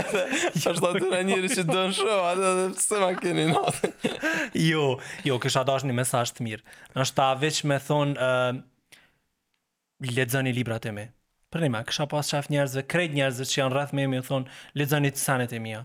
Ashtë 0.00 0.72
atë 0.72 1.02
në 1.12 1.20
njëri 1.28 1.50
që 1.52 1.64
dënë 1.68 1.94
shumë, 1.98 2.18
atë 2.30 2.50
dhe 2.58 2.66
se 2.82 3.00
ma 3.02 3.10
keni 3.20 3.44
noti. 3.50 3.90
jo, 4.70 4.86
jo, 5.26 5.38
kësha 5.42 5.62
është 5.66 5.90
një 5.90 5.96
mesaj 6.00 6.24
të 6.38 6.46
mirë. 6.48 6.70
Në 6.96 7.04
është 7.06 7.18
ta 7.20 7.28
veç 7.42 7.60
me 7.70 7.78
thonë, 7.90 8.30
uh, 8.58 10.46
libra 10.58 10.78
të 10.82 10.94
me. 10.96 11.06
Për 11.52 11.66
një 11.68 11.84
kësha 11.88 12.06
pas 12.10 12.26
qaf 12.32 12.50
njerëzve, 12.52 12.86
krejt 12.88 13.14
njerëzve 13.16 13.46
që 13.52 13.58
janë 13.62 13.74
rrath 13.74 13.94
me 13.96 14.08
me 14.08 14.22
thonë, 14.24 14.50
ledzani 14.80 15.12
të 15.12 15.20
sanet 15.22 15.52
e 15.52 15.60
mija. 15.60 15.84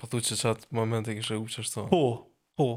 Po 0.00 0.06
thu 0.08 0.20
që 0.24 0.36
qatë 0.44 0.70
momente 0.76 1.16
kështë 1.18 1.34
e 1.34 1.40
u 1.40 1.46
që 1.52 1.64
është 1.64 1.76
thonë. 1.76 1.90
Po, 1.94 2.04
po. 2.60 2.70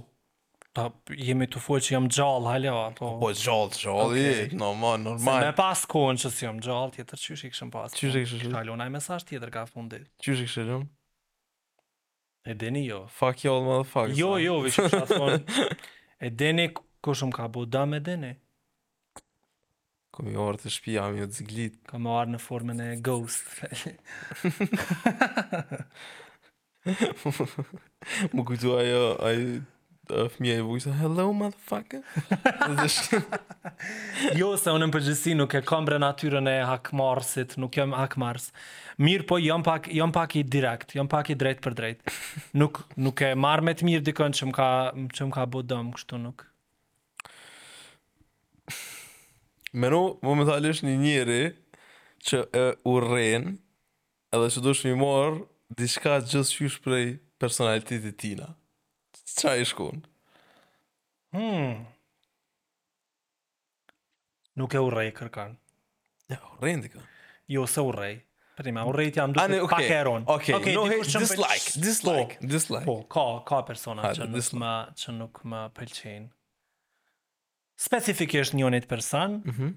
Ta 0.73 0.87
jemi 1.15 1.45
të 1.51 1.59
fuqë 1.61 1.83
që 1.85 1.91
jam 1.93 2.07
gjallë, 2.09 2.47
hallo. 2.49 2.71
Ato. 2.87 3.05
Po, 3.21 3.27
gjallë, 3.37 3.77
gjallë, 3.77 4.03
okay. 4.07 4.23
jetë, 4.43 4.55
normal, 4.57 4.95
normal. 5.03 5.19
Se 5.21 5.43
me 5.45 5.51
pas 5.57 5.83
kohën 5.91 6.17
që 6.23 6.29
si 6.33 6.45
jam 6.47 6.57
gjallë, 6.65 6.91
tjetër 6.95 7.17
që 7.21 7.31
i 7.33 7.35
këshëm 7.53 7.69
pas. 7.75 7.89
Që 7.97 8.05
shi 8.15 8.21
këshëm? 8.25 8.47
Këta 8.49 8.61
lu, 8.65 8.71
naj 8.81 8.89
mesaj 8.95 9.19
tjetër 9.29 9.49
ka 9.53 9.61
fundit. 9.69 10.05
Që 10.25 10.31
shi 10.39 10.45
këshëm? 10.49 10.83
E 12.49 12.51
deni 12.63 12.83
jo. 12.87 12.99
Fuck 13.19 13.37
you 13.45 13.51
all, 13.53 13.63
motherfuckers. 13.67 14.17
Jo, 14.17 14.31
jo, 14.41 14.55
vishë 14.65 14.83
që 14.89 14.97
atë 15.05 15.17
E 16.25 16.27
deni, 16.41 16.65
ko 17.03 17.09
shumë 17.19 17.35
ka 17.37 17.45
bu, 17.53 17.61
da 17.69 17.83
me 17.93 17.99
deni. 18.07 18.33
Ko 20.13 20.19
mi 20.25 20.33
orë 20.47 20.57
të 20.63 20.67
shpi, 20.73 20.91
jam 20.97 21.13
jo 21.21 21.25
të 21.29 21.35
zglit. 21.43 21.73
Ka 21.89 21.95
me 22.01 22.09
orë 22.17 22.29
në 22.33 22.39
formën 22.47 22.79
e 22.81 22.83
ghost. 23.05 23.45
më 28.33 28.41
kujtu 28.49 28.69
ajo, 28.81 29.03
ajo 29.29 29.51
fëmija 30.09 30.57
e 30.59 30.63
vujës 30.65 30.87
Hello, 30.99 31.29
motherfucker 31.35 32.03
Jo, 34.39 34.49
se 34.59 34.73
unë 34.75 34.87
në 34.87 34.93
përgjësi 34.97 35.35
Nuk 35.39 35.55
e 35.55 35.61
kam 35.65 35.85
bre 35.87 35.99
natyren 36.01 36.47
e 36.51 36.57
hakmarsit 36.67 37.55
Nuk 37.61 37.77
jam 37.79 37.93
hakmars 37.95 38.49
Mirë, 39.01 39.25
po 39.29 39.37
jam 39.41 39.63
pak, 39.65 39.87
jam 39.95 40.11
pak 40.15 40.35
i 40.39 40.43
direkt 40.43 40.95
Jam 40.97 41.07
pak 41.11 41.31
i 41.33 41.37
drejt 41.39 41.61
për 41.63 41.77
drejt 41.79 42.13
Nuk, 42.59 42.83
nuk 42.99 43.23
e 43.23 43.31
marrë 43.39 43.67
me 43.69 43.75
të 43.79 43.87
mirë 43.89 44.05
dikën 44.09 44.35
që 44.39 44.49
më 44.51 44.57
ka 44.57 44.67
Që 45.15 45.29
më 45.29 45.37
ka 45.39 45.45
bo 45.55 45.63
kështu 45.95 46.19
nuk 46.25 46.43
Menu, 49.73 50.01
më 50.21 50.33
më 50.37 50.49
thalësh 50.51 50.83
një 50.85 50.99
njëri 51.05 51.41
Që 52.23 52.43
e 52.55 52.65
urren 52.89 53.53
Edhe 54.33 54.51
që 54.55 54.65
dush 54.67 54.83
një 54.87 54.97
morë 54.99 55.41
Dishka 55.73 56.19
gjithë 56.21 56.49
shqyush 56.51 56.81
prej 56.83 57.07
personalitetit 57.41 58.13
tina 58.21 58.51
Së 59.33 59.41
qa 59.47 59.55
i 59.61 59.65
shkun? 59.67 60.03
Hmm. 61.33 61.85
Nuk 64.59 64.73
e 64.77 64.81
u 64.85 64.89
rej 64.93 65.13
kërkan. 65.17 65.55
Ja, 66.29 66.37
u 66.53 66.59
rej 66.61 66.75
ndi 66.77 66.91
kërkan? 66.93 67.09
Jo, 67.49 67.63
se 67.67 67.81
u 67.81 67.89
rej. 67.91 68.19
Përti 68.53 68.69
me, 68.75 68.83
u 68.85 68.91
rej 68.93 69.09
të 69.15 69.17
jam 69.17 69.31
duke 69.33 69.41
Ani, 69.47 69.57
okay. 69.65 69.87
pak 69.89 69.89
e 69.89 70.25
Ok, 70.29 70.49
ok, 70.59 70.67
no, 70.77 70.83
dislike, 71.01 71.07
po, 71.07 71.15
dislike, 71.17 71.77
dislike. 71.85 72.37
Po, 72.37 72.49
dislike. 72.51 72.85
po 72.85 72.95
ka, 73.15 73.23
ka 73.49 73.61
persona 73.65 74.11
që, 74.13 74.27
nuk 74.29 74.51
ma, 74.61 74.73
që 74.93 75.13
nuk 75.15 75.39
më 75.49 75.61
pëlqen. 75.79 76.27
Specifikisht 77.83 78.53
një 78.55 78.83
person. 78.87 79.39
Mm 79.45 79.51
-hmm. 79.51 79.71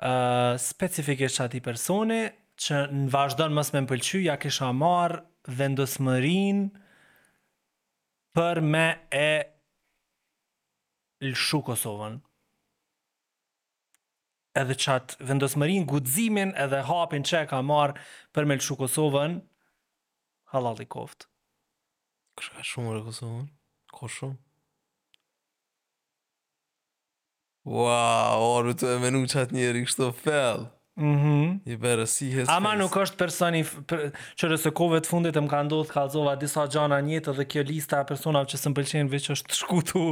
uh, 0.00 0.60
specifikisht 0.60 1.40
ati 1.40 1.60
personi 1.60 2.28
që 2.56 2.86
në 2.92 3.10
vazhdo 3.10 3.44
në 3.44 3.52
mësë 3.60 3.74
me 3.74 3.80
më 3.80 3.86
pëlqy, 3.90 4.18
ja 4.24 4.36
kisha 4.36 4.72
marë 4.72 5.22
vendosë 5.46 6.00
mërinë, 6.06 6.70
për 8.34 8.60
me 8.74 8.84
e 9.14 9.26
lëshu 11.22 11.60
Kosovën 11.68 12.16
edhe 14.62 14.76
qatë 14.84 15.18
vendosëmërin 15.28 15.86
gudzimin 15.90 16.50
edhe 16.64 16.80
hapin 16.88 17.24
që 17.30 17.44
ka 17.52 17.60
marë 17.70 17.94
për 18.34 18.48
me 18.50 18.56
lëshu 18.58 18.76
Kosovën 18.82 19.38
halal 20.54 20.82
i 20.84 20.88
koft 20.96 21.28
Kështë 22.38 22.58
ka 22.58 22.66
shumë 22.72 22.96
rë 22.96 23.04
Kosovën 23.08 23.46
ko 24.00 24.10
shumë 24.16 24.40
Wow, 27.70 28.42
orë 28.58 28.74
të 28.76 28.88
e 28.96 28.96
menu 29.06 29.22
qatë 29.32 29.56
njeri 29.56 29.86
kështë 29.86 30.02
të 30.10 30.14
fellë 30.24 30.66
Mhm. 30.94 31.26
Mm 31.26 31.60
I 31.66 31.76
better 31.76 32.04
see 32.06 32.28
his 32.30 32.48
Ama 32.48 32.68
face. 32.70 32.78
nuk 32.82 32.96
është 33.02 33.16
personi 33.18 33.62
për, 33.90 34.02
që 34.38 34.70
kove 34.78 35.00
të 35.02 35.10
fundit 35.10 35.34
më 35.34 35.50
ka 35.50 35.62
ndodhë 35.66 35.90
kalzova 35.90 36.36
disa 36.38 36.68
gjana 36.70 37.00
njëtë 37.02 37.34
dhe 37.40 37.46
kjo 37.50 37.64
lista 37.66 37.98
e 38.04 38.06
personave 38.06 38.46
që 38.52 38.58
së 38.62 38.70
veç 39.10 39.26
është 39.34 39.48
të 39.50 39.56
shkutu 39.58 40.02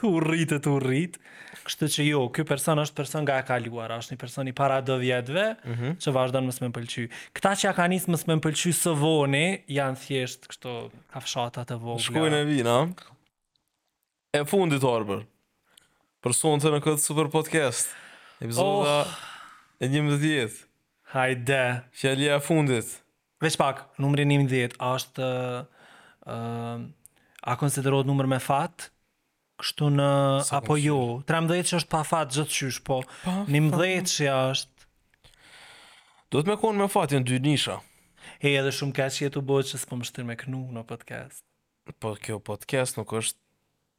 të 0.00 0.12
rritë 0.24 0.58
të 0.64 0.72
rritë. 0.86 1.20
Kështë 1.66 1.86
që 1.94 2.02
jo, 2.08 2.22
kjo 2.32 2.44
person 2.48 2.78
është 2.80 2.96
person 2.96 3.22
nga 3.26 3.42
e 3.42 3.44
kaluar, 3.50 3.92
është 4.00 4.14
një 4.16 4.20
person 4.24 4.48
i 4.48 4.56
para 4.56 4.80
dë 4.82 4.96
vjetëve 5.02 5.44
mm 5.64 5.74
-hmm. 5.74 5.92
që 6.00 6.10
vazhdanë 6.16 6.46
më 6.48 6.52
së 6.56 6.62
më 6.64 6.70
pëlqy. 6.78 7.04
Këta 7.36 7.50
që 7.60 7.64
ja 7.68 7.72
ka 7.76 7.84
njësë 7.92 8.10
më 8.10 8.16
së 8.22 8.26
më 8.32 8.38
pëlqy 8.46 8.72
së 8.80 8.96
voni, 9.04 9.46
janë 9.68 9.96
thjesht 10.06 10.48
kështë 10.50 10.70
kafshatat 11.12 11.68
të 11.70 11.76
vogla. 11.80 12.00
Shkujnë 12.08 12.36
e 12.40 12.44
vina. 12.48 12.76
E 14.32 14.44
fundit, 14.48 14.82
Arber. 14.84 15.26
Person 16.24 16.56
në 16.60 16.80
këtë 16.80 16.98
super 17.04 17.28
podcast. 17.28 17.92
Epizoda... 18.40 19.04
Oh. 19.04 19.28
E 19.80 19.88
një 19.88 20.00
më 20.04 20.16
dhjet 20.20 20.56
Hajde 21.14 21.60
Fjallia 21.98 22.36
fundit 22.44 22.90
Vesh 23.40 23.56
pak, 23.56 23.86
numri 24.02 24.26
një 24.28 24.36
më 24.44 24.48
dhjet 24.52 24.74
A 24.78 24.90
është 24.98 25.28
uh, 25.28 26.30
A 26.30 27.60
konsiderot 27.60 28.08
numër 28.10 28.28
me 28.34 28.40
fat 28.44 28.90
Kështu 29.60 29.88
në 29.96 30.10
Sa 30.48 30.60
Apo 30.60 30.76
jo, 30.80 30.98
13 31.30 31.64
që 31.72 31.78
është 31.80 31.90
pa 31.94 32.02
fat 32.08 32.36
gjithë 32.36 32.56
qysh 32.68 32.82
Po, 32.90 33.00
pa, 33.24 33.38
një 33.48 33.64
më 33.68 33.76
dhjet 33.80 34.12
që 34.12 34.28
është 34.54 34.90
Do 36.34 36.42
të 36.44 36.52
me 36.52 36.60
konë 36.60 36.84
me 36.84 36.90
fat 36.96 37.16
Jënë 37.16 37.30
dy 37.32 37.40
nisha 37.48 37.78
E 38.44 38.52
edhe 38.60 38.72
shumë 38.76 38.96
ka 39.00 39.08
që 39.12 39.26
jetu 39.30 39.40
bojt 39.52 39.72
që 39.72 39.80
s'po 39.82 39.96
më 40.00 40.06
shtirë 40.10 40.28
me 40.32 40.36
kënu 40.44 40.62
në 40.76 40.84
podcast 40.92 41.46
Po 42.00 42.12
kjo 42.20 42.36
podcast 42.52 43.00
nuk 43.00 43.16
është 43.16 43.38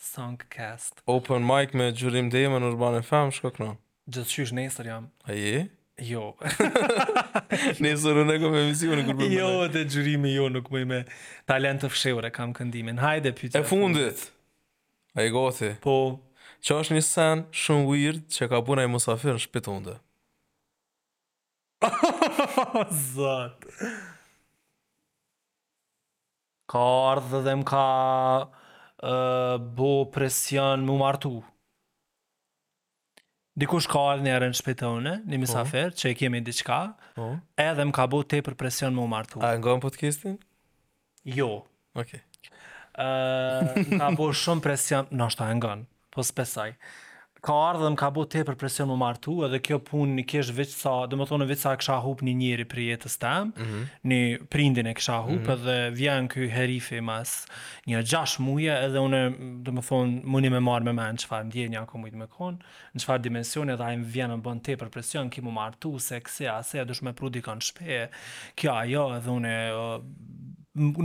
Songcast. 0.00 1.02
Open 1.06 1.42
mic 1.42 1.72
me 1.74 1.88
Gjurim 1.90 2.28
Dejme 2.30 2.60
në 2.62 2.68
Urban 2.70 2.94
FM, 3.02 3.32
shko 3.34 3.50
këna. 3.56 3.72
Gjithë 4.06 4.30
shysh, 4.30 4.50
nesër 4.56 4.88
jam. 4.92 5.06
A 5.26 5.34
je? 5.34 5.64
Jo. 6.06 6.28
nesër 7.82 8.20
unë 8.22 8.36
e 8.36 8.38
kom 8.44 8.54
e 8.54 8.62
misi 8.68 8.86
unë 8.94 9.04
kërpër 9.08 9.32
Jo, 9.34 9.48
mëne. 9.56 9.72
dhe 9.74 9.82
Gjurimi 9.90 10.34
jo, 10.36 10.46
nuk 10.54 10.70
më 10.70 10.82
i 10.84 10.88
me 10.92 11.00
talent 11.50 11.82
të 11.82 11.90
fshevur 11.90 12.28
e 12.28 12.30
kam 12.36 12.52
këndimin. 12.54 13.00
Hajde, 13.02 13.32
pyta. 13.40 13.58
E 13.58 13.66
fundit. 13.66 14.22
A 15.18 15.26
i 15.26 15.34
goti? 15.34 15.72
Po. 15.82 15.96
Që 16.62 16.78
është 16.84 16.94
një 16.98 17.02
sen 17.08 17.42
shumë 17.64 17.90
weird 17.90 18.22
që 18.36 18.48
ka 18.54 18.62
puna 18.68 18.86
i 18.86 18.92
musafir 18.94 19.34
në 19.34 19.42
shpitë 19.48 19.74
unë 19.74 19.98
Zatë. 22.98 23.90
Ka 26.68 26.86
ardhë 27.16 27.42
dhe 27.48 27.58
më 27.60 27.66
ka 27.70 27.82
bo 29.00 30.10
presion 30.10 30.82
më 30.84 30.96
martu. 30.98 31.42
Dikush 33.58 33.86
ka 33.90 34.04
arë 34.12 34.22
një 34.22 34.34
rënë 34.38 34.54
shpetone, 34.58 35.16
një 35.26 35.38
misafer, 35.42 35.88
uh 35.88 35.92
-huh. 35.92 35.96
që 35.98 36.10
i 36.10 36.14
kemi 36.14 36.40
diçka, 36.40 36.76
uh 36.84 36.94
po. 37.14 37.22
-huh. 37.22 37.40
edhe 37.56 37.84
më 37.84 37.92
ka 37.92 38.06
bo 38.06 38.22
te 38.22 38.40
për 38.42 38.54
presion 38.54 38.94
më 38.94 39.08
martu. 39.08 39.40
A, 39.42 39.56
nga 39.58 39.70
në 39.70 39.80
podcastin? 39.80 40.38
Jo. 41.24 41.64
Ok. 41.94 42.08
Uh, 42.14 43.98
ka 43.98 44.10
bo 44.16 44.32
shumë 44.32 44.60
presion, 44.62 45.06
në 45.10 45.26
është 45.26 45.38
ta 45.38 45.50
e 45.50 45.54
nga 45.54 45.76
po 46.10 46.22
s'pesaj. 46.22 46.70
Uh, 46.70 46.76
ka 47.46 47.54
ardhë 47.68 47.82
dhe 47.86 47.90
më 47.94 47.98
ka 48.00 48.08
bo 48.14 48.22
te 48.34 48.40
për 48.46 48.56
presion 48.58 48.88
më 48.90 48.96
martu, 48.98 49.34
edhe 49.46 49.58
kjo 49.64 49.76
punë 49.86 50.24
kesh 50.28 50.50
vëqë 50.56 50.74
sa, 50.74 50.94
dhe 51.10 51.18
më 51.20 51.26
thonë 51.30 51.46
vëqë 51.50 51.62
sa 51.62 51.74
kësha 51.78 51.98
hup 52.04 52.22
një 52.26 52.34
njëri 52.40 52.64
për 52.72 52.80
jetës 52.84 53.18
tem, 53.22 53.52
mm 53.56 53.68
-hmm. 53.68 53.84
një 54.12 54.20
prindin 54.54 54.90
e 54.90 54.94
kësha 54.98 55.18
hup, 55.28 55.38
mm 55.38 55.46
-hmm. 55.46 55.54
edhe 55.54 55.76
vjen 56.00 56.28
kjo 56.28 56.48
herifi 56.54 57.00
mas 57.00 57.34
një 57.86 58.02
gjash 58.10 58.38
muje, 58.42 58.74
edhe 58.86 58.98
une, 58.98 59.22
dhe 59.64 59.70
më 59.76 59.82
thonë, 59.88 60.22
mëni 60.32 60.50
me 60.54 60.60
marrë 60.60 60.84
me 60.88 60.92
me 60.92 61.06
në 61.12 61.22
qëfar 61.22 61.42
ndje 61.46 61.68
me 62.18 62.26
konë, 62.36 62.58
në 62.94 62.98
qëfar 63.02 63.18
dimensione, 63.22 63.72
edhe 63.72 63.84
ajmë 63.84 64.04
vjen 64.12 64.30
më 64.30 64.38
bën 64.46 64.58
te 64.64 64.72
për 64.76 64.88
presion, 64.88 65.30
ki 65.30 65.40
më 65.40 65.52
martu, 65.52 65.98
se 65.98 66.20
kësi, 66.20 66.46
ase, 66.50 66.84
dush 66.84 67.02
me 67.02 67.12
prudi 67.12 67.40
kanë 67.42 67.62
shpe, 67.62 68.08
kjo 68.56 68.70
ajo, 68.72 69.16
edhe 69.16 69.30
une, 69.30 69.54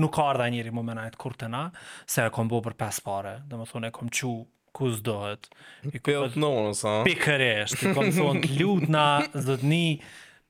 nuk 0.01 0.18
ardha 0.19 0.47
njëri 0.49 0.72
më 0.72 0.81
menajt 0.84 1.15
kur 1.15 1.34
të 1.34 1.47
na, 1.49 1.69
se 2.07 2.26
e 2.26 2.30
kom 2.30 2.47
bo 2.47 2.61
për 2.61 2.73
pes 2.73 2.99
pare, 3.01 3.41
dhe 3.49 3.55
më 3.55 3.65
thonë, 3.72 3.88
e 3.88 3.91
kom 3.91 4.10
qu 4.10 4.31
ku 4.74 4.90
zdohet. 4.90 5.48
I 5.86 6.02
ku 6.02 6.10
pëllë 6.10 6.32
të 6.34 6.41
nërë, 6.41 6.74
sa? 6.82 6.94
Pikëresht, 7.06 7.78
i 7.86 7.94
kom 7.95 8.10
thonë 8.14 8.41
të 8.44 8.52
lutë 8.60 8.90
na 8.95 9.06
zëtëni, 9.32 10.02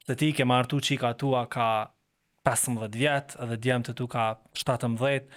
dhe 0.07 0.15
ti 0.19 0.31
ke 0.37 0.47
martu 0.47 0.79
që 0.83 0.95
i 0.95 0.99
ka 1.03 1.11
tua 1.21 1.43
ka 1.53 1.67
15 2.47 2.87
vjetë, 2.97 3.45
dhe 3.51 3.59
djem 3.63 3.83
të 3.87 3.95
tu 3.99 4.07
ka 4.11 4.29
17 4.59 5.27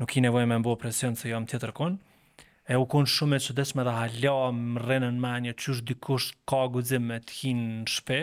nuk 0.00 0.14
i 0.18 0.22
nevoj 0.24 0.46
me 0.50 0.58
mbo 0.62 0.76
presion 0.82 1.14
se 1.18 1.30
jam 1.32 1.46
tjetër 1.46 1.74
konë. 1.78 1.98
E 2.66 2.74
u 2.78 2.82
konë 2.90 3.10
shumë 3.12 3.36
e 3.38 3.42
që 3.44 3.54
deshme 3.58 3.82
dhe 3.86 3.92
halja, 3.94 4.34
më 4.58 4.82
rrenë 4.82 5.12
në 5.14 5.22
manje, 5.22 5.52
që 5.54 5.74
është 5.76 5.86
dikush 5.92 6.32
ka 6.50 6.64
guzim 6.74 7.06
me 7.12 7.20
të 7.22 7.36
hinë 7.44 7.66
në 7.76 7.90
shpe, 7.94 8.18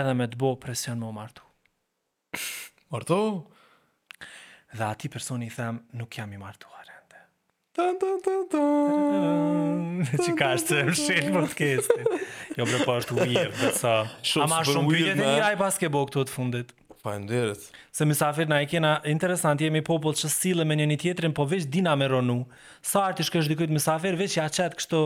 edhe 0.00 0.12
me 0.18 0.26
të 0.28 0.40
bo 0.42 0.52
presion 0.60 1.00
më 1.00 1.12
martu. 1.16 1.44
Martu? 2.92 3.18
Dhe 4.76 4.84
ati 4.92 5.08
personi 5.08 5.48
i 5.48 5.56
them, 5.56 5.80
nuk 5.96 6.12
jam 6.20 6.36
i 6.36 6.40
martuare. 6.42 6.95
Tan 7.76 7.96
tan 8.00 8.20
tan 8.24 8.44
tan. 8.48 10.04
Çi 10.26 10.32
ka 10.38 10.46
është 10.56 10.78
shël 10.96 11.34
Jo 12.56 12.64
më 12.70 12.78
po 12.88 12.94
është 13.00 13.16
weird, 13.18 13.58
sa. 13.76 13.92
Ama 14.46 14.62
shumë 14.64 14.94
e 15.12 15.16
ti 15.18 15.26
ai 15.50 15.52
basketbol 15.60 16.06
këtu 16.08 16.22
të 16.24 16.32
fundit. 16.38 16.72
Faleminderit. 17.04 17.66
Se 17.94 18.08
më 18.08 18.16
sa 18.22 18.30
fit 18.34 18.48
na 18.48 18.62
e 18.64 18.70
kena 18.70 18.94
interesant 19.12 19.60
jemi 19.62 19.82
popull 19.84 20.16
që 20.16 20.30
sille 20.36 20.64
me 20.66 20.72
një 20.80 20.96
tjetrin, 21.04 21.36
po 21.36 21.44
veç 21.50 21.68
dina 21.76 21.92
me 22.00 22.08
Ronu. 22.14 22.38
Sa 22.92 23.04
arti 23.10 23.28
shkësh 23.28 23.52
dikujt 23.52 23.68
më 23.76 23.84
sa 23.88 23.98
fit 24.00 24.16
veç 24.22 24.38
ja 24.40 24.48
çet 24.56 24.78
kështu 24.80 25.02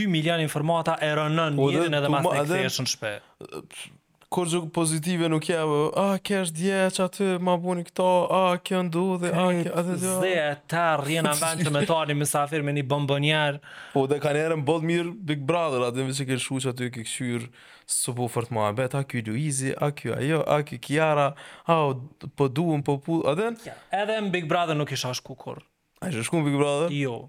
2 0.00 0.06
milion 0.14 0.38
informata 0.46 0.94
e 1.02 1.10
rënën 1.18 1.58
po 1.58 1.72
njërin 1.74 1.98
edhe 2.02 2.14
më 2.14 2.22
tek 2.30 2.50
thjeshtën 2.54 2.92
shpe 2.94 3.16
kur 4.32 4.48
gjë 4.50 4.60
pozitive 4.74 5.28
nuk 5.30 5.46
ja, 5.52 5.60
po, 5.68 5.90
a, 5.96 6.06
kesh 6.18 6.46
është 6.48 6.56
dje 6.58 6.78
që 6.96 7.04
aty, 7.04 7.26
ma 7.46 7.54
buni 7.62 7.84
këto, 7.86 8.06
a, 8.34 8.40
kjo 8.64 8.80
ndodhe, 8.88 9.30
a, 9.30 9.44
kjo, 9.54 9.70
atë 9.78 9.92
dhe, 9.92 9.98
a. 9.98 10.16
Zë, 10.22 10.48
ta, 10.70 10.86
rjena 11.00 11.32
vend 11.40 11.62
të 11.66 11.72
me 11.76 11.84
tani, 11.88 12.18
me 12.66 12.74
një 12.76 12.84
bombonjer. 12.90 13.60
Po, 13.94 14.06
dhe 14.10 14.18
ka 14.22 14.32
njerën 14.34 14.64
bod 14.66 14.86
mirë 14.88 15.14
Big 15.30 15.44
Brother, 15.46 15.84
atë 15.88 16.08
dhe 16.08 16.18
që 16.20 16.28
kërë 16.32 16.44
shu 16.46 16.58
që 16.64 16.72
aty 16.74 16.88
kërë 16.90 17.06
këshyrë, 17.06 17.50
së 17.98 18.16
po 18.18 18.26
fërtë 18.34 18.56
ma 18.56 18.66
abet, 18.72 18.98
a, 18.98 19.04
kjo 19.06 19.22
Luizi, 19.30 19.70
a, 19.78 19.92
kjo 19.94 20.18
ajo, 20.18 20.42
a, 20.42 20.58
kjo 20.66 20.80
Kiara, 20.88 21.28
a, 21.70 21.78
o, 21.78 22.26
po 22.36 22.50
duën, 22.50 22.82
po 22.86 22.98
pu, 23.06 23.22
atë 23.30 23.42
dhe. 23.60 23.70
Ja, 23.70 23.78
edhe 24.02 24.18
në 24.26 24.34
Big 24.34 24.50
Brother 24.50 24.78
nuk 24.78 24.92
isha 24.98 25.14
shku 25.20 25.38
kur. 25.44 25.62
A, 26.02 26.10
ishe 26.10 26.26
shku 26.26 26.42
në 26.42 26.50
Big 26.50 26.58
Brother? 26.60 26.92
Jo. 26.96 27.20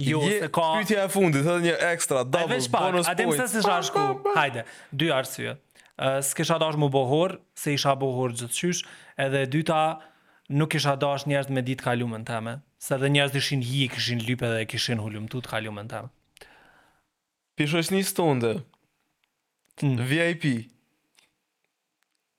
Jo, 0.00 0.20
se 0.28 0.48
ka... 0.48 0.62
Pytja 0.80 1.02
e 1.04 1.08
fundit, 1.12 1.44
edhe 1.44 1.70
një 1.70 1.74
ekstra, 1.90 2.22
double, 2.24 2.46
bonus 2.48 2.68
point. 2.72 3.08
Ate 3.10 3.26
mëse 3.28 3.48
se 3.52 3.62
shash 3.64 3.90
ku, 3.92 4.04
hajde, 4.36 4.62
dy 4.96 5.10
arsye. 5.12 5.56
Uh, 6.00 6.20
s'kisha 6.24 6.56
dash 6.62 6.78
më 6.80 6.88
bohor, 6.94 7.34
se 7.60 7.74
isha 7.76 7.92
bohor 8.00 8.32
gjithë 8.36 8.56
qysh, 8.56 8.80
edhe 9.20 9.42
dyta, 9.52 9.80
nuk 10.56 10.76
isha 10.78 10.94
dash 11.02 11.26
njerëz 11.28 11.50
me 11.52 11.64
ditë 11.66 11.84
kalumë 11.84 12.22
në 12.22 12.28
teme. 12.32 12.54
Se 12.80 12.94
edhe 12.96 13.10
njerëz 13.12 13.34
dëshin 13.36 13.64
hi, 13.68 13.82
këshin 13.92 14.24
lype 14.24 14.48
dhe 14.54 14.62
këshin 14.72 15.02
hullum 15.04 15.26
tu 15.28 15.42
të 15.44 15.52
kalumë 15.52 15.84
në 15.84 15.92
teme. 15.92 16.48
Pisho 17.60 17.82
është 17.84 17.98
një 17.98 18.02
stonde, 18.08 18.54
mm. 19.84 20.00
VIP, 20.08 20.44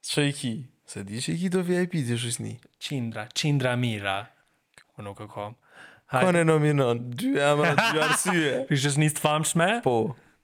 që 0.09 0.25
i 0.31 0.37
ki, 0.39 0.55
se 0.89 1.05
di 1.05 1.21
që 1.21 1.35
i 1.35 1.41
ki 1.43 1.53
do 1.53 1.61
VIP, 1.67 1.99
të 2.09 2.17
shështë 2.25 2.47
një. 2.47 2.55
Qindra, 2.81 3.27
qindra 3.37 3.75
mira, 3.77 4.17
unë 4.97 5.11
nuk 5.11 5.21
e 5.27 5.51
Ko 6.11 6.31
në 6.35 6.41
nominon? 6.47 6.99
Dy 7.15 7.37
e 7.39 7.51
dy 7.57 8.01
arsye 8.05 8.51
Për 8.69 8.79
shës 8.83 8.97
një 8.99 9.09
të 9.15 9.23
famshme? 9.23 9.67
Po 9.85 9.93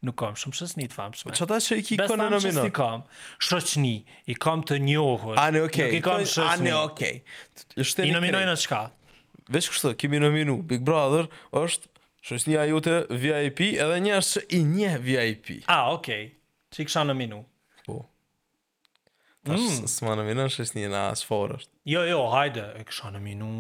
Nuk 0.06 0.14
kam 0.22 0.36
shumë 0.38 0.54
shës 0.56 0.76
të 0.78 0.94
famshme. 0.94 1.34
shme 1.34 1.36
Qëta 1.40 1.58
që 1.68 1.78
i 1.82 1.84
ki 1.88 1.96
në 2.00 2.06
nominon? 2.12 2.44
Besë 2.46 2.54
famë 2.54 2.74
kam 2.78 3.04
Shës 3.50 3.74
I 3.78 4.38
kam 4.38 4.62
të 4.70 4.78
njohër 4.86 5.42
A 5.42 5.48
ne 5.56 5.64
okej 5.66 5.90
Nuk 5.92 5.98
i 6.00 6.04
kam 6.06 6.22
shës 6.24 6.46
po, 6.46 6.64
një 6.64 6.64
A 6.64 6.64
në 6.64 6.78
okej 6.86 8.08
I 8.08 8.14
nominoj 8.16 8.44
në 8.48 8.54
çka? 8.64 8.82
Vesh 9.52 9.72
kështë 9.74 9.92
kimi 10.00 10.22
nominu 10.24 10.60
Big 10.70 10.86
Brother 10.88 11.28
është 11.62 11.92
Shës 12.30 12.46
jote 12.70 12.96
VIP 13.12 13.62
Edhe 13.80 14.00
një 14.06 14.22
që 14.24 14.46
i 14.54 14.62
nje 14.72 14.94
VIP 15.04 15.52
A 15.68 15.82
okej 15.98 16.30
Që 16.78 16.88
i 16.92 17.08
nominu? 17.12 17.44
Po 17.88 18.04
Mm. 19.48 19.56
Së 19.88 20.04
më 20.04 20.16
në 20.20 20.24
minën, 20.28 20.50
shës 20.52 20.74
në 20.76 20.82
Jo, 21.88 22.02
jo, 22.04 22.18
hajde, 22.34 22.66
e 22.82 22.82
kësha 22.84 23.14
në 23.16 23.22
minën 23.24 23.54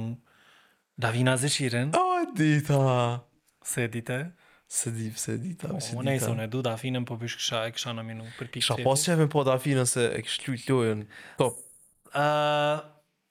Davina 0.99 1.37
Zeshiren. 1.37 1.93
O, 1.95 1.99
oh, 1.99 2.27
dita 2.37 3.23
Se 3.63 3.87
dite? 3.93 4.31
Se 4.67 4.91
dip, 4.91 5.17
se 5.17 5.37
dita 5.37 5.67
O, 5.67 5.77
po, 5.77 5.97
oh, 5.97 6.03
nejse, 6.03 6.29
unë 6.31 6.47
e 6.47 6.51
du 6.51 6.61
Davinën 6.65 7.05
Po 7.07 7.15
për 7.19 7.29
kësha 7.37 7.61
e 7.69 7.73
kësha 7.75 7.93
në 7.95 8.03
minu 8.03 8.25
për 8.39 8.49
pikë 8.51 8.65
qëtë 8.65 8.83
Kësha 8.83 9.15
pas 9.21 9.29
po 9.31 9.43
Davinën 9.47 9.87
se 9.87 10.07
e 10.17 10.23
kështë 10.25 10.51
lujtë 10.51 10.67
lujën 10.73 11.03
Top 11.39 11.55
po. 11.55 11.55
uh, 12.17 12.81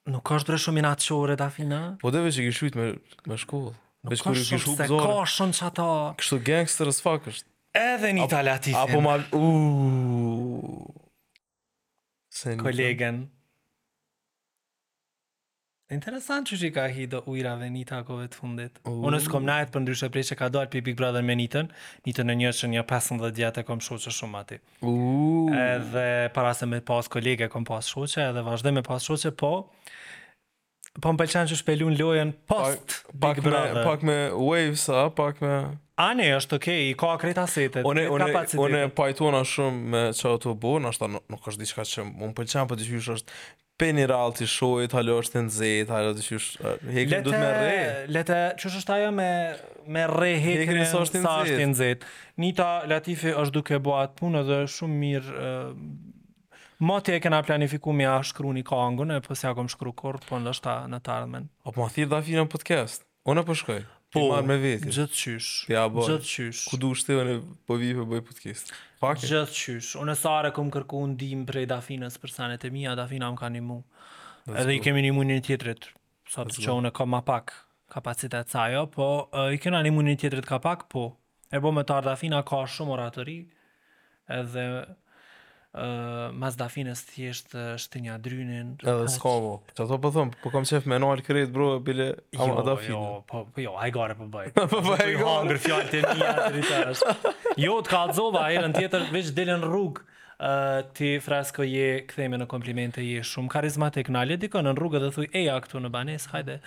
Nuk 0.07 0.23
ka 0.25 0.39
është 0.39 0.49
dre 0.53 0.59
shumë 0.63 0.79
minatë 0.79 1.03
qore 1.11 1.35
Dafina. 1.37 1.79
Po 1.99 2.13
dhe 2.15 2.21
veç 2.23 2.39
e 2.39 2.45
kështë 2.47 2.63
lujtë 2.63 2.79
me, 2.79 2.85
me 3.33 3.37
shkollë. 3.41 3.73
Nuk 4.07 4.13
veç 4.15 4.23
ka 4.23 4.31
shumë 4.31 4.59
se 4.63 4.87
ka 4.87 5.15
shumë 5.35 5.57
që 5.59 5.65
ata 5.67 5.87
Kështë 6.23 6.39
gangster 6.47 6.91
as 6.93 7.03
fuck 7.03 7.27
është 7.33 7.55
Edhe 7.83 8.13
një 8.15 8.29
talë 8.31 8.55
Apo 8.87 9.03
ma... 9.03 9.17
Uuuu... 9.35 10.61
Kolegen... 12.61 13.25
Interesant 15.87 16.49
që 16.49 16.57
që 16.59 16.69
ka 16.75 16.83
hi 16.91 17.05
do 17.07 17.21
ujra 17.31 17.53
një 17.61 17.85
takove 17.87 18.25
të 18.27 18.35
fundit. 18.41 18.79
Uh. 18.83 18.97
Unë 19.07 19.21
s'kom 19.23 19.45
najtë 19.47 19.71
për 19.71 19.81
ndryshe 19.85 20.07
prej 20.11 20.25
që 20.29 20.35
ka 20.41 20.47
dojtë 20.51 20.71
për 20.73 20.81
Big 20.87 20.97
Brother 20.99 21.23
me 21.23 21.35
njëtën, 21.39 21.69
njëtën 22.09 22.27
në 22.27 22.33
një 22.41 22.49
që 22.59 22.69
një 22.73 22.81
pasën 22.89 23.19
dhe 23.21 23.29
djetë 23.37 23.61
e 23.63 23.67
kom 23.69 23.79
shu 23.85 23.95
shumë 24.03 24.41
ati. 24.41 24.57
Uh. 24.81 25.53
Edhe 25.61 26.03
para 26.35 26.51
se 26.59 26.67
me 26.67 26.81
pas 26.83 27.07
kolege 27.13 27.47
kom 27.53 27.63
pas 27.69 27.87
shu 27.87 28.03
edhe 28.19 28.43
vazhde 28.43 28.73
me 28.75 28.83
pas 28.83 28.99
shu 29.07 29.15
po, 29.39 29.51
po 30.99 31.13
më 31.13 31.19
pëlqen 31.21 31.47
që 31.53 31.57
shpelun 31.61 31.95
lojen 32.01 32.33
post 32.51 33.05
Big 33.13 33.39
Brother. 33.47 33.79
Me, 33.79 33.85
pak 33.87 34.03
me 34.11 34.15
waves, 34.43 34.89
a, 34.91 35.05
pak 35.15 35.39
me... 35.45 35.53
ne, 36.19 36.25
është 36.35 36.57
okej, 36.59 36.81
okay, 36.81 36.89
i 36.91 36.97
ka 36.99 37.13
krejt 37.23 37.39
asetet, 37.47 37.87
Unë 37.87 38.09
one, 38.11 38.83
pajtona 38.99 39.45
shumë 39.53 39.95
me 39.95 40.03
që 40.11 40.33
ato 40.35 40.51
bo, 40.53 40.75
nështë 40.83 41.09
nuk 41.15 41.47
është 41.53 41.63
diçka 41.63 41.87
që 41.93 42.05
më 42.11 42.33
pëlqen, 42.41 42.67
për 42.73 42.83
po 42.83 43.23
Peni 43.77 44.07
rallë 44.09 44.33
të 44.39 44.45
shojë, 44.49 44.87
halë 44.89 45.15
është 45.21 45.35
të 45.35 45.41
në 45.47 45.51
zëjë, 45.53 45.83
halë 45.93 46.13
të 46.17 46.23
që 46.25 46.37
hekën 46.95 47.25
du 47.27 47.29
të 47.29 47.41
me 47.43 47.49
re. 47.57 47.73
Letë, 48.15 48.37
që 48.57 48.71
është 48.79 48.93
ajo 48.95 49.11
me, 49.13 49.27
me 49.97 50.05
rejë 50.09 50.39
hekri 50.45 50.87
së 50.89 51.01
është 51.03 51.21
të 51.21 51.67
në 51.75 51.89
Nita 52.41 52.69
Latifi 52.89 53.35
është 53.37 53.53
duke 53.59 53.77
bo 53.85 53.93
atë 53.99 54.17
punë 54.21 54.41
dhe 54.49 54.57
shumë 54.77 54.97
mirë... 55.03 55.51
Ma 56.89 56.97
të 57.01 57.15
e 57.17 57.21
këna 57.21 57.43
planifiku 57.45 57.93
me 57.97 58.05
a 58.09 58.15
shkru 58.25 58.49
një 58.57 58.63
kongën, 58.69 59.13
e 59.13 59.21
a 59.21 59.53
kom 59.57 59.69
shkru 59.73 59.93
kërë, 59.97 60.23
po 60.29 60.41
në 60.41 60.49
lështë 60.49 60.65
ta 60.65 60.75
në 60.95 60.99
të 61.05 61.13
ardhmen. 61.13 61.45
po 61.69 61.77
ma 61.77 61.87
thirë 61.93 62.09
da 62.15 62.21
fi 62.25 62.33
në 62.37 62.47
podcast? 62.53 63.05
O 63.29 63.33
në 63.37 63.41
përshkoj? 63.49 63.79
Po 63.85 63.96
Po, 64.13 64.19
I 64.23 64.27
marrë 64.31 64.47
me 64.47 64.55
vetë. 64.63 64.91
Gjëtë 64.95 65.17
qysh. 65.19 65.47
Ja, 65.73 65.81
qysh. 65.91 66.63
Ku 66.71 66.77
du 66.79 66.93
shte, 66.95 67.17
unë 67.19 67.33
po 67.67 67.75
vijë 67.79 67.97
për 67.97 68.05
bëjë 68.11 68.23
podcast. 68.29 68.71
Pak 69.01 69.23
e? 69.27 69.41
qysh. 69.51 69.89
Unë 69.99 70.13
e 70.15 70.19
sare 70.21 70.51
këmë 70.55 70.73
kërku 70.77 71.01
në 71.11 71.17
dim 71.23 71.41
prej 71.49 71.65
Dafinës 71.67 72.15
për 72.21 72.31
sanet 72.31 72.63
e 72.63 72.71
mija, 72.71 72.93
Dafina 72.95 73.27
më 73.33 73.39
ka 73.41 73.49
një 73.57 73.63
mu. 73.67 73.81
Edhe 74.55 74.77
i 74.77 74.79
kemi 74.85 75.03
një 75.03 75.11
mu 75.17 75.25
një 75.27 75.41
tjetërit. 75.49 75.89
Sa 76.31 76.45
të 76.47 76.55
që 76.63 76.77
unë 76.83 76.93
e 76.93 76.95
ka 76.95 77.07
pak 77.31 77.53
kapacitet 77.91 78.47
sa 78.51 78.65
jo, 78.71 78.85
po 78.91 79.05
uh, 79.31 79.49
i 79.55 79.59
kena 79.63 79.79
një 79.85 79.91
mu 79.95 80.01
një 80.07 80.15
tjetërit 80.21 80.47
ka 80.47 80.57
pak, 80.63 80.87
po. 80.93 81.09
E 81.51 81.59
bo 81.63 81.71
me 81.75 81.83
tarë 81.87 82.07
Dafina 82.13 82.39
ka 82.47 82.63
shumë 82.77 82.95
oratëri. 82.95 83.41
Edhe 84.39 84.69
uh, 85.75 86.31
Mazdafinës 86.37 87.01
thjesht 87.11 87.53
shtënia 87.81 88.17
drynin. 88.23 88.75
Edhe 88.83 89.07
skavo 89.11 89.41
mo. 89.47 89.55
ato 89.71 89.97
po 90.01 90.11
thëmë, 90.15 90.39
po 90.43 90.51
kam 90.53 90.67
qef 90.67 90.87
me 90.89 90.99
nalë 91.01 91.25
kretë, 91.27 91.51
bro, 91.53 91.69
bile 91.83 92.09
a 92.35 92.37
jo, 92.37 92.75
Jo, 92.87 93.01
po, 93.27 93.45
po, 93.53 93.61
jo, 93.61 93.73
ai 93.79 93.89
i 93.91 94.17
po 94.21 94.27
bëjt. 94.35 94.53
po 94.63 94.81
bëjt. 94.81 95.01
Po 95.01 95.07
i 95.07 95.17
hangër 95.21 95.61
të 95.65 96.03
mija 96.13 96.35
të 96.37 96.51
rritërës. 96.55 97.03
jo, 97.57 97.79
të 97.81 97.89
ka 97.89 98.03
atëzova, 98.09 98.45
e 98.53 98.61
në 98.67 98.73
tjetër, 98.77 99.09
veç 99.15 99.33
delin 99.37 99.63
rrugë. 99.65 100.05
ti 100.93 101.15
fresko 101.19 101.63
je 101.65 102.03
Kthejme 102.11 102.37
në 102.37 102.45
komplimente 102.51 103.01
je 103.01 103.23
shumë 103.25 103.49
karizmatik 103.55 104.11
në 104.13 104.37
dikon 104.43 104.67
në 104.67 104.75
rrugë 104.77 104.99
dhe 105.01 105.09
thuj 105.15 105.27
eja 105.33 105.55
këtu 105.61 105.79
në 105.81 105.89
banes 105.89 106.27
hajde 106.29 106.59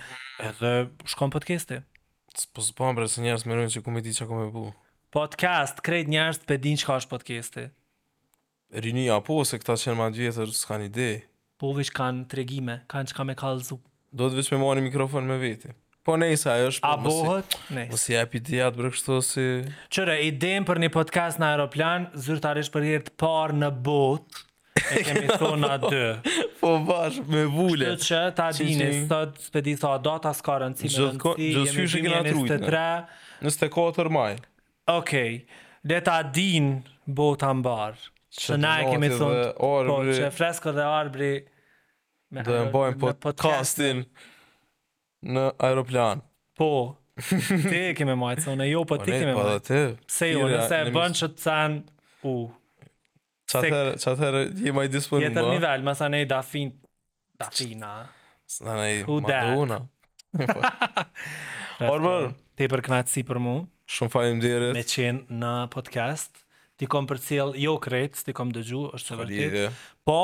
edhe 0.42 0.90
shkom 1.06 1.30
podcasti 1.30 1.78
Po 2.52 2.60
s'pambre 2.66 3.06
se 3.06 3.22
njerës 3.22 3.46
me 3.46 3.54
rrënë 3.54 3.70
që 3.70 3.84
kumë 3.86 4.66
podcast 5.14 5.80
krejt 5.86 6.08
njerëz 6.10 6.42
pe 6.50 6.58
din 6.58 6.76
çka 6.82 6.98
është 6.98 7.08
podcasti 7.14 7.70
rini 8.78 9.08
apo 9.10 9.40
se 9.46 9.58
këta 9.58 9.74
qenë 9.78 9.98
ma 9.98 10.08
djetër 10.14 10.50
s'ka 10.54 10.76
një 10.84 10.90
dej. 10.94 11.14
Po 11.60 11.72
vish 11.76 11.90
kanë 11.94 12.26
tregime, 12.30 12.78
kanë 12.90 13.14
ka 13.16 13.24
me 13.28 13.34
kalzu. 13.38 13.80
Do 14.12 14.30
të 14.30 14.38
vish 14.40 14.52
me 14.54 14.60
moni 14.62 14.80
një 14.80 14.88
mikrofon 14.90 15.26
me 15.28 15.36
veti. 15.42 15.72
Po 16.06 16.14
nejse, 16.16 16.48
ajo 16.48 16.70
është... 16.72 16.86
A 16.88 16.92
bohët? 17.04 17.56
Nejse. 17.76 17.92
Mësi 17.92 18.14
e 18.16 18.20
pidiat 18.32 18.76
për 18.78 18.88
kështu 18.94 19.16
si... 19.26 19.44
Qërë, 19.92 20.14
idejnë 20.30 20.66
për 20.68 20.80
një 20.84 20.88
podcast 20.94 21.42
në 21.42 21.50
aeroplan, 21.54 22.06
zyrtarisht 22.28 22.72
për 22.72 22.86
jertë 22.88 23.14
par 23.20 23.52
në 23.56 23.68
botë, 23.88 24.40
e 24.96 25.02
kemi 25.06 25.28
thonë 25.42 25.68
a 25.68 25.76
dë. 25.82 26.06
Po 26.62 26.72
bash, 26.88 27.18
me 27.28 27.44
vule. 27.52 27.90
Kështë 27.90 28.06
që 28.08 28.20
ta 28.40 28.46
dini, 28.56 28.86
së 29.10 29.20
spedi 29.44 29.76
data 30.06 30.32
s'ka 30.38 30.56
rëndësi 30.64 30.88
me 30.94 31.34
rëndësi, 31.36 32.06
gjithë 32.06 32.22
trujtë, 32.30 32.86
në 33.44 33.52
të 33.60 33.68
kohë 33.76 33.94
tërmaj. 33.98 34.40
Okej, 34.88 34.88
okay. 34.96 35.36
le 35.92 36.00
ta 36.08 36.22
din 36.34 36.72
botë 37.06 37.52
ambarë. 37.52 38.08
Që 38.38 38.56
na 38.62 38.70
e 38.78 38.84
kemi 38.92 39.08
thunë 39.10 39.40
Po, 39.58 39.70
që 40.14 40.28
fresko 40.36 40.70
dhe 40.76 40.84
arbri 40.86 41.30
Do 42.44 42.54
e 42.54 42.64
mbojmë 42.68 43.14
po 43.18 43.32
Në 45.30 45.46
aeroplan 45.66 46.22
Po, 46.58 46.68
ti 47.18 47.78
e 47.80 47.88
kemi 47.98 48.14
majtë 48.20 48.44
thunë 48.46 48.68
Jo, 48.70 48.84
po, 48.86 48.98
po 49.02 49.08
ti 49.08 49.16
kemi 49.16 49.34
po 49.34 49.46
majtë 49.48 49.80
Se 50.14 50.30
jo, 50.30 50.46
nëse 50.50 50.78
e 50.78 50.92
bënë 50.94 51.18
që 51.20 51.30
të 51.32 51.42
can 51.42 51.78
U 52.30 52.36
Qa 53.50 53.64
thërë, 54.14 54.44
je 54.62 54.74
maj 54.76 54.86
disponim 54.94 55.26
Je 55.26 55.32
tër 55.34 55.48
një 55.50 55.62
velë, 55.64 55.86
ma 55.88 55.96
sa 55.98 56.06
ne 56.12 56.20
i 56.22 56.28
da 56.30 56.38
fin 56.46 56.70
Da 57.40 57.48
fina 57.50 57.94
në 58.68 58.76
ne 58.78 58.86
i 58.92 59.00
maduna 59.08 59.80
Orbër 61.94 62.30
Ti 62.60 62.68
për 62.70 62.84
knatë 62.86 63.14
si 63.16 63.24
për 63.26 63.40
mu 63.42 63.56
Shumë 63.90 64.14
falim 64.14 64.38
dirit 64.42 64.74
Me 64.76 64.86
qenë 64.86 65.26
në 65.42 65.56
podcast 65.74 65.74
Në 65.74 65.74
podcast 66.38 66.46
ti 66.80 66.88
kom 66.88 67.04
për 67.08 67.18
cilë, 67.26 67.58
jo 67.60 67.74
kretë, 67.82 68.22
ti 68.28 68.34
kom 68.36 68.54
dëgju, 68.56 68.80
është 68.96 69.10
të 69.12 69.18
vërtit. 69.20 69.84
Po, 70.08 70.18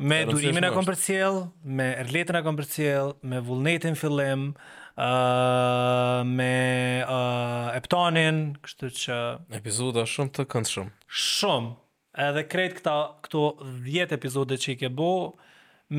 me 0.00 0.22
e 0.24 0.28
durimin 0.30 0.64
e 0.64 0.70
kom 0.72 0.86
për 0.88 0.96
cilë, 1.02 1.42
me 1.76 1.90
erletën 2.00 2.38
e 2.38 2.44
kom 2.46 2.56
për 2.56 2.68
cilë, 2.72 3.10
me 3.28 3.42
vullnetin 3.44 3.98
fillim, 4.00 4.46
uh, 4.94 5.04
me 6.30 6.54
uh, 7.02 7.76
eptonin, 7.76 8.40
kështu 8.64 8.90
që... 9.02 9.18
Epizoda 9.60 10.06
shumë 10.08 10.34
të 10.38 10.46
këndë 10.54 10.72
shumë. 10.78 10.94
Shumë. 11.26 11.76
Edhe 12.24 12.46
kretë 12.50 12.78
këta, 12.80 12.96
këto 13.28 13.44
10 13.84 14.16
epizode 14.16 14.56
që 14.60 14.72
i 14.74 14.78
ke 14.80 14.88
bo, 14.96 15.10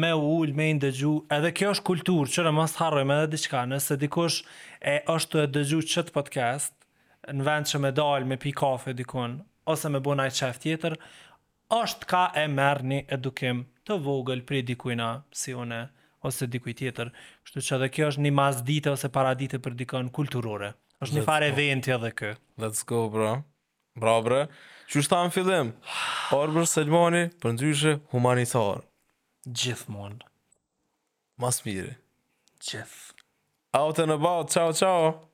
me 0.01 0.09
ullë, 0.17 0.57
me 0.57 0.71
i 0.71 0.73
ndëgju, 0.79 1.13
edhe 1.37 1.53
kjo 1.61 1.75
është 1.75 1.85
kulturë, 1.87 2.33
që 2.33 2.47
në 2.47 2.55
mos 2.57 2.75
harrojmë 2.81 3.19
edhe 3.19 3.31
diçka, 3.37 3.61
nëse 3.69 3.97
dikush 4.01 4.41
e 4.81 4.97
është 5.13 5.37
të 5.37 5.47
dëgju 5.59 5.85
qëtë 5.93 6.17
podcast, 6.17 6.73
në 7.29 7.45
vend 7.45 7.69
që 7.69 7.81
me 7.85 7.93
dalë, 7.95 8.25
me 8.31 8.39
pi 8.41 8.51
kafe 8.57 8.95
dikon, 8.97 9.39
ose 9.67 9.89
me 9.89 9.99
bo 10.03 10.15
një 10.17 10.29
qef 10.35 10.59
tjetër, 10.63 10.95
është 11.77 12.07
ka 12.11 12.21
e 12.41 12.45
merë 12.51 12.87
një 12.91 13.01
edukim 13.17 13.63
të 13.87 13.97
vogël 14.03 14.41
prej 14.49 14.65
dikujna, 14.71 15.11
si 15.31 15.53
une, 15.55 15.81
ose 16.27 16.47
dikuj 16.53 16.75
tjetër. 16.81 17.13
Kështu 17.45 17.63
që 17.67 17.79
dhe 17.83 17.91
kjo 17.95 18.09
është 18.13 18.25
një 18.25 18.33
mas 18.37 18.59
dite 18.67 18.91
ose 18.91 19.09
paradite 19.15 19.59
për 19.63 19.77
dikon 19.79 20.09
kulturore. 20.13 20.73
është 21.01 21.09
Let's 21.09 21.19
një 21.19 21.25
fare 21.25 21.47
eventi 21.49 21.91
edhe 21.95 22.11
kjo. 22.13 22.33
Let's 22.61 22.83
go, 22.87 22.99
bro. 23.09 23.29
Bra, 23.97 24.13
bre. 24.21 24.41
Që 24.91 25.01
është 25.03 25.13
ta 25.13 25.21
në 25.25 25.31
fillim? 25.35 25.71
Arbër 26.35 26.67
Selmani, 26.69 27.23
për 27.41 27.55
ndryshe, 27.55 27.95
humanitar. 28.11 28.83
Gjithmon. 29.57 30.19
Mas 31.41 31.63
mire. 31.65 31.95
Gjith. 32.61 32.99
Out 33.73 33.97
and 33.99 34.11
about, 34.11 34.51
ciao, 34.53 34.71
ciao. 34.73 35.30